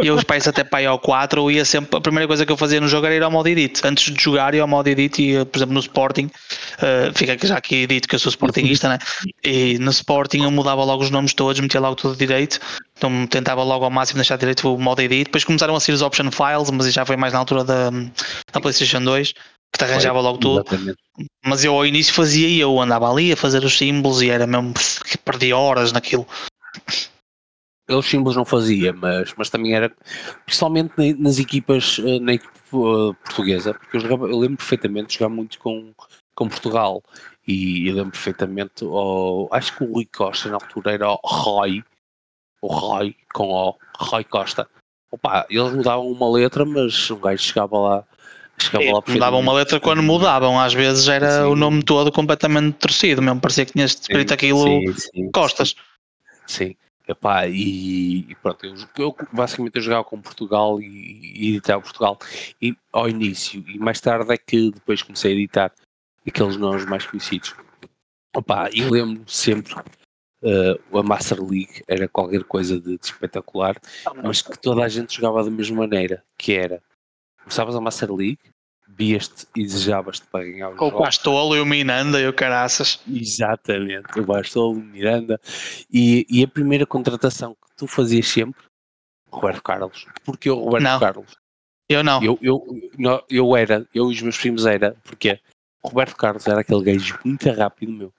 E 0.00 0.06
eu 0.06 0.14
os 0.14 0.24
pés 0.24 0.48
até 0.48 0.64
para 0.64 0.82
ir 0.82 0.86
ao 0.86 0.98
4, 0.98 1.50
ia 1.50 1.66
sempre, 1.66 1.98
a 1.98 2.00
primeira 2.00 2.26
coisa 2.26 2.46
que 2.46 2.52
eu 2.52 2.56
fazia 2.56 2.80
no 2.80 2.88
jogo 2.88 3.04
era 3.04 3.14
ir 3.14 3.22
ao 3.22 3.30
modo 3.30 3.46
edit. 3.46 3.86
Antes 3.86 4.12
de 4.12 4.22
jogar, 4.22 4.54
ia 4.54 4.62
ao 4.62 4.68
modo 4.68 4.88
edit 4.88 5.20
e, 5.20 5.44
por 5.44 5.58
exemplo, 5.58 5.74
no 5.74 5.80
Sporting, 5.80 6.30
eh, 6.80 7.12
fica 7.14 7.34
aqui 7.34 7.46
já 7.46 7.58
aqui 7.58 7.86
dito 7.86 8.08
que 8.08 8.14
eu 8.14 8.18
sou 8.18 8.30
Sportingista, 8.30 8.88
né? 8.88 8.98
E 9.44 9.78
no 9.78 9.90
Sporting 9.90 10.44
eu 10.44 10.50
mudava 10.50 10.82
logo 10.82 11.02
os 11.02 11.10
nomes 11.10 11.34
todos, 11.34 11.60
metia 11.60 11.78
logo 11.78 11.94
tudo 11.94 12.16
direito, 12.16 12.58
então 12.96 13.26
tentava 13.26 13.62
logo 13.62 13.84
ao 13.84 13.90
máximo 13.90 14.16
deixar 14.16 14.38
direito 14.38 14.74
o 14.74 14.78
modo 14.78 15.02
edit. 15.02 15.24
Depois 15.24 15.44
começaram 15.44 15.76
a 15.76 15.80
sair 15.80 15.94
os 15.94 16.00
option 16.00 16.30
files, 16.30 16.70
mas 16.70 16.90
já 16.90 17.04
foi 17.04 17.16
mais 17.16 17.34
na 17.34 17.40
altura 17.40 17.62
da, 17.62 17.90
da 17.90 18.60
PlayStation 18.62 19.02
2, 19.02 19.32
que 19.32 19.78
te 19.78 19.84
arranjava 19.84 20.20
logo 20.20 20.38
tudo. 20.38 20.60
Exatamente. 20.60 20.98
Mas 21.44 21.64
eu 21.64 21.74
ao 21.74 21.84
início 21.84 22.14
fazia 22.14 22.48
e 22.48 22.58
eu 22.58 22.80
andava 22.80 23.10
ali 23.10 23.30
a 23.30 23.36
fazer 23.36 23.62
os 23.62 23.76
símbolos 23.76 24.22
e 24.22 24.30
era 24.30 24.46
mesmo 24.46 24.72
que 25.04 25.18
perdi 25.18 25.52
horas 25.52 25.92
naquilo. 25.92 26.26
Eles 27.92 28.06
símbolos 28.06 28.36
não 28.36 28.44
fazia, 28.44 28.92
mas, 28.92 29.32
mas 29.36 29.50
também 29.50 29.74
era, 29.74 29.92
principalmente 30.46 30.92
na- 30.96 31.18
nas 31.18 31.38
equipas, 31.38 32.00
eh, 32.04 32.18
na 32.20 32.34
equipe 32.34 32.52
eh, 32.74 33.14
portuguesa, 33.24 33.74
porque 33.74 33.96
eu, 33.96 34.00
jogava, 34.00 34.26
eu 34.28 34.38
lembro 34.38 34.56
perfeitamente 34.56 35.08
de 35.08 35.14
jogar 35.18 35.28
muito 35.28 35.58
com, 35.58 35.92
com 36.34 36.48
Portugal 36.48 37.02
e 37.46 37.86
eu 37.88 37.94
lembro 37.96 38.12
perfeitamente, 38.12 38.84
ao- 38.84 39.48
acho 39.52 39.76
que 39.76 39.84
o 39.84 39.92
Rui 39.92 40.06
Costa 40.06 40.48
na 40.48 40.54
altura 40.56 40.92
era 40.92 41.10
o 41.10 41.18
Roy, 41.22 41.82
o 42.62 42.66
Roy, 42.68 43.14
com 43.34 43.48
O, 43.52 43.76
Roy 43.98 44.24
Costa. 44.24 44.66
Opa, 45.10 45.46
eles 45.50 45.72
mudavam 45.74 46.06
uma 46.10 46.30
letra, 46.30 46.64
mas 46.64 47.10
o 47.10 47.16
gajo 47.16 47.42
chegava 47.42 47.76
lá, 47.78 48.04
chegava 48.58 48.84
lá 48.84 49.02
Mudavam 49.06 49.40
uma 49.40 49.52
letra 49.52 49.78
quando 49.78 50.02
mudavam, 50.02 50.58
às 50.58 50.72
vezes 50.72 51.06
era 51.08 51.42
Sim. 51.42 51.48
o 51.48 51.54
nome 51.56 51.82
todo 51.82 52.10
completamente 52.10 52.76
torcido, 52.78 53.20
mesmo 53.20 53.40
parecia 53.40 53.66
que 53.66 53.72
tinhas 53.72 53.90
escrito 53.90 54.32
aquilo 54.32 54.62
Sim, 54.62 54.92
sim, 54.94 55.30
Costas. 55.30 55.74
Sim. 56.46 56.74
Epá, 57.06 57.48
e, 57.48 58.30
e 58.30 58.34
pronto, 58.36 58.64
eu, 58.64 58.74
eu, 58.96 59.16
basicamente 59.32 59.76
eu 59.76 59.82
jogava 59.82 60.04
com 60.04 60.20
Portugal 60.20 60.80
e, 60.80 60.86
e 60.86 61.48
editava 61.50 61.82
Portugal 61.82 62.16
e, 62.60 62.76
ao 62.92 63.08
início, 63.08 63.64
e 63.68 63.78
mais 63.78 64.00
tarde 64.00 64.32
é 64.32 64.38
que 64.38 64.70
depois 64.70 65.02
comecei 65.02 65.32
a 65.32 65.34
editar 65.34 65.72
aqueles 66.26 66.56
nomes 66.56 66.84
mais 66.84 67.04
conhecidos. 67.04 67.54
Opa, 68.34 68.70
e 68.72 68.82
lembro 68.84 69.24
sempre 69.26 69.74
uh, 69.74 70.98
a 70.98 71.02
Master 71.02 71.42
League 71.42 71.82
era 71.88 72.06
qualquer 72.06 72.44
coisa 72.44 72.80
de, 72.80 72.96
de 72.96 73.04
espetacular, 73.04 73.80
mas 74.22 74.40
que 74.40 74.56
toda 74.58 74.84
a 74.84 74.88
gente 74.88 75.16
jogava 75.16 75.42
da 75.42 75.50
mesma 75.50 75.78
maneira, 75.78 76.24
que 76.38 76.52
era 76.52 76.80
começavas 77.38 77.74
a 77.74 77.80
Master 77.80 78.12
League, 78.12 78.51
vias-te 78.96 79.46
e 79.56 79.62
desejavas-te 79.62 80.26
para 80.26 80.44
ganhar 80.44 80.68
o 80.68 80.76
jogo. 80.76 80.96
O 80.96 81.00
Bastolo 81.00 81.56
e 81.56 81.60
o 81.60 81.66
Miranda 81.66 82.20
e 82.20 82.28
o 82.28 82.32
Caraças. 82.32 83.00
Exatamente, 83.08 84.18
o 84.18 84.24
Bastolo 84.24 84.72
o 84.72 84.82
Miranda. 84.82 85.40
E, 85.92 86.26
e 86.28 86.42
a 86.42 86.48
primeira 86.48 86.86
contratação 86.86 87.54
que 87.54 87.76
tu 87.76 87.86
fazias 87.86 88.26
sempre, 88.26 88.62
Roberto 89.30 89.62
Carlos. 89.62 90.06
Porque 90.24 90.50
o 90.50 90.56
Roberto 90.56 90.84
não. 90.84 91.00
Carlos? 91.00 91.36
Eu 91.88 92.02
não. 92.02 92.22
Eu, 92.22 92.38
eu, 92.40 92.66
eu, 92.98 93.24
eu 93.28 93.56
era, 93.56 93.86
eu 93.94 94.10
e 94.10 94.14
os 94.14 94.22
meus 94.22 94.38
primos 94.38 94.66
era, 94.66 94.96
porque 95.04 95.38
o 95.82 95.88
Roberto 95.88 96.16
Carlos 96.16 96.46
era 96.46 96.60
aquele 96.60 96.82
gajo 96.82 97.18
muito 97.24 97.50
rápido, 97.50 97.92
meu, 97.92 98.12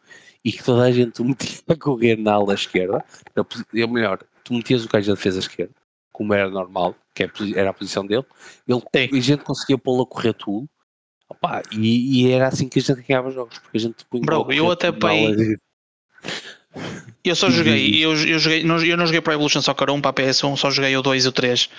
e 0.43 0.51
que 0.51 0.63
toda 0.63 0.83
a 0.83 0.91
gente 0.91 1.21
o 1.21 1.25
metia 1.25 1.61
a 1.69 1.75
correr 1.75 2.17
na 2.17 2.33
ala 2.33 2.53
esquerda, 2.53 3.03
ou 3.35 3.87
melhor, 3.87 4.19
tu 4.43 4.53
metias 4.53 4.85
o 4.85 4.89
gajo 4.89 5.07
da 5.07 5.13
defesa 5.13 5.39
esquerda, 5.39 5.73
como 6.13 6.33
era 6.33 6.49
normal, 6.49 6.95
que 7.13 7.23
é 7.23 7.29
era 7.55 7.71
a 7.71 7.73
posição 7.73 8.05
dele, 8.05 8.23
ele, 8.67 8.81
a 9.17 9.21
gente 9.21 9.43
conseguia 9.43 9.77
pô-lo 9.77 10.03
a 10.03 10.07
correr 10.07 10.33
tudo, 10.33 10.69
opa, 11.27 11.61
e, 11.71 12.27
e, 12.27 12.31
era 12.31 12.47
assim 12.47 12.69
que 12.69 12.79
a 12.79 12.81
gente 12.81 13.01
ganhava 13.01 13.31
jogos, 13.31 13.57
porque 13.59 13.77
a 13.77 13.81
gente 13.81 14.05
punha 14.05 14.23
Bro, 14.23 14.51
eu 14.53 14.71
até 14.71 14.91
pai. 14.91 15.35
Eu 17.23 17.35
só 17.35 17.49
joguei, 17.49 18.03
eu, 18.03 18.11
eu, 18.11 18.39
joguei 18.39 18.63
não, 18.63 18.83
eu 18.83 18.97
não 18.97 19.05
joguei 19.05 19.21
para 19.21 19.33
Evolution 19.33 19.61
Soccer 19.61 19.89
1, 19.89 20.01
para 20.01 20.11
a 20.11 20.13
PS1, 20.13 20.57
só 20.57 20.71
joguei 20.71 20.95
o 20.95 21.01
2 21.01 21.25
e 21.25 21.27
o 21.27 21.31
3. 21.31 21.65
Uh, 21.65 21.69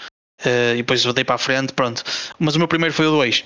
eh, 0.45 0.73
e 0.75 0.77
depois 0.79 1.05
dei 1.15 1.25
para 1.25 1.35
a 1.35 1.39
frente, 1.39 1.73
pronto. 1.73 2.03
Mas 2.39 2.55
o 2.55 2.59
meu 2.59 2.69
primeiro 2.69 2.95
foi 2.95 3.07
o 3.07 3.11
2. 3.11 3.45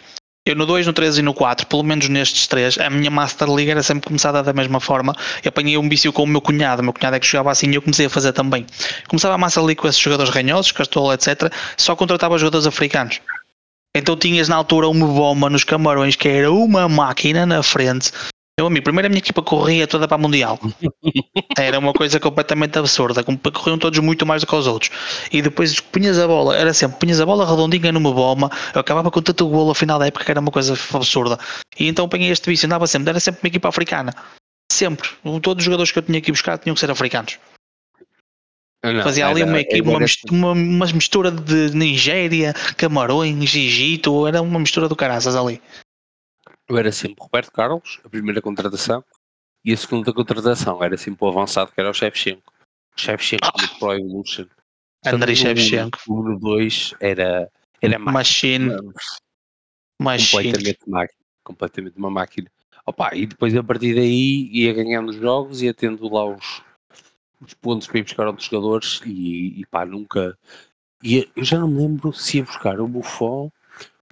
Eu 0.49 0.57
no 0.57 0.65
2, 0.65 0.87
no 0.87 0.95
3 0.95 1.19
e 1.19 1.23
no 1.23 1.35
4, 1.35 1.67
pelo 1.67 1.83
menos 1.83 2.09
nestes 2.09 2.47
três, 2.47 2.79
a 2.79 2.89
minha 2.89 3.11
Master 3.11 3.51
League 3.53 3.71
era 3.71 3.83
sempre 3.83 4.07
começada 4.07 4.43
da 4.43 4.53
mesma 4.55 4.81
forma. 4.81 5.15
Eu 5.45 5.51
apanhei 5.51 5.77
um 5.77 5.87
vício 5.87 6.11
com 6.11 6.23
o 6.23 6.27
meu 6.27 6.41
cunhado, 6.41 6.81
o 6.81 6.85
meu 6.85 6.95
cunhado 6.95 7.17
é 7.17 7.21
que 7.21 7.27
jogava 7.27 7.51
assim 7.51 7.71
e 7.71 7.75
eu 7.75 7.83
comecei 7.83 8.07
a 8.07 8.11
fazer 8.11 8.33
também. 8.33 8.65
Começava 9.09 9.35
a 9.35 9.39
Master 9.39 9.63
League 9.63 9.79
com 9.79 9.87
esses 9.87 10.01
jogadores 10.01 10.33
ranhosos, 10.33 10.73
Castola, 10.73 11.13
etc. 11.13 11.53
Só 11.77 11.95
contratava 11.95 12.39
jogadores 12.39 12.67
africanos. 12.67 13.21
Então 13.95 14.17
tinhas 14.17 14.49
na 14.49 14.57
altura 14.57 14.89
uma 14.89 15.07
bomba 15.07 15.51
nos 15.51 15.65
camarões 15.65 16.17
que 16.17 16.29
era 16.29 16.51
uma 16.51 16.89
máquina 16.89 17.45
na 17.45 17.63
frente 17.63 18.11
meu 18.59 18.67
amigo, 18.67 18.83
primeiro 18.83 19.07
a 19.07 19.09
minha 19.09 19.21
equipa 19.21 19.41
corria 19.41 19.87
toda 19.87 20.09
para 20.09 20.17
a 20.17 20.19
Mundial. 20.19 20.59
Era 21.57 21.79
uma 21.79 21.93
coisa 21.93 22.19
completamente 22.19 22.77
absurda. 22.77 23.23
Corriam 23.23 23.79
todos 23.79 23.99
muito 24.01 24.27
mais 24.27 24.43
do 24.43 24.49
que 24.49 24.55
os 24.55 24.67
outros. 24.67 24.91
E 25.33 25.41
depois 25.41 25.79
punhas 25.79 26.19
a 26.19 26.27
bola, 26.27 26.57
era 26.57 26.75
sempre, 26.75 26.99
punhas 26.99 27.21
a 27.21 27.27
bola 27.27 27.49
redondinha 27.49 27.93
numa 27.93 28.13
bomba, 28.13 28.51
eu 28.75 28.81
acabava 28.81 29.11
com 29.11 29.23
tanto 29.23 29.49
golo 29.49 29.69
ao 29.69 29.75
final 29.75 29.99
da 29.99 30.07
época 30.07 30.25
que 30.25 30.31
era 30.31 30.41
uma 30.41 30.51
coisa 30.51 30.77
absurda. 30.93 31.39
E 31.79 31.87
então 31.87 32.07
apanhei 32.07 32.31
este 32.31 32.51
vício, 32.51 32.67
andava 32.67 32.87
sempre, 32.87 33.11
era 33.11 33.21
sempre 33.21 33.41
uma 33.43 33.49
equipa 33.49 33.69
africana. 33.69 34.13
Sempre. 34.73 35.09
Todos 35.41 35.63
os 35.63 35.65
jogadores 35.65 35.93
que 35.93 35.99
eu 35.99 36.03
tinha 36.03 36.19
aqui 36.19 36.33
buscar 36.33 36.59
tinham 36.59 36.75
que 36.75 36.81
ser 36.81 36.91
africanos. 36.91 37.39
Não, 38.85 39.03
Fazia 39.03 39.27
ali 39.27 39.43
uma 39.43 39.61
equipe, 39.61 39.89
uma 39.89 39.99
uma, 40.31 40.53
uma 40.53 40.87
mistura 40.87 41.31
de 41.31 41.75
Nigéria, 41.77 42.55
Camarões, 42.77 43.55
Egito, 43.55 44.27
era 44.27 44.41
uma 44.43 44.59
mistura 44.59 44.89
do 44.89 44.97
caraças 44.97 45.37
ali 45.37 45.61
eu 46.69 46.77
era 46.77 46.93
sempre 46.93 47.17
Roberto 47.19 47.51
Carlos, 47.51 48.01
a 48.05 48.09
primeira 48.09 48.43
contratação, 48.43 49.03
e 49.65 49.73
a 49.73 49.77
segunda 49.77 50.13
contratação 50.13 50.83
era 50.85 50.97
sempre 50.97 51.25
o 51.25 51.29
avançado, 51.29 51.73
que 51.73 51.81
era 51.81 51.91
o 51.91 51.95
Shevchenko. 51.95 52.53
Shevchenko 52.95 53.47
ah. 53.47 53.79
Pro 53.79 53.95
Evolution. 53.95 54.47
Andrei 55.07 55.35
Shevchenko. 55.35 55.99
O 56.09 56.17
número 56.17 56.39
2 56.39 56.95
era, 57.01 57.51
era 57.81 57.99
Machine. 57.99 58.71
Machine. 60.01 60.53
Completamente 60.53 60.91
máquina. 60.91 61.19
Completamente 61.43 61.99
uma 61.99 62.11
máquina. 62.11 62.51
Opa, 62.85 63.15
e 63.15 63.27
depois 63.27 63.55
a 63.57 63.63
partir 63.63 63.95
daí 63.95 64.49
ia 64.53 64.73
ganhando 64.73 65.11
os 65.11 65.17
jogos, 65.17 65.63
ia 65.63 65.75
tendo 65.75 66.09
lá 66.13 66.25
os, 66.25 66.63
os 67.41 67.55
pontos 67.55 67.87
para 67.87 67.99
ir 67.99 68.03
buscar 68.03 68.27
outros 68.27 68.47
jogadores 68.47 69.01
e, 69.05 69.61
e 69.61 69.67
pá, 69.67 69.85
nunca. 69.85 70.39
Ia, 71.03 71.29
eu 71.35 71.45
já 71.45 71.59
não 71.59 71.69
me 71.69 71.79
lembro 71.79 72.13
se 72.13 72.39
ia 72.39 72.45
buscar 72.45 72.81
o 72.81 72.89
Buffon 72.89 73.51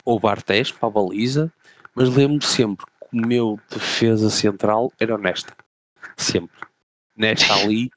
ou 0.05 0.17
o 0.17 0.21
Bartes 0.21 0.71
para 0.71 0.89
a 0.89 0.91
baliza 0.91 1.53
mas 1.97 2.14
lembro-me 2.14 2.44
sempre 2.44 2.84
que 2.86 3.16
o 3.16 3.26
meu 3.26 3.59
defesa 3.70 4.28
central 4.28 4.92
era 5.01 5.14
honesta. 5.14 5.57
Sempre. 6.16 6.57
Nesta 7.16 7.55
ali. 7.57 7.90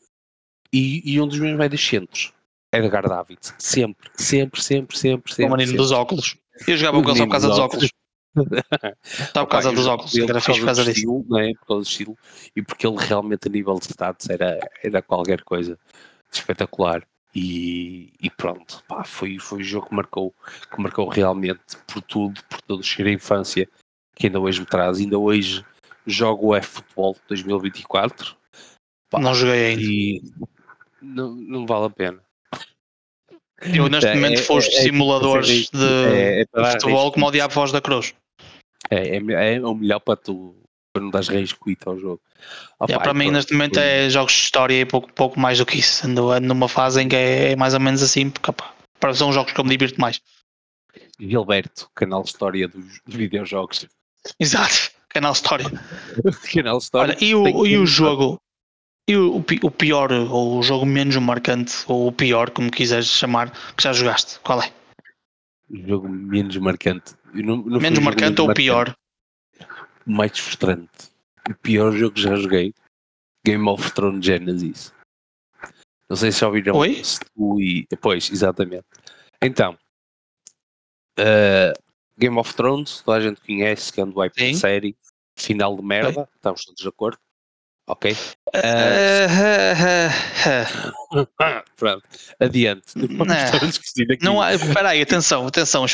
E, 0.71 1.13
e 1.13 1.19
um 1.19 1.27
dos 1.27 1.39
meus 1.39 1.57
médios 1.57 1.85
centros. 1.85 2.33
Edgar 2.71 3.07
David. 3.07 3.39
Sempre, 3.57 4.09
sempre, 4.15 4.61
sempre, 4.61 4.97
sempre. 4.97 5.33
sempre 5.33 5.45
o 5.45 5.49
menino 5.49 5.69
sempre. 5.69 5.77
dos 5.77 5.91
óculos. 5.91 6.37
Eu 6.67 6.77
jogava 6.77 7.01
com 7.03 7.09
ele 7.09 7.17
só 7.17 7.25
por 7.25 7.31
causa 7.31 7.47
dos 7.47 7.59
óculos. 7.59 7.89
Só 9.33 9.45
por 9.45 9.51
causa 9.51 9.71
dos 9.71 9.87
óculos, 9.87 10.17
era 10.17 10.39
fixe 10.39 10.59
por 10.59 10.65
causa 10.67 10.83
disso. 10.83 10.97
Estilo, 10.97 11.25
não 11.27 11.39
é? 11.39 11.53
Por 11.53 11.65
causa 11.65 11.81
do 11.81 11.89
estilo 11.89 12.17
e 12.55 12.61
porque 12.61 12.85
ele 12.85 12.97
realmente 12.97 13.47
a 13.47 13.51
nível 13.51 13.75
de 13.75 13.85
status 13.85 14.29
era, 14.29 14.59
era 14.83 15.01
qualquer 15.01 15.41
coisa 15.43 15.77
espetacular. 16.31 17.03
E, 17.33 18.13
e, 18.19 18.29
pronto, 18.29 18.83
pá, 18.87 19.03
foi, 19.03 19.37
foi 19.37 19.59
o 19.59 19.63
jogo 19.63 19.87
que 19.87 19.95
marcou, 19.95 20.33
que 20.71 20.81
marcou 20.81 21.07
realmente 21.07 21.77
por 21.87 22.01
tudo, 22.01 22.41
por 22.49 22.61
todo 22.61 22.83
cheiro 22.83 23.09
da 23.09 23.15
infância 23.15 23.69
que 24.19 24.27
ainda 24.27 24.39
hoje 24.39 24.59
me 24.59 24.65
traz. 24.65 24.99
Ainda 24.99 25.17
hoje 25.17 25.65
jogo 26.05 26.47
o 26.47 26.55
F-Futebol 26.55 27.15
2024. 27.27 28.35
Pá, 29.09 29.19
não 29.19 29.33
joguei 29.33 29.67
ainda. 29.67 29.81
E 29.81 30.21
não, 31.01 31.33
não 31.33 31.65
vale 31.65 31.85
a 31.85 31.89
pena. 31.89 32.19
Eu 33.61 33.89
neste 33.89 34.07
é, 34.07 34.15
momento 34.15 34.39
é, 34.39 34.43
foste 34.43 34.75
é, 34.75 34.81
simuladores 34.81 35.69
de, 35.69 35.83
é, 35.83 36.41
é 36.41 36.71
futebol 36.71 37.11
como 37.11 37.27
o 37.27 37.31
Diabo 37.31 37.53
Voz 37.53 37.71
da 37.71 37.81
Cruz. 37.81 38.13
É, 38.89 39.17
é, 39.17 39.55
é 39.55 39.61
o 39.61 39.75
melhor 39.75 39.99
para 39.99 40.15
tu 40.15 40.55
para 40.91 41.03
não 41.03 41.11
dar 41.11 41.23
reis 41.23 41.53
quita 41.53 41.89
ao 41.89 41.99
jogo. 41.99 42.21
Oh, 42.79 42.85
yeah, 42.85 43.03
para 43.03 43.13
mim 43.13 43.29
neste 43.29 43.53
momento 43.53 43.77
é 43.79 44.09
jogos 44.09 44.33
de 44.33 44.39
história 44.39 44.81
e 44.81 44.85
pouco, 44.85 45.11
pouco 45.13 45.39
mais 45.39 45.57
do 45.59 45.65
que 45.65 45.77
isso. 45.77 46.07
Ando, 46.07 46.31
ando 46.31 46.47
numa 46.47 46.67
fase 46.67 47.01
em 47.01 47.07
que 47.07 47.15
é, 47.15 47.55
mais 47.55 47.73
ou 47.73 47.79
menos 47.79 48.01
assim, 48.01 48.29
porque 48.29 48.49
opa, 48.49 48.73
são 49.13 49.31
jogos 49.31 49.53
que 49.53 49.59
eu 49.59 49.63
me 49.63 49.69
divirto 49.69 49.99
mais. 49.99 50.19
Gilberto, 51.19 51.89
canal 51.93 52.23
História 52.23 52.67
dos, 52.67 53.01
dos 53.05 53.15
videojogos. 53.15 53.87
Exato, 54.39 54.91
canal 55.09 55.33
História. 55.33 55.65
canal 56.53 56.77
História. 56.77 57.15
Olha, 57.15 57.23
e 57.23 57.35
o, 57.35 57.65
e 57.65 57.77
o 57.77 57.85
jogo? 57.85 58.39
E 59.07 59.15
o, 59.15 59.37
o 59.37 59.71
pior, 59.71 60.11
ou 60.11 60.59
o 60.59 60.63
jogo 60.63 60.85
menos 60.85 61.15
marcante, 61.17 61.83
ou 61.87 62.07
o 62.07 62.11
pior, 62.11 62.51
como 62.51 62.69
quiseres 62.69 63.07
chamar, 63.07 63.51
que 63.75 63.83
já 63.83 63.91
jogaste? 63.91 64.39
Qual 64.41 64.61
é? 64.61 64.71
O 65.69 65.77
jogo 65.87 66.07
menos 66.07 66.55
marcante. 66.57 67.15
Não, 67.33 67.57
não 67.57 67.79
menos 67.79 67.99
marcante 67.99 68.39
ou 68.41 68.47
marcante. 68.47 68.65
pior? 68.65 68.95
O 70.05 70.11
mais 70.11 70.37
frustrante. 70.37 71.09
O 71.49 71.55
pior 71.55 71.91
jogo 71.91 72.15
que 72.15 72.21
já 72.21 72.35
joguei. 72.35 72.73
Game 73.45 73.67
of 73.67 73.91
Thrones 73.93 74.25
Genesis. 74.25 74.93
Não 76.09 76.15
sei 76.15 76.31
se 76.31 76.39
já 76.41 76.47
ouviram. 76.47 76.75
Oi? 76.75 77.01
E, 77.59 77.87
pois, 78.01 78.29
exatamente. 78.31 78.85
Então, 79.41 79.77
uh, 81.19 81.73
Game 82.19 82.37
of 82.37 82.53
Thrones, 82.53 83.01
toda 83.03 83.17
a 83.17 83.21
gente 83.21 83.39
conhece, 83.41 83.91
que 83.93 84.01
é 84.01 84.05
um 84.05 84.11
hype 84.11 84.53
da 84.53 84.57
série, 84.57 84.95
final 85.35 85.75
de 85.75 85.81
merda, 85.81 86.29
estamos 86.35 86.63
todos 86.65 86.81
de 86.81 86.87
acordo. 86.87 87.17
Ok? 87.87 88.11
Uh, 88.11 88.15
Pronto, 91.75 92.03
adiante. 92.39 92.83
Não, 92.95 93.25
não 94.21 94.39
há, 94.41 94.53
espera 94.53 94.89
aí, 94.89 95.01
atenção, 95.01 95.47
atenção, 95.47 95.87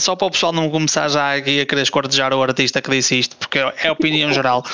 só 0.00 0.16
para 0.16 0.26
o 0.26 0.30
pessoal 0.32 0.52
não 0.52 0.68
começar 0.68 1.06
já 1.08 1.36
aqui 1.36 1.60
a 1.60 1.66
querer 1.66 1.82
escortejar 1.82 2.34
o 2.34 2.42
artista 2.42 2.82
que 2.82 2.90
disse 2.90 3.20
isto, 3.20 3.36
porque 3.36 3.58
é 3.58 3.86
a 3.86 3.92
opinião 3.92 4.32
geral. 4.32 4.64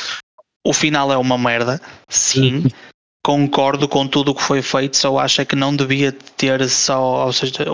O 0.67 0.73
final 0.73 1.13
é 1.13 1.19
uma 1.19 1.37
merda, 1.37 1.79
sim, 2.09 2.65
concordo 3.25 3.89
com 3.89 4.07
tudo 4.07 4.33
o 4.33 4.35
que 4.35 4.43
foi 4.43 4.61
feito, 4.61 4.99
só 4.99 5.19
acho 5.19 5.45
que 5.47 5.57
não 5.57 5.75
devia 5.75 6.13
ter 6.13 6.69
só, 6.69 7.25
ou 7.25 7.33
seja, 7.33 7.65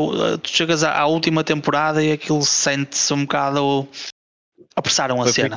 tu 0.40 0.48
chegas 0.48 0.84
à, 0.84 1.04
última 1.06 1.42
temporada 1.42 2.02
e 2.02 2.12
aquilo 2.12 2.42
sente-se 2.42 3.12
um 3.12 3.22
bocado 3.22 3.86
apressaram 4.76 5.20
a 5.20 5.24
foi 5.24 5.32
cena. 5.32 5.56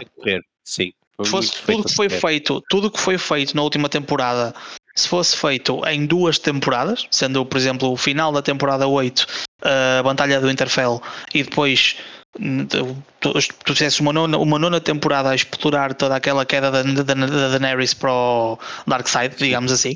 Sim. 0.65 0.91
Se 1.21 1.29
fosse 1.29 1.61
tudo 1.61 1.83
que 1.83 1.93
foi 1.93 2.09
feito, 2.09 2.63
tudo 2.69 2.89
que 2.89 2.99
foi 2.99 3.19
feito 3.19 3.55
na 3.55 3.61
última 3.61 3.87
temporada, 3.87 4.55
se 4.95 5.07
fosse 5.07 5.37
feito 5.37 5.85
em 5.85 6.07
duas 6.07 6.39
temporadas, 6.39 7.07
sendo 7.11 7.45
por 7.45 7.57
exemplo 7.57 7.91
o 7.91 7.97
final 7.97 8.31
da 8.31 8.41
temporada 8.41 8.87
8, 8.87 9.27
a 9.61 10.01
Batalha 10.01 10.41
do 10.41 10.49
Interfell 10.49 10.99
e 11.35 11.43
depois 11.43 11.97
tu, 13.19 13.33
tu 13.65 13.73
fizesse 13.73 14.01
uma 14.01 14.13
nona, 14.13 14.37
uma 14.37 14.59
nona 14.59 14.81
temporada 14.81 15.29
a 15.29 15.35
explorar 15.35 15.93
toda 15.93 16.15
aquela 16.15 16.45
queda 16.45 16.71
da, 16.71 16.81
da, 16.81 17.13
da 17.13 17.57
Daenerys 17.57 17.93
para 17.93 18.11
o 18.11 18.57
Dark 18.87 19.07
Side, 19.07 19.35
digamos 19.37 19.71
assim, 19.71 19.95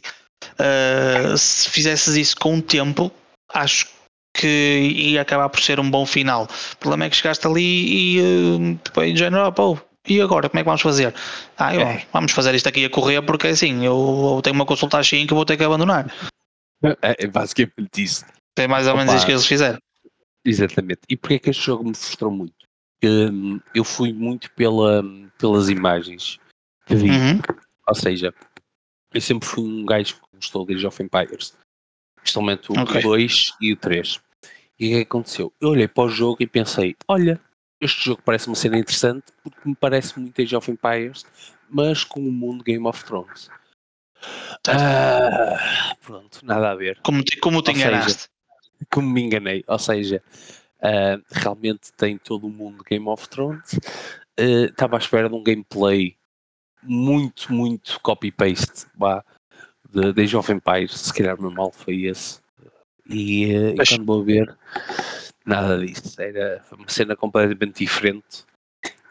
uh, 0.60 1.38
se 1.38 1.70
fizesses 1.70 2.16
isso 2.16 2.38
com 2.38 2.58
o 2.58 2.62
tempo, 2.62 3.12
acho 3.54 3.88
que 4.34 4.94
ia 4.96 5.22
acabar 5.22 5.50
por 5.50 5.60
ser 5.62 5.80
um 5.80 5.90
bom 5.90 6.06
final. 6.06 6.48
O 6.74 6.78
problema 6.78 7.06
é 7.06 7.10
que 7.10 7.16
chegaste 7.16 7.48
ali 7.48 8.18
e 8.18 8.22
uh, 8.22 8.80
depois 8.84 9.14
de 9.14 9.20
género, 9.20 9.48
oh, 9.48 9.52
pô, 9.52 9.80
e 10.08 10.22
agora 10.22 10.48
como 10.48 10.60
é 10.60 10.64
que 10.64 10.68
vamos 10.68 10.82
fazer? 10.82 11.14
Ah, 11.58 11.76
eu, 11.76 11.82
é. 11.82 12.06
vamos 12.14 12.32
fazer 12.32 12.54
isto 12.56 12.70
aqui 12.70 12.86
a 12.86 12.90
correr 12.90 13.22
porque 13.24 13.48
assim, 13.48 13.84
eu, 13.84 14.36
eu 14.36 14.42
tenho 14.42 14.56
uma 14.56 14.66
consulta 14.66 15.00
às 15.00 15.08
5 15.08 15.28
que 15.28 15.34
vou 15.34 15.46
ter 15.46 15.58
que 15.58 15.64
abandonar. 15.64 16.14
É, 16.84 17.26
é 17.26 17.28
basicamente 17.28 18.04
isso. 18.04 18.24
É 18.58 18.68
mais 18.68 18.88
ou 18.88 18.96
menos 18.96 19.10
Opa. 19.10 19.18
isso 19.18 19.26
que 19.26 19.32
eles 19.32 19.46
fizeram. 19.46 19.80
Exatamente. 20.48 21.02
E 21.10 21.18
porquê 21.18 21.36
é 21.36 21.40
que 21.40 21.50
este 21.50 21.64
jogo 21.66 21.84
me 21.84 21.96
frustrou 21.96 22.32
muito? 22.32 22.54
Hum, 23.04 23.60
eu 23.76 23.84
fui 23.84 24.12
muito 24.14 24.50
pela, 24.54 25.04
pelas 25.38 25.70
imagens 25.70 26.40
que 26.86 26.96
vi. 26.96 27.10
Uhum. 27.12 27.40
Ou 27.88 27.96
seja, 27.96 28.34
eu 29.14 29.22
sempre 29.22 29.48
fui 29.48 29.64
um 29.64 29.86
gajo 29.86 30.16
que 30.16 30.22
gostou 30.36 30.66
de 30.66 30.74
Age 30.76 30.88
of 30.88 31.04
Empires. 31.04 31.58
Principalmente 32.22 32.72
o 32.72 32.80
Ok. 32.80 33.02
2 33.02 33.54
e 33.62 33.74
o 33.74 33.78
3. 33.78 34.20
E 34.80 34.86
o 34.86 34.90
que 34.90 34.94
é 34.94 34.98
que 34.98 35.02
aconteceu? 35.04 35.54
Eu 35.62 35.70
olhei 35.70 35.88
para 35.88 36.04
o 36.06 36.10
jogo 36.10 36.38
e 36.42 36.48
pensei, 36.48 36.96
olha, 37.08 37.40
este 37.82 38.06
jogo 38.06 38.22
parece 38.24 38.48
uma 38.48 38.56
cena 38.56 38.78
interessante 38.78 39.26
porque 39.44 39.60
me 39.68 39.76
parece 39.76 40.20
muito 40.20 40.42
Age 40.42 40.56
of 40.56 40.72
Empires, 40.72 41.26
mas 41.70 42.04
com 42.04 42.20
o 42.20 42.32
mundo 42.32 42.64
Game 42.64 42.86
of 42.88 43.04
Thrones. 43.06 43.50
Ah, 44.68 45.96
pronto, 46.02 46.46
nada 46.46 46.72
a 46.72 46.76
ver 46.76 47.00
Como, 47.02 47.24
te- 47.24 47.40
como 47.40 47.62
te 47.62 47.72
enganaste. 47.72 48.28
Como 48.92 49.10
me 49.10 49.22
enganei. 49.24 49.64
Ou 49.68 49.80
seja, 49.80 50.22
ah, 50.82 51.20
realmente 51.32 51.92
tem 51.98 52.18
todo 52.18 52.48
o 52.48 52.50
mundo 52.50 52.84
Game 52.90 53.08
of 53.08 53.28
Thrones. 53.30 53.80
Ah, 54.38 54.66
Estava 54.70 54.98
à 54.98 55.00
espera 55.00 55.30
de 55.30 55.36
um 55.36 55.44
gameplay 55.44 56.16
muito, 56.84 57.52
muito 57.52 58.00
copy-paste 58.02 58.86
de 59.90 60.14
de 60.14 60.36
of 60.36 60.52
Empires. 60.52 60.92
Se 61.00 61.14
calhar 61.14 61.38
o 61.38 61.42
meu 61.42 61.52
mal 61.52 61.72
foi 61.72 62.04
esse. 62.06 62.40
E, 63.10 63.46
e 63.52 63.76
Mas- 63.76 63.90
quando 63.90 64.06
vou 64.06 64.24
ver, 64.24 64.56
nada 65.46 65.80
disso. 65.80 66.22
Era 66.22 66.64
uma 66.72 66.88
cena 66.90 67.16
completamente 67.16 67.80
diferente. 67.84 68.46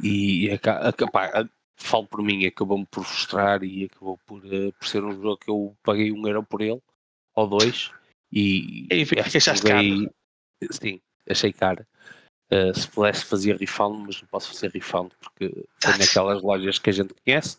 E, 0.02 0.50
aca- 0.50 0.88
aca- 0.88 1.10
pá, 1.10 1.26
a- 1.34 1.48
falo 1.78 2.06
por 2.06 2.22
mim, 2.22 2.44
acabou-me 2.46 2.86
por 2.86 3.04
frustrar 3.04 3.62
e 3.64 3.84
acabou 3.84 4.18
por, 4.26 4.42
ah, 4.44 4.72
por 4.78 4.86
ser 4.86 5.02
um 5.02 5.12
jogo 5.12 5.38
que 5.38 5.50
eu 5.50 5.74
paguei 5.82 6.12
um 6.12 6.26
euro 6.26 6.42
por 6.42 6.60
ele, 6.60 6.80
ou 7.34 7.46
dois. 7.48 7.90
E, 8.32 8.86
E 8.90 9.02
acho 9.02 9.30
que 9.30 9.36
achaste 9.38 9.68
joguei- 9.68 10.08
Sim, 10.70 11.00
achei 11.28 11.52
caro. 11.52 11.86
Uh, 12.50 12.78
se 12.78 12.88
pudesse 12.88 13.24
fazia 13.24 13.56
refund, 13.56 14.06
mas 14.06 14.20
não 14.22 14.28
posso 14.28 14.48
fazer 14.48 14.70
refund 14.70 15.10
porque 15.20 15.48
tem 15.48 15.90
Exato. 15.90 15.98
naquelas 15.98 16.42
lojas 16.42 16.78
que 16.78 16.90
a 16.90 16.92
gente 16.92 17.12
conhece 17.24 17.58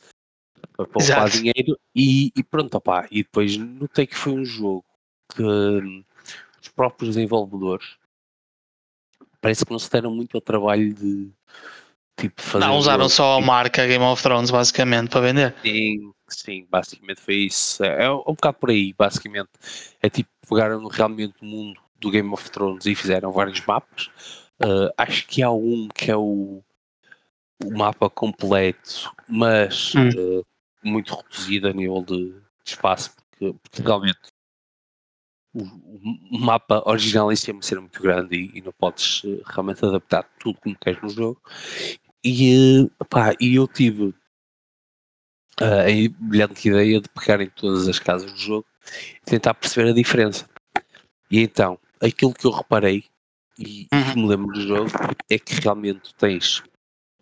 para 0.75 0.85
poupar 0.85 1.25
Exato. 1.27 1.37
dinheiro 1.37 1.77
e, 1.93 2.31
e 2.35 2.43
pronto, 2.43 2.75
opá. 2.75 3.07
E 3.11 3.21
depois 3.23 3.57
notei 3.57 4.07
que 4.07 4.15
foi 4.15 4.33
um 4.33 4.45
jogo 4.45 4.85
que 5.35 5.43
hum, 5.43 6.03
os 6.61 6.69
próprios 6.69 7.15
desenvolvedores 7.15 7.97
parece 9.41 9.65
que 9.65 9.71
não 9.71 9.79
se 9.79 9.89
deram 9.91 10.11
muito 10.13 10.35
ao 10.37 10.41
trabalho 10.41 10.93
de 10.93 11.29
tipo 12.17 12.41
fazer 12.41 12.65
Não, 12.65 12.75
um 12.75 12.77
usaram 12.79 13.03
jogo 13.03 13.09
só 13.13 13.33
a 13.33 13.37
tipo, 13.37 13.47
marca 13.47 13.85
Game 13.87 14.03
of 14.03 14.23
Thrones, 14.23 14.49
basicamente, 14.49 15.09
para 15.09 15.21
vender. 15.21 15.55
Sim, 15.61 16.13
sim, 16.29 16.67
basicamente 16.69 17.21
foi 17.21 17.35
isso. 17.35 17.83
É, 17.83 18.05
é 18.05 18.11
um 18.11 18.23
bocado 18.33 18.57
por 18.57 18.69
aí, 18.69 18.93
basicamente. 18.93 19.49
É 20.01 20.09
tipo, 20.09 20.29
pegaram 20.47 20.85
realmente 20.87 21.35
o 21.41 21.45
mundo 21.45 21.81
do 21.99 22.11
Game 22.11 22.31
of 22.31 22.49
Thrones 22.49 22.85
e 22.85 22.95
fizeram 22.95 23.31
vários 23.31 23.65
mapas. 23.65 24.09
Uh, 24.61 24.91
acho 24.97 25.27
que 25.27 25.43
há 25.43 25.51
um 25.51 25.87
que 25.93 26.11
é 26.11 26.15
o, 26.15 26.63
o 27.63 27.77
mapa 27.77 28.09
completo, 28.09 29.13
mas 29.27 29.93
Hum. 29.95 30.09
uh, 30.09 30.45
muito 30.83 31.15
reduzido 31.15 31.67
a 31.67 31.73
nível 31.73 32.03
de, 32.03 32.31
de 32.31 32.41
espaço, 32.65 33.15
porque, 33.15 33.55
porque 33.61 33.81
realmente 33.81 34.19
o, 35.53 35.63
o 35.63 36.39
mapa 36.39 36.83
original 36.85 37.31
em 37.31 37.35
si 37.35 37.51
é 37.51 37.61
cena 37.61 37.81
muito 37.81 38.01
grande 38.01 38.35
e, 38.35 38.57
e 38.57 38.61
não 38.61 38.71
podes 38.71 39.23
uh, 39.23 39.41
realmente 39.45 39.85
adaptar 39.85 40.23
tudo 40.39 40.59
como 40.59 40.77
queres 40.77 41.01
no 41.01 41.09
jogo. 41.09 41.41
E, 42.23 42.89
pá, 43.09 43.33
e 43.39 43.55
eu 43.55 43.67
tive 43.67 44.13
a 45.59 45.85
brilhante 46.19 46.67
ideia 46.67 47.01
de 47.01 47.09
pegar 47.09 47.41
em 47.41 47.49
todas 47.49 47.87
as 47.87 47.97
casas 47.97 48.31
do 48.31 48.37
jogo 48.37 48.67
tentar 49.25 49.53
perceber 49.53 49.89
a 49.89 49.93
diferença. 49.93 50.47
E 51.29 51.39
então, 51.41 51.77
aquilo 52.01 52.33
que 52.33 52.45
eu 52.45 52.51
reparei 52.51 53.03
e, 53.59 53.81
e 53.81 53.87
que 53.87 54.15
me 54.15 54.27
lembro 54.27 54.53
do 54.53 54.61
jogo 54.61 54.89
é 55.29 55.37
que 55.37 55.55
realmente 55.55 56.13
tens 56.15 56.63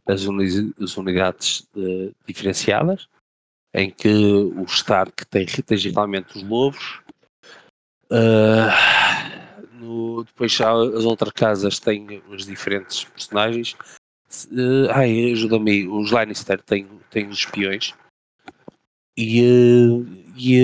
as, 0.07 0.25
uni- 0.25 0.73
as 0.79 0.95
unidades 0.97 1.67
eh, 1.75 2.11
diferenciadas, 2.27 3.07
em 3.73 3.89
que 3.89 4.07
o 4.07 4.63
Stark 4.65 5.25
tem, 5.25 5.45
tens 5.45 5.83
realmente 5.85 6.37
os 6.37 6.43
lobos. 6.43 7.01
ah, 8.11 8.71
no- 9.73 10.23
depois 10.23 10.51
já 10.51 10.71
as 10.71 11.03
outras 11.05 11.31
casas 11.33 11.79
têm 11.79 12.21
os 12.29 12.45
diferentes 12.45 13.03
personagens. 13.05 13.75
Eh, 14.51 14.91
ai, 14.91 15.31
ajuda-me 15.31 15.71
aí, 15.71 15.87
os 15.87 16.11
Lannister 16.11 16.61
têm, 16.61 16.87
têm 17.09 17.27
os 17.27 17.39
espiões. 17.39 17.93
E, 19.17 19.41
e, 20.37 20.59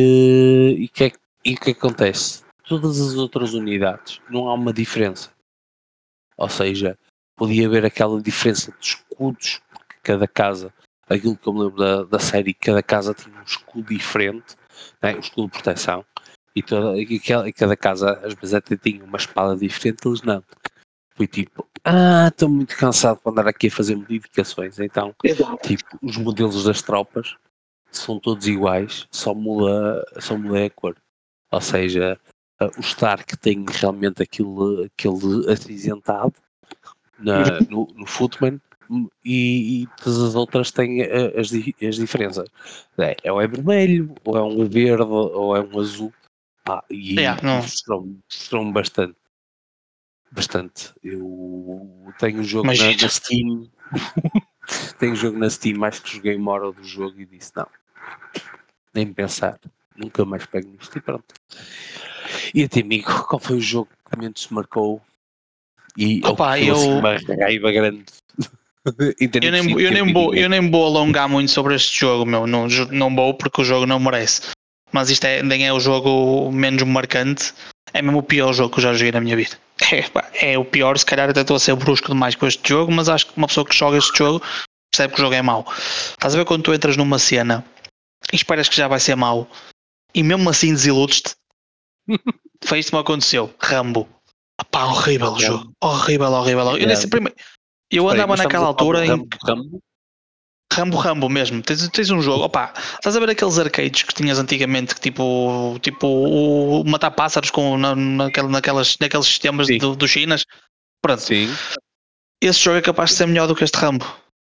e, 1.44 1.54
o 1.54 1.60
que 1.60 1.72
acontece? 1.72 2.44
Todas 2.68 3.00
as 3.00 3.16
outras 3.16 3.54
unidades 3.54 4.22
não 4.30 4.48
há 4.48 4.54
uma 4.54 4.72
diferença. 4.72 5.32
Ou 6.38 6.50
seja, 6.50 6.98
podia 7.36 7.68
haver 7.68 7.86
aquela 7.86 8.22
diferença 8.22 8.72
de 8.80 8.88
escudos, 8.88 9.62
porque 9.70 9.96
cada 10.04 10.28
casa, 10.28 10.74
aquilo 11.10 11.38
que 11.38 11.48
eu 11.48 11.54
me 11.54 11.64
lembro 11.64 11.78
da, 11.78 12.04
da 12.04 12.20
série, 12.20 12.54
cada 12.54 12.82
casa 12.82 13.14
tinha 13.14 13.38
um 13.38 13.44
escudo 13.44 13.94
diferente, 13.94 14.56
né? 15.02 15.16
um 15.16 15.20
escudo 15.20 15.48
de 15.48 15.54
proteção, 15.54 16.06
e, 16.56 16.62
toda, 16.62 16.98
e, 17.00 17.16
aquela- 17.18 17.48
e 17.50 17.54
cada 17.54 17.76
casa 17.76 18.14
às 18.24 18.34
vezes 18.34 18.54
até 18.54 18.76
tinha 18.78 19.04
uma 19.04 19.18
espada 19.18 19.56
diferente, 19.56 20.08
eles 20.08 20.22
não. 20.22 20.44
Foi 21.16 21.28
tipo, 21.28 21.68
ah, 21.84 22.28
estou 22.30 22.50
muito 22.50 22.76
cansado 22.78 23.20
para 23.20 23.32
andar 23.32 23.48
aqui 23.48 23.68
a 23.68 23.72
fazer 23.72 23.96
modificações, 23.96 24.80
então 24.80 25.14
tipo, 25.58 26.00
os 26.02 26.18
modelos 26.18 26.64
das 26.64 26.82
tropas 26.82 27.36
são 27.92 28.20
todos 28.20 28.48
iguais, 28.48 29.08
só 29.12 29.34
muda, 29.34 30.04
só 30.20 30.38
muda 30.38 30.66
a 30.66 30.70
cor. 30.70 30.96
Ou 31.52 31.62
seja, 31.62 32.20
eh, 32.60 32.72
o 32.78 32.82
Stark 32.82 33.38
tem 33.38 33.66
realmente 33.68 34.24
aquele, 34.24 34.86
aquele 34.86 35.52
acinzentado 35.52 36.34
na, 37.20 37.60
no, 37.70 37.88
no 37.96 38.06
Footman 38.06 38.60
e, 39.24 39.84
e 39.84 39.88
todas 39.98 40.22
as 40.22 40.36
outras 40.36 40.72
têm 40.72 41.02
eh, 41.02 41.40
as, 41.40 41.52
as 41.52 41.96
diferenças. 41.96 42.50
É, 42.98 43.16
é 43.24 43.32
ou 43.32 43.42
é 43.42 43.48
vermelho, 43.48 44.16
ou 44.24 44.38
é 44.38 44.42
um 44.42 44.66
verde, 44.66 45.04
ou 45.04 45.56
é 45.56 45.62
um 45.62 45.80
azul. 45.80 46.14
Ah, 46.68 46.84
e 46.90 47.20
Yeah, 47.20 47.62
frustrou-me 47.62 48.20
frustrou-me 48.30 48.72
bastante. 48.72 49.16
Bastante. 50.32 50.94
Eu 51.04 52.14
tenho 52.18 52.40
um 52.40 52.44
jogo 52.44 52.68
na, 52.68 52.74
Imagino. 52.74 53.02
na 53.02 53.10
Steam. 53.10 53.72
tenho 54.98 55.14
um 55.14 55.16
jogo 55.16 55.38
na 55.38 55.50
Steam, 55.50 55.84
acho 55.84 56.02
que 56.02 56.16
joguei 56.16 56.36
uma 56.36 56.52
hora 56.52 56.72
do 56.72 56.84
jogo 56.84 57.20
e 57.20 57.26
disse 57.26 57.52
não. 57.56 57.68
Nem 58.94 59.12
pensar. 59.12 59.60
Nunca 59.96 60.26
mais 60.26 60.46
pego 60.46 60.70
nisto 60.70 60.98
e 60.98 61.02
pronto. 61.02 61.26
E 62.54 62.64
a 62.64 62.68
ti, 62.68 62.82
amigo, 62.82 63.12
qual 63.28 63.40
foi 63.40 63.58
o 63.58 63.62
jogo 63.62 63.90
que 64.10 64.18
menos 64.18 64.42
te 64.42 64.54
marcou? 64.54 65.02
E 65.98 66.22
Opa, 66.26 66.58
foi, 66.58 66.70
assim, 66.70 66.92
eu- 66.92 67.00
uma 67.00 67.16
raiva 67.40 67.72
grande. 67.72 68.06
Eu 69.44 69.52
nem, 69.52 69.70
eu, 69.70 69.78
ter 69.78 69.92
nem 70.04 70.12
vou, 70.12 70.34
eu 70.34 70.50
nem 70.50 70.72
vou 70.72 70.88
alongar 70.88 71.30
muito 71.30 71.52
sobre 71.52 71.76
este 71.76 72.00
jogo, 72.00 72.26
meu. 72.26 72.48
Não, 72.48 72.68
não 72.90 73.16
vou 73.16 73.36
porque 73.36 73.62
o 73.62 73.64
jogo 73.64 73.86
não 73.86 74.00
merece. 74.00 74.42
Mas 74.92 75.12
isto 75.12 75.24
é, 75.26 75.44
nem 75.44 75.68
é 75.68 75.72
o 75.72 75.80
jogo 75.80 76.52
menos 76.52 76.82
marcante. 76.82 77.54
É 77.94 78.02
mesmo 78.02 78.18
o 78.20 78.24
pior 78.24 78.52
jogo 78.54 78.74
que 78.74 78.80
eu 78.80 78.84
já 78.84 78.94
joguei 78.94 79.12
na 79.12 79.22
minha 79.22 79.36
vida. 79.36 79.56
É, 80.34 80.54
é 80.54 80.58
o 80.58 80.66
pior, 80.66 80.98
se 80.98 81.06
calhar 81.06 81.30
até 81.30 81.42
estou 81.42 81.56
a 81.56 81.60
ser 81.60 81.76
brusco 81.76 82.08
demais 82.08 82.34
com 82.36 82.48
este 82.48 82.68
jogo, 82.68 82.92
mas 82.92 83.08
acho 83.10 83.28
que 83.28 83.34
uma 83.38 83.48
pessoa 83.48 83.66
que 83.66 83.76
joga 83.76 83.98
este 83.98 84.18
jogo 84.18 84.42
percebe 84.92 85.14
que 85.14 85.20
o 85.20 85.24
jogo 85.24 85.36
é 85.36 85.42
mau. 85.42 85.66
Estás 86.12 86.34
a 86.34 86.38
ver 86.38 86.46
quando 86.46 86.64
tu 86.64 86.74
entras 86.74 86.98
numa 86.98 87.20
cena 87.20 87.64
e 88.32 88.36
esperas 88.36 88.68
que 88.70 88.76
já 88.76 88.88
vai 88.88 89.00
ser 89.00 89.16
mau 89.16 89.48
e 90.14 90.24
mesmo 90.24 90.50
assim 90.50 90.74
desiludes-te? 90.74 91.36
Foi 92.64 92.80
isto 92.80 92.90
que 92.90 92.96
me 92.96 93.02
aconteceu. 93.02 93.54
Rambo. 93.60 94.08
Pá, 94.70 94.86
horrível 94.86 95.34
o 95.34 95.40
jogo. 95.40 95.72
Horrível, 95.82 96.32
horrível. 96.32 96.66
horrível. 96.66 96.82
Eu, 96.84 96.88
nesse 96.88 97.08
primeiro- 97.08 97.36
eu 97.92 98.08
andava 98.08 98.38
naquela 98.38 98.68
altura 98.68 99.00
do 99.00 99.06
em 99.06 99.08
Rambo, 99.10 99.28
Rambo? 99.44 99.80
Rambo 100.74 100.98
Rambo 100.98 101.30
mesmo, 101.30 101.62
tens, 101.62 101.86
tens 101.90 102.10
um 102.12 102.22
jogo, 102.22 102.46
opa, 102.46 102.72
estás 102.94 103.18
a 103.18 103.20
ver 103.20 103.30
aqueles 103.32 103.60
arcades 103.60 104.04
que 104.04 104.14
tinhas 104.14 104.40
antigamente, 104.40 104.96
que 104.96 105.02
tipo, 105.02 105.78
tipo 105.82 106.08
o 106.08 106.84
matar 106.86 107.12
pássaros 107.12 107.52
com, 107.52 107.78
na, 107.78 107.94
naquela- 107.94 108.48
naquelas, 108.48 108.96
naqueles 109.02 109.26
sistemas 109.26 109.68
do, 109.68 109.96
dos 109.98 110.10
Chinas? 110.10 110.46
Pronto, 111.02 111.22
Sim. 111.22 111.50
esse 112.42 112.60
jogo 112.60 112.78
é 112.78 112.82
capaz 112.82 113.10
de 113.10 113.16
ser 113.18 113.26
melhor 113.28 113.48
do 113.48 113.56
que 113.56 113.66
este 113.66 113.78
Rambo, 113.78 114.06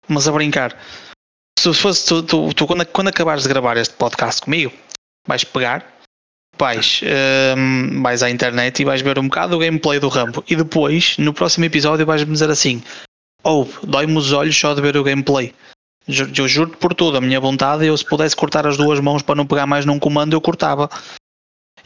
mas 0.08 0.26
a 0.26 0.32
brincar. 0.32 0.80
Se 1.60 1.74
fosse 1.74 2.06
tu, 2.08 2.24
tu, 2.24 2.54
tu 2.54 2.66
quando, 2.68 2.86
quando 2.86 3.10
acabares 3.10 3.44
de 3.44 3.50
gravar 3.50 3.76
este 3.76 3.96
podcast 3.96 4.42
comigo, 4.42 4.72
vais 5.26 5.44
pegar, 5.44 5.86
vais, 6.58 7.02
hum, 7.58 8.02
vais 8.02 8.24
à 8.24 8.30
internet 8.30 8.82
e 8.82 8.86
vais 8.86 9.02
ver 9.02 9.20
um 9.20 9.28
bocado 9.28 9.56
o 9.56 9.60
gameplay 9.60 10.00
do 10.00 10.08
Rambo 10.08 10.44
e 10.48 10.56
depois, 10.56 11.18
no 11.18 11.34
próximo 11.34 11.66
episódio, 11.66 12.06
vais-me 12.06 12.32
dizer 12.32 12.50
assim: 12.50 12.82
ou 13.44 13.70
dói-me 13.84 14.18
os 14.18 14.32
olhos 14.32 14.58
só 14.58 14.74
de 14.74 14.82
ver 14.82 14.98
o 14.98 15.04
gameplay. 15.04 15.54
Eu 16.08 16.48
juro 16.48 16.72
por 16.78 16.94
tudo, 16.94 17.18
a 17.18 17.22
minha 17.22 17.40
vontade, 17.40 17.86
eu 17.86 17.98
se 17.98 18.06
pudesse 18.06 18.36
cortar 18.36 18.68
as 18.68 18.78
duas 18.78 19.00
mãos 19.00 19.24
para 19.24 19.36
não 19.36 19.46
pegar 19.46 19.66
mais 19.66 19.86
num 19.86 20.00
comando, 20.00 20.34
eu 20.34 20.42
cortava. 20.42 20.90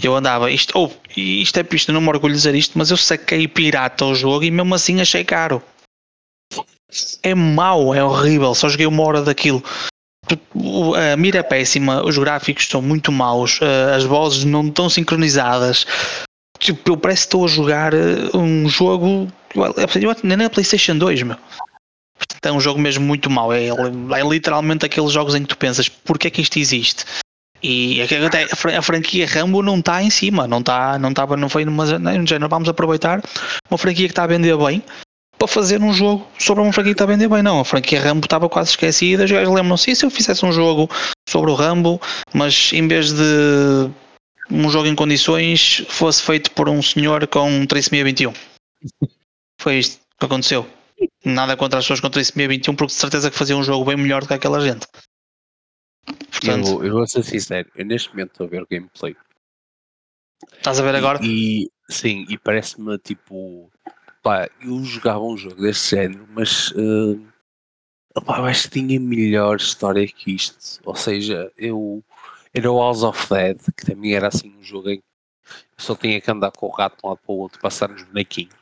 Eu 0.01 0.15
andava, 0.15 0.51
isto, 0.51 0.77
oh, 0.77 0.91
isto 1.15 1.57
é 1.57 1.61
eu 1.61 1.93
não 1.93 2.01
me 2.01 2.07
orgulho 2.09 2.33
de 2.33 2.39
dizer 2.39 2.55
isto, 2.55 2.77
mas 2.77 2.91
eu 2.91 2.97
saquei 2.97 3.47
pirata 3.47 4.05
o 4.05 4.15
jogo 4.15 4.43
e 4.43 4.51
mesmo 4.51 4.73
assim 4.73 5.01
achei 5.01 5.23
caro. 5.23 5.61
É 7.21 7.35
mau, 7.35 7.93
é 7.93 8.03
horrível, 8.03 8.55
só 8.55 8.69
joguei 8.69 8.87
uma 8.87 9.03
hora 9.03 9.21
daquilo. 9.21 9.63
A 11.13 11.17
mira 11.17 11.39
é 11.39 11.43
péssima, 11.43 12.05
os 12.05 12.17
gráficos 12.17 12.63
estão 12.63 12.81
muito 12.81 13.11
maus, 13.11 13.59
eh, 13.61 13.95
as 13.95 14.03
vozes 14.03 14.43
não 14.43 14.67
estão 14.67 14.89
sincronizadas. 14.89 15.85
Tipo, 16.59 16.91
eu 16.91 16.97
parece 16.97 17.21
que 17.21 17.27
estou 17.27 17.45
a 17.45 17.47
jogar 17.47 17.93
eh, 17.93 18.35
um 18.35 18.67
jogo. 18.67 19.27
Nem 20.23 20.45
é 20.45 20.49
PlayStation 20.49 20.97
2, 20.97 21.23
meu. 21.23 21.37
É 22.43 22.51
um 22.51 22.59
jogo 22.59 22.79
mesmo 22.79 23.05
muito 23.05 23.29
mau. 23.29 23.51
É, 23.53 23.67
é 23.67 24.23
literalmente 24.27 24.85
aqueles 24.85 25.11
jogos 25.11 25.35
em 25.35 25.41
que 25.41 25.49
tu 25.49 25.57
pensas, 25.57 25.87
porquê 25.89 26.27
é 26.27 26.31
que 26.31 26.41
isto 26.41 26.59
existe? 26.59 27.05
E 27.61 28.01
até 28.01 28.47
a 28.77 28.81
franquia 28.81 29.27
Rambo 29.27 29.61
não 29.61 29.79
está 29.79 30.01
em 30.01 30.09
cima, 30.09 30.47
não 30.47 30.59
está, 30.59 30.97
não 30.97 31.09
estava, 31.09 31.35
não 31.35 31.49
foi 31.49 31.65
numa 31.65 31.85
género, 31.85 32.47
vamos 32.47 32.69
aproveitar 32.69 33.21
uma 33.69 33.77
franquia 33.77 34.07
que 34.07 34.13
está 34.13 34.23
a 34.23 34.27
vender 34.27 34.55
bem 34.57 34.81
para 35.39 35.47
fazer 35.47 35.81
um 35.81 35.93
jogo 35.93 36.27
sobre 36.37 36.61
uma 36.61 36.73
franquia 36.73 36.93
que 36.93 37.01
está 37.01 37.05
a 37.05 37.07
vender 37.07 37.29
bem. 37.29 37.41
Não, 37.41 37.61
a 37.61 37.65
franquia 37.65 38.01
Rambo 38.01 38.25
estava 38.25 38.49
quase 38.49 38.71
esquecida. 38.71 39.23
Os 39.23 39.31
gajos 39.31 39.53
lembram-se, 39.53 39.95
se 39.95 40.05
eu 40.05 40.11
fizesse 40.11 40.45
um 40.45 40.51
jogo 40.51 40.89
sobre 41.27 41.49
o 41.49 41.55
Rambo, 41.55 41.99
mas 42.33 42.71
em 42.73 42.87
vez 42.87 43.13
de 43.13 43.89
um 44.51 44.69
jogo 44.69 44.87
em 44.87 44.95
condições 44.95 45.85
fosse 45.87 46.21
feito 46.21 46.51
por 46.51 46.67
um 46.67 46.81
senhor 46.81 47.25
com 47.27 47.49
um 47.49 47.65
3621. 47.65 48.33
Foi 49.61 49.79
isto 49.79 50.01
que 50.19 50.25
aconteceu. 50.25 50.67
Nada 51.23 51.55
contra 51.55 51.79
as 51.79 51.85
pessoas 51.85 52.01
com 52.01 52.09
3621, 52.09 52.75
porque 52.75 52.93
de 52.93 52.99
certeza 52.99 53.31
que 53.31 53.37
fazia 53.37 53.55
um 53.55 53.63
jogo 53.63 53.85
bem 53.85 53.95
melhor 53.95 54.21
do 54.21 54.27
que 54.27 54.33
aquela 54.33 54.59
gente. 54.59 54.85
Portanto, 56.31 56.67
eu, 56.67 56.85
eu 56.85 56.93
vou 56.93 57.07
ser 57.07 57.23
sincero, 57.23 57.69
eu 57.75 57.85
neste 57.85 58.09
momento 58.09 58.31
estou 58.31 58.47
a 58.47 58.49
ver 58.49 58.63
o 58.63 58.67
gameplay. 58.69 59.15
Estás 60.57 60.79
a 60.79 60.83
ver 60.83 60.95
agora? 60.95 61.19
E, 61.23 61.63
e 61.63 61.69
sim, 61.89 62.25
e 62.29 62.37
parece-me 62.37 62.97
tipo. 62.97 63.71
Pá, 64.21 64.49
eu 64.61 64.83
jogava 64.83 65.21
um 65.21 65.37
jogo 65.37 65.61
deste 65.61 65.95
género, 65.95 66.27
mas 66.33 66.71
uh, 66.71 67.21
eu 68.15 68.45
acho 68.45 68.69
que 68.69 68.79
tinha 68.79 68.99
melhor 68.99 69.57
história 69.57 70.05
que 70.07 70.35
isto. 70.35 70.81
Ou 70.83 70.95
seja, 70.95 71.51
eu 71.57 72.03
era 72.53 72.71
o 72.71 72.79
House 72.79 73.03
of 73.03 73.27
Dead, 73.29 73.57
que 73.77 73.85
também 73.85 74.13
era 74.13 74.27
assim 74.27 74.53
um 74.57 74.63
jogo 74.63 74.89
em 74.89 74.97
que 74.97 75.03
eu 75.77 75.83
só 75.83 75.95
tinha 75.95 76.19
que 76.19 76.29
andar 76.29 76.51
com 76.51 76.67
o 76.67 76.71
rato 76.71 76.97
de 76.97 77.05
um 77.05 77.09
lado 77.09 77.19
para 77.25 77.33
o 77.33 77.37
outro, 77.37 77.59
passar 77.61 77.89
nos 77.89 78.03
bonequinhos. 78.03 78.53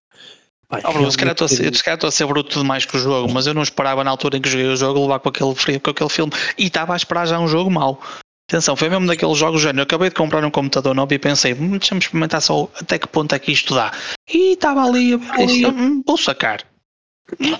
Pai, 0.68 0.82
oh, 0.84 0.92
Bruno, 0.92 1.10
se 1.10 1.18
calhar 1.18 1.34
estou 1.34 2.08
a 2.08 2.12
ser 2.12 2.28
bruto 2.28 2.60
demais 2.60 2.86
com 2.86 2.98
o 2.98 3.00
jogo, 3.00 3.34
mas 3.34 3.48
eu 3.48 3.54
não 3.54 3.64
esperava 3.64 4.04
na 4.04 4.12
altura 4.12 4.38
em 4.38 4.42
que 4.42 4.50
joguei 4.50 4.68
o 4.68 4.76
jogo 4.76 5.02
levar 5.02 5.20
com 5.20 5.30
aquele, 5.30 5.80
com 5.80 5.90
aquele 5.90 6.10
filme 6.10 6.34
e 6.58 6.66
estava 6.66 6.94
a 6.94 6.98
esperar 6.98 7.26
já 7.26 7.40
um 7.40 7.48
jogo 7.48 7.72
mau. 7.72 8.02
Atenção, 8.50 8.78
foi 8.78 8.90
mesmo 8.90 9.06
daqueles 9.08 9.38
jogos 9.38 9.62
género. 9.62 9.80
Eu 9.80 9.84
acabei 9.84 10.08
de 10.08 10.16
comprar 10.16 10.44
um 10.46 10.50
computador 10.50 10.96
novo 10.96 11.14
e 11.14 11.20
pensei, 11.20 11.54
hum, 11.54 11.78
deixa-me 11.78 12.00
experimentar 12.00 12.42
só 12.42 12.70
até 12.80 12.98
que 12.98 13.08
ponto 13.08 13.36
é 13.36 13.40
que 13.40 13.52
isto 13.52 13.76
dá. 13.76 13.92
E 14.34 14.54
estava 14.54 14.86
ali 14.86 15.16
isso, 15.16 15.68
hum, 15.68 16.02
vou 16.06 16.18
sacar. 16.18 16.66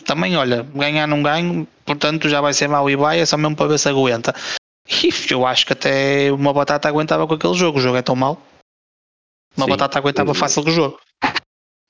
Também, 0.06 0.38
olha, 0.38 0.64
ganhar 0.74 1.06
não 1.06 1.22
ganho, 1.22 1.68
portanto 1.86 2.30
já 2.30 2.40
vai 2.40 2.54
ser 2.54 2.70
mau 2.70 2.90
e 2.90 2.96
vai, 2.96 3.20
é 3.20 3.26
só 3.26 3.36
mesmo 3.36 3.58
para 3.58 3.68
ver 3.68 3.80
se 3.80 3.90
aguenta. 3.90 4.34
E 4.90 5.34
eu 5.34 5.46
acho 5.46 5.66
que 5.66 5.74
até 5.74 6.32
uma 6.32 6.54
batata 6.54 6.88
aguentava 6.88 7.28
com 7.28 7.34
aquele 7.34 7.54
jogo. 7.54 7.80
O 7.80 7.82
jogo 7.82 7.98
é 7.98 8.02
tão 8.02 8.16
mau. 8.16 8.42
Uma 9.58 9.66
Sim, 9.66 9.72
batata 9.72 10.00
aguentava 10.00 10.34
fácil 10.34 10.64
com 10.64 10.70
o 10.70 10.74
jogo. 10.74 11.00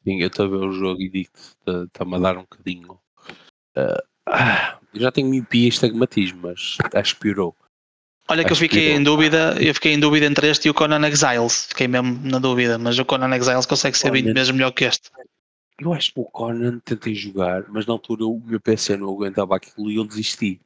Sim, 0.03 0.19
eu 0.19 0.27
estou 0.27 0.47
a 0.47 0.49
ver 0.49 0.55
o 0.55 0.71
jogo 0.71 0.99
e 0.99 1.07
digo 1.07 1.29
que 1.31 1.71
está-me 1.71 2.15
a 2.15 2.19
dar 2.19 2.37
um 2.37 2.41
bocadinho. 2.41 2.99
Uh, 3.77 4.01
eu 4.95 5.01
já 5.01 5.11
tenho 5.11 5.29
miopia 5.29 5.65
e 5.65 5.67
estigmatismo, 5.67 6.39
mas 6.41 6.77
aspirou. 6.95 7.55
Olha 8.29 8.43
que 8.43 8.51
eu 8.51 8.55
fiquei 8.55 8.91
em 8.91 9.01
dúvida, 9.01 9.55
eu 9.59 9.73
fiquei 9.73 9.93
em 9.93 9.99
dúvida 9.99 10.25
entre 10.25 10.49
este 10.49 10.67
e 10.67 10.71
o 10.71 10.73
Conan 10.73 11.07
Exiles, 11.07 11.67
fiquei 11.69 11.87
mesmo 11.87 12.19
na 12.23 12.39
dúvida, 12.39 12.77
mas 12.77 12.99
o 12.99 13.05
Conan 13.05 13.33
Exiles 13.35 13.65
consegue 13.65 13.97
ser 13.97 14.11
20 14.11 14.33
vezes 14.33 14.51
melhor 14.51 14.71
que 14.71 14.83
este. 14.83 15.09
Eu 15.79 15.93
acho 15.93 16.13
que 16.13 16.19
o 16.19 16.25
Conan 16.25 16.79
tentei 16.79 17.15
jogar, 17.15 17.63
mas 17.69 17.85
na 17.85 17.93
altura 17.93 18.25
o 18.25 18.41
meu 18.43 18.59
PC 18.59 18.97
não 18.97 19.09
aguentava 19.09 19.55
aquilo 19.55 19.89
e 19.89 19.95
eu 19.95 20.03
desisti. 20.03 20.59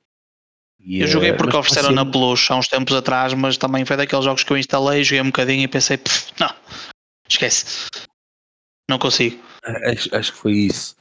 E, 0.80 1.02
eu 1.02 1.08
joguei 1.08 1.34
porque 1.34 1.56
ofereceram 1.56 1.92
na 1.92 2.04
Plus 2.04 2.50
há 2.50 2.56
uns 2.56 2.68
tempos 2.68 2.96
atrás, 2.96 3.34
mas 3.36 3.58
também 3.58 3.86
foi 3.86 3.96
daqueles 3.96 4.26
jogos 4.26 4.44
que 4.44 4.52
eu 4.52 4.58
instalei, 4.58 5.04
joguei 5.04 5.22
um 5.22 5.26
bocadinho 5.26 5.64
e 5.64 5.68
pensei, 5.68 6.00
não, 6.40 6.50
esquece. 7.30 7.90
Não 8.90 8.98
consigo. 8.98 9.40
Acho, 9.64 10.16
acho 10.16 10.32
que 10.32 10.38
foi 10.38 10.54
isso. 10.54 10.96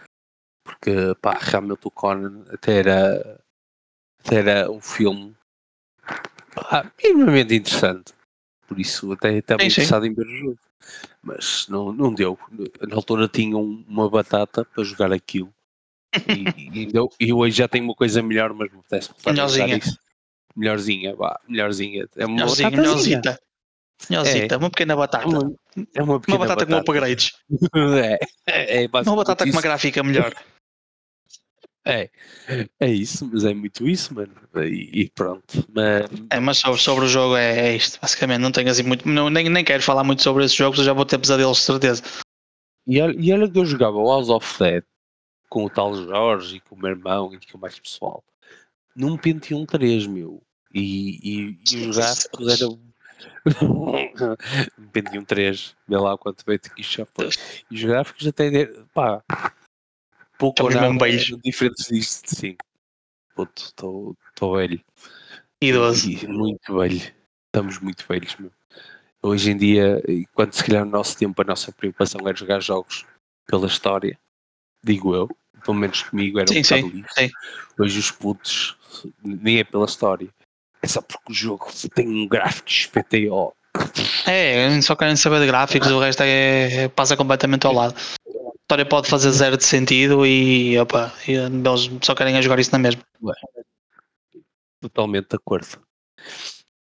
Porque, 0.62 1.14
pá, 1.22 1.38
realmente 1.40 1.80
o 1.84 1.90
Conan 1.90 2.44
até 2.52 2.80
era, 2.80 3.40
até 4.22 4.36
era 4.36 4.70
um 4.70 4.80
filme 4.80 5.34
pá, 6.62 6.90
minimamente 7.02 7.54
interessante. 7.54 8.12
Por 8.66 8.78
isso 8.78 9.12
até 9.12 9.38
estava 9.38 9.64
interessado 9.64 10.06
em 10.06 10.14
ver 10.14 10.26
o 10.26 10.36
jogo. 10.36 10.58
Mas 11.22 11.66
não, 11.68 11.92
não 11.92 12.14
deu. 12.14 12.38
Na 12.88 12.96
altura 12.96 13.28
tinha 13.28 13.56
uma 13.56 14.08
batata 14.08 14.64
para 14.64 14.84
jogar 14.84 15.12
aquilo. 15.12 15.52
e, 16.14 16.88
e, 16.88 17.26
e, 17.28 17.32
hoje 17.32 17.56
já 17.56 17.68
tenho 17.68 17.84
uma 17.84 17.94
coisa 17.94 18.22
melhor, 18.22 18.52
mas 18.54 18.70
me 18.70 18.78
apetece 18.78 19.10
melhorzinha. 19.26 19.76
isso. 19.76 19.98
Melhorzinha, 20.56 21.14
vá, 21.14 21.38
melhorzinha. 21.48 22.08
É 22.16 22.26
uma 22.26 22.34
melhorzinha, 22.36 22.70
melhorzita. 22.70 23.40
Melhorzita, 24.08 24.54
é. 24.54 24.58
uma 24.58 24.70
pequena 24.70 24.96
batata. 24.96 25.28
Uma, 25.28 25.52
é 25.94 26.02
uma, 26.02 26.14
uma 26.14 26.38
batata, 26.38 26.38
batata, 26.38 26.66
com 26.66 26.74
upgrades. 26.76 27.32
é, 28.02 28.18
é, 28.46 28.84
é 28.84 28.88
uma 28.88 29.16
batata 29.16 29.44
isso. 29.44 29.52
com 29.52 29.56
uma 29.58 29.62
gráfica 29.62 30.02
melhor. 30.02 30.34
É, 31.86 32.10
é 32.78 32.90
isso, 32.90 33.28
mas 33.32 33.44
é 33.44 33.54
muito 33.54 33.88
isso, 33.88 34.14
mano. 34.14 34.32
E, 34.56 35.02
e 35.02 35.10
pronto. 35.10 35.66
Mas... 35.72 36.06
É, 36.30 36.38
mas 36.38 36.58
sobre, 36.58 36.80
sobre 36.80 37.04
o 37.06 37.08
jogo 37.08 37.36
é, 37.36 37.70
é, 37.70 37.76
isto, 37.76 37.98
basicamente. 38.00 38.40
Não 38.40 38.52
tenho 38.52 38.70
assim 38.70 38.82
muito. 38.82 39.08
Não, 39.08 39.30
nem, 39.30 39.48
nem 39.48 39.64
quero 39.64 39.82
falar 39.82 40.04
muito 40.04 40.22
sobre 40.22 40.44
esses 40.44 40.56
jogos, 40.56 40.78
eu 40.78 40.84
já 40.84 40.92
vou 40.92 41.06
ter 41.06 41.18
pesadelos 41.18 41.58
de 41.58 41.64
certeza. 41.64 42.02
E 42.86 43.00
olha, 43.00 43.16
e 43.18 43.32
olha 43.32 43.50
que 43.50 43.58
eu 43.58 43.64
jogava 43.64 43.96
o 43.96 44.10
House 44.10 44.28
of 44.28 44.58
Dead 44.58 44.84
com 45.48 45.64
o 45.64 45.70
tal 45.70 45.94
Jorge 45.94 46.56
e 46.56 46.60
com 46.60 46.74
o 46.74 46.78
meu 46.78 46.90
irmão 46.90 47.32
e 47.34 47.38
com 47.50 47.58
mais 47.58 47.78
pessoal 47.78 48.22
num 48.94 49.16
Pentium 49.16 49.64
3, 49.64 50.06
meu. 50.06 50.42
E, 50.72 51.18
e, 51.22 51.58
e 51.72 51.88
os 51.88 51.96
gráficos 51.96 52.60
eram 52.60 52.78
Pentium 54.92 55.24
3, 55.24 55.76
vê 55.88 55.96
lá 55.96 56.16
quanto 56.16 56.44
veio 56.46 56.60
que 56.60 56.80
isto 56.80 56.98
já 56.98 57.06
foi. 57.06 57.28
E 57.70 57.74
os 57.74 57.84
gráficos 57.84 58.26
até, 58.26 58.66
pá, 58.94 59.22
pouco 60.40 60.62
ou 60.62 60.70
nada 60.70 60.90
diferentes 61.44 61.86
disto, 61.86 62.34
sim. 62.34 62.56
Estou 63.38 64.16
velho. 64.56 64.80
Idoso. 65.62 66.10
E, 66.10 66.26
muito 66.26 66.74
velho. 66.74 67.12
Estamos 67.46 67.78
muito 67.78 68.06
velhos, 68.08 68.34
meu. 68.36 68.50
Hoje 69.22 69.50
em 69.50 69.56
dia, 69.56 70.02
quando 70.32 70.54
se 70.54 70.64
calhar 70.64 70.84
no 70.84 70.92
nosso 70.92 71.16
tempo 71.18 71.40
a 71.42 71.44
nossa 71.44 71.70
preocupação 71.70 72.26
era 72.26 72.36
jogar 72.36 72.60
jogos 72.60 73.04
pela 73.46 73.66
história, 73.66 74.18
digo 74.82 75.14
eu, 75.14 75.28
pelo 75.62 75.76
menos 75.76 76.02
comigo 76.02 76.38
era 76.38 76.48
sim, 76.48 76.60
um 76.60 76.64
sim, 76.64 76.86
isso. 76.86 77.14
Sim. 77.14 77.30
Hoje 77.78 77.98
os 77.98 78.10
putos 78.10 78.78
nem 79.22 79.58
é 79.58 79.64
pela 79.64 79.84
história, 79.84 80.28
é 80.80 80.86
só 80.88 81.02
porque 81.02 81.32
o 81.32 81.34
jogo 81.34 81.66
tem 81.94 82.08
um 82.08 82.26
gráfico 82.26 82.70
SPTO. 82.70 83.52
É, 84.26 84.80
só 84.80 84.96
querem 84.96 85.16
saber 85.16 85.40
de 85.40 85.46
gráficos, 85.46 85.90
o 85.90 86.00
resto 86.00 86.22
é, 86.22 86.84
é, 86.84 86.88
passa 86.88 87.16
completamente 87.16 87.66
ao 87.66 87.74
lado. 87.74 87.94
A 88.70 88.72
história 88.72 88.86
pode 88.86 89.10
fazer 89.10 89.32
zero 89.32 89.56
de 89.56 89.64
sentido 89.64 90.24
e, 90.24 90.78
opa, 90.78 91.12
eles 91.26 91.90
só 92.02 92.14
querem 92.14 92.40
jogar 92.40 92.60
isso 92.60 92.70
na 92.70 92.78
mesma. 92.78 93.02
Totalmente 94.80 95.30
de 95.30 95.34
acordo. 95.34 95.82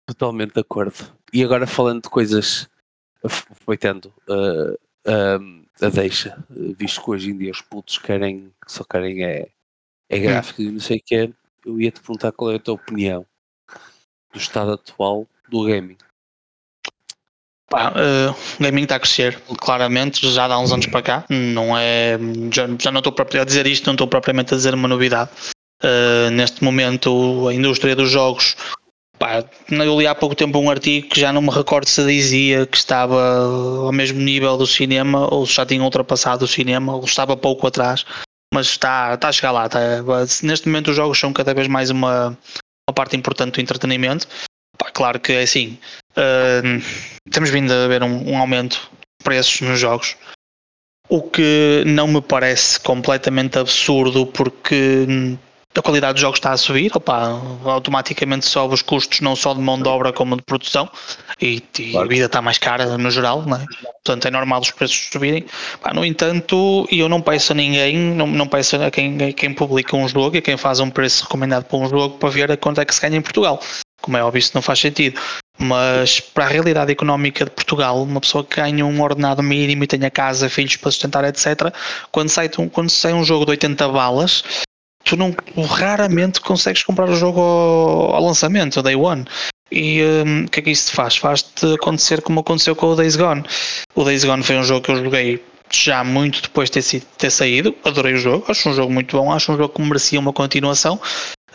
Totalmente 0.06 0.54
de 0.54 0.60
acordo. 0.60 1.12
E 1.32 1.42
agora 1.42 1.66
falando 1.66 2.04
de 2.04 2.08
coisas, 2.08 2.70
aproveitando 3.24 4.14
uh, 4.28 4.74
uh, 4.74 5.84
a 5.84 5.88
deixa, 5.88 6.38
visto 6.48 7.02
que 7.02 7.10
hoje 7.10 7.30
em 7.32 7.38
dia 7.38 7.50
os 7.50 7.60
putos 7.60 7.98
querem, 7.98 8.54
só 8.68 8.84
querem 8.84 9.24
é, 9.24 9.48
é 10.08 10.18
hum. 10.18 10.22
gráfico 10.22 10.62
e 10.62 10.70
não 10.70 10.78
sei 10.78 10.98
o 10.98 11.02
que 11.04 11.16
é, 11.16 11.32
eu 11.66 11.80
ia 11.80 11.90
te 11.90 12.00
perguntar 12.00 12.30
qual 12.30 12.52
é 12.52 12.54
a 12.54 12.60
tua 12.60 12.74
opinião 12.74 13.26
do 14.32 14.38
estado 14.38 14.70
atual 14.70 15.26
do 15.48 15.64
gaming. 15.64 15.98
Pá, 17.72 17.90
uh, 17.90 18.30
o 18.60 18.62
gaming 18.62 18.82
está 18.82 18.96
a 18.96 19.00
crescer, 19.00 19.40
claramente, 19.58 20.30
já 20.30 20.44
há 20.44 20.58
uns 20.58 20.72
anos 20.72 20.84
para 20.84 21.00
cá. 21.00 21.24
Não 21.30 21.74
é, 21.74 22.18
já, 22.52 22.68
já 22.78 22.92
não 22.92 22.98
estou 22.98 23.14
a 23.40 23.44
dizer 23.44 23.66
isto, 23.66 23.86
não 23.86 23.94
estou 23.94 24.06
propriamente 24.06 24.52
a 24.52 24.58
dizer 24.58 24.74
uma 24.74 24.86
novidade. 24.86 25.30
Uh, 25.82 26.30
neste 26.32 26.62
momento, 26.62 27.48
a 27.48 27.54
indústria 27.54 27.96
dos 27.96 28.10
jogos. 28.10 28.56
Pá, 29.18 29.42
eu 29.70 29.98
li 29.98 30.06
há 30.06 30.14
pouco 30.14 30.34
tempo 30.34 30.58
um 30.58 30.68
artigo 30.68 31.08
que 31.08 31.18
já 31.18 31.32
não 31.32 31.40
me 31.40 31.48
recordo 31.48 31.88
se 31.88 32.04
dizia 32.04 32.66
que 32.66 32.76
estava 32.76 33.38
ao 33.86 33.92
mesmo 33.92 34.20
nível 34.20 34.58
do 34.58 34.66
cinema 34.66 35.32
ou 35.32 35.46
já 35.46 35.64
tinha 35.64 35.82
ultrapassado 35.82 36.44
o 36.44 36.48
cinema 36.48 36.94
ou 36.94 37.04
estava 37.04 37.36
pouco 37.36 37.66
atrás 37.66 38.04
mas 38.52 38.66
está, 38.66 39.14
está 39.14 39.28
a 39.28 39.32
chegar 39.32 39.52
lá. 39.52 39.66
Está, 39.66 39.80
neste 40.42 40.68
momento 40.68 40.90
os 40.90 40.96
jogos 40.96 41.18
são 41.18 41.32
cada 41.32 41.54
vez 41.54 41.66
mais 41.68 41.88
uma, 41.88 42.36
uma 42.88 42.94
parte 42.94 43.16
importante 43.16 43.54
do 43.54 43.60
entretenimento. 43.60 44.28
Pá, 44.76 44.90
claro 44.92 45.18
que 45.18 45.32
é 45.32 45.42
assim, 45.42 45.78
uh, 46.16 47.30
temos 47.30 47.50
vindo 47.50 47.72
a 47.72 47.88
ver 47.88 48.02
um, 48.02 48.30
um, 48.30 48.38
aumento 48.38 48.90
de 49.20 49.24
preços 49.24 49.60
nos 49.60 49.78
jogos, 49.78 50.16
o 51.08 51.22
que 51.22 51.84
não 51.86 52.06
me 52.08 52.20
parece 52.20 52.80
completamente 52.80 53.58
absurdo, 53.58 54.26
porque 54.26 55.06
a 55.74 55.82
qualidade 55.82 56.14
dos 56.14 56.20
jogos 56.20 56.38
está 56.38 56.52
a 56.52 56.56
subir, 56.56 56.90
opa, 56.94 57.40
automaticamente 57.64 58.44
sobe 58.44 58.74
os 58.74 58.82
custos 58.82 59.20
não 59.20 59.34
só 59.34 59.54
de 59.54 59.60
mão 59.60 59.80
de 59.80 59.88
obra 59.88 60.12
como 60.12 60.36
de 60.36 60.42
produção 60.42 60.88
e, 61.40 61.62
e 61.78 61.90
claro. 61.90 62.06
a 62.06 62.08
vida 62.08 62.26
está 62.26 62.42
mais 62.42 62.58
cara 62.58 62.98
no 62.98 63.10
geral, 63.10 63.42
não 63.42 63.56
é? 63.56 63.66
portanto 64.04 64.26
é 64.26 64.30
normal 64.30 64.60
os 64.60 64.70
preços 64.70 65.08
subirem. 65.10 65.46
no 65.94 66.04
entanto, 66.04 66.86
eu 66.90 67.08
não 67.08 67.22
peço 67.22 67.52
a 67.52 67.54
ninguém, 67.54 67.96
não, 67.96 68.26
não 68.26 68.46
peço 68.46 68.76
a 68.76 68.90
quem, 68.90 69.22
a 69.22 69.32
quem 69.32 69.54
publica 69.54 69.96
um 69.96 70.06
jogo 70.06 70.36
e 70.36 70.38
a 70.38 70.42
quem 70.42 70.56
faz 70.56 70.78
um 70.80 70.90
preço 70.90 71.24
recomendado 71.24 71.64
para 71.64 71.78
um 71.78 71.88
jogo 71.88 72.18
para 72.18 72.28
ver 72.28 72.52
a 72.52 72.56
quanto 72.56 72.80
é 72.80 72.84
que 72.84 72.94
se 72.94 73.00
ganha 73.00 73.16
em 73.16 73.22
Portugal. 73.22 73.60
Como 74.02 74.16
é 74.16 74.22
óbvio, 74.22 74.40
isso 74.40 74.52
não 74.54 74.60
faz 74.60 74.80
sentido. 74.80 75.18
Mas 75.58 76.20
para 76.20 76.44
a 76.44 76.48
realidade 76.48 76.90
económica 76.92 77.44
de 77.44 77.50
Portugal, 77.50 78.02
uma 78.02 78.20
pessoa 78.20 78.44
que 78.44 78.56
ganha 78.56 78.84
um 78.84 79.00
ordenado 79.00 79.42
mínimo 79.42 79.84
e 79.84 79.86
tenha 79.86 80.10
casa, 80.10 80.48
filhos 80.48 80.76
para 80.76 80.90
sustentar, 80.90 81.24
etc., 81.24 81.72
quando 82.10 82.28
sai, 82.28 82.48
quando 82.48 82.90
sai 82.90 83.12
um 83.12 83.24
jogo 83.24 83.44
de 83.44 83.52
80 83.52 83.88
balas, 83.88 84.42
tu 85.04 85.16
não 85.16 85.34
raramente 85.64 86.40
consegues 86.40 86.82
comprar 86.82 87.08
o 87.08 87.14
jogo 87.14 87.40
ao, 87.40 88.16
ao 88.16 88.24
lançamento, 88.24 88.82
day 88.82 88.96
one. 88.96 89.24
E 89.70 90.02
hum, 90.02 90.44
o 90.44 90.50
que 90.50 90.60
é 90.60 90.62
que 90.62 90.70
isso 90.70 90.90
te 90.90 90.96
faz? 90.96 91.16
Faz-te 91.16 91.74
acontecer 91.74 92.20
como 92.20 92.40
aconteceu 92.40 92.76
com 92.76 92.88
o 92.88 92.96
Days 92.96 93.16
Gone. 93.16 93.42
O 93.94 94.04
Days 94.04 94.24
Gone 94.24 94.42
foi 94.42 94.56
um 94.56 94.64
jogo 94.64 94.82
que 94.82 94.90
eu 94.90 95.02
joguei 95.02 95.42
já 95.70 96.04
muito 96.04 96.42
depois 96.42 96.70
de 96.70 96.82
ter, 96.82 97.00
ter 97.16 97.30
saído. 97.30 97.74
Adorei 97.82 98.14
o 98.14 98.18
jogo, 98.18 98.44
acho 98.48 98.68
um 98.68 98.74
jogo 98.74 98.92
muito 98.92 99.16
bom, 99.16 99.32
acho 99.32 99.50
um 99.50 99.56
jogo 99.56 99.72
que 99.74 99.82
merecia 99.82 100.20
uma 100.20 100.32
continuação. 100.32 101.00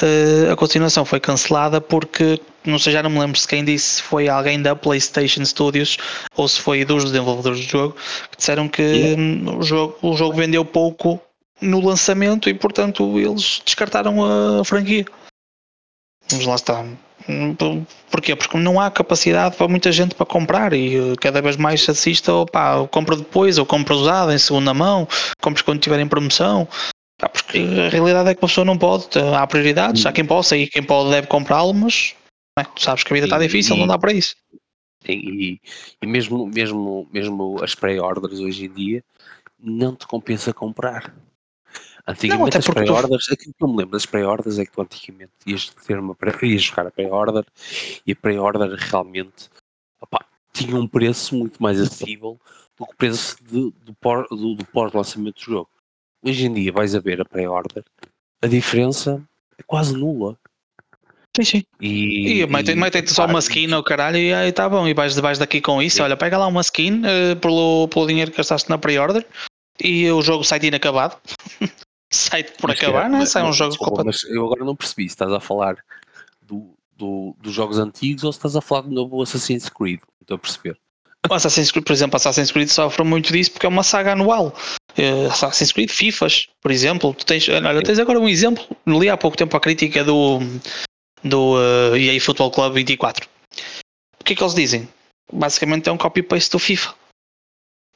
Uh, 0.02 0.52
a 0.52 0.56
continuação 0.56 1.04
foi 1.04 1.20
cancelada 1.20 1.82
porque, 1.82 2.40
não 2.64 2.78
sei, 2.78 2.94
já 2.94 3.02
não 3.02 3.10
me 3.10 3.20
lembro 3.20 3.40
se 3.40 3.48
quem 3.48 3.66
disse 3.66 4.02
foi 4.02 4.30
alguém 4.30 4.62
da 4.62 4.76
PlayStation 4.76 5.44
Studios 5.44 5.98
ou 6.36 6.48
se 6.48 6.62
foi 6.62 6.86
dos 6.86 7.06
desenvolvedores 7.06 7.66
do 7.66 7.70
jogo, 7.70 7.96
que 8.30 8.38
disseram 8.38 8.70
que 8.70 8.82
yeah. 8.82 9.22
Hum, 9.22 9.58
o, 9.58 9.64
jogo, 9.64 9.98
o 10.02 10.16
jogo 10.16 10.36
vendeu 10.36 10.64
pouco 10.64 11.20
no 11.60 11.80
lançamento 11.84 12.50
e, 12.50 12.54
portanto, 12.54 13.20
eles 13.20 13.62
descartaram 13.66 14.24
a 14.60 14.64
franquia. 14.64 15.06
Vamos 16.30 16.46
lá 16.46 16.56
está. 16.56 16.86
Porquê? 18.10 18.36
Porque 18.36 18.58
não 18.58 18.80
há 18.80 18.90
capacidade 18.90 19.56
para 19.58 19.68
muita 19.68 19.92
gente 19.92 20.16
para 20.16 20.26
comprar 20.26 20.74
e 20.74 20.96
eh, 20.96 21.16
cada 21.20 21.42
vez 21.42 21.58
mais 21.58 21.84
se 21.84 21.92
assiste 21.92 22.30
ou 22.32 22.46
pá, 22.46 22.88
compra 22.90 23.18
depois 23.18 23.58
ou 23.58 23.66
compra 23.66 23.94
usada 23.94 24.34
em 24.34 24.38
segunda 24.38 24.74
mão, 24.74 25.08
compras 25.42 25.62
quando 25.62 25.82
tiver 25.82 26.00
em 26.00 26.08
promoção. 26.08 26.68
Pá, 27.18 27.30
porque 27.30 27.58
a 27.58 27.90
realidade 27.90 28.30
é 28.30 28.36
que 28.36 28.46
a 28.46 28.48
pessoa 28.48 28.64
não 28.64 28.78
pode, 28.78 29.08
há 29.36 29.46
prioridades, 29.48 30.06
há 30.06 30.12
quem 30.12 30.26
possa 30.26 30.56
e 30.56 30.68
quem 30.68 30.84
pode 30.84 31.10
deve 31.10 31.28
comprá-lo, 31.28 31.74
mas 31.74 32.16
é, 32.58 32.64
tu 32.64 32.82
sabes 32.82 33.04
que 33.04 33.12
a 33.12 33.16
vida 33.16 33.26
está 33.26 33.40
difícil, 33.40 33.76
e, 33.76 33.80
não 33.80 33.88
dá 33.88 33.98
para 33.98 34.14
isso. 34.14 34.36
Sim, 35.04 35.14
e, 35.14 35.62
e 36.02 36.08
mesmo, 36.08 36.46
mesmo, 36.46 37.08
mesmo 37.12 37.64
as 37.64 37.74
pré-orders 37.74 38.40
hoje 38.40 38.66
em 38.66 38.72
dia 38.72 39.04
não 39.60 39.96
te 39.96 40.06
compensa 40.06 40.54
comprar. 40.54 41.14
Antigamente 42.08 42.54
não, 42.54 42.60
as 42.60 42.68
pré-orders, 42.68 43.26
tu... 43.26 43.34
aquilo 43.34 43.54
que 43.54 43.64
eu 43.64 43.68
me 43.68 43.78
lembro 43.78 43.92
das 43.92 44.06
pré-orders 44.06 44.60
é 44.60 44.66
que 44.66 44.72
tu 44.72 44.82
antigamente 44.82 45.34
ias, 45.46 45.70
ter 45.70 46.00
uma 46.00 46.16
pré, 46.16 46.34
ias 46.44 46.62
jogar 46.62 46.88
a 46.88 46.92
pré-order 46.92 47.46
e 48.06 48.12
a 48.12 48.16
pré-order 48.16 48.70
realmente 48.76 49.50
opa, 50.00 50.24
tinha 50.54 50.76
um 50.76 50.88
preço 50.88 51.36
muito 51.36 51.62
mais 51.62 51.82
acessível 51.82 52.40
do 52.78 52.86
que 52.86 52.94
o 52.94 52.96
preço 52.96 53.38
de, 53.44 53.72
do, 53.72 53.74
do, 53.82 54.56
do 54.56 54.66
pós-lançamento 54.66 55.36
do 55.36 55.52
jogo. 55.52 55.70
Hoje 56.24 56.46
em 56.46 56.54
dia 56.54 56.72
vais 56.72 56.96
a 56.96 57.00
ver 57.00 57.22
a 57.22 57.26
pré-order, 57.26 57.84
a 58.42 58.48
diferença 58.48 59.22
é 59.58 59.64
quase 59.64 59.94
nula. 59.94 60.38
Sim, 61.36 61.44
sim. 61.44 61.64
E, 61.80 62.42
e 62.42 62.48
metem-te 62.48 63.12
só 63.12 63.26
uma 63.26 63.40
skin 63.40 63.72
ao 63.72 63.84
caralho 63.84 64.18
e 64.18 64.34
aí 64.34 64.52
tá 64.52 64.68
bom. 64.68 64.88
E 64.88 64.94
vais, 64.94 65.16
vais 65.20 65.38
daqui 65.38 65.62
com 65.62 65.82
isso. 65.82 65.98
Sim. 65.98 66.04
Olha, 66.04 66.18
pega 66.18 66.38
lá 66.38 66.48
uma 66.48 66.62
skin 66.62 67.02
uh, 67.02 67.36
pelo, 67.40 67.88
pelo 67.90 68.08
dinheiro 68.08 68.32
que 68.32 68.38
gastaste 68.38 68.70
na 68.70 68.78
pre-order 68.78 69.26
e 69.84 70.10
o 70.10 70.22
jogo 70.22 70.44
sai 70.44 70.60
inacabado. 70.64 71.16
sai 72.12 72.44
por 72.44 72.70
mas 72.70 72.80
acabar, 72.80 73.10
não 73.10 73.20
é? 73.20 73.26
Sai 73.26 73.44
um 73.44 73.54
jogo 73.54 73.72
desculpa, 73.72 74.04
Mas 74.04 74.24
eu 74.24 74.46
agora 74.46 74.66
não 74.66 74.76
percebi 74.76 75.04
se 75.04 75.14
estás 75.14 75.32
a 75.32 75.40
falar 75.40 75.78
do, 76.42 76.74
do, 76.96 77.36
dos 77.40 77.54
jogos 77.54 77.78
antigos 77.78 78.24
ou 78.24 78.32
se 78.32 78.40
estás 78.40 78.56
a 78.56 78.62
falar 78.62 78.82
do 78.82 78.92
novo 78.92 79.22
Assassin's 79.22 79.70
Creed. 79.70 80.00
Estou 80.22 80.36
a 80.36 80.40
perceber. 80.40 80.78
O 81.30 81.34
Assassin's 81.34 81.72
Creed, 81.72 81.86
por 81.86 81.94
exemplo, 81.94 82.18
Assassin's 82.18 82.52
Creed 82.52 82.70
sofre 82.70 83.04
muito 83.04 83.32
disso 83.32 83.52
porque 83.52 83.66
é 83.66 83.70
uma 83.70 83.84
saga 83.84 84.14
anual. 84.14 84.54
Uh, 84.98 85.28
Assassin's 85.32 85.72
Creed, 85.72 85.90
FIFAs, 85.90 86.48
por 86.62 86.72
exemplo. 86.72 87.14
Tu 87.14 87.26
tens, 87.26 87.48
olha, 87.50 87.82
tens 87.82 88.00
agora 88.00 88.20
um 88.20 88.28
exemplo. 88.28 88.64
Li 88.86 89.10
há 89.10 89.18
pouco 89.18 89.38
tempo 89.38 89.56
a 89.56 89.60
crítica 89.60 90.04
do, 90.04 90.40
do 91.24 91.56
uh, 91.56 91.96
eh, 91.96 92.16
EA 92.16 92.22
Football 92.22 92.52
Club 92.52 92.74
24. 92.74 93.28
O 94.20 94.24
que 94.24 94.34
é 94.34 94.36
que 94.36 94.44
eles 94.44 94.56
dizem? 94.56 94.88
Basicamente 95.32 95.90
é 95.90 95.92
um 95.92 95.98
copy-paste 95.98 96.52
do 96.52 96.60
FIFA. 96.60 96.94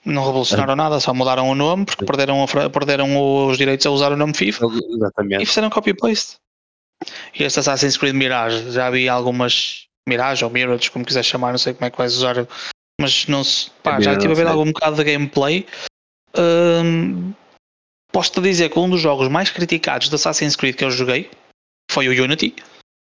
Não 0.04 0.26
revolucionaram 0.26 0.76
nada, 0.76 1.00
só 1.00 1.14
mudaram 1.14 1.48
o 1.48 1.56
nome 1.56 1.86
porque 1.86 2.06
perderam, 2.06 2.44
a, 2.44 2.70
perderam 2.70 3.48
os 3.48 3.58
direitos 3.58 3.86
a 3.86 3.92
usar 3.92 4.12
o 4.12 4.18
nome 4.18 4.34
FIFA 4.34 4.66
Exatamente. 4.66 5.44
e 5.44 5.46
fizeram 5.46 5.70
copy-paste. 5.70 6.38
E 7.36 7.44
este 7.44 7.60
Assassin's 7.60 7.98
Creed 7.98 8.16
Mirage, 8.16 8.72
já 8.72 8.90
vi 8.90 9.08
algumas 9.08 9.86
Mirage 10.08 10.44
ou 10.44 10.50
Mirage, 10.50 10.90
como 10.90 11.06
quiser 11.06 11.24
chamar, 11.24 11.52
não 11.52 11.60
sei 11.60 11.74
como 11.74 11.86
é 11.86 11.92
que 11.92 11.98
vais 11.98 12.16
usar, 12.16 12.48
mas 13.02 13.28
não 13.28 13.44
se, 13.44 13.70
pá, 13.84 14.00
já 14.00 14.14
estive 14.14 14.34
a 14.34 14.36
ver 14.36 14.48
algum 14.48 14.72
bocado 14.72 14.96
de 14.96 15.04
gameplay. 15.04 15.66
Hum, 16.38 17.34
Posso-te 18.14 18.42
dizer 18.42 18.70
que 18.70 18.78
um 18.78 18.90
dos 18.90 19.00
jogos 19.00 19.30
mais 19.30 19.50
criticados 19.50 20.10
de 20.10 20.16
Assassin's 20.16 20.58
Creed 20.58 20.76
que 20.76 20.84
eu 20.84 20.92
joguei 20.92 21.30
foi 21.90 22.10
o 22.10 22.24
Unity. 22.24 22.54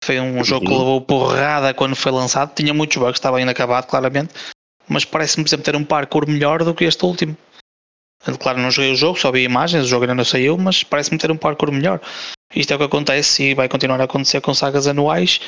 Foi 0.02 0.18
um 0.18 0.42
jogo 0.42 0.64
que 0.64 0.72
uhum. 0.72 0.78
levou 0.78 1.00
porrada 1.02 1.74
quando 1.74 1.94
foi 1.94 2.10
lançado. 2.10 2.54
Tinha 2.54 2.72
muitos 2.72 2.96
bugs, 2.96 3.18
estava 3.18 3.40
inacabado, 3.40 3.86
claramente 3.86 4.32
mas 4.88 5.04
parece-me, 5.04 5.44
por 5.44 5.48
exemplo, 5.48 5.64
ter 5.64 5.76
um 5.76 5.84
parkour 5.84 6.28
melhor 6.28 6.62
do 6.62 6.74
que 6.74 6.84
este 6.84 7.04
último. 7.04 7.36
Claro, 8.40 8.58
não 8.58 8.70
joguei 8.70 8.92
o 8.92 8.96
jogo, 8.96 9.18
só 9.18 9.30
vi 9.30 9.42
imagens, 9.42 9.84
o 9.84 9.88
jogo 9.88 10.04
ainda 10.04 10.14
não 10.14 10.24
saiu, 10.24 10.56
mas 10.56 10.82
parece-me 10.82 11.18
ter 11.18 11.30
um 11.30 11.36
parkour 11.36 11.70
melhor. 11.70 12.00
Isto 12.54 12.72
é 12.72 12.76
o 12.76 12.78
que 12.78 12.84
acontece 12.84 13.42
e 13.42 13.54
vai 13.54 13.68
continuar 13.68 14.00
a 14.00 14.04
acontecer 14.04 14.40
com 14.40 14.54
sagas 14.54 14.86
anuais. 14.86 15.40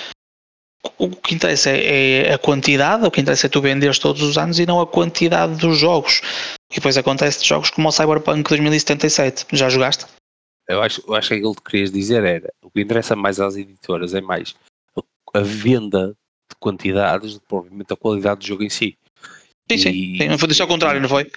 O 0.99 1.11
que 1.11 1.35
interessa 1.35 1.71
é, 1.71 2.29
é 2.29 2.35
a 2.35 2.39
quantidade, 2.39 3.05
o 3.05 3.11
que 3.11 3.21
interessa 3.21 3.47
é 3.47 3.51
tu 3.51 3.61
venderes 3.61 3.99
todos 3.99 4.23
os 4.23 4.39
anos 4.39 4.59
e 4.59 4.67
não 4.67 4.81
a 4.81 4.87
quantidade 4.87 5.57
dos 5.57 5.79
jogos. 5.79 6.21
E 6.71 6.77
depois 6.77 6.97
acontece 6.97 7.43
de 7.43 7.49
jogos 7.49 7.71
como 7.71 7.89
o 7.89 7.93
Cyberpunk 7.93 8.49
2077. 8.49 9.47
Já 9.53 9.69
jogaste? 9.69 10.07
Eu 10.69 10.83
acho, 10.83 11.03
eu 11.07 11.15
acho 11.15 11.29
que 11.29 11.35
aquilo 11.35 11.55
que 11.55 11.71
querias 11.71 11.93
dizer 11.93 12.25
era 12.25 12.53
o 12.63 12.71
que 12.71 12.81
interessa 12.81 13.15
mais 13.15 13.39
às 13.39 13.57
editoras 13.57 14.15
é 14.15 14.21
mais 14.21 14.55
a 15.33 15.41
venda 15.41 16.09
de 16.51 16.57
quantidades, 16.59 17.39
provavelmente 17.47 17.93
a 17.93 17.97
qualidade 17.97 18.41
do 18.41 18.47
jogo 18.47 18.63
em 18.65 18.71
si. 18.71 18.97
Sim, 19.71 19.79
sim. 19.79 19.91
E, 19.91 20.19
sim. 20.19 20.29
Não 20.29 20.39
foi 20.39 20.49
ao 20.61 20.67
contrário, 20.67 21.01
não 21.01 21.09
foi? 21.09 21.31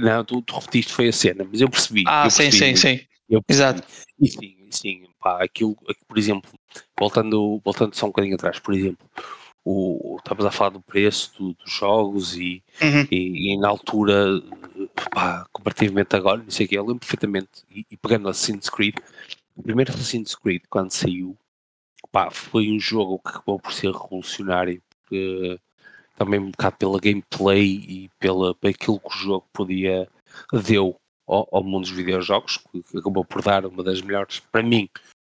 Não, 0.00 0.24
tu, 0.24 0.42
tu 0.42 0.54
repetiste 0.54 0.92
foi 0.92 1.08
a 1.08 1.12
cena, 1.12 1.46
mas 1.50 1.60
eu 1.60 1.68
percebi. 1.68 2.04
Ah, 2.06 2.26
eu 2.26 2.30
sim, 2.30 2.44
percebi, 2.44 2.76
sim, 2.76 2.98
sim. 2.98 3.04
Eu 3.28 3.42
Exato. 3.48 3.82
E 4.20 4.28
sim, 4.28 4.56
sim, 4.70 5.04
pá, 5.22 5.42
aquilo, 5.42 5.76
por 6.06 6.18
exemplo, 6.18 6.50
voltando, 6.98 7.60
voltando 7.64 7.94
só 7.94 8.06
um 8.06 8.08
bocadinho 8.10 8.34
atrás, 8.34 8.58
por 8.58 8.74
exemplo, 8.74 9.08
o, 9.64 10.16
estavas 10.18 10.44
a 10.44 10.50
falar 10.50 10.70
do 10.70 10.80
preço 10.80 11.32
do, 11.38 11.54
dos 11.54 11.72
jogos 11.72 12.36
e, 12.36 12.62
uhum. 12.82 13.06
e, 13.10 13.52
e, 13.54 13.56
na 13.58 13.68
altura, 13.68 14.42
pá, 15.12 15.46
comparativamente 15.52 16.16
agora, 16.16 16.42
não 16.42 16.50
sei 16.50 16.66
o 16.66 16.68
que, 16.68 16.74
eu 16.76 16.82
lembro 16.82 17.00
perfeitamente, 17.00 17.62
e, 17.70 17.86
e 17.90 17.96
pegando 17.96 18.28
Assassin's 18.28 18.68
Creed, 18.68 18.96
o 19.56 19.62
primeiro 19.62 19.92
Assassin's 19.92 20.34
Creed, 20.34 20.62
quando 20.68 20.90
saiu, 20.90 21.36
pá, 22.10 22.30
foi 22.30 22.68
um 22.70 22.80
jogo 22.80 23.20
que 23.20 23.28
acabou 23.28 23.60
por 23.60 23.72
ser 23.72 23.92
revolucionário, 23.92 24.82
porque 25.00 25.58
também 26.16 26.40
um 26.40 26.50
bocado 26.50 26.76
pela 26.76 27.00
gameplay 27.00 27.64
e 27.64 28.10
pela, 28.18 28.54
aquilo 28.64 29.00
que 29.00 29.08
o 29.08 29.18
jogo 29.18 29.46
podia 29.52 30.08
deu 30.66 30.96
ao, 31.26 31.48
ao 31.52 31.62
mundo 31.62 31.82
dos 31.82 31.90
videojogos, 31.90 32.58
que 32.90 32.98
acabou 32.98 33.24
por 33.24 33.42
dar 33.42 33.64
uma 33.64 33.82
das 33.82 34.02
melhores, 34.02 34.40
para 34.40 34.62
mim, 34.62 34.88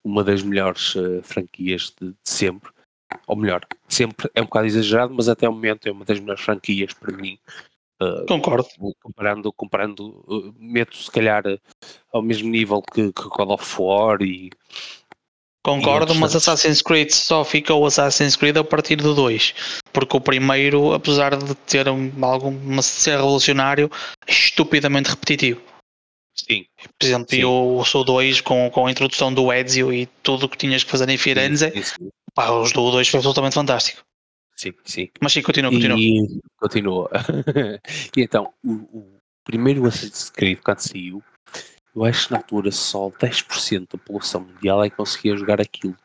uma 0.04 0.24
das 0.24 0.42
melhores 0.42 0.94
uh, 0.94 1.22
franquias 1.22 1.92
de, 2.00 2.08
de, 2.08 2.16
sempre. 2.24 2.70
Ou 3.26 3.36
melhor, 3.36 3.60
sempre 3.88 4.30
é 4.34 4.40
um 4.40 4.46
bocado 4.46 4.66
exagerado, 4.66 5.14
mas 5.14 5.28
até 5.28 5.48
o 5.48 5.52
momento 5.52 5.86
é 5.86 5.92
uma 5.92 6.04
das 6.04 6.18
melhores 6.18 6.42
franquias 6.42 6.92
para 6.94 7.16
mim. 7.16 7.38
Uh, 8.00 8.26
Concordo. 8.26 8.66
Comparando, 9.02 9.52
comparando 9.52 10.24
uh, 10.26 10.54
meto 10.58 10.96
se 10.96 11.10
calhar 11.10 11.44
ao 12.12 12.22
mesmo 12.22 12.48
nível 12.48 12.82
que, 12.82 13.12
que 13.12 13.28
God 13.28 13.50
of 13.50 13.76
War 13.78 14.22
e, 14.22 14.50
Concordo, 15.64 16.12
mas 16.16 16.34
Assassin's 16.34 16.82
Creed 16.82 17.10
só 17.10 17.44
fica 17.44 17.72
o 17.72 17.86
Assassin's 17.86 18.34
Creed 18.34 18.56
a 18.56 18.64
partir 18.64 18.96
do 18.96 19.14
2. 19.14 19.54
Porque 19.92 20.16
o 20.16 20.20
primeiro, 20.20 20.92
apesar 20.92 21.36
de 21.36 21.54
ter 21.54 21.86
algum 21.88 22.82
ser 22.82 23.12
revolucionário, 23.18 23.88
é 24.26 24.32
estupidamente 24.32 25.10
repetitivo. 25.10 25.60
Sim. 26.34 26.66
Por 26.98 27.06
exemplo, 27.06 27.30
sim. 27.30 27.40
eu 27.40 27.82
sou 27.84 28.04
2 28.04 28.40
com, 28.40 28.70
com 28.70 28.86
a 28.86 28.90
introdução 28.90 29.32
do 29.32 29.52
Ezio 29.52 29.92
e 29.92 30.06
tudo 30.22 30.46
o 30.46 30.48
que 30.48 30.56
tinhas 30.56 30.82
que 30.82 30.90
fazer 30.90 31.08
em 31.08 31.18
Firenze. 31.18 31.70
Sim, 31.70 31.82
sim, 31.82 32.08
pá, 32.34 32.50
os 32.50 32.72
do 32.72 32.90
2 32.90 33.08
foi 33.08 33.18
absolutamente 33.18 33.54
fantástico. 33.54 34.02
Sim, 34.56 34.72
sim. 34.84 35.08
Mas 35.20 35.32
sim, 35.32 35.42
continua, 35.42 35.70
continua. 35.70 35.98
E, 35.98 36.40
continua. 36.58 37.10
e 38.16 38.22
então, 38.22 38.52
o, 38.64 38.72
o 38.72 39.16
primeiro 39.44 39.86
Assassin's 39.86 40.30
Creed, 40.30 40.60
quando 40.62 40.78
saiu, 40.78 41.22
eu 41.94 42.04
acho 42.04 42.26
que 42.26 42.32
na 42.32 42.38
altura 42.38 42.70
só 42.70 43.10
10% 43.10 43.80
da 43.80 43.98
população 43.98 44.42
mundial 44.42 44.82
é 44.82 44.88
que 44.88 44.96
conseguia 44.96 45.36
jogar 45.36 45.60
aquilo. 45.60 45.96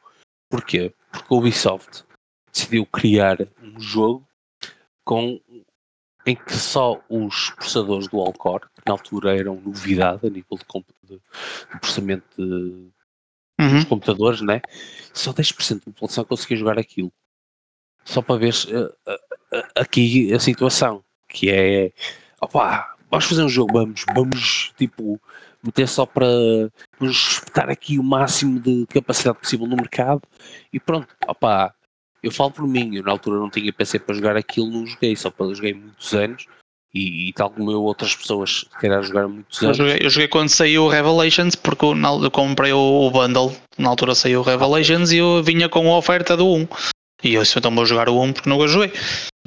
Porquê? 0.50 0.94
Porque 1.12 1.34
a 1.34 1.38
Ubisoft 1.38 2.04
decidiu 2.52 2.86
criar 2.86 3.38
um 3.62 3.80
jogo 3.80 4.28
com 5.06 5.40
em 6.28 6.36
que 6.36 6.54
só 6.54 7.02
os 7.10 7.52
processadores 7.52 8.08
do 8.10 8.20
Alcor, 8.20 8.60
que 8.60 8.82
na 8.86 8.92
altura 8.92 9.40
eram 9.40 9.56
novidade 9.56 10.28
a 10.28 10.30
nível 10.30 10.58
de, 10.58 10.86
de, 11.04 11.16
de 11.16 11.80
processamento 11.80 12.26
de, 12.38 12.92
uhum. 13.60 13.86
computadores, 13.88 14.42
né? 14.42 14.62
Só 15.14 15.32
10% 15.32 15.76
da 15.76 15.86
população 15.86 16.26
conseguia 16.26 16.58
jogar 16.58 16.78
aquilo. 16.78 17.12
Só 18.04 18.22
para 18.22 18.40
ver 18.40 18.54
uh, 18.54 19.12
uh, 19.56 19.64
aqui 19.76 20.34
a 20.34 20.40
situação, 20.40 21.02
que 21.30 21.50
é, 21.50 21.94
opá, 22.42 22.96
vamos 23.10 23.26
fazer 23.26 23.44
um 23.44 23.50
jogo, 23.50 23.72
vamos, 23.74 24.06
vamos, 24.14 24.74
tipo, 24.78 25.22
meter 25.64 25.88
só 25.88 26.06
para 26.06 26.28
respeitar 27.00 27.70
aqui 27.70 27.98
o 27.98 28.04
máximo 28.04 28.60
de 28.60 28.86
capacidade 28.88 29.40
possível 29.40 29.66
no 29.66 29.78
mercado 29.78 30.22
e 30.74 30.80
pronto, 30.80 31.08
opá, 31.26 31.74
eu 32.24 32.32
falo 32.32 32.52
por 32.52 32.68
mim, 32.68 32.96
eu 32.96 33.04
na 33.04 33.12
altura 33.12 33.40
não 33.40 33.50
tinha 33.50 33.72
PC 33.72 34.00
para 34.00 34.16
jogar 34.16 34.36
aquilo, 34.36 34.70
não 34.70 34.86
joguei, 34.86 35.16
só 35.16 35.30
para 35.30 35.54
joguei 35.54 35.74
muitos 35.74 36.14
anos 36.14 36.46
e, 36.94 37.30
e, 37.30 37.34
tal 37.34 37.50
como 37.50 37.72
eu, 37.72 37.84
outras 37.84 38.16
pessoas 38.16 38.66
querem 38.80 39.02
jogar 39.04 39.28
muitos 39.28 39.62
anos. 39.62 39.78
Eu 39.78 39.86
joguei, 39.86 40.06
eu 40.06 40.10
joguei, 40.10 40.28
quando 40.28 40.50
saiu 40.50 40.86
o 40.86 40.90
Revelations, 40.90 41.56
porque 41.56 41.86
eu, 41.86 41.96
eu 42.24 42.32
comprei 42.32 42.74
o, 42.74 42.78
o, 42.78 43.12
bundle, 43.12 43.56
na 43.78 43.90
altura 43.90 44.16
saiu 44.16 44.40
o 44.40 44.44
Revelations 44.44 45.12
e 45.12 45.18
eu 45.18 45.44
vinha 45.44 45.70
com 45.70 45.94
a 45.94 45.98
oferta 45.98 46.36
do 46.36 46.48
1. 46.48 46.68
E 47.24 47.34
eu 47.34 47.44
disse, 47.44 47.58
então 47.58 47.74
vou 47.74 47.86
jogar 47.86 48.10
o 48.10 48.20
1 48.22 48.34
porque 48.34 48.50
nunca 48.50 48.68
joguei. 48.68 48.94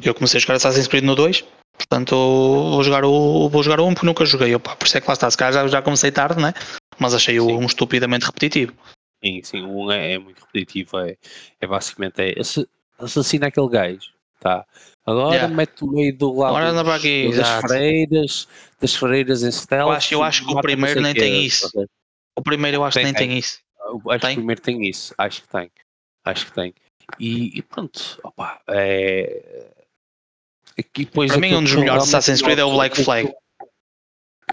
Eu 0.03 0.15
comecei 0.15 0.39
a 0.39 0.41
jogar 0.41 0.55
Assassin's 0.55 0.87
Creed 0.87 1.05
no 1.05 1.15
2, 1.15 1.45
portanto 1.77 2.15
vou 2.15 2.83
jogar 2.83 3.05
o, 3.05 3.49
vou 3.49 3.63
jogar 3.63 3.81
o 3.81 3.87
1 3.87 3.95
porque 3.95 4.07
nunca 4.07 4.25
joguei. 4.25 4.55
Opa, 4.55 4.77
por 4.77 4.87
isso 4.87 4.99
é 4.99 5.01
que 5.01 5.09
lá 5.09 5.15
está, 5.15 5.31
se 5.31 5.37
calhar 5.37 5.53
já, 5.53 5.67
já 5.69 5.83
comecei 5.83 6.11
tarde, 6.11 6.41
né? 6.41 6.53
mas 7.01 7.15
achei 7.15 7.41
o 7.41 7.59
1 7.59 7.67
estupidamente 7.67 8.27
repetitivo. 8.27 8.73
Sim, 9.23 9.43
sim, 9.43 9.63
o 9.63 9.87
1 9.87 9.93
é, 9.93 10.13
é 10.13 10.19
muito 10.19 10.41
repetitivo, 10.41 10.99
é, 10.99 11.17
é 11.61 11.67
basicamente 11.67 12.21
é, 12.21 12.35
assassina 12.99 13.49
aquele 13.49 13.69
gajo, 13.69 14.13
tá? 14.39 14.67
Agora 15.05 15.35
yeah. 15.35 15.55
mete 15.55 15.83
no 15.83 15.93
meio 15.93 16.17
do 16.17 16.33
lado 16.33 16.57
Agora 16.57 16.83
dos, 16.83 16.93
aqui, 16.95 17.31
das 17.35 17.61
freiras, 17.61 18.49
das 18.81 18.95
freiras 18.95 19.43
em 19.43 19.51
stealth. 19.51 19.89
Eu 19.89 19.93
acho, 19.93 20.15
eu 20.15 20.23
acho 20.23 20.47
que 20.47 20.53
o 20.53 20.61
primeiro 20.61 21.01
nem 21.03 21.13
tem 21.13 21.45
isso. 21.45 21.69
O 22.35 22.43
primeiro 22.43 22.79
eu 22.79 22.85
acho 22.85 22.99
que 22.99 23.05
nem 23.05 23.13
tem, 23.13 23.29
tem 23.29 23.39
isso. 23.39 23.61
Acho 24.09 24.21
tem? 24.21 24.21
que 24.21 24.33
o 24.33 24.37
primeiro 24.37 24.61
tem 24.61 24.89
isso, 24.89 25.15
acho 25.19 25.43
que 25.43 25.49
tem. 25.49 25.71
Acho 26.25 26.47
que 26.47 26.53
tem. 26.53 26.75
E, 27.19 27.59
e 27.59 27.63
pronto, 27.63 28.19
opa, 28.23 28.61
é... 28.69 29.67
Aqui, 30.79 31.05
depois 31.05 31.31
Para 31.31 31.41
mim 31.41 31.55
um 31.55 31.63
dos 31.63 31.75
melhores 31.75 32.05
Assassin's 32.05 32.41
Creed 32.41 32.59
é 32.59 32.65
o 32.65 32.73
Black 32.73 33.03
Flag. 33.03 33.31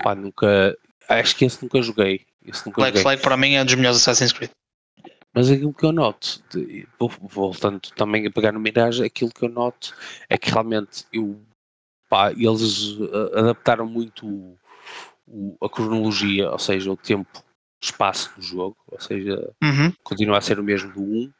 Pá, 0.03 0.13
nunca... 0.13 0.77
Acho 1.07 1.35
que 1.37 1.45
esse 1.45 1.63
nunca 1.63 1.81
joguei. 1.81 2.26
Black. 2.75 2.99
Flag 2.99 3.21
para 3.21 3.37
mim 3.37 3.53
é 3.53 3.61
um 3.61 3.65
dos 3.65 3.75
melhores 3.75 3.97
Assassin's 3.97 4.31
Creed. 4.31 4.51
Mas 5.33 5.51
aquilo 5.51 5.73
que 5.73 5.85
eu 5.85 5.91
noto, 5.91 6.41
de, 6.49 6.87
voltando 7.21 7.79
também 7.95 8.25
a 8.25 8.31
pegar 8.31 8.51
no 8.51 8.59
Mirage, 8.59 9.03
aquilo 9.03 9.31
que 9.31 9.45
eu 9.45 9.49
noto 9.49 9.93
é 10.27 10.37
que 10.37 10.49
realmente 10.49 11.05
eu, 11.13 11.39
pá, 12.09 12.31
eles 12.31 12.97
eh, 12.99 13.39
adaptaram 13.39 13.85
muito 13.85 14.25
o, 14.25 14.57
o, 15.27 15.57
a 15.63 15.69
cronologia, 15.69 16.49
ou 16.49 16.57
seja, 16.57 16.91
o 16.91 16.97
tempo, 16.97 17.43
espaço 17.79 18.33
do 18.35 18.41
jogo, 18.41 18.77
ou 18.87 18.99
seja, 18.99 19.53
uhum. 19.63 19.93
continua 20.03 20.39
a 20.39 20.41
ser 20.41 20.59
o 20.59 20.63
mesmo 20.63 20.91
do 20.91 21.01
1, 21.01 21.31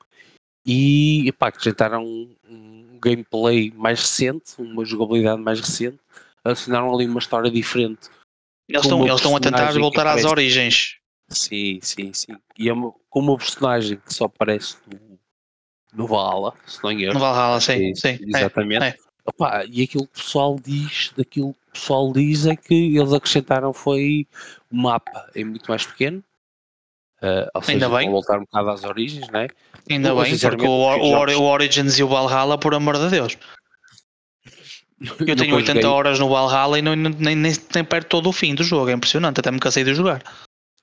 e 0.64 1.32
pá, 1.40 1.48
acrescentaram 1.48 2.06
um, 2.06 2.36
um 2.48 3.00
gameplay 3.02 3.72
mais 3.76 4.02
recente, 4.02 4.54
uma 4.60 4.86
jogabilidade 4.86 5.42
mais 5.42 5.60
recente, 5.60 5.98
adicionaram 6.44 6.94
ali 6.94 7.08
uma 7.08 7.20
história 7.20 7.50
diferente. 7.50 8.10
Eles 8.68 8.84
estão, 8.84 9.06
eles 9.06 9.16
estão 9.16 9.36
a 9.36 9.40
tentar 9.40 9.72
voltar 9.74 10.08
às 10.08 10.26
origens. 10.26 10.98
Sim, 11.30 11.80
sim, 11.82 12.14
sim. 12.14 12.38
E 12.58 12.70
é 12.70 12.74
uma, 12.74 12.94
com 13.10 13.20
uma 13.20 13.38
personagem 13.38 13.98
que 13.98 14.14
só 14.14 14.26
aparece 14.26 14.78
no, 14.88 15.20
no 15.94 16.08
Valhalla, 16.08 16.54
se 16.66 16.82
não 16.84 16.92
engano. 16.92 17.14
No 17.14 17.20
Valhalla, 17.20 17.60
sim, 17.60 17.92
é 17.92 17.96
sim. 17.96 18.20
Exatamente. 18.22 18.84
É, 18.84 18.88
é. 18.90 18.96
Opa, 19.26 19.66
e 19.66 19.84
aquilo 19.84 20.08
que 20.08 20.20
o 20.20 20.24
pessoal 20.24 20.58
diz, 20.64 21.12
daquilo 21.18 21.54
que 21.54 21.70
o 21.70 21.72
pessoal 21.74 22.14
diz 22.14 22.46
é 22.46 22.56
que 22.56 22.98
eles 22.98 23.12
acrescentaram 23.12 23.74
foi 23.74 24.26
o 24.72 24.78
mapa 24.78 25.30
é 25.36 25.44
muito 25.44 25.68
mais 25.68 25.86
pequeno. 25.86 26.24
Uh, 27.22 27.50
ou 27.54 27.62
seja, 27.62 27.86
Ainda 27.86 27.98
bem. 27.98 28.10
voltar 28.10 28.38
um 28.38 28.42
bocado 28.42 28.70
às 28.70 28.84
origens, 28.84 29.28
né? 29.30 29.48
Ainda 29.90 30.14
bem, 30.16 30.38
porque 30.38 30.66
o, 30.66 30.70
o, 30.70 31.40
o, 31.40 31.44
Origins 31.44 31.98
e 31.98 32.04
o 32.04 32.08
Valhalla, 32.08 32.58
por 32.60 32.76
amor 32.76 32.98
de 32.98 33.10
Deus. 33.10 33.38
Eu 35.00 35.36
tenho 35.36 35.56
80 35.56 35.74
joguei. 35.74 35.86
horas 35.86 36.20
no 36.20 36.30
Valhalla 36.30 36.80
e 36.80 36.82
não, 36.82 36.96
nem, 36.96 37.36
nem, 37.36 37.54
nem 37.74 37.84
perto 37.84 38.10
todo 38.10 38.30
o 38.30 38.34
fim 38.34 38.56
do 38.56 38.64
jogo, 38.64 38.90
é 38.90 38.94
impressionante, 38.94 39.40
até 39.40 39.52
me 39.52 39.60
cansei 39.60 39.84
de 39.84 39.94
jogar. 39.94 40.24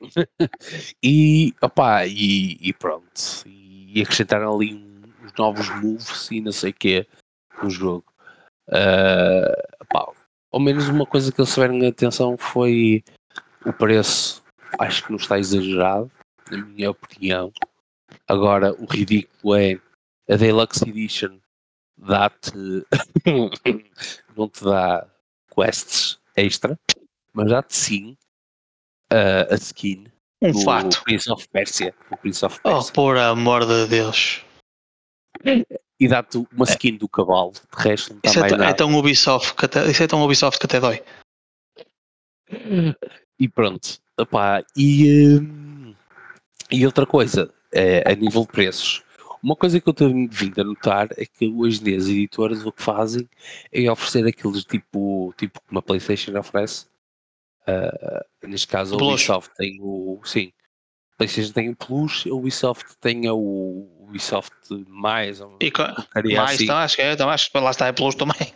e, 1.03 1.53
opa, 1.61 2.07
e, 2.07 2.57
e 2.61 2.73
pronto. 2.73 3.09
E 3.47 4.01
acrescentaram 4.03 4.55
ali 4.55 4.75
uns 5.23 5.33
novos 5.37 5.69
moves 5.81 6.31
e 6.31 6.41
não 6.41 6.53
sei 6.53 6.71
o 6.71 6.75
que 6.75 7.07
no 7.63 7.71
jogo. 7.71 8.05
Uh, 8.69 9.53
opa, 9.81 10.13
ao 10.53 10.61
menos 10.61 10.89
uma 10.89 11.07
coisa 11.07 11.33
que 11.33 11.41
eles 11.41 11.53
tiveram 11.53 11.87
atenção 11.87 12.37
foi 12.37 13.03
o 13.67 13.73
preço. 13.73 14.43
Acho 14.79 15.05
que 15.05 15.11
não 15.11 15.19
está 15.19 15.39
exagerado, 15.39 16.11
na 16.51 16.59
minha 16.59 16.91
opinião. 16.91 17.53
Agora, 18.29 18.73
o 18.75 18.87
ridículo 18.87 19.57
é 19.57 19.79
a 20.31 20.37
Deluxe 20.37 20.89
Edition 20.89 21.39
dá-te. 21.97 22.53
não 24.37 24.49
te 24.49 24.65
dá 24.65 25.07
quests 25.55 26.19
extra, 26.37 26.79
mas 27.33 27.51
dá-te 27.51 27.77
sim 27.77 28.17
uh, 29.13 29.53
a 29.53 29.55
skin 29.55 30.07
um 30.43 30.53
do 30.53 30.61
fato. 30.63 31.03
Prince 31.05 31.31
of 31.31 31.49
Persia. 31.49 31.95
O 32.11 32.17
Prince 32.17 32.45
of 32.45 32.59
oh, 32.65 32.69
Persia. 32.69 32.91
Oh, 32.91 32.93
por 32.93 33.17
amor 33.17 33.67
de 33.67 33.87
Deus. 33.87 34.45
E 35.99 36.09
dá-te 36.09 36.39
uma 36.53 36.65
skin 36.65 36.97
do 36.97 37.09
cavalo, 37.09 37.53
de 37.53 37.61
resto 37.83 38.15
não 38.15 38.21
isso 38.25 38.45
é, 38.45 38.71
é, 38.71 38.73
tão 38.73 38.95
Ubisoft 38.97 39.55
que 39.55 39.65
até, 39.65 39.91
isso 39.91 40.03
é 40.03 40.07
tão 40.07 40.23
Ubisoft 40.23 40.59
que 40.59 40.67
até 40.67 40.81
dói. 40.81 41.03
E 43.39 43.49
pronto. 43.49 43.99
Epá, 44.19 44.63
e, 44.77 45.39
hum, 45.41 45.95
e 46.71 46.87
outra 46.87 47.07
coisa, 47.07 47.53
é, 47.73 48.03
a 48.11 48.15
nível 48.15 48.43
de 48.43 48.49
preços. 48.49 49.04
Uma 49.45 49.55
coisa 49.55 49.79
que 49.79 49.89
eu 49.89 49.93
tenho 49.93 50.29
vindo 50.31 50.61
a 50.61 50.65
notar 50.65 51.09
é 51.19 51.27
que 51.27 51.47
hoje 51.47 51.81
em 51.81 51.85
dia 51.85 51.99
as 51.99 52.09
editoras 52.09 52.65
o 52.65 52.73
que 52.73 52.83
fazem 52.83 53.29
é 53.71 53.91
oferecer 53.91 54.27
aqueles 54.27 54.65
tipo, 54.65 55.35
tipo 55.37 55.61
que 55.61 55.71
uma 55.71 55.83
Playstation 55.83 56.37
oferece, 56.39 56.87
Uh, 57.67 58.47
neste 58.47 58.69
caso, 58.69 58.95
a 58.95 59.03
Ubisoft 59.03 59.55
tem 59.57 59.79
o. 59.81 60.21
Sim, 60.23 60.53
PlayStation 61.17 61.53
tem 61.53 61.71
o 61.71 61.77
Plus, 61.77 62.25
a 62.27 62.35
Ubisoft 62.35 62.95
tem 63.01 63.29
o 63.31 63.89
Ubisoft 64.01 64.55
Mais. 64.87 65.41
E 66.27 66.35
mais, 66.35 66.55
assim. 66.55 66.65
então, 66.65 66.77
acho 66.77 66.97
que 66.97 67.03
é, 67.03 67.13
então, 67.13 67.31
acho 67.31 67.51
que 67.51 67.59
lá 67.59 67.71
está, 67.71 67.87
é 67.87 67.93
Plus 67.93 68.15
também. 68.15 68.53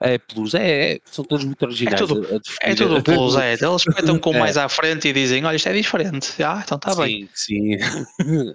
É 0.00 0.18
Plus, 0.18 0.54
é, 0.54 0.94
é 0.94 1.00
são 1.04 1.24
todos 1.24 1.44
muito 1.44 1.64
originais. 1.64 2.00
É 2.00 2.06
tudo, 2.06 2.26
é 2.60 2.74
tudo 2.74 3.02
Plus, 3.04 3.36
é. 3.36 3.52
Eles 3.52 3.86
espetam 3.86 4.18
com 4.18 4.34
é. 4.34 4.38
mais 4.38 4.56
à 4.56 4.68
frente 4.68 5.08
e 5.08 5.12
dizem: 5.12 5.44
Olha, 5.44 5.56
isto 5.56 5.68
é 5.68 5.72
diferente. 5.72 6.42
Ah, 6.42 6.62
então 6.64 6.76
está 6.76 6.94
bem. 6.94 7.28
Sim, 7.34 7.78
sim. 7.78 8.54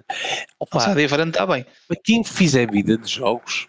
Opa, 0.60 0.80
se 0.80 0.90
é 0.90 0.94
diferente, 0.94 1.30
está 1.30 1.46
bem. 1.46 1.66
Para 1.88 2.00
quem 2.02 2.22
fizer 2.22 2.70
vida 2.70 2.96
de 2.96 3.08
jogos, 3.08 3.66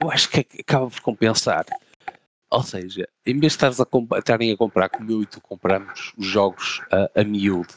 eu 0.00 0.10
acho 0.10 0.28
que 0.30 0.46
acaba 0.60 0.88
por 0.88 1.00
compensar. 1.00 1.64
Ou 2.50 2.62
seja, 2.62 3.08
em 3.24 3.38
vez 3.38 3.56
de 3.56 3.64
a 3.64 4.18
estarem 4.18 4.52
a 4.52 4.56
comprar 4.56 4.88
como 4.88 5.10
eu 5.10 5.22
e 5.22 5.26
tu 5.26 5.40
compramos 5.40 6.12
os 6.18 6.26
jogos 6.26 6.82
a, 6.90 7.20
a 7.20 7.24
miúdo, 7.24 7.74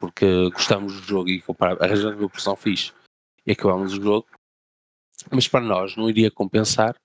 porque 0.00 0.50
gostamos 0.50 1.00
do 1.00 1.06
jogo 1.06 1.28
e 1.28 1.40
comprar, 1.40 1.80
arranjando 1.82 2.18
uma 2.18 2.28
versão 2.28 2.56
fixe 2.56 2.92
e 3.46 3.52
acabamos 3.52 3.92
o 3.92 4.02
jogo, 4.02 4.26
mas 5.30 5.46
para 5.46 5.64
nós 5.64 5.96
não 5.96 6.10
iria 6.10 6.28
compensar, 6.28 6.96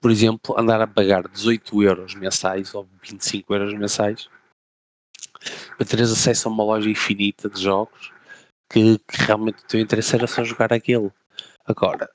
por 0.00 0.10
exemplo, 0.10 0.58
andar 0.58 0.80
a 0.80 0.86
pagar 0.86 1.28
18 1.28 1.82
euros 1.82 2.14
mensais 2.14 2.74
ou 2.74 2.88
25 3.02 3.54
euros 3.54 3.74
mensais 3.74 4.28
para 5.76 5.86
teres 5.86 6.10
acesso 6.10 6.48
a 6.48 6.50
uma 6.50 6.64
loja 6.64 6.88
infinita 6.88 7.48
de 7.48 7.62
jogos 7.62 8.12
que, 8.70 8.98
que 8.98 9.22
realmente 9.24 9.62
o 9.62 9.66
teu 9.66 9.80
interesse 9.80 10.14
era 10.14 10.26
só 10.26 10.44
jogar 10.44 10.72
aquele. 10.72 11.10
Agora, 11.66 12.10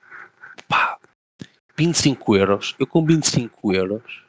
pá, 0.68 0.98
25 1.77 2.36
euros, 2.36 2.76
eu 2.80 2.88
com 2.88 3.06
25 3.06 3.73
euros 3.73 4.26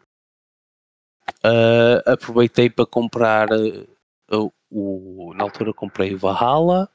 Uh, 1.44 2.02
aproveitei 2.04 2.68
para 2.70 2.86
comprar 2.86 3.48
uh, 3.52 4.52
o, 4.70 5.32
na 5.34 5.44
altura 5.44 5.72
comprei 5.72 6.14
o 6.14 6.18
Valhalla, 6.18 6.90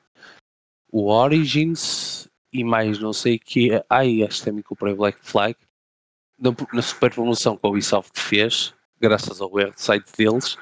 o 0.92 1.10
Origins 1.10 2.30
e 2.52 2.64
mais 2.64 3.00
não 3.00 3.14
sei 3.14 3.40
que. 3.40 3.70
Ai, 3.90 4.24
acho 4.24 4.40
que 4.40 4.46
também 4.46 4.64
comprei 4.64 4.94
Black 4.94 5.20
Flag. 5.22 5.56
Na, 6.42 6.52
na 6.74 6.82
super 6.82 7.14
promoção 7.14 7.56
que 7.56 7.66
a 7.66 7.70
Ubisoft 7.70 8.20
fez, 8.20 8.74
graças 9.00 9.40
ao 9.40 9.60
erro 9.60 9.74
site 9.76 10.12
deles, 10.18 10.58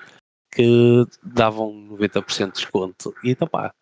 que 0.51 1.05
davam 1.23 1.71
90% 1.97 2.47
de 2.47 2.51
desconto. 2.51 3.15
E 3.23 3.31
então 3.31 3.47
pá, 3.47 3.73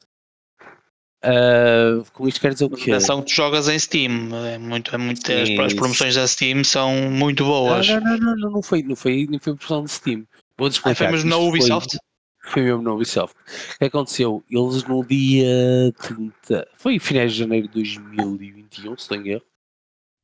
Uh, 1.26 2.06
com 2.14 2.28
isto 2.28 2.40
quer 2.40 2.53
dizer 2.53 2.65
o 2.65 2.69
quê? 2.69 2.91
Atenção 2.91 3.22
que 3.22 3.28
tu 3.32 3.36
jogas 3.36 3.68
em 3.68 3.78
Steam. 3.78 4.30
É 4.45 4.57
muito, 4.57 4.94
é 4.94 4.98
muito, 4.98 5.32
as, 5.32 5.49
as, 5.49 5.74
promoções 5.74 6.15
da 6.15 6.28
Steam 6.28 6.64
são 6.64 6.94
muito 7.10 7.44
boas. 7.44 7.88
Não, 7.88 7.99
não, 7.99 8.18
não, 8.18 8.36
não, 8.36 8.52
não 8.52 8.61
foi, 8.61 8.84
não 8.84 8.95
foi, 8.95 9.28
não 9.30 9.40
foi 9.40 9.56
promoção 9.56 9.84
de 9.84 9.91
Steam. 9.91 10.28
Vou. 10.57 10.69
Ah, 10.84 10.95
foi 10.95 11.07
mesmo 11.07 11.30
na 11.30 11.38
Ubisoft? 11.38 11.98
Foi, 12.44 12.52
foi 12.52 12.61
mesmo 12.61 12.84
na 12.84 12.94
Ubisoft. 12.94 13.36
O 13.36 13.78
que 13.80 13.86
aconteceu? 13.86 14.44
Eles 14.49 14.84
no 14.84 15.03
dia 15.03 15.91
30, 15.99 16.68
foi 16.78 16.99
finais 16.99 17.34
de 17.34 17.40
janeiro 17.40 17.68
de 17.68 17.74
2021, 17.74 18.98
se 18.98 19.11
não 19.11 19.18
engano. 19.18 19.41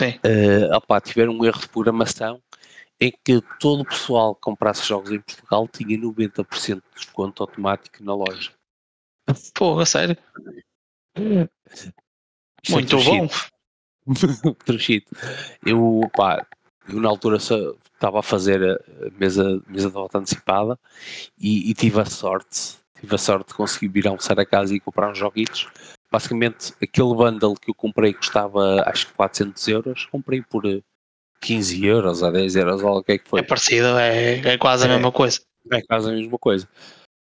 Sim. 0.01 0.19
Uh, 0.25 0.75
opa, 0.75 0.99
tiveram 0.99 1.33
um 1.33 1.45
erro 1.45 1.59
de 1.59 1.69
programação 1.69 2.41
em 2.99 3.11
que 3.23 3.41
todo 3.59 3.81
o 3.81 3.85
pessoal 3.85 4.35
que 4.35 4.41
comprasse 4.41 4.87
jogos 4.87 5.11
em 5.11 5.19
Portugal 5.19 5.67
tinha 5.67 5.97
90% 5.97 6.75
de 6.75 6.81
desconto 6.95 7.43
automático 7.43 8.03
na 8.03 8.15
loja. 8.15 8.51
Porra, 9.53 9.85
sério? 9.85 10.17
É 11.15 11.47
Muito 12.69 12.97
bom. 13.03 13.27
Truchito. 14.65 15.15
Eu, 15.65 16.09
pá, 16.15 16.45
eu 16.87 16.99
na 16.99 17.09
altura 17.09 17.37
estava 17.37 18.19
a 18.19 18.23
fazer 18.23 18.63
a 18.63 19.09
mesa, 19.17 19.61
mesa 19.67 19.87
de 19.87 19.93
volta 19.93 20.17
antecipada 20.17 20.79
e, 21.37 21.69
e, 21.69 21.73
tive 21.73 22.01
a 22.01 22.05
sorte, 22.05 22.77
tive 22.99 23.15
a 23.15 23.17
sorte 23.17 23.49
de 23.49 23.53
conseguir 23.53 23.87
vir 23.87 24.07
almoçar 24.07 24.39
a 24.39 24.45
casa 24.45 24.75
e 24.75 24.79
comprar 24.79 25.11
uns 25.11 25.17
joguitos. 25.17 25.69
Basicamente, 26.13 26.73
aquele 26.79 27.15
bundle 27.15 27.55
que 27.55 27.71
eu 27.71 27.73
comprei 27.73 28.13
custava 28.13 28.83
acho 28.85 29.07
que 29.07 29.13
400 29.13 29.67
euros, 29.67 30.05
comprei 30.05 30.43
por 30.43 30.63
15 31.41 31.83
euros 31.83 32.21
a 32.21 32.29
10 32.29 32.55
euros, 32.55 32.83
ou 32.83 32.99
o 32.99 33.03
que 33.03 33.13
é 33.13 33.17
que 33.17 33.27
foi. 33.27 33.39
É 33.39 33.43
parecido, 33.43 33.97
é, 33.97 34.37
é 34.37 34.57
quase 34.59 34.85
a 34.85 34.89
É. 34.89 34.93
mesma 34.93 35.11
coisa. 35.11 35.41
É 35.71 35.81
quase 35.81 36.09
a 36.09 36.13
mesma 36.13 36.37
coisa. 36.37 36.69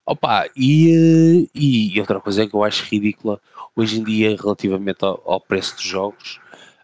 Opa, 0.05 0.49
e, 0.57 0.91
eh, 0.91 1.49
e 1.55 2.01
outra 2.01 2.21
coisa 2.21 2.45
que 2.45 2.53
eu 2.53 2.65
acho 2.65 2.85
ridícula 2.87 3.41
hoje 3.77 4.01
em 4.01 4.03
dia 4.03 4.37
relativamente 4.37 5.05
ao, 5.05 5.23
ao 5.25 5.41
preço 5.41 5.77
dos 5.77 5.85
jogos 5.85 6.41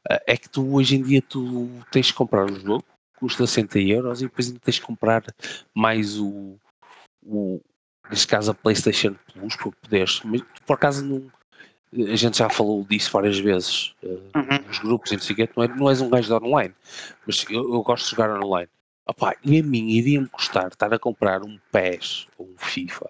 eh, 0.08 0.22
é 0.28 0.36
que 0.36 0.48
tu 0.48 0.76
hoje 0.76 0.94
em 0.94 1.02
dia 1.02 1.20
tu 1.20 1.68
tens 1.90 2.06
de 2.06 2.14
comprar 2.14 2.48
um 2.48 2.54
jogo 2.60 2.84
custa 3.18 3.46
60 3.46 3.80
euros 3.80 4.20
e 4.20 4.26
depois 4.26 4.46
ainda 4.46 4.60
tens 4.60 4.76
de 4.76 4.82
comprar 4.82 5.24
mais 5.74 6.20
o, 6.20 6.56
o 7.24 7.60
neste 8.08 8.28
caso 8.28 8.52
a 8.52 8.54
Playstation 8.54 9.16
Plus 9.32 9.56
para 9.56 9.72
poderes, 9.72 10.20
mas 10.22 10.42
tu, 10.42 10.62
por 10.64 10.74
acaso 10.74 11.04
não 11.04 11.28
a 11.92 12.16
gente 12.16 12.38
já 12.38 12.48
falou 12.50 12.84
disso 12.84 13.10
várias 13.12 13.38
vezes 13.38 13.94
eh, 14.02 14.08
Uhum. 14.36 14.66
nos 14.66 14.78
grupos 14.78 15.12
e 15.12 15.16
não 15.16 15.22
sei 15.22 15.48
não, 15.56 15.64
é, 15.64 15.68
não 15.68 15.88
és 15.90 16.00
um 16.00 16.10
gajo 16.10 16.28
de 16.28 16.44
online, 16.44 16.74
mas 17.26 17.44
eu, 17.48 17.74
eu 17.74 17.82
gosto 17.82 18.04
de 18.04 18.10
jogar 18.10 18.30
online. 18.42 18.68
Opá, 19.08 19.36
e 19.44 19.60
a 19.60 19.62
mim 19.62 19.88
iria-me 19.90 20.28
custar 20.28 20.66
estar 20.68 20.92
a 20.92 20.98
comprar 20.98 21.42
um 21.42 21.58
PES 21.70 22.26
ou 22.36 22.46
um 22.46 22.54
FIFA, 22.58 23.08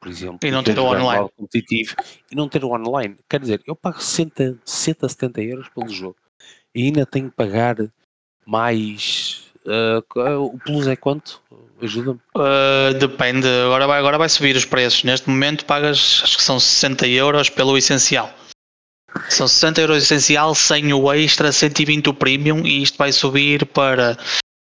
por 0.00 0.08
exemplo, 0.08 0.38
E 0.42 0.50
não 0.50 0.62
ter 0.64 0.78
o 0.78 0.84
online. 0.84 1.30
competitivo 1.36 1.94
e 2.30 2.34
não 2.34 2.48
ter 2.48 2.64
o 2.64 2.70
online. 2.72 3.16
Quer 3.28 3.40
dizer, 3.40 3.62
eu 3.66 3.76
pago 3.76 4.02
60, 4.02 4.58
60 4.64 5.08
70 5.08 5.40
euros 5.42 5.68
pelo 5.68 5.88
jogo 5.88 6.16
e 6.74 6.82
ainda 6.84 7.06
tenho 7.06 7.30
que 7.30 7.36
pagar 7.36 7.76
mais. 8.44 9.44
ah, 9.66 10.38
o 10.38 10.58
Plus 10.58 10.88
é 10.88 10.96
quanto? 10.96 11.40
Ajuda-me. 11.80 12.18
Uh, 12.36 12.94
depende, 12.98 13.46
agora 13.64 13.86
vai, 13.86 13.98
agora 13.98 14.18
vai 14.18 14.28
subir 14.28 14.56
os 14.56 14.64
preços. 14.64 15.04
Neste 15.04 15.28
momento 15.30 15.64
pagas, 15.64 16.20
acho 16.24 16.36
que 16.36 16.42
são 16.42 16.58
60 16.58 17.06
euros 17.06 17.48
pelo 17.48 17.78
essencial. 17.78 18.32
São 19.28 19.46
60 19.48 19.80
euros 19.82 20.02
essencial, 20.02 20.54
sem 20.54 20.92
o 20.92 21.12
extra, 21.12 21.52
120 21.52 22.08
o 22.10 22.14
premium 22.14 22.66
e 22.66 22.82
isto 22.82 22.98
vai 22.98 23.12
subir 23.12 23.64
para 23.66 24.18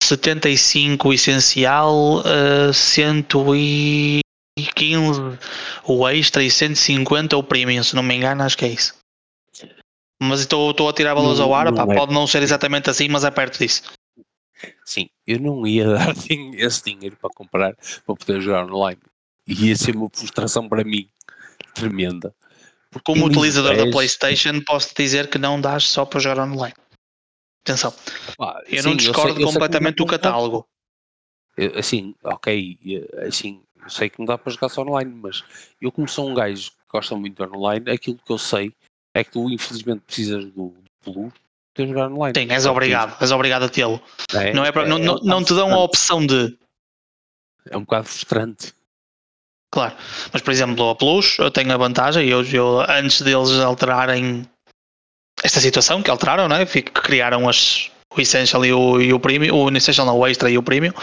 75 0.04 1.10
o 1.10 1.14
essencial, 1.14 2.20
uh, 2.20 2.74
115 2.74 4.22
o 5.84 6.10
extra 6.10 6.44
e 6.44 6.52
150 6.52 7.38
o 7.38 7.44
premium, 7.44 7.84
se 7.84 7.96
não 7.96 8.04
me 8.04 8.16
engano, 8.16 8.44
acho 8.44 8.58
que 8.58 8.66
é 8.66 8.70
isso. 8.70 8.94
Mas 10.22 10.42
estou 10.42 10.72
estou 10.72 10.90
a 10.90 10.94
tirar 10.94 11.14
valores 11.14 11.40
Não- 11.40 11.46
ao 11.46 11.56
ar, 11.56 11.72
não 11.72 11.74
pá, 11.74 11.92
é. 11.92 11.96
pode 11.96 12.14
não 12.14 12.26
ser 12.26 12.42
exatamente 12.42 12.90
assim, 12.90 13.08
mas 13.10 13.24
é 13.24 13.32
perto 13.32 13.60
disso. 13.60 13.84
Sim, 14.84 15.10
eu 15.26 15.40
não 15.40 15.66
ia 15.66 15.86
dar 15.94 16.14
esse 16.54 16.84
dinheiro 16.84 17.18
para 17.18 17.30
comprar 17.30 17.76
para 18.06 18.16
poder 18.16 18.42
jogar 18.42 18.66
online. 18.66 19.02
E 19.48 19.68
ia 19.68 19.76
ser 19.76 19.96
uma 19.96 20.10
frustração 20.10 20.68
para 20.68 20.84
mim 20.84 21.08
tremenda. 21.74 22.34
Porque 22.90 23.12
Como 23.12 23.26
em 23.26 23.30
utilizador 23.30 23.76
da 23.76 23.92
PlayStation, 23.92 24.62
posso 24.62 24.90
te 24.90 25.04
dizer 25.04 25.30
que 25.30 25.38
não 25.38 25.60
dás 25.60 25.84
só 25.88 26.06
para 26.06 26.20
jogar 26.20 26.44
online. 26.48 26.76
Atenção, 27.64 27.94
pá, 28.38 28.62
eu 28.68 28.82
sim, 28.82 28.90
não 28.90 28.96
discordo 28.96 29.42
eu 29.42 29.48
sei 29.48 29.54
completamente 29.54 29.96
do 29.98 30.06
para 30.06 30.16
jogar. 30.16 30.24
catálogo. 30.24 30.68
Eu, 31.58 31.80
assim, 31.80 32.16
ok, 32.24 33.08
assim, 33.28 33.62
eu 33.82 33.90
sei 33.90 34.10
que 34.10 34.20
não 34.20 34.26
dá 34.26 34.38
para 34.38 34.52
jogar 34.52 34.70
só 34.70 34.84
online, 34.84 35.12
mas 35.12 35.44
eu 35.82 35.92
como 35.92 36.08
sou 36.08 36.30
um 36.30 36.34
gajo 36.34 36.72
que 36.72 36.78
gosta 36.92 37.16
muito 37.16 37.44
de 37.44 37.56
online, 37.56 37.90
aquilo 37.90 38.18
que 38.18 38.32
eu 38.32 38.38
sei 38.38 38.72
é 39.14 39.24
que 39.24 39.32
tu 39.32 39.50
infelizmente 39.50 40.02
precisas 40.02 40.46
do, 40.46 40.70
do 40.70 40.92
Plus 41.02 41.34
para 41.76 41.86
jogar 41.86 42.08
online. 42.08 42.34
Sim, 42.40 42.52
és 42.52 42.66
obrigado, 42.66 43.16
és 43.22 43.32
obrigado 43.32 43.64
a 43.64 43.70
tê-lo. 43.70 44.02
É, 44.34 44.54
Não, 44.54 44.66
é 44.66 44.72
para, 44.72 44.88
não, 44.88 44.98
é 44.98 45.02
não, 45.02 45.16
um 45.16 45.24
não 45.24 45.44
te 45.44 45.54
dão 45.54 45.74
a 45.74 45.84
opção 45.84 46.26
de. 46.26 46.58
É 47.70 47.78
um 47.78 47.82
bocado 47.82 48.08
frustrante. 48.08 48.74
Claro, 49.72 49.94
mas 50.32 50.42
por 50.42 50.52
exemplo, 50.52 50.90
a 50.90 50.96
Plus, 50.96 51.38
eu 51.38 51.52
tenho 51.52 51.74
a 51.74 51.78
vantagem, 51.78 52.30
eu, 52.30 52.44
eu 52.44 52.80
antes 52.90 53.22
deles 53.22 53.52
alterarem 53.60 54.48
esta 55.44 55.60
situação, 55.60 56.02
que 56.02 56.10
alteraram, 56.10 56.48
não 56.48 56.56
é? 56.56 56.66
Que 56.66 56.82
criaram 56.82 57.50
as, 57.50 57.92
o 58.16 58.22
Essential 58.22 58.66
e 58.66 58.72
o, 58.72 59.02
e 59.02 59.12
o 59.12 59.20
Premium, 59.20 59.54
o 59.54 59.70
Essential 59.76 60.08
não, 60.08 60.18
o 60.18 60.26
Extra 60.26 60.50
e 60.50 60.58
o 60.58 60.64
Premium. 60.64 60.94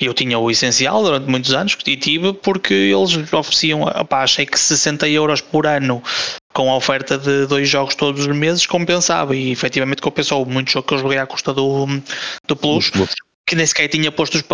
Eu 0.00 0.12
tinha 0.12 0.38
o 0.38 0.50
Essencial 0.50 1.02
durante 1.02 1.28
muitos 1.28 1.52
anos 1.52 1.76
e 1.86 1.96
tive 1.96 2.32
porque 2.32 2.74
eles 2.74 3.16
ofereciam, 3.32 3.82
opá, 3.82 4.22
achei 4.22 4.44
que 4.44 4.58
60 4.58 5.08
euros 5.08 5.40
por 5.40 5.66
ano 5.66 6.02
com 6.58 6.68
a 6.72 6.74
oferta 6.74 7.16
de 7.16 7.46
dois 7.46 7.68
jogos 7.68 7.94
todos 7.94 8.26
os 8.26 8.36
meses 8.36 8.66
compensava 8.66 9.36
e 9.36 9.52
efetivamente 9.52 10.02
compensou 10.02 10.44
muito 10.44 10.72
jogo 10.72 10.88
que 10.88 10.94
eu 10.94 10.98
joguei 10.98 11.16
à 11.16 11.24
custa 11.24 11.54
do, 11.54 11.86
do 12.48 12.56
Plus 12.56 12.90
que 13.46 13.54
nem 13.54 13.64
sequer 13.64 13.86
tinha 13.86 14.10
posto 14.10 14.44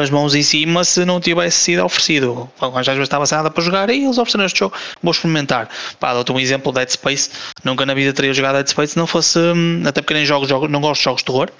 as 0.00 0.08
mãos 0.08 0.34
em 0.34 0.42
cima 0.42 0.82
se 0.82 1.04
não 1.04 1.20
tivesse 1.20 1.58
sido 1.58 1.84
oferecido. 1.84 2.50
Às 2.58 2.86
vezes 2.86 3.02
estava 3.02 3.26
sem 3.26 3.36
nada 3.36 3.50
para 3.50 3.62
jogar 3.62 3.90
e 3.90 4.02
eles 4.02 4.16
ofereceram 4.16 4.46
este 4.46 4.60
jogo, 4.60 4.74
vou 5.02 5.12
experimentar. 5.12 5.68
Pá, 6.00 6.14
dou-te 6.14 6.32
um 6.32 6.40
exemplo, 6.40 6.72
Dead 6.72 6.88
Space. 6.88 7.30
Nunca 7.62 7.84
na 7.84 7.92
vida 7.92 8.14
teria 8.14 8.32
jogado 8.32 8.54
Dead 8.54 8.68
Space 8.68 8.94
se 8.94 8.98
não 8.98 9.06
fosse, 9.06 9.38
hum, 9.38 9.82
até 9.86 10.00
porque 10.00 10.14
nem 10.14 10.24
jogo, 10.24 10.48
jogo 10.48 10.66
não 10.66 10.80
gosto 10.80 11.00
de 11.00 11.04
jogos 11.04 11.20
de 11.20 11.26
terror. 11.26 11.50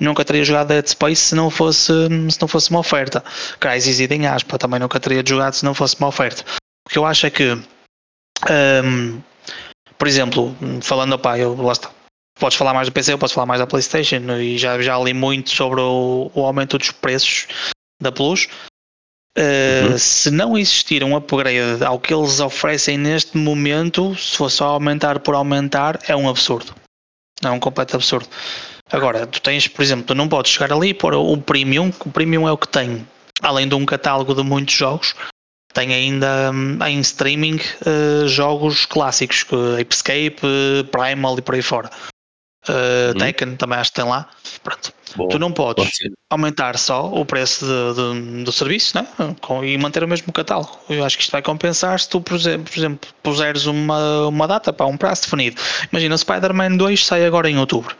Nunca 0.00 0.24
teria 0.24 0.44
jogado 0.44 0.66
Dead 0.66 0.86
Space 0.88 1.22
se 1.22 1.34
não 1.36 1.48
fosse, 1.48 1.92
hum, 1.92 2.28
se 2.28 2.40
não 2.40 2.48
fosse 2.48 2.70
uma 2.70 2.80
oferta. 2.80 3.22
Crysis 3.60 4.00
e 4.00 4.26
aspa, 4.26 4.58
também 4.58 4.80
nunca 4.80 4.98
teria 4.98 5.22
jogado 5.24 5.54
se 5.54 5.64
não 5.64 5.74
fosse 5.74 5.94
uma 6.00 6.08
oferta. 6.08 6.44
O 6.84 6.90
que 6.90 6.98
eu 6.98 7.06
acho 7.06 7.24
é 7.24 7.30
que, 7.30 7.56
hum, 8.84 9.20
por 9.98 10.08
exemplo, 10.08 10.56
falando, 10.82 11.18
pá, 11.18 11.38
eu 11.38 11.54
lá 11.60 11.72
está. 11.72 11.90
Podes 12.38 12.56
falar 12.56 12.74
mais 12.74 12.88
do 12.88 12.92
PC, 12.92 13.12
eu 13.12 13.18
posso 13.18 13.34
falar 13.34 13.46
mais 13.46 13.60
da 13.60 13.66
PlayStation 13.66 14.22
e 14.40 14.58
já, 14.58 14.80
já 14.80 14.98
li 14.98 15.14
muito 15.14 15.50
sobre 15.50 15.80
o, 15.80 16.30
o 16.34 16.44
aumento 16.44 16.78
dos 16.78 16.90
preços 16.90 17.46
da 18.00 18.10
Plus. 18.10 18.48
Uh, 19.38 19.92
Uhum. 19.92 19.98
Se 19.98 20.30
não 20.30 20.58
existir 20.58 21.02
um 21.02 21.16
upgrade 21.16 21.82
ao 21.84 21.98
que 21.98 22.12
eles 22.12 22.40
oferecem 22.40 22.98
neste 22.98 23.36
momento, 23.36 24.14
se 24.16 24.36
for 24.36 24.50
só 24.50 24.66
aumentar 24.66 25.20
por 25.20 25.34
aumentar, 25.34 25.98
é 26.06 26.14
um 26.14 26.28
absurdo. 26.28 26.74
É 27.42 27.50
um 27.50 27.58
completo 27.58 27.96
absurdo. 27.96 28.28
Agora, 28.90 29.26
tu 29.26 29.40
tens, 29.40 29.66
por 29.66 29.82
exemplo, 29.82 30.04
tu 30.04 30.14
não 30.14 30.28
podes 30.28 30.52
chegar 30.52 30.72
ali 30.72 30.90
e 30.90 30.94
pôr 30.94 31.14
o 31.14 31.36
Premium, 31.38 31.90
que 31.90 32.08
o 32.08 32.12
Premium 32.12 32.46
é 32.46 32.52
o 32.52 32.58
que 32.58 32.68
tem, 32.68 33.06
além 33.40 33.66
de 33.66 33.74
um 33.74 33.86
catálogo 33.86 34.34
de 34.34 34.42
muitos 34.42 34.74
jogos, 34.74 35.14
tem 35.72 35.92
ainda 35.94 36.50
hum, 36.52 36.78
em 36.86 37.00
streaming 37.00 37.56
uh, 37.56 38.28
jogos 38.28 38.84
clássicos, 38.86 39.44
Escape, 39.90 40.36
uh, 40.44 40.84
Primal 40.84 41.38
e 41.38 41.42
por 41.42 41.54
aí 41.54 41.62
fora. 41.62 41.90
Uh, 42.68 43.08
Uhum. 43.12 43.18
Tekken 43.18 43.56
também 43.56 43.76
acho 43.78 43.90
que 43.90 43.96
tem 44.00 44.08
lá. 44.08 44.28
Pronto. 44.62 44.92
Tu 45.30 45.38
não 45.38 45.50
podes 45.52 45.84
pode 45.98 46.12
aumentar 46.30 46.78
só 46.78 47.06
o 47.06 47.24
preço 47.26 47.66
de- 47.66 48.38
de- 48.38 48.44
do 48.44 48.52
serviço 48.52 48.96
né? 48.96 49.06
Com- 49.40 49.64
e 49.64 49.76
manter 49.76 50.02
o 50.04 50.08
mesmo 50.08 50.32
catálogo. 50.32 50.78
Eu 50.88 51.04
acho 51.04 51.16
que 51.16 51.24
isto 51.24 51.32
vai 51.32 51.42
compensar 51.42 51.98
se 51.98 52.08
tu, 52.08 52.20
por 52.20 52.34
exemplo, 52.36 52.70
por 52.72 52.78
exemplo 52.78 53.10
puseres 53.22 53.66
uma, 53.66 54.28
uma 54.28 54.46
data 54.46 54.72
para 54.72 54.86
um 54.86 54.96
prazo 54.96 55.22
definido. 55.22 55.60
Imagina, 55.90 56.14
o 56.14 56.18
Spider-Man 56.18 56.76
2 56.76 57.04
sai 57.04 57.26
agora 57.26 57.50
em 57.50 57.58
outubro. 57.58 57.96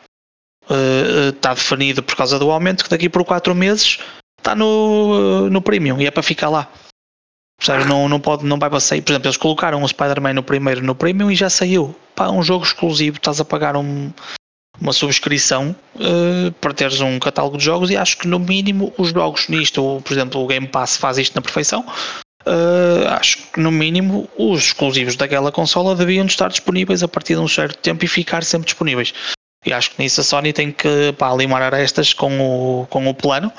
Uh, 0.70 0.74
uh, 0.74 1.28
está 1.30 1.52
definido 1.54 2.00
por 2.02 2.14
causa 2.16 2.38
do 2.38 2.48
aumento 2.50 2.84
que 2.84 2.90
daqui 2.90 3.08
por 3.08 3.24
4 3.24 3.52
meses 3.56 3.98
está 4.38 4.54
no, 4.54 5.44
uh, 5.46 5.50
no 5.50 5.60
Premium 5.60 6.00
e 6.00 6.06
é 6.06 6.10
para 6.10 6.22
ficar 6.22 6.48
lá. 6.48 6.70
Percebes? 7.64 7.86
Não, 7.86 8.08
não, 8.08 8.18
pode, 8.18 8.44
não 8.44 8.58
vai 8.58 8.68
para 8.68 8.80
sair. 8.80 9.02
Por 9.02 9.12
exemplo, 9.12 9.28
eles 9.28 9.36
colocaram 9.36 9.80
o 9.80 9.88
Spider-Man 9.88 10.32
no 10.32 10.42
primeiro 10.42 10.84
no 10.84 10.96
Premium 10.96 11.30
e 11.30 11.36
já 11.36 11.48
saiu. 11.48 11.94
Pá, 12.16 12.28
um 12.28 12.42
jogo 12.42 12.64
exclusivo, 12.64 13.18
estás 13.18 13.40
a 13.40 13.44
pagar 13.44 13.76
um, 13.76 14.10
uma 14.80 14.92
subscrição 14.92 15.74
uh, 15.94 16.50
para 16.60 16.74
teres 16.74 17.00
um 17.00 17.20
catálogo 17.20 17.56
de 17.56 17.64
jogos 17.64 17.88
e 17.88 17.96
acho 17.96 18.18
que 18.18 18.26
no 18.26 18.40
mínimo 18.40 18.92
os 18.98 19.10
jogos 19.10 19.48
nisto, 19.48 20.02
por 20.04 20.12
exemplo, 20.12 20.42
o 20.42 20.46
Game 20.48 20.66
Pass 20.66 20.96
faz 20.96 21.18
isto 21.18 21.36
na 21.36 21.40
perfeição. 21.40 21.86
uh, 22.46 23.08
acho 23.10 23.38
que 23.52 23.60
no 23.60 23.70
mínimo 23.70 24.28
os 24.36 24.64
exclusivos 24.64 25.14
daquela 25.14 25.52
consola 25.52 25.94
deviam 25.94 26.26
estar 26.26 26.48
disponíveis 26.48 27.04
a 27.04 27.08
partir 27.08 27.34
de 27.34 27.40
um 27.40 27.48
certo 27.48 27.78
tempo 27.78 28.04
e 28.04 28.08
ficar 28.08 28.42
sempre 28.42 28.66
disponíveis. 28.66 29.14
E 29.64 29.72
acho 29.72 29.92
que 29.92 30.02
nisso 30.02 30.20
a 30.20 30.24
Sony 30.24 30.52
tem 30.52 30.72
que 30.72 31.12
pá, 31.16 31.32
limar 31.32 31.62
arestas 31.62 32.12
com 32.12 32.40
o, 32.40 32.86
com 32.88 33.06
o 33.06 33.14
plano. 33.14 33.52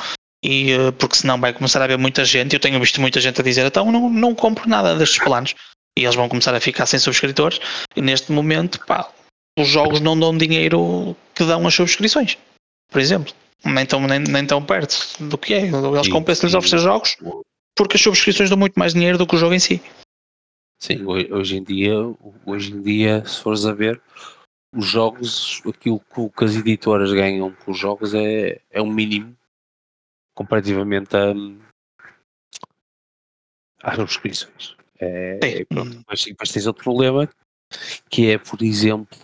E, 0.44 0.76
uh, 0.76 0.92
porque 0.94 1.16
senão 1.16 1.40
vai 1.40 1.54
começar 1.54 1.80
a 1.82 1.86
haver 1.86 1.98
muita 1.98 2.26
gente. 2.26 2.54
Eu 2.54 2.60
tenho 2.60 2.80
visto 2.80 3.00
muita 3.00 3.22
gente 3.22 3.40
a 3.40 3.44
dizer: 3.44 3.66
então 3.66 3.92
não, 3.92 4.10
não 4.10 4.36
compro 4.36 4.68
nada 4.68 4.96
destes 4.96 5.24
planos. 5.24 5.56
E 5.98 6.04
eles 6.04 6.16
vão 6.16 6.28
começar 6.28 6.54
a 6.54 6.60
ficar 6.60 6.86
sem 6.86 7.00
subscritores. 7.00 7.60
E 7.96 8.02
neste 8.02 8.32
momento, 8.32 8.84
pá, 8.86 9.10
os 9.58 9.68
jogos 9.68 10.02
não 10.02 10.20
dão 10.20 10.36
dinheiro 10.38 11.16
que 11.36 11.46
dão 11.46 11.66
as 11.68 11.74
subscrições, 11.74 12.38
por 12.92 13.00
exemplo. 13.00 13.34
Nem 13.64 13.86
tão, 13.86 14.02
nem, 14.06 14.20
nem 14.20 14.46
tão 14.46 14.62
perto 14.62 14.98
do 15.22 15.38
que 15.38 15.54
é. 15.54 15.62
Eles 15.96 16.08
compensam-lhes 16.12 16.54
oferecer 16.56 16.80
jogos 16.80 17.16
porque 17.78 17.96
as 17.96 18.02
subscrições 18.02 18.50
dão 18.50 18.58
muito 18.58 18.78
mais 18.78 18.94
dinheiro 18.94 19.18
do 19.18 19.26
que 19.26 19.36
o 19.36 19.38
jogo 19.38 19.54
em 19.54 19.60
si. 19.60 19.82
Sim, 20.82 21.04
ho- 21.06 21.38
hoje 21.38 21.56
em 21.58 21.64
dia, 21.64 21.94
hoje 22.46 22.74
em 22.74 22.82
dia, 22.82 23.24
se 23.26 23.40
fores 23.42 23.66
a 23.66 23.72
ver, 23.72 24.02
os 24.76 24.86
jogos, 24.86 25.62
aquilo 25.66 26.02
que, 26.14 26.20
o- 26.20 26.32
as 26.44 26.56
editoras 26.56 27.12
ganham 27.14 27.54
com 27.64 27.72
os 27.72 27.80
jogos 27.80 28.14
é, 28.14 28.60
é 28.70 28.82
um 28.82 28.92
mínimo 28.92 29.34
comparativamente 30.34 31.16
a, 31.16 31.34
às 33.84 33.96
subscrições. 33.96 34.76
É, 35.00 35.40
é 35.42 35.66
pronto. 35.66 36.04
Mas 36.08 36.22
sim, 36.22 36.32
depois 36.32 36.52
tens 36.52 36.66
outro 36.66 36.84
problema, 36.84 37.30
que 38.10 38.30
é, 38.30 38.38
por 38.38 38.62
exemplo, 38.64 39.18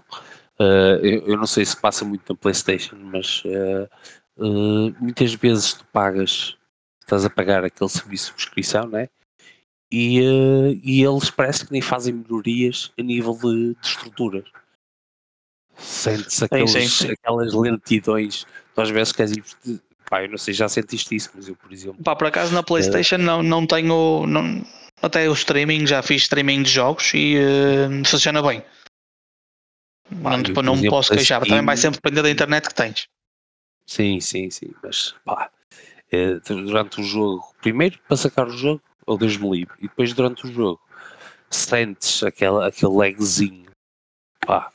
uh, 0.60 0.99
eu, 1.02 1.27
eu, 1.27 1.38
não 1.38 1.48
sei 1.48 1.65
se 1.65 1.80
passa 1.80 2.03
muito 2.03 2.31
na 2.31 2.38
PlayStation, 2.38 2.95
mas 2.98 3.44
uh, 3.45 3.90
uh, 4.38 4.95
muitas 4.99 5.34
vezes 5.34 5.73
tu 5.73 5.86
pagas, 5.88 6.57
estás 7.02 7.26
a 7.26 7.30
pagar 7.30 7.64
aquele 7.64 7.90
serviço 7.90 8.26
de 8.26 8.31
subscrição, 8.31 8.88
né? 8.88 9.10
E, 9.91 10.19
e 10.84 11.03
eles 11.03 11.31
parece 11.31 11.65
que 11.65 11.72
nem 11.72 11.81
fazem 11.81 12.14
melhorias 12.14 12.91
a 12.99 13.02
nível 13.02 13.34
de, 13.34 13.73
de 13.73 13.88
estruturas. 13.88 14.48
Sente-se 15.76 16.44
aquelas 17.11 17.53
lentidões, 17.53 18.45
tu 18.76 18.81
às 18.81 18.90
vezes 18.91 19.11
queres 19.11 19.31
ir 19.31 19.81
Pá, 20.10 20.23
eu 20.23 20.30
não 20.30 20.38
sei, 20.38 20.53
já 20.53 20.68
sentiste 20.68 21.15
isso, 21.15 21.30
mas 21.36 21.48
eu, 21.48 21.56
por 21.56 21.72
exemplo. 21.72 22.03
Pá, 22.03 22.15
por 22.15 22.27
acaso 22.27 22.53
na 22.53 22.64
PlayStation 22.64 23.15
é... 23.15 23.19
não, 23.19 23.44
não 23.44 23.68
tenho. 23.68 24.26
Não, 24.26 24.65
até 25.02 25.30
o 25.30 25.34
streaming, 25.34 25.86
já 25.86 26.02
fiz 26.02 26.23
streaming 26.23 26.64
de 26.64 26.72
jogos 26.72 27.11
e 27.14 27.38
uh, 27.38 28.10
funciona 28.10 28.41
bem. 28.41 28.64
Pá, 30.23 30.31
não, 30.36 30.44
tipo, 30.44 30.61
não 30.64 30.76
me 30.76 30.90
posso 30.90 31.11
queixar, 31.14 31.40
Steam... 31.41 31.49
também 31.49 31.65
vai 31.65 31.77
sempre 31.77 31.98
depender 31.98 32.23
da 32.23 32.31
internet 32.31 32.68
que 32.68 32.73
tens. 32.73 33.07
Sim, 33.86 34.19
sim, 34.19 34.49
sim, 34.49 34.73
mas 34.84 35.15
pá, 35.23 35.52
é, 36.11 36.36
durante 36.40 36.99
o 36.99 37.03
jogo, 37.03 37.44
primeiro 37.61 37.99
para 38.07 38.18
sacar 38.18 38.48
o 38.48 38.57
jogo, 38.57 38.81
ou 39.06 39.18
Deus 39.18 39.38
me 39.38 39.49
livre, 39.49 39.76
e 39.80 39.84
depois 39.84 40.14
durante 40.14 40.48
o 40.48 40.52
jogo, 40.52 40.81
sentes 41.49 42.23
aquela, 42.23 42.68
aquele 42.68 42.94
lagzinho, 42.94 43.69
pá, 44.45 44.72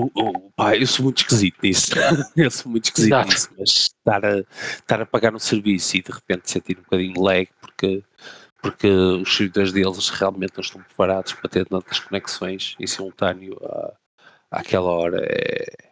eu, 0.00 0.12
eu, 0.16 0.52
pá, 0.56 0.76
eu 0.76 0.86
sou 0.86 1.04
muito 1.04 1.18
esquisito 1.18 1.58
nisso. 1.62 1.90
eu 2.36 2.50
sou 2.50 2.70
muito 2.70 2.84
esquisito 2.84 3.12
Exato. 3.12 3.28
nisso, 3.28 3.48
mas 3.58 3.68
estar 3.70 4.24
a, 4.24 4.38
estar 4.38 5.00
a 5.02 5.06
pagar 5.06 5.34
um 5.34 5.38
serviço 5.38 5.96
e 5.96 6.02
de 6.02 6.12
repente 6.12 6.50
sentir 6.50 6.78
um 6.78 6.82
bocadinho 6.82 7.14
de 7.14 7.20
lag 7.20 7.48
porque, 7.60 8.04
porque 8.62 8.88
os 8.88 9.36
servidores 9.36 9.72
deles 9.72 10.08
realmente 10.08 10.52
não 10.56 10.62
estão 10.62 10.82
preparados 10.82 11.32
para 11.32 11.50
ter 11.50 11.66
tantas 11.66 12.00
conexões 12.00 12.76
em 12.78 12.86
simultâneo 12.86 13.56
à, 13.64 13.92
àquela 14.50 14.90
hora 14.90 15.20
é, 15.28 15.90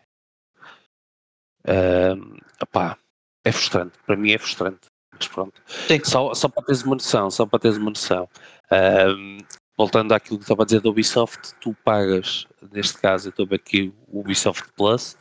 um, 2.15 2.37
opá, 2.63 2.99
é 3.45 3.53
frustrante. 3.53 3.99
Para 4.07 4.17
mim 4.17 4.33
é 4.33 4.39
frustrante. 4.39 4.87
Mas 5.13 5.29
pronto. 5.29 5.61
Só, 6.05 6.33
só 6.33 6.49
para 6.49 6.65
teres 6.65 6.83
uma 6.83 6.95
noção, 6.95 7.31
só 7.31 7.45
para 7.45 7.59
teres 7.59 7.77
uma 7.77 7.91
noção. 7.91 8.29
Um, 8.71 9.39
voltando 9.79 10.13
àquilo 10.13 10.39
que 10.39 10.45
estava 10.45 10.63
a 10.63 10.67
dizer 10.67 10.81
da 10.81 10.91
Ubisoft, 10.91 11.55
tu 11.61 11.73
pagas, 11.85 12.49
neste 12.73 12.99
caso 12.99 13.29
eu 13.29 13.31
estou 13.31 13.47
aqui 13.53 13.95
o 14.09 14.21
Ubisoft 14.21 14.69
Plus, 14.77 15.17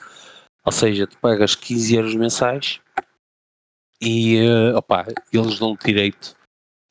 ou 0.66 0.72
seja, 0.72 1.06
tu 1.06 1.16
pagas 1.20 1.54
15 1.54 1.96
euros 1.96 2.16
mensais 2.16 2.82
e 4.02 4.42
uh, 4.42 4.76
opa, 4.76 5.06
eles 5.32 5.60
dão 5.60 5.76
direito 5.76 6.36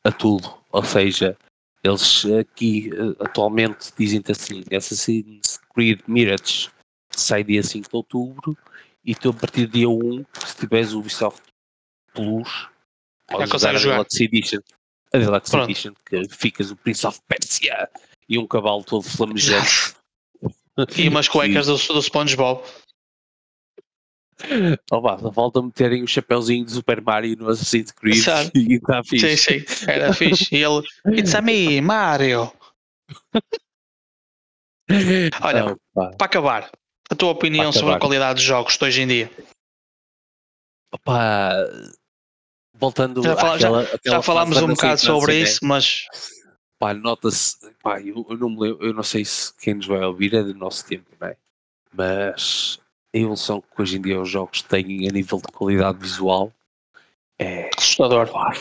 a 0.05 0.13
tudo, 0.13 0.49
ou 0.71 0.85
seja, 0.85 1.37
eles 1.83 2.25
aqui 2.39 2.91
uh, 2.95 3.17
atualmente 3.25 3.93
dizem-te 3.99 4.31
assim, 4.31 4.63
Assassin's 4.73 5.59
Creed 5.75 6.01
Mirage 6.07 6.71
sai 7.11 7.43
dia 7.43 7.65
5 7.65 7.91
de 7.91 7.97
outubro 7.97 8.57
e 9.05 9.13
tu 9.13 9.31
a 9.31 9.35
partir 9.35 9.67
do 9.67 9.73
dia 9.73 9.89
1, 9.89 10.25
se 10.47 10.57
tiveres 10.57 10.93
o 10.93 11.01
Ubisoft 11.01 11.43
Plus, 12.15 12.69
podes 13.27 13.51
jogar 13.51 13.75
a 13.75 13.79
Deluxe 13.79 14.25
Edition 14.25 14.61
a 15.13 15.19
Deluxe 15.19 15.51
Pronto. 15.51 15.71
Edition, 15.71 15.95
que 16.05 16.29
ficas 16.29 16.71
o 16.71 16.77
Prince 16.77 17.07
of 17.07 17.21
Persia 17.27 17.89
e 18.29 18.39
um 18.39 18.47
cavalo 18.47 18.85
todo 18.85 19.03
flamejante. 19.03 19.95
e 20.97 21.09
umas 21.09 21.29
cuecas 21.29 21.67
do, 21.67 21.77
do 21.77 22.03
SpongeBob. 22.03 22.63
Oh, 24.91 25.01
vá, 25.01 25.17
falta 25.33 25.63
meterem 25.63 26.03
o 26.03 26.07
chapéuzinho 26.07 26.67
de 26.67 26.73
Super 26.73 27.01
Mario 27.01 27.37
no 27.37 27.49
Assassin's 27.49 27.91
Creed 27.91 28.23
Sabe? 28.23 28.51
e 28.55 28.75
está 28.75 29.03
fixe. 29.03 29.37
Sim, 29.37 29.61
sim, 29.67 29.91
era 29.91 30.13
fixe. 30.13 30.55
E 30.55 30.63
ele, 30.63 30.83
it's 31.19 31.35
a 31.35 31.41
me, 31.41 31.81
Mario. 31.81 32.53
Olha, 35.43 35.73
Opa. 35.73 36.17
para 36.17 36.27
acabar, 36.27 36.71
a 37.11 37.15
tua 37.15 37.31
opinião 37.31 37.73
sobre 37.73 37.95
a 37.95 37.99
qualidade 37.99 38.35
dos 38.35 38.45
jogos 38.45 38.77
de 38.77 38.85
hoje 38.85 39.01
em 39.03 39.07
dia? 39.07 39.31
Opa, 40.93 41.55
voltando 42.79 43.23
já, 43.23 43.37
fala, 43.37 43.57
àquela, 43.57 43.85
já, 43.85 43.95
aquela 43.95 44.17
já 44.17 44.23
falámos 44.23 44.57
um 44.59 44.69
bocado 44.69 45.01
sobre 45.01 45.41
isso, 45.41 45.65
mas 45.65 46.07
pá, 46.79 46.95
nota-se, 46.95 47.57
pá, 47.83 48.01
eu, 48.01 48.27
eu, 48.29 48.37
não 48.37 48.49
lembro, 48.59 48.85
eu 48.85 48.95
não 48.95 49.03
sei 49.03 49.25
se 49.25 49.53
quem 49.57 49.75
nos 49.75 49.87
vai 49.87 50.03
ouvir 50.05 50.35
é 50.35 50.43
do 50.43 50.55
nosso 50.55 50.87
tempo, 50.87 51.07
não 51.21 51.29
é? 51.29 51.37
Mas 51.93 52.79
a 53.15 53.19
evolução 53.19 53.63
que 53.63 53.83
hoje 53.83 53.97
em 53.97 54.03
dia 54.03 54.21
os 54.21 54.29
jogos 54.29 54.63
têm 54.63 55.09
a 55.09 55.13
nível 55.13 55.39
de 55.39 55.53
qualidade 55.53 55.99
visual 55.99 56.53
é 57.39 57.71
assustador. 57.77 58.29
Pá, 58.31 58.53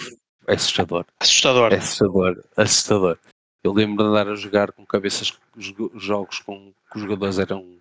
é 0.47 0.53
assustador. 0.53 1.05
Assustador. 1.19 1.73
É 1.73 1.77
assustador. 1.77 2.43
Assustador. 2.55 3.19
Eu 3.63 3.73
lembro 3.73 4.03
de 4.03 4.09
andar 4.09 4.29
a 4.29 4.35
jogar 4.35 4.71
com 4.71 4.85
cabeças, 4.85 5.33
jogos 5.95 6.39
com 6.39 6.71
que 6.91 6.97
os 6.97 7.01
jogadores 7.01 7.39
eram 7.39 7.79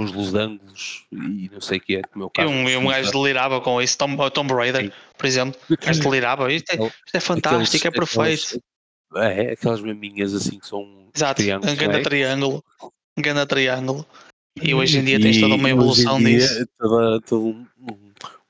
uns 0.00 0.12
losangos 0.12 1.04
e 1.12 1.50
não 1.52 1.60
sei 1.60 1.78
o 1.78 1.80
que 1.80 1.96
é, 1.96 2.02
como 2.02 2.24
meu 2.24 2.30
caso. 2.30 2.48
E 2.48 2.52
um, 2.52 2.68
e 2.68 2.76
um 2.76 2.86
gajo 2.88 3.10
delirava 3.10 3.60
com 3.60 3.80
isso, 3.80 3.98
Tom, 3.98 4.16
Tomb 4.30 4.52
Raider, 4.52 4.86
Sim. 4.86 4.92
por 5.16 5.26
exemplo, 5.26 5.60
o 5.70 5.76
gajo 5.76 6.02
delirava, 6.02 6.52
isto 6.52 6.70
é, 6.70 6.74
isto 6.74 7.14
é 7.14 7.20
fantástico, 7.20 7.76
é 7.76 7.78
aqueles, 7.78 7.84
é 7.84 7.90
perfeito. 7.90 8.62
Aqueles, 9.14 9.38
é, 9.38 9.52
aquelas 9.52 9.80
maminhas 9.80 10.34
assim 10.34 10.58
que 10.58 10.66
são 10.66 11.08
Exato, 11.14 11.42
um 11.42 11.76
grande 11.76 11.98
é? 11.98 12.02
triângulo, 12.02 12.64
um 13.16 13.22
grande 13.22 13.46
triângulo. 13.46 14.06
E 14.62 14.74
hoje 14.74 14.98
em 14.98 15.04
dia 15.04 15.16
e, 15.16 15.20
tens 15.20 15.40
toda 15.40 15.54
uma 15.54 15.70
evolução 15.70 16.18
disso. 16.22 16.66
Toda, 16.78 17.20
todo 17.20 17.46
um, 17.46 17.66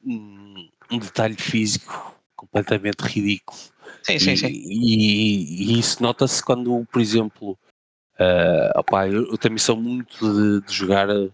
um, 0.04 0.68
um, 0.90 0.98
detalhe 0.98 1.36
físico 1.36 2.14
completamente 2.36 3.00
ridículo. 3.00 3.58
Sim, 4.02 4.18
sim, 4.18 4.32
e, 4.32 4.36
sim. 4.36 4.46
E, 4.48 5.74
e 5.74 5.78
isso 5.78 6.02
nota-se 6.02 6.42
quando, 6.42 6.86
por 6.90 7.00
exemplo, 7.00 7.58
uh, 8.18 8.78
opa, 8.78 9.08
eu, 9.08 9.30
eu 9.30 9.38
também 9.38 9.58
sou 9.58 9.76
muito 9.76 10.18
de, 10.18 10.66
de 10.66 10.72
jogar 10.72 11.08
uh, 11.10 11.32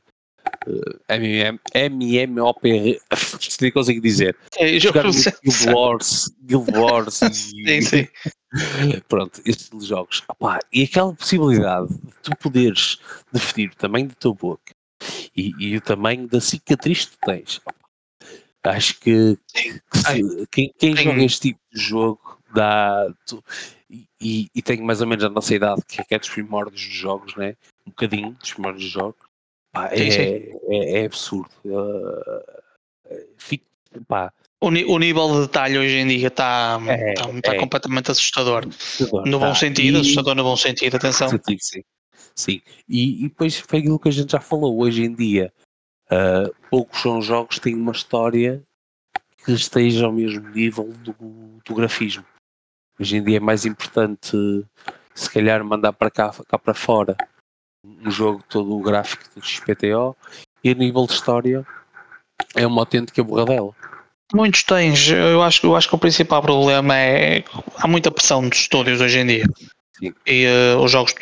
MM, 1.08 1.60
MMOP, 1.74 3.00
nem 3.60 3.72
consigo 3.72 4.00
dizer. 4.00 4.36
É, 4.56 4.78
jogar 4.78 5.04
Guild 5.04 5.68
Wars, 5.68 6.30
Guild 6.42 6.70
Wars 6.76 7.22
e, 7.22 7.30
sim, 7.34 7.80
sim. 7.80 8.08
pronto, 9.08 9.40
estes 9.44 9.86
jogos. 9.86 10.22
Opa, 10.28 10.58
e 10.72 10.82
aquela 10.82 11.14
possibilidade 11.14 11.88
de 11.88 12.12
tu 12.22 12.36
poderes 12.36 12.98
definir 13.32 13.70
o 13.70 13.76
tamanho 13.76 14.08
do 14.08 14.14
teu 14.14 14.34
boca 14.34 14.74
e, 15.36 15.52
e 15.58 15.76
o 15.76 15.80
tamanho 15.80 16.26
da 16.26 16.40
cicatriz 16.40 17.06
que 17.06 17.18
tens. 17.24 17.60
Acho 18.64 18.98
que, 18.98 19.38
que 19.54 19.98
se, 19.98 20.46
quem, 20.50 20.74
quem 20.76 20.96
joga 20.96 21.22
este 21.22 21.50
tipo 21.50 21.60
de 21.72 21.80
jogo 21.80 22.38
dá. 22.52 23.06
Tu, 23.24 23.42
e, 24.20 24.48
e, 24.52 24.62
tenho 24.62 24.84
mais 24.84 25.00
ou 25.00 25.06
menos 25.06 25.22
a 25.22 25.28
nossa 25.28 25.54
idade, 25.54 25.82
que 25.86 26.00
é, 26.00 26.04
que 26.04 26.14
é 26.16 26.18
dos 26.18 26.28
primórdios 26.28 26.84
dos 26.84 26.96
jogos, 26.96 27.36
né? 27.36 27.54
um 27.86 27.90
bocadinho 27.90 28.32
dos 28.32 28.52
primórdios 28.52 28.84
dos 28.84 28.92
jogos, 28.92 29.25
pá, 29.76 29.88
é, 29.92 29.96
sim, 29.96 30.10
sim. 30.10 30.58
É, 30.68 31.00
é, 31.00 31.04
absurdo. 31.06 31.50
Uh, 31.64 33.22
fico, 33.36 33.64
pá. 34.08 34.32
O, 34.60 34.68
o, 34.68 34.98
nível 34.98 35.32
de 35.34 35.40
detalhe 35.42 35.78
hoje 35.78 35.96
em 35.96 36.06
dia 36.06 36.28
está 36.28 36.80
é, 36.88 37.12
tá, 37.12 37.24
tá 37.42 37.54
é. 37.54 37.58
completamente 37.58 38.10
assustador. 38.10 38.66
assustador 38.66 39.26
no 39.26 39.38
tá. 39.38 39.46
bom 39.46 39.54
sentido, 39.54 39.98
e, 39.98 40.00
assustador 40.00 40.34
no 40.34 40.42
bom 40.42 40.56
sentido, 40.56 40.96
atenção. 40.96 41.28
Sim, 41.28 41.58
sim. 41.60 41.84
sim. 42.34 42.62
E, 42.88 43.24
e 43.24 43.28
depois 43.28 43.58
foi 43.58 43.80
aquilo 43.80 43.98
que 43.98 44.08
a 44.08 44.12
gente 44.12 44.32
já 44.32 44.40
falou, 44.40 44.78
hoje 44.80 45.04
em 45.04 45.14
dia 45.14 45.52
uh, 46.10 46.54
poucos 46.70 47.02
são 47.02 47.20
jogos 47.20 47.56
que 47.56 47.64
têm 47.64 47.74
uma 47.74 47.92
história 47.92 48.62
que 49.44 49.52
esteja 49.52 50.06
ao 50.06 50.12
mesmo 50.12 50.48
nível 50.48 50.90
do, 51.04 51.14
do 51.64 51.74
grafismo. 51.74 52.24
Hoje 52.98 53.18
em 53.18 53.22
dia 53.22 53.36
é 53.36 53.40
mais 53.40 53.66
importante, 53.66 54.36
se 55.14 55.30
calhar, 55.30 55.62
mandar 55.62 55.92
para 55.92 56.10
cá, 56.10 56.34
cá 56.48 56.58
para 56.58 56.72
fora 56.72 57.14
um 58.04 58.10
jogo 58.10 58.42
todo 58.48 58.76
o 58.76 58.82
gráfico 58.82 59.24
do 59.34 59.44
XPTO 59.44 60.16
e 60.62 60.70
a 60.70 60.74
nível 60.74 61.06
de 61.06 61.12
história 61.12 61.66
é 62.54 62.66
uma 62.66 62.82
autêntica 62.82 63.22
borradela. 63.22 63.72
Muitos 64.34 64.62
tens, 64.64 65.08
eu 65.08 65.42
acho, 65.42 65.64
eu 65.66 65.76
acho 65.76 65.88
que 65.88 65.94
o 65.94 65.98
principal 65.98 66.42
problema 66.42 66.96
é 66.96 67.44
há 67.76 67.86
muita 67.86 68.10
pressão 68.10 68.48
dos 68.48 68.58
estúdios 68.58 69.00
hoje 69.00 69.18
em 69.18 69.26
dia. 69.26 69.44
Sim. 69.98 70.12
E 70.26 70.46
uh, 70.46 70.80
os 70.82 70.90
jogos 70.90 71.14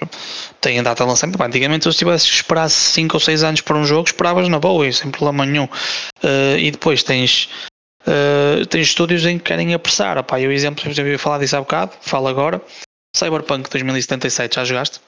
têm 0.61 0.83
data 0.83 1.05
de 1.05 1.11
lançamento. 1.11 1.41
Antigamente, 1.41 1.85
se 1.85 1.99
tivesse 1.99 2.27
que 2.29 2.35
esperar 2.35 2.69
5 2.69 3.15
ou 3.15 3.21
6 3.21 3.45
anos 3.45 3.61
para 3.61 3.77
um 3.77 3.85
jogo, 3.85 4.09
esperavas 4.09 4.49
na 4.49 4.59
boa, 4.59 4.91
sem 4.91 5.11
problema 5.11 5.47
nenhum. 5.47 5.65
Uh, 5.65 6.59
e 6.59 6.71
depois 6.71 7.03
tens 7.03 7.49
Uh, 8.07 8.67
tens 8.67 8.89
estúdios 8.89 9.25
em 9.25 9.39
que 9.39 9.45
querem 9.45 9.73
apressar. 9.73 10.19
Opá, 10.19 10.39
eu 10.39 10.53
exemplo, 10.53 10.93
já 10.93 11.03
ouvi 11.03 11.17
falar 11.17 11.39
disso 11.39 11.57
há 11.57 11.61
bocado, 11.61 11.93
falo 12.03 12.29
agora. 12.29 12.61
Cyberpunk 13.17 13.71
2077, 13.71 14.57
já 14.57 14.65
jogaste? 14.65 15.01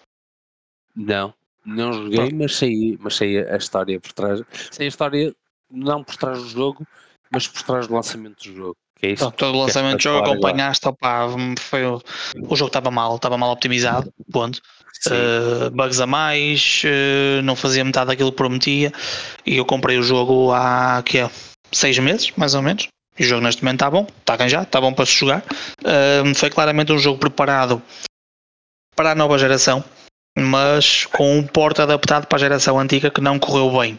Não, 0.94 1.34
não 1.66 1.92
joguei, 1.92 2.32
mas 2.32 2.56
sei, 2.56 2.96
mas 3.00 3.16
sei 3.16 3.38
a 3.38 3.56
história 3.56 4.00
por 4.00 4.12
trás. 4.12 4.40
Sei 4.70 4.86
a 4.86 4.88
história 4.88 5.34
não 5.70 6.04
por 6.04 6.16
trás 6.16 6.38
do 6.38 6.48
jogo, 6.48 6.86
mas 7.30 7.48
por 7.48 7.62
trás 7.62 7.88
do 7.88 7.94
lançamento 7.94 8.48
do 8.48 8.54
jogo. 8.54 8.76
Que 8.98 9.08
é 9.08 9.10
isso 9.12 9.30
todo 9.32 9.56
o 9.56 9.60
lançamento 9.62 9.98
do 9.98 10.02
jogo 10.02 10.24
acompanhaste, 10.24 10.88
opá, 10.88 11.26
foi, 11.58 11.84
o, 11.84 12.00
o 12.48 12.56
jogo 12.56 12.68
estava 12.68 12.90
mal, 12.90 13.16
estava 13.16 13.36
mal 13.36 13.50
optimizado, 13.50 14.12
ponto. 14.32 14.60
Uh, 15.08 15.70
bugs 15.70 16.00
a 16.00 16.06
mais, 16.06 16.82
uh, 16.84 17.42
não 17.42 17.54
fazia 17.54 17.84
metade 17.84 18.06
daquilo 18.06 18.30
que 18.30 18.38
prometia 18.38 18.90
e 19.44 19.58
eu 19.58 19.64
comprei 19.66 19.98
o 19.98 20.02
jogo 20.02 20.50
há 20.52 21.02
que 21.04 21.18
é, 21.18 21.30
seis 21.70 21.98
meses, 21.98 22.32
mais 22.36 22.54
ou 22.54 22.62
menos. 22.62 22.88
E 23.18 23.24
o 23.24 23.26
jogo 23.26 23.42
neste 23.42 23.62
momento 23.62 23.76
está 23.76 23.90
bom, 23.90 24.06
está 24.20 24.34
arranjado, 24.34 24.64
está 24.64 24.80
bom 24.80 24.92
para 24.92 25.04
se 25.04 25.12
jogar. 25.12 25.44
Uh, 25.82 26.34
foi 26.34 26.48
claramente 26.48 26.92
um 26.92 26.98
jogo 26.98 27.18
preparado 27.18 27.82
para 28.94 29.12
a 29.12 29.14
nova 29.14 29.38
geração. 29.38 29.84
Mas 30.36 31.06
com 31.06 31.38
um 31.38 31.42
porto 31.42 31.80
adaptado 31.82 32.26
para 32.26 32.36
a 32.36 32.40
geração 32.40 32.78
antiga 32.78 33.10
que 33.10 33.20
não 33.20 33.38
correu 33.38 33.78
bem. 33.78 33.98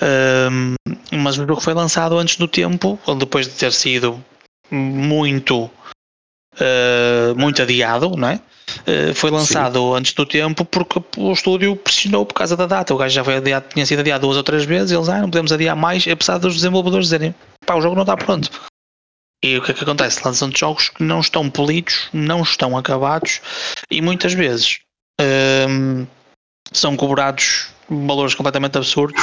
Um, 0.00 0.74
mas 1.12 1.36
o 1.36 1.46
jogo 1.46 1.60
foi 1.60 1.74
lançado 1.74 2.16
antes 2.16 2.36
do 2.36 2.48
tempo, 2.48 2.98
depois 3.18 3.46
de 3.46 3.52
ter 3.52 3.72
sido 3.72 4.22
muito, 4.70 5.64
uh, 5.64 7.34
muito 7.36 7.60
adiado, 7.60 8.16
não 8.16 8.28
é? 8.28 8.40
Uh, 8.86 9.14
foi 9.14 9.30
lançado 9.30 9.78
Sim. 9.78 9.96
antes 9.96 10.12
do 10.12 10.24
tempo 10.24 10.64
porque 10.64 11.02
o 11.16 11.32
estúdio 11.32 11.76
pressionou 11.76 12.24
por 12.24 12.34
causa 12.34 12.56
da 12.56 12.66
data. 12.66 12.94
O 12.94 12.98
gajo 12.98 13.14
já 13.14 13.24
foi 13.24 13.36
adiado, 13.36 13.66
tinha 13.72 13.84
sido 13.84 14.00
adiado 14.00 14.22
duas 14.22 14.36
ou 14.36 14.42
três 14.42 14.64
vezes. 14.64 14.90
E 14.90 14.94
eles, 14.94 15.08
ah, 15.08 15.20
não 15.20 15.30
podemos 15.30 15.52
adiar 15.52 15.76
mais, 15.76 16.06
apesar 16.08 16.38
dos 16.38 16.54
desenvolvedores 16.54 17.06
dizerem, 17.06 17.34
pá, 17.66 17.74
o 17.74 17.80
jogo 17.80 17.94
não 17.94 18.02
está 18.02 18.16
pronto. 18.16 18.50
E 19.42 19.56
o 19.56 19.62
que 19.62 19.70
é 19.70 19.74
que 19.74 19.84
acontece? 19.84 20.20
Lançam 20.24 20.50
jogos 20.54 20.88
que 20.88 21.02
não 21.02 21.20
estão 21.20 21.48
polidos, 21.48 22.08
não 22.12 22.42
estão 22.42 22.76
acabados 22.76 23.40
e 23.90 24.02
muitas 24.02 24.32
vezes 24.32 24.80
um, 25.20 26.06
são 26.72 26.96
cobrados 26.96 27.68
valores 27.88 28.34
completamente 28.34 28.76
absurdos 28.76 29.22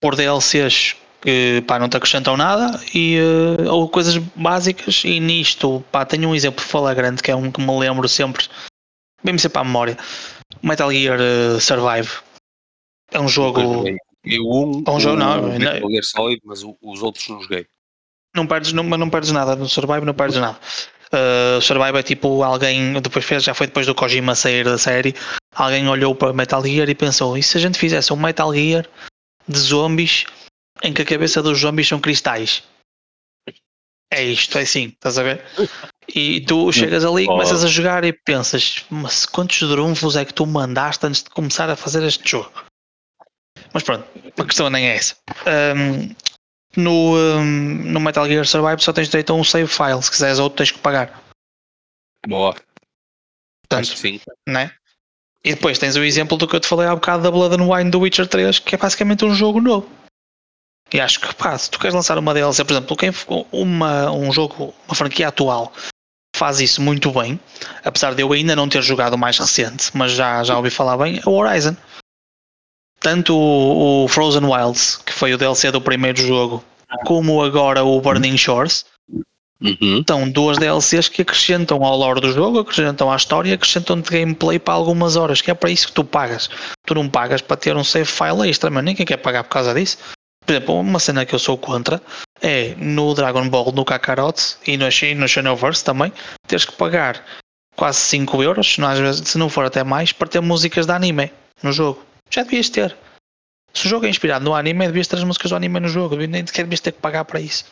por 0.00 0.14
DLCs 0.14 0.96
que 1.20 1.64
pá, 1.66 1.78
não 1.78 1.88
te 1.88 1.96
acrescentam 1.96 2.36
nada 2.36 2.80
e, 2.94 3.18
uh, 3.20 3.72
ou 3.72 3.88
coisas 3.88 4.16
básicas. 4.36 5.02
E 5.04 5.18
nisto 5.20 5.84
pá, 5.90 6.04
tenho 6.04 6.28
um 6.28 6.34
exemplo 6.34 6.62
flagrante 6.62 7.22
que 7.22 7.30
é 7.30 7.36
um 7.36 7.50
que 7.50 7.60
me 7.60 7.78
lembro 7.78 8.08
sempre 8.08 8.46
bem-me 9.22 9.38
sempre 9.38 9.58
à 9.58 9.64
memória. 9.64 9.96
Metal 10.62 10.92
Gear 10.92 11.18
uh, 11.20 11.60
Survive. 11.60 12.10
É 13.10 13.20
um 13.20 13.28
jogo 13.28 13.60
eu 14.24 14.44
um, 14.44 14.82
é 14.86 14.90
um 14.90 15.00
jogo 15.00 15.16
não, 15.16 15.42
não 15.42 15.58
Metal 15.58 15.90
Gear 15.90 16.04
Solid 16.04 16.40
mas 16.44 16.62
os 16.62 17.02
outros 17.02 17.28
não 17.28 17.40
joguei. 17.42 17.66
Não 18.36 18.46
perdes, 18.46 18.72
não, 18.72 18.84
não 18.84 19.10
perdes 19.10 19.32
nada. 19.32 19.56
No 19.56 19.68
Survive, 19.68 20.04
não 20.04 20.14
perdes 20.14 20.38
nada. 20.38 20.58
Uh, 21.12 21.60
Survive 21.62 21.98
é 21.98 22.02
tipo 22.02 22.42
alguém, 22.42 23.00
depois 23.00 23.24
fez, 23.24 23.42
já 23.42 23.54
foi 23.54 23.66
depois 23.66 23.86
do 23.86 23.94
Kojima 23.94 24.34
sair 24.34 24.64
da 24.64 24.76
série, 24.76 25.14
alguém 25.54 25.88
olhou 25.88 26.14
para 26.14 26.32
Metal 26.32 26.62
Gear 26.62 26.88
e 26.88 26.94
pensou, 26.94 27.36
e 27.36 27.42
se 27.42 27.56
a 27.56 27.60
gente 27.60 27.78
fizesse 27.78 28.12
um 28.12 28.16
Metal 28.16 28.52
Gear 28.54 28.86
de 29.48 29.58
zombies 29.58 30.26
em 30.82 30.92
que 30.92 31.02
a 31.02 31.06
cabeça 31.06 31.42
dos 31.42 31.58
zombies 31.58 31.88
são 31.88 31.98
cristais? 31.98 32.62
É 34.10 34.22
isto, 34.22 34.56
é 34.56 34.62
assim, 34.62 34.86
estás 34.86 35.18
a 35.18 35.22
ver? 35.22 35.44
E 36.14 36.40
tu 36.42 36.72
chegas 36.72 37.04
ali 37.04 37.24
e 37.24 37.26
começas 37.26 37.62
a 37.62 37.68
jogar 37.68 38.04
e 38.04 38.12
pensas, 38.12 38.84
mas 38.88 39.26
quantos 39.26 39.60
drunfos 39.60 40.16
é 40.16 40.24
que 40.24 40.32
tu 40.32 40.46
mandaste 40.46 41.06
antes 41.06 41.22
de 41.22 41.30
começar 41.30 41.68
a 41.68 41.76
fazer 41.76 42.02
este 42.04 42.28
jogo? 42.30 42.52
Mas 43.74 43.82
pronto, 43.82 44.06
a 44.38 44.44
questão 44.44 44.70
nem 44.70 44.88
é 44.88 44.96
essa. 44.96 45.16
Um, 45.76 46.14
no, 46.76 47.16
um, 47.16 47.44
no 47.44 48.00
Metal 48.00 48.26
Gear 48.26 48.46
Survive 48.46 48.82
só 48.82 48.92
tens 48.92 49.08
direito 49.08 49.32
a 49.32 49.36
um 49.36 49.44
save 49.44 49.68
file, 49.68 50.02
se 50.02 50.10
quiseres 50.10 50.38
outro 50.38 50.58
tens 50.58 50.70
que 50.70 50.78
pagar. 50.78 51.22
Boa. 52.26 52.54
Portanto, 53.68 53.96
sim. 53.96 54.20
Né? 54.46 54.70
E 55.44 55.54
depois 55.54 55.78
tens 55.78 55.96
o 55.96 56.04
exemplo 56.04 56.36
do 56.36 56.46
que 56.48 56.56
eu 56.56 56.60
te 56.60 56.66
falei 56.66 56.86
há 56.86 56.94
bocado 56.94 57.22
da 57.22 57.30
Blood 57.30 57.54
and 57.54 57.66
Wine 57.66 57.90
do 57.90 58.00
Witcher 58.00 58.26
3, 58.26 58.58
que 58.58 58.74
é 58.74 58.78
basicamente 58.78 59.24
um 59.24 59.34
jogo 59.34 59.60
novo. 59.60 59.88
E 60.92 61.00
acho 61.00 61.20
que, 61.20 61.34
pá, 61.34 61.56
se 61.56 61.70
tu 61.70 61.78
queres 61.78 61.94
lançar 61.94 62.18
uma 62.18 62.32
DLC, 62.32 62.64
por 62.64 62.72
exemplo, 62.72 62.96
quem, 62.96 63.10
uma, 63.52 64.10
um 64.10 64.32
jogo, 64.32 64.74
uma 64.86 64.94
franquia 64.94 65.28
atual, 65.28 65.72
faz 66.34 66.60
isso 66.60 66.80
muito 66.80 67.10
bem, 67.12 67.38
apesar 67.84 68.14
de 68.14 68.22
eu 68.22 68.32
ainda 68.32 68.56
não 68.56 68.68
ter 68.68 68.82
jogado 68.82 69.14
o 69.14 69.18
mais 69.18 69.38
recente, 69.38 69.90
mas 69.94 70.12
já, 70.12 70.42
já 70.42 70.56
ouvi 70.56 70.70
falar 70.70 70.96
bem, 70.96 71.18
é 71.18 71.28
o 71.28 71.32
Horizon 71.32 71.76
tanto 73.00 73.36
o, 73.36 74.04
o 74.04 74.08
Frozen 74.08 74.44
Wilds, 74.44 74.96
que 74.96 75.12
foi 75.12 75.32
o 75.32 75.38
DLC 75.38 75.70
do 75.70 75.80
primeiro 75.80 76.20
jogo, 76.20 76.64
como 77.04 77.42
agora 77.42 77.84
o 77.84 78.00
Burning 78.00 78.36
Shores, 78.36 78.84
Uhum. 79.60 79.98
Então, 79.98 80.30
duas 80.30 80.56
DLCs 80.56 81.08
que 81.08 81.22
acrescentam 81.22 81.84
ao 81.84 81.96
lore 81.96 82.20
do 82.20 82.32
jogo, 82.32 82.60
acrescentam 82.60 83.10
à 83.10 83.16
história, 83.16 83.54
acrescentam-te 83.54 84.10
gameplay 84.10 84.58
para 84.58 84.74
algumas 84.74 85.16
horas, 85.16 85.40
que 85.40 85.50
é 85.50 85.54
para 85.54 85.70
isso 85.70 85.88
que 85.88 85.94
tu 85.94 86.04
pagas. 86.04 86.48
Tu 86.86 86.94
não 86.94 87.08
pagas 87.08 87.40
para 87.40 87.56
ter 87.56 87.76
um 87.76 87.82
save 87.82 88.06
file 88.06 88.48
extra, 88.48 88.70
mas 88.70 88.84
ninguém 88.84 89.04
quer 89.04 89.16
pagar 89.16 89.42
por 89.42 89.50
causa 89.50 89.74
disso. 89.74 89.98
Por 90.46 90.52
exemplo, 90.52 90.80
uma 90.80 91.00
cena 91.00 91.26
que 91.26 91.34
eu 91.34 91.38
sou 91.38 91.58
contra 91.58 92.00
é 92.40 92.74
no 92.76 93.12
Dragon 93.14 93.48
Ball, 93.48 93.72
no 93.72 93.84
Kakarot 93.84 94.56
e 94.66 94.76
no, 94.76 94.86
no 94.86 95.28
Xenoverse 95.28 95.84
também, 95.84 96.12
teres 96.46 96.64
que 96.64 96.72
pagar 96.72 97.22
quase 97.74 97.98
5 97.98 98.42
euros, 98.42 98.76
às 98.78 98.98
vezes, 98.98 99.28
se 99.28 99.38
não 99.38 99.48
for 99.48 99.64
até 99.64 99.82
mais, 99.82 100.12
para 100.12 100.28
ter 100.28 100.40
músicas 100.40 100.86
de 100.86 100.92
anime 100.92 101.32
no 101.62 101.72
jogo 101.72 102.07
já 102.30 102.42
devias 102.42 102.68
ter. 102.68 102.96
Se 103.72 103.86
o 103.86 103.88
jogo 103.88 104.06
é 104.06 104.08
inspirado 104.08 104.44
no 104.44 104.54
anime, 104.54 104.86
devias 104.86 105.06
ter 105.06 105.16
as 105.16 105.24
músicas 105.24 105.50
do 105.50 105.56
anime 105.56 105.80
no 105.80 105.88
jogo, 105.88 106.16
nem 106.16 106.46
sequer 106.46 106.64
devias 106.64 106.80
ter 106.80 106.92
que 106.92 107.00
pagar 107.00 107.24
para 107.24 107.40
isso. 107.40 107.64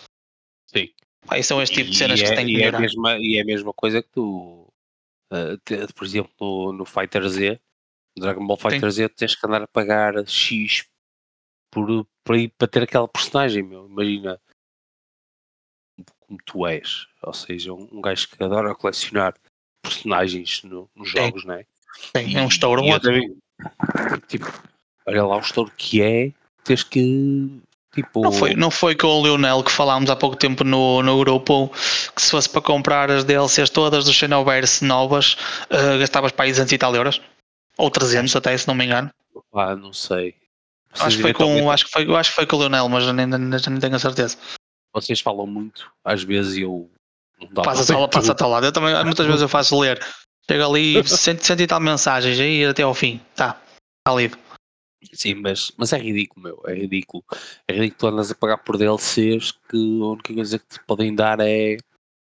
Sim. 0.66 0.92
Aí 1.28 1.42
são 1.42 1.60
este 1.60 1.76
tipo 1.76 1.90
de 1.90 1.96
cenas 1.96 2.20
e 2.20 2.24
que 2.24 2.32
é, 2.32 2.34
têm 2.36 2.46
que 2.46 2.52
melhorar. 2.52 2.76
É 2.76 2.78
a 2.78 2.80
mesma, 2.80 3.18
e 3.18 3.38
é 3.38 3.42
a 3.42 3.44
mesma 3.44 3.72
coisa 3.72 4.02
que 4.02 4.08
tu, 4.10 4.72
uh, 5.32 5.56
te, 5.64 5.92
por 5.94 6.04
exemplo, 6.04 6.32
no, 6.40 6.72
no 6.72 6.84
Fighter 6.84 7.26
Z, 7.28 7.60
no 8.16 8.22
Dragon 8.22 8.46
Ball 8.46 8.56
Fighter 8.56 8.92
Sim. 8.92 9.02
Z, 9.02 9.08
tens 9.10 9.34
que 9.34 9.46
andar 9.46 9.62
a 9.62 9.66
pagar 9.66 10.14
X 10.28 10.86
por, 11.70 12.06
por 12.24 12.36
para 12.56 12.68
ter 12.68 12.82
aquela 12.82 13.08
personagem, 13.08 13.62
meu. 13.62 13.86
Imagina 13.86 14.40
como 16.20 16.38
tu 16.44 16.66
és, 16.66 17.06
ou 17.22 17.32
seja, 17.32 17.72
um, 17.72 17.88
um 17.92 18.00
gajo 18.00 18.28
que 18.28 18.42
adora 18.42 18.74
colecionar 18.74 19.34
personagens 19.82 20.62
no, 20.64 20.90
nos 20.94 21.08
jogos, 21.08 21.42
Sim. 21.42 21.48
não 21.48 21.54
é? 21.54 21.66
Sim, 22.16 22.36
é 22.36 22.42
um 22.42 22.48
estouro. 22.48 22.82
Um 22.82 22.90
outro. 22.90 23.12
Tipo, 24.28 24.52
olha 25.06 25.24
lá 25.24 25.36
o 25.36 25.40
estouro 25.40 25.72
que 25.76 26.02
é, 26.02 26.32
tens 26.64 26.82
que. 26.82 27.60
Tipo... 27.94 28.22
Não, 28.22 28.32
foi, 28.32 28.54
não 28.54 28.70
foi 28.70 28.94
com 28.94 29.06
o 29.06 29.22
Lionel 29.22 29.64
que 29.64 29.72
falámos 29.72 30.10
há 30.10 30.16
pouco 30.16 30.36
tempo 30.36 30.62
no, 30.62 31.02
no 31.02 31.18
grupo 31.18 31.68
que 32.14 32.20
se 32.20 32.30
fosse 32.30 32.48
para 32.48 32.60
comprar 32.60 33.10
as 33.10 33.24
DLCs 33.24 33.70
todas 33.70 34.04
do 34.04 34.12
Xenoverse 34.12 34.84
novas, 34.84 35.34
uh, 35.70 35.98
gastavas 35.98 36.32
para 36.32 36.44
aí 36.44 36.50
200 36.50 36.72
e 36.72 36.78
tal 36.78 36.94
euros? 36.94 37.22
Ou 37.78 37.90
300 37.90 38.36
até, 38.36 38.56
se 38.56 38.68
não 38.68 38.74
me 38.74 38.84
engano. 38.84 39.10
Ah, 39.54 39.74
não 39.74 39.94
sei. 39.94 40.34
acho 40.92 41.16
que, 41.16 41.22
foi 41.22 41.32
com, 41.32 41.70
acho, 41.70 41.86
que 41.86 41.90
foi, 41.90 42.16
acho 42.16 42.30
que 42.30 42.36
foi 42.36 42.46
com 42.46 42.56
o 42.56 42.60
Lionel, 42.60 42.88
mas 42.90 43.06
nem, 43.12 43.26
nem, 43.26 43.38
nem 43.38 43.80
tenho 43.80 43.96
a 43.96 43.98
certeza. 43.98 44.36
Vocês 44.92 45.20
falam 45.20 45.46
muito, 45.46 45.90
às 46.04 46.22
vezes 46.22 46.58
eu. 46.58 46.90
Passa, 47.54 47.94
a 47.94 48.08
passa 48.08 48.36
ao 48.38 48.50
lado. 48.50 48.66
Eu 48.66 48.72
também, 48.72 48.94
muitas 49.04 49.26
vezes 49.26 49.42
eu 49.42 49.48
faço 49.48 49.78
ler. 49.78 50.02
Chega 50.48 50.66
ali, 50.66 51.02
cento, 51.06 51.44
cento 51.44 51.60
e 51.60 51.66
tal 51.66 51.80
mensagens 51.80 52.38
aí 52.38 52.64
até 52.64 52.82
ao 52.82 52.94
fim. 52.94 53.20
Tá, 53.34 53.60
está 53.98 54.14
lido. 54.16 54.38
Sim, 55.12 55.34
mas, 55.34 55.72
mas 55.76 55.92
é 55.92 55.98
ridículo, 55.98 56.42
meu. 56.44 56.62
É 56.66 56.74
ridículo. 56.74 57.24
É 57.68 57.72
ridículo 57.72 57.98
tu 57.98 58.06
andas 58.08 58.30
a 58.30 58.34
pagar 58.34 58.58
por 58.58 58.76
DLCs 58.76 59.52
que 59.68 59.76
a 59.76 60.06
única 60.06 60.34
coisa 60.34 60.58
que 60.58 60.66
te 60.66 60.80
podem 60.84 61.14
dar 61.14 61.38
é 61.40 61.76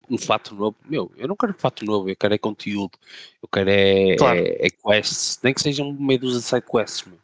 um 0.10 0.18
fato 0.18 0.54
novo. 0.54 0.76
Meu, 0.86 1.12
eu 1.18 1.28
não 1.28 1.36
quero 1.36 1.54
fato 1.54 1.86
novo, 1.86 2.10
eu 2.10 2.16
quero 2.16 2.34
é 2.34 2.38
conteúdo. 2.38 2.98
Eu 3.42 3.48
quero 3.48 3.70
é, 3.70 4.16
claro. 4.18 4.40
é, 4.40 4.68
é 4.68 4.70
quests. 4.70 5.40
Nem 5.44 5.54
que 5.54 5.62
sejam 5.62 5.94
meio 5.94 6.20
dos 6.20 6.44
side 6.44 6.66
quests, 6.66 7.06
meu. 7.06 7.20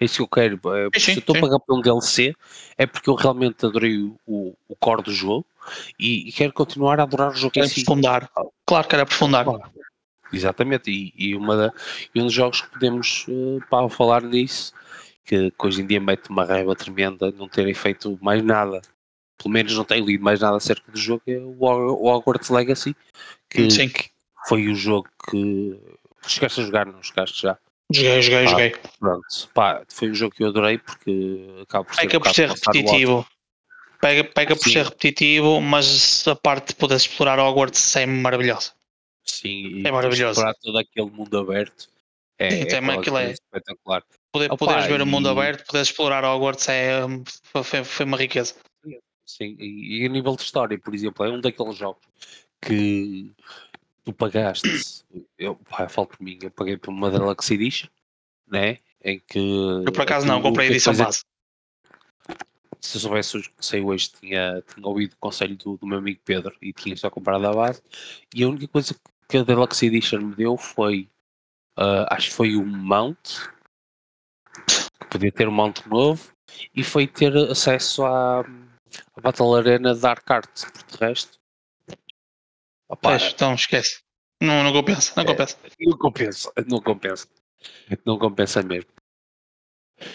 É 0.00 0.06
isso 0.06 0.16
que 0.16 0.22
eu 0.22 0.28
quero. 0.28 0.60
É, 0.74 0.98
sim, 0.98 1.12
se 1.12 1.16
eu 1.16 1.18
estou 1.18 1.36
a 1.36 1.40
pagar 1.40 1.60
por 1.60 1.78
um 1.78 1.82
DLC, 1.82 2.34
é 2.78 2.86
porque 2.86 3.10
eu 3.10 3.14
realmente 3.14 3.66
adorei 3.66 3.98
o, 4.26 4.56
o, 4.66 4.76
core 4.76 5.02
do 5.02 5.12
jogo 5.12 5.44
e, 5.98 6.26
e, 6.26 6.32
quero 6.32 6.54
continuar 6.54 6.98
a 6.98 7.02
adorar 7.02 7.32
o 7.32 7.34
jogo 7.34 7.52
quero 7.52 7.68
si. 7.68 7.82
aprofundar. 7.82 8.30
Claro, 8.64 8.88
quero 8.88 9.02
aprofundar. 9.02 9.44
Claro. 9.44 9.70
Exatamente, 10.32 10.90
e, 10.90 11.12
e, 11.16 11.34
uma 11.34 11.72
e 12.14 12.20
um 12.20 12.24
dos 12.24 12.32
jogos 12.32 12.60
que 12.60 12.70
podemos 12.70 13.26
uh, 13.28 13.88
falar 13.88 14.22
nisso, 14.22 14.72
que, 15.24 15.50
que, 15.50 15.66
hoje 15.66 15.82
em 15.82 15.86
dia 15.86 16.00
mete 16.00 16.30
uma 16.30 16.44
raiva 16.44 16.74
tremenda 16.74 17.32
não 17.32 17.48
terem 17.48 17.74
feito 17.74 18.18
mais 18.22 18.42
nada, 18.42 18.80
pelo 19.36 19.52
menos 19.52 19.76
não 19.76 19.84
tenho 19.84 20.04
lido 20.04 20.22
mais 20.22 20.40
nada 20.40 20.56
acerca 20.56 20.90
do 20.90 20.98
jogo, 20.98 21.22
é 21.26 21.38
o 21.38 22.06
Hogwarts 22.06 22.50
Legacy, 22.50 22.94
que, 23.48 23.70
Sim. 23.70 23.90
foi 24.46 24.68
o 24.68 24.74
jogo 24.74 25.08
que 25.28 25.78
chegaste 26.26 26.60
a 26.60 26.64
jogar, 26.64 26.86
não 26.86 27.02
chegaste 27.02 27.42
já? 27.42 27.58
Joguei, 27.92 28.22
joguei, 28.22 28.44
pá, 28.44 28.50
joguei. 28.50 28.76
Pronto, 29.00 29.50
pá, 29.52 29.82
foi 29.88 30.10
um 30.10 30.14
jogo 30.14 30.34
que 30.34 30.44
eu 30.44 30.48
adorei 30.48 30.78
porque 30.78 31.48
acaba 31.62 31.84
por 31.84 31.94
ser, 31.94 32.02
Pega 32.02 32.20
por 32.20 32.34
ser 32.34 32.48
repetitivo. 32.48 33.26
Pega, 34.00 34.24
pega 34.24 34.56
por 34.56 34.70
ser 34.70 34.84
repetitivo, 34.84 35.60
mas 35.60 36.26
a 36.26 36.34
parte 36.34 36.68
de 36.68 36.76
poder 36.76 36.94
explorar 36.94 37.38
Hogwarts 37.38 37.96
é 37.96 38.06
maravilhosa. 38.06 38.72
Sim, 39.24 39.82
é 39.84 39.90
maravilhoso. 39.90 40.40
Para 40.40 40.54
todo 40.54 40.78
aquele 40.78 41.10
mundo 41.10 41.38
aberto. 41.38 41.88
É, 42.38 42.50
Sim, 42.50 42.76
é, 42.76 42.94
aquilo 42.94 43.18
é 43.18 43.32
espetacular. 43.32 44.02
Poder, 44.32 44.48
poderes 44.56 44.86
ver 44.86 45.00
e... 45.00 45.02
o 45.02 45.06
mundo 45.06 45.28
aberto, 45.28 45.66
poderes 45.66 45.88
explorar 45.88 46.24
Hogwarts 46.24 46.68
é, 46.68 47.02
foi, 47.62 47.84
foi 47.84 48.06
uma 48.06 48.16
riqueza. 48.16 48.54
Sim, 49.26 49.56
e, 49.58 50.02
e 50.02 50.06
a 50.06 50.08
nível 50.08 50.34
de 50.34 50.42
história, 50.42 50.78
por 50.78 50.94
exemplo, 50.94 51.24
é 51.24 51.30
um 51.30 51.40
daqueles 51.40 51.76
jogos 51.76 52.02
que 52.60 53.30
tu 54.04 54.12
pagaste, 54.12 54.68
eu, 55.38 55.56
pá, 55.68 55.88
falo 55.88 56.06
por 56.06 56.20
mim, 56.20 56.38
eu 56.42 56.50
paguei 56.50 56.76
por 56.76 56.90
uma 56.90 57.10
Deluxe 57.10 57.54
Edition, 57.54 57.88
né? 58.48 58.78
Em 59.04 59.20
que. 59.20 59.38
Eu 59.38 59.92
por 59.92 60.02
acaso 60.02 60.26
não, 60.26 60.42
comprei 60.42 60.68
a 60.68 60.70
edição 60.70 60.94
base. 60.94 61.22
Se 62.80 62.96
eu 62.96 63.00
soubesse 63.00 63.42
que 63.42 63.50
sei 63.60 63.82
hoje, 63.82 64.10
tinha, 64.10 64.62
tinha 64.62 64.86
ouvido 64.86 65.12
o 65.12 65.18
conselho 65.18 65.56
do, 65.56 65.76
do 65.76 65.86
meu 65.86 65.98
amigo 65.98 66.20
Pedro 66.24 66.56
e 66.62 66.72
tinha 66.72 66.96
só 66.96 67.10
comprado 67.10 67.46
a 67.46 67.52
base. 67.52 67.82
E 68.34 68.42
a 68.42 68.48
única 68.48 68.68
coisa 68.68 68.94
que 69.28 69.36
a 69.36 69.42
Deluxe 69.42 69.86
Edition 69.86 70.20
me 70.20 70.34
deu 70.34 70.56
foi, 70.56 71.08
uh, 71.78 72.06
acho 72.10 72.28
que 72.28 72.34
foi 72.34 72.56
um 72.56 72.66
mount, 72.66 73.18
que 74.66 75.06
podia 75.10 75.30
ter 75.30 75.46
um 75.46 75.52
mount 75.52 75.84
novo, 75.86 76.32
e 76.74 76.82
foi 76.82 77.06
ter 77.06 77.36
acesso 77.36 78.04
à, 78.04 78.40
à 78.40 79.20
Battle 79.20 79.54
Arena 79.54 79.94
Dark 79.94 80.28
Art, 80.30 80.64
por 80.72 80.84
de 80.84 81.04
resto. 81.04 81.38
Opa, 82.88 83.16
então 83.16 83.54
esquece. 83.54 84.00
Não, 84.42 84.64
não 84.64 84.72
compensa, 84.72 85.12
não 85.16 85.22
é, 85.22 85.26
compensa. 85.26 85.58
Não 85.78 85.98
compensa, 85.98 86.52
não 86.66 86.80
compensa. 86.80 87.28
Não 88.06 88.18
compensa 88.18 88.62
mesmo. 88.62 88.90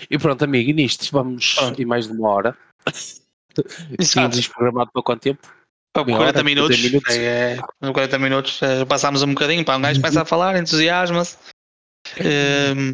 E 0.10 0.18
pronto, 0.18 0.44
amigo, 0.44 0.70
e 0.70 0.74
nisto 0.74 1.10
vamos 1.12 1.56
Pronto. 1.56 1.82
em 1.82 1.86
mais 1.86 2.08
de 2.08 2.14
uma 2.14 2.30
hora. 2.30 2.58
Tínhamos 4.02 4.38
isto 4.38 4.54
programado 4.54 4.92
para 4.92 5.02
quanto 5.04 5.22
tempo? 5.22 5.48
Pá, 5.94 6.04
Meia 6.04 6.18
40 6.18 6.38
hora, 6.40 6.44
minutos. 6.44 6.78
40 6.78 6.90
minutos. 6.90 7.16
É, 7.16 7.58
é, 7.82 7.94
40 7.94 8.20
minutos. 8.20 8.62
é, 8.62 8.86
passámos 8.86 9.22
um 9.24 9.34
bocadinho. 9.34 9.64
Pá, 9.64 9.78
um 9.78 9.82
gajo 9.82 10.02
começa 10.02 10.22
a 10.22 10.26
falar, 10.26 10.58
entusiasma-se. 10.58 11.38
Ehm, 12.20 12.94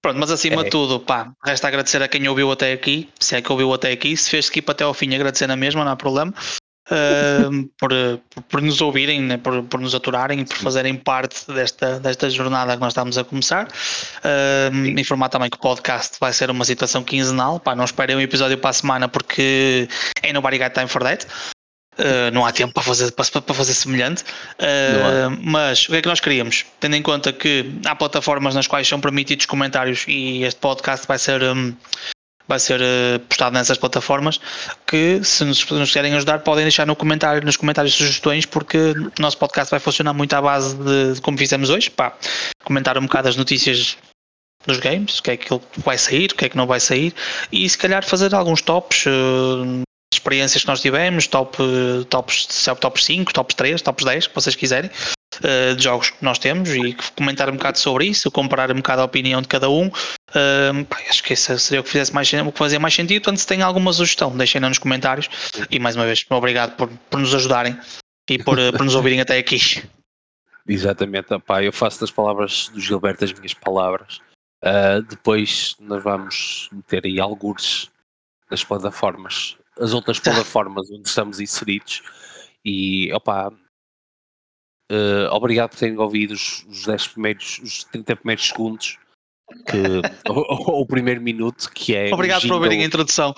pronto, 0.00 0.18
mas 0.20 0.30
acima 0.30 0.60
É. 0.60 0.64
de 0.64 0.70
tudo, 0.70 1.00
pá, 1.00 1.32
resta 1.44 1.66
agradecer 1.68 2.00
a 2.02 2.08
quem 2.08 2.28
ouviu 2.28 2.50
até 2.52 2.72
aqui. 2.72 3.10
Se 3.18 3.34
é 3.34 3.42
que 3.42 3.50
ouviu 3.50 3.72
até 3.74 3.90
aqui. 3.90 4.16
Se 4.16 4.30
fez 4.30 4.44
skip 4.46 4.70
até 4.70 4.84
ao 4.84 4.94
fim, 4.94 5.12
agradecer 5.14 5.46
na 5.48 5.56
mesma, 5.56 5.84
não 5.84 5.92
há 5.92 5.96
problema. 5.96 6.32
Ehm, 6.90 7.68
por, 7.78 7.90
por, 8.30 8.42
por 8.44 8.62
nos 8.62 8.80
ouvirem, 8.80 9.20
né, 9.20 9.36
por, 9.36 9.62
por 9.64 9.80
nos 9.80 9.94
aturarem 9.94 10.40
e 10.40 10.44
por 10.44 10.56
fazerem 10.56 10.94
parte 10.94 11.50
desta, 11.52 11.98
desta 11.98 12.30
jornada 12.30 12.74
que 12.74 12.80
nós 12.80 12.92
estamos 12.92 13.18
a 13.18 13.24
começar. 13.24 13.68
Ehm, 14.24 14.98
informar 14.98 15.28
também 15.28 15.50
que 15.50 15.56
o 15.56 15.60
podcast 15.60 16.16
vai 16.20 16.32
ser 16.32 16.50
uma 16.50 16.64
situação 16.64 17.02
quinzenal. 17.02 17.58
Pá, 17.58 17.74
não 17.74 17.84
esperem 17.84 18.16
um 18.16 18.20
episódio 18.20 18.56
para 18.58 18.70
a 18.70 18.72
semana 18.72 19.08
porque 19.08 19.88
ain't 20.22 20.34
nobody 20.34 20.58
got 20.58 20.72
time 20.72 20.86
for 20.88 21.02
that. 21.02 21.26
Uh, 21.98 22.30
não 22.30 22.44
há 22.44 22.52
tempo 22.52 22.74
para 22.74 22.82
fazer, 22.82 23.10
para, 23.12 23.40
para 23.40 23.54
fazer 23.54 23.72
semelhante, 23.72 24.22
Uh, 24.58 25.34
mas 25.42 25.84
o 25.84 25.92
que 25.92 25.96
é 25.96 26.02
que 26.02 26.08
nós 26.08 26.20
queríamos? 26.20 26.66
Tendo 26.78 26.94
em 26.94 27.00
conta 27.00 27.32
que 27.32 27.72
há 27.86 27.96
plataformas 27.96 28.54
nas 28.54 28.66
quais 28.66 28.86
são 28.86 29.00
permitidos 29.00 29.46
comentários 29.46 30.04
e 30.06 30.42
este 30.42 30.60
podcast 30.60 31.06
vai 31.06 31.18
ser, 31.18 31.42
um, 31.42 31.74
vai 32.48 32.58
ser 32.58 32.80
uh, 32.80 33.18
postado 33.28 33.54
nessas 33.54 33.78
plataformas, 33.78 34.40
que 34.86 35.22
se 35.22 35.44
nos, 35.44 35.68
nos 35.68 35.96
ajudar 35.96 36.40
podem 36.40 36.64
deixar 36.64 36.86
no 36.86 36.96
comentário, 36.96 37.44
nos 37.44 37.56
comentários 37.56 37.94
sugestões, 37.94 38.46
porque 38.46 38.78
o 38.78 39.20
nosso 39.20 39.38
podcast 39.38 39.70
vai 39.70 39.80
funcionar 39.80 40.12
muito 40.12 40.34
à 40.34 40.40
base 40.40 40.76
de, 40.76 41.14
de 41.14 41.20
como 41.20 41.36
fizemos 41.36 41.70
hoje, 41.70 41.90
pá, 41.90 42.16
comentar 42.64 42.96
um 42.98 43.02
bocado 43.02 43.28
as 43.28 43.36
notícias 43.36 43.96
dos 44.66 44.78
games, 44.78 45.18
o 45.18 45.22
que 45.22 45.30
é 45.32 45.36
que 45.36 45.60
vai 45.78 45.98
sair, 45.98 46.30
o 46.32 46.34
que 46.34 46.44
é 46.44 46.48
que 46.48 46.56
não 46.56 46.66
vai 46.66 46.80
sair, 46.80 47.14
e 47.52 47.68
se 47.68 47.78
calhar 47.78 48.04
fazer 48.04 48.34
alguns 48.34 48.62
tops, 48.62 49.06
uh, 49.06 49.82
experiências 50.12 50.62
que 50.62 50.68
nós 50.68 50.80
tivemos, 50.80 51.26
top, 51.26 51.58
tops, 52.08 52.66
top 52.80 53.02
5, 53.02 53.32
top 53.32 53.54
3, 53.54 53.82
top 53.82 54.04
10, 54.04 54.26
que 54.28 54.34
vocês 54.34 54.56
quiserem, 54.56 54.90
uh, 55.38 55.76
de 55.76 55.82
jogos 55.82 56.10
que 56.10 56.24
nós 56.24 56.38
temos 56.38 56.70
e 56.70 56.96
comentar 57.16 57.48
um 57.48 57.56
bocado 57.56 57.78
sobre 57.78 58.06
isso, 58.06 58.30
comparar 58.30 58.70
um 58.70 58.76
bocado 58.76 59.02
a 59.02 59.04
opinião 59.04 59.42
de 59.42 59.48
cada 59.48 59.68
um. 59.68 59.86
Uh, 59.86 60.84
pá, 60.88 60.98
acho 61.08 61.22
que 61.22 61.32
isso 61.34 61.58
seria 61.58 61.80
o 61.80 61.84
que, 61.84 61.90
fizesse 61.90 62.14
mais, 62.14 62.32
o 62.32 62.52
que 62.52 62.58
fazia 62.58 62.80
mais 62.80 62.94
sentido. 62.94 63.22
Portanto, 63.22 63.38
se 63.38 63.46
tem 63.46 63.62
alguma 63.62 63.92
sugestão, 63.92 64.36
deixem-na 64.36 64.68
nos 64.68 64.78
comentários. 64.78 65.28
E 65.70 65.78
mais 65.78 65.96
uma 65.96 66.04
vez, 66.04 66.24
obrigado 66.30 66.76
por, 66.76 66.88
por 67.10 67.20
nos 67.20 67.34
ajudarem 67.34 67.78
e 68.28 68.38
por, 68.38 68.58
por 68.72 68.84
nos 68.84 68.94
ouvirem 68.94 69.20
até 69.20 69.38
aqui. 69.38 69.58
Exatamente, 70.68 71.32
opá, 71.32 71.62
eu 71.62 71.72
faço 71.72 72.00
das 72.00 72.10
palavras 72.10 72.68
do 72.68 72.80
Gilberto 72.80 73.24
as 73.24 73.32
minhas 73.32 73.54
palavras. 73.54 74.20
Uh, 74.64 75.00
depois 75.08 75.76
nós 75.78 76.02
vamos 76.02 76.68
meter 76.72 77.04
aí 77.04 77.20
algures 77.20 77.88
nas 78.50 78.64
plataformas, 78.64 79.56
as 79.78 79.92
outras 79.92 80.18
plataformas 80.20 80.90
onde 80.90 81.08
estamos 81.08 81.38
inseridos. 81.38 82.02
E 82.64 83.12
opá, 83.12 83.52
uh, 84.92 85.32
obrigado 85.32 85.70
por 85.70 85.78
terem 85.78 85.98
ouvido 85.98 86.32
os, 86.34 86.64
os 86.68 86.84
10 86.86 87.08
primeiros, 87.08 87.58
os 87.62 87.84
30 87.84 88.16
primeiros 88.16 88.46
segundos. 88.48 88.98
Que, 89.70 89.78
ou, 90.28 90.80
o 90.82 90.86
primeiro 90.86 91.20
minuto, 91.20 91.70
que 91.72 91.94
é. 91.94 92.12
Obrigado 92.12 92.44
um 92.44 92.48
por 92.48 92.54
ouvirem 92.54 92.78
a 92.78 92.82
jingle- 92.82 92.86
introdução. 92.86 93.34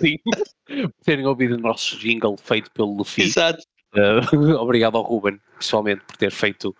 Sim, 0.00 0.18
por 0.66 1.04
terem 1.04 1.26
ouvido 1.26 1.54
o 1.56 1.58
nosso 1.60 1.96
jingle 1.98 2.36
feito 2.36 2.70
pelo 2.72 2.94
Luffy. 2.94 3.24
Exato. 3.24 3.62
Uh, 3.94 4.52
obrigado 4.60 4.96
ao 4.96 5.02
Ruben, 5.02 5.40
pessoalmente, 5.58 6.02
por 6.06 6.16
ter 6.16 6.30
feito, 6.30 6.76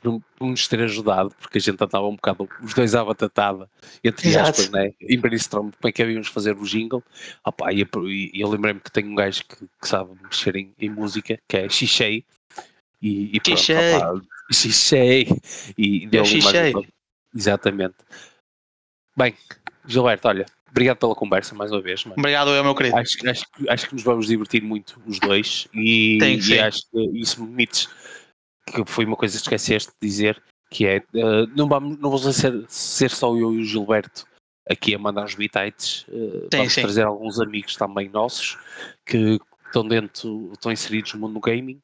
por, 0.00 0.22
nos 0.40 0.66
ter 0.68 0.80
ajudado, 0.80 1.34
porque 1.40 1.58
a 1.58 1.60
gente 1.60 1.82
andava 1.82 2.06
um 2.06 2.14
bocado, 2.14 2.48
os 2.62 2.72
dois 2.72 2.94
à 2.94 3.04
batatada, 3.04 3.68
entre 4.02 4.28
Exato. 4.28 4.48
aspas, 4.60 4.70
né? 4.70 4.92
em 5.00 5.18
brainstorm, 5.18 5.70
como 5.72 5.88
é 5.88 5.92
que 5.92 6.00
havíamos 6.02 6.28
fazer 6.28 6.56
o 6.56 6.62
jingle. 6.64 7.02
Opa, 7.44 7.72
e, 7.72 7.80
eu- 7.80 7.88
eu 8.32 8.48
lembrei-me 8.48 8.78
que 8.80 8.92
tenho 8.92 9.10
um 9.10 9.14
gajo 9.16 9.42
que, 9.44 9.56
que 9.56 9.88
sabe 9.88 10.12
mexer 10.22 10.54
em, 10.56 10.72
em 10.78 10.88
música, 10.88 11.36
que 11.48 11.56
é 11.56 11.68
Xixei. 11.68 12.24
E, 13.00 13.36
e 13.36 13.40
pronto, 13.40 13.58
Xixei. 13.58 13.96
opa, 13.96 14.20
Xixei. 14.52 15.26
E 15.76 16.08
mais 16.12 16.28
Xixei. 16.28 16.74
um- 16.74 16.82
Exatamente. 17.34 17.96
Bem, 19.16 19.34
Gilberto, 19.86 20.28
olha, 20.28 20.46
obrigado 20.70 20.98
pela 20.98 21.14
conversa 21.14 21.54
mais 21.54 21.70
uma 21.70 21.80
vez, 21.80 22.04
mano. 22.04 22.16
Obrigado, 22.18 22.50
eu, 22.50 22.62
meu 22.64 22.74
querido. 22.74 22.96
Acho, 22.96 23.28
acho, 23.28 23.44
que- 23.52 23.68
acho 23.68 23.88
que 23.88 23.94
nos 23.94 24.02
vamos 24.02 24.26
divertir 24.26 24.62
muito 24.62 25.00
os 25.06 25.18
dois 25.18 25.68
e, 25.74 26.18
Tem 26.18 26.38
que 26.38 26.54
e 26.54 26.60
acho 26.60 26.82
que 26.90 27.00
isso 27.18 27.40
me 27.40 27.46
permites 27.48 27.88
que 28.66 28.84
foi 28.86 29.04
uma 29.04 29.16
coisa 29.16 29.34
que 29.36 29.42
esqueceste 29.42 29.90
de 30.00 30.08
dizer 30.08 30.42
que 30.70 30.86
é 30.86 30.96
eh, 30.96 31.46
não 31.56 31.66
vamos 31.66 31.98
não 31.98 32.10
vamos 32.10 32.36
ser, 32.36 32.64
ser 32.68 33.10
só 33.10 33.34
eu 33.34 33.54
e 33.54 33.58
o 33.60 33.64
Gilberto 33.64 34.26
aqui 34.68 34.94
a 34.94 34.98
mandar 34.98 35.24
os 35.24 35.34
bitites 35.34 36.04
Sim, 36.08 36.48
vamos 36.52 36.72
sim. 36.74 36.82
trazer 36.82 37.06
alguns 37.06 37.40
amigos 37.40 37.74
também 37.76 38.08
nossos 38.10 38.58
que 39.06 39.38
estão 39.68 39.86
dentro 39.86 40.50
estão 40.52 40.72
inseridos 40.72 41.12
no 41.14 41.20
mundo 41.20 41.34
do 41.34 41.40
gaming 41.40 41.78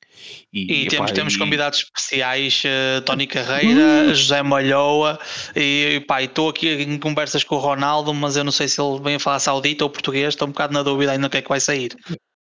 e, 0.52 0.82
E 0.84 0.86
temos, 0.88 1.10
epá, 1.10 1.14
temos 1.16 1.34
e- 1.34 1.38
convidados 1.38 1.78
especiais, 1.80 2.62
eh, 2.64 3.00
Tony 3.02 3.26
Carreira, 3.26 4.12
José 4.14 4.42
Malhoa, 4.42 5.18
e 5.54 6.02
pá, 6.08 6.20
e 6.22 6.24
estou 6.24 6.48
aqui 6.48 6.68
em 6.82 6.98
conversas 6.98 7.44
com 7.44 7.54
o 7.56 7.58
Ronaldo, 7.58 8.12
mas 8.12 8.36
eu 8.36 8.44
não 8.44 8.52
sei 8.52 8.66
se 8.68 8.80
ele 8.80 9.00
vem 9.02 9.14
a 9.16 9.20
falar 9.20 9.38
saudita 9.38 9.84
ou 9.84 9.90
português, 9.90 10.28
estou 10.34 10.48
um 10.48 10.50
bocado 10.50 10.72
na 10.72 10.82
dúvida 10.82 11.12
ainda 11.12 11.26
o 11.26 11.30
que 11.30 11.36
é 11.38 11.42
que 11.42 11.48
vai 11.48 11.60
sair. 11.60 11.94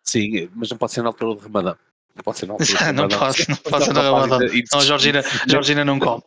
sim, 0.04 0.50
mas 0.56 0.70
não 0.70 0.78
pode 0.78 0.92
ser 0.94 1.02
na 1.02 1.10
altura 1.10 1.36
do 1.36 1.42
Ramadão 1.42 1.76
não 2.16 2.24
pode 2.24 2.38
ser 2.40 2.46
na 2.46 2.54
altura 2.60 2.68
do 2.68 2.84
não 2.84 2.86
Ramadão. 3.04 3.20
posso, 3.20 3.50
não 3.50 3.58
posso 3.58 3.86
Senão 3.86 4.04
na 4.04 4.12
o 4.12 4.14
rapaz 4.16 4.32
Ramadão. 4.32 4.48
ainda- 4.54 4.66
Não, 4.74 4.80
a 4.80 4.84
Georgina, 4.84 5.24
Georgina 5.48 5.86
não 5.86 5.98
come. 6.00 6.22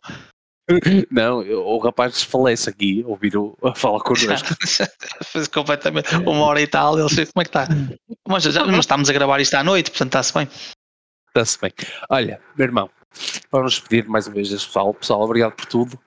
não, 1.11 1.39
o 1.39 1.77
rapaz 1.77 2.13
desfalece 2.13 2.69
aqui 2.69 3.03
ouvir 3.05 3.37
o, 3.37 3.55
a 3.63 3.75
falar 3.75 3.99
connosco 3.99 4.49
Fez 5.23 5.47
completamente 5.49 6.15
uma 6.15 6.41
hora 6.41 6.61
e 6.61 6.67
tal, 6.67 6.97
ele 6.99 7.09
sei 7.09 7.25
como 7.25 7.41
é 7.41 7.43
que 7.43 7.49
está. 7.49 7.67
Mas, 8.27 8.43
já, 8.43 8.65
mas 8.65 8.79
estamos 8.79 9.09
a 9.09 9.13
gravar 9.13 9.39
isto 9.39 9.53
à 9.53 9.63
noite, 9.63 9.91
portanto 9.91 10.09
está-se 10.09 10.33
bem. 10.33 10.49
Está-se 11.27 11.59
bem. 11.59 11.71
Olha, 12.09 12.41
meu 12.57 12.65
irmão, 12.65 12.89
vamos 13.51 13.79
pedir 13.79 14.07
mais 14.07 14.25
uma 14.25 14.35
vez 14.35 14.49
deste 14.49 14.67
pessoal. 14.67 14.93
Pessoal, 14.93 15.21
obrigado 15.21 15.53
por 15.53 15.65
tudo. 15.65 15.99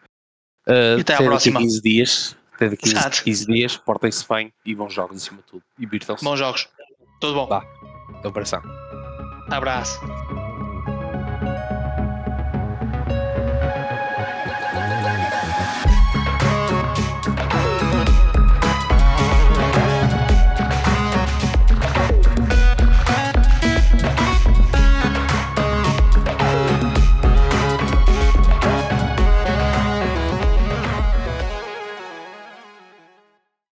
Uh, 0.66 0.98
E 0.98 1.00
até 1.00 1.14
à 1.14 1.18
próxima. 1.18 1.60
Daqui 1.60 1.66
a 1.66 1.68
15 1.68 1.82
dias. 1.82 2.36
Até 2.54 2.68
daqui 2.70 2.88
a 2.88 2.92
Exato. 2.92 3.22
15 3.22 3.46
dias. 3.46 3.76
Portem-se 3.76 4.26
bem 4.28 4.52
e 4.64 4.74
bons 4.74 4.92
jogos 4.92 5.16
acima 5.16 5.38
de 5.38 5.44
tudo. 5.44 5.62
E 5.78 5.82
divirtam-se. 5.82 6.24
Bons 6.24 6.38
jogos. 6.38 6.68
Tudo 7.20 7.34
bom. 7.34 7.46
Vá. 7.46 7.64
Abração. 8.24 8.62
Abraço. 9.50 10.00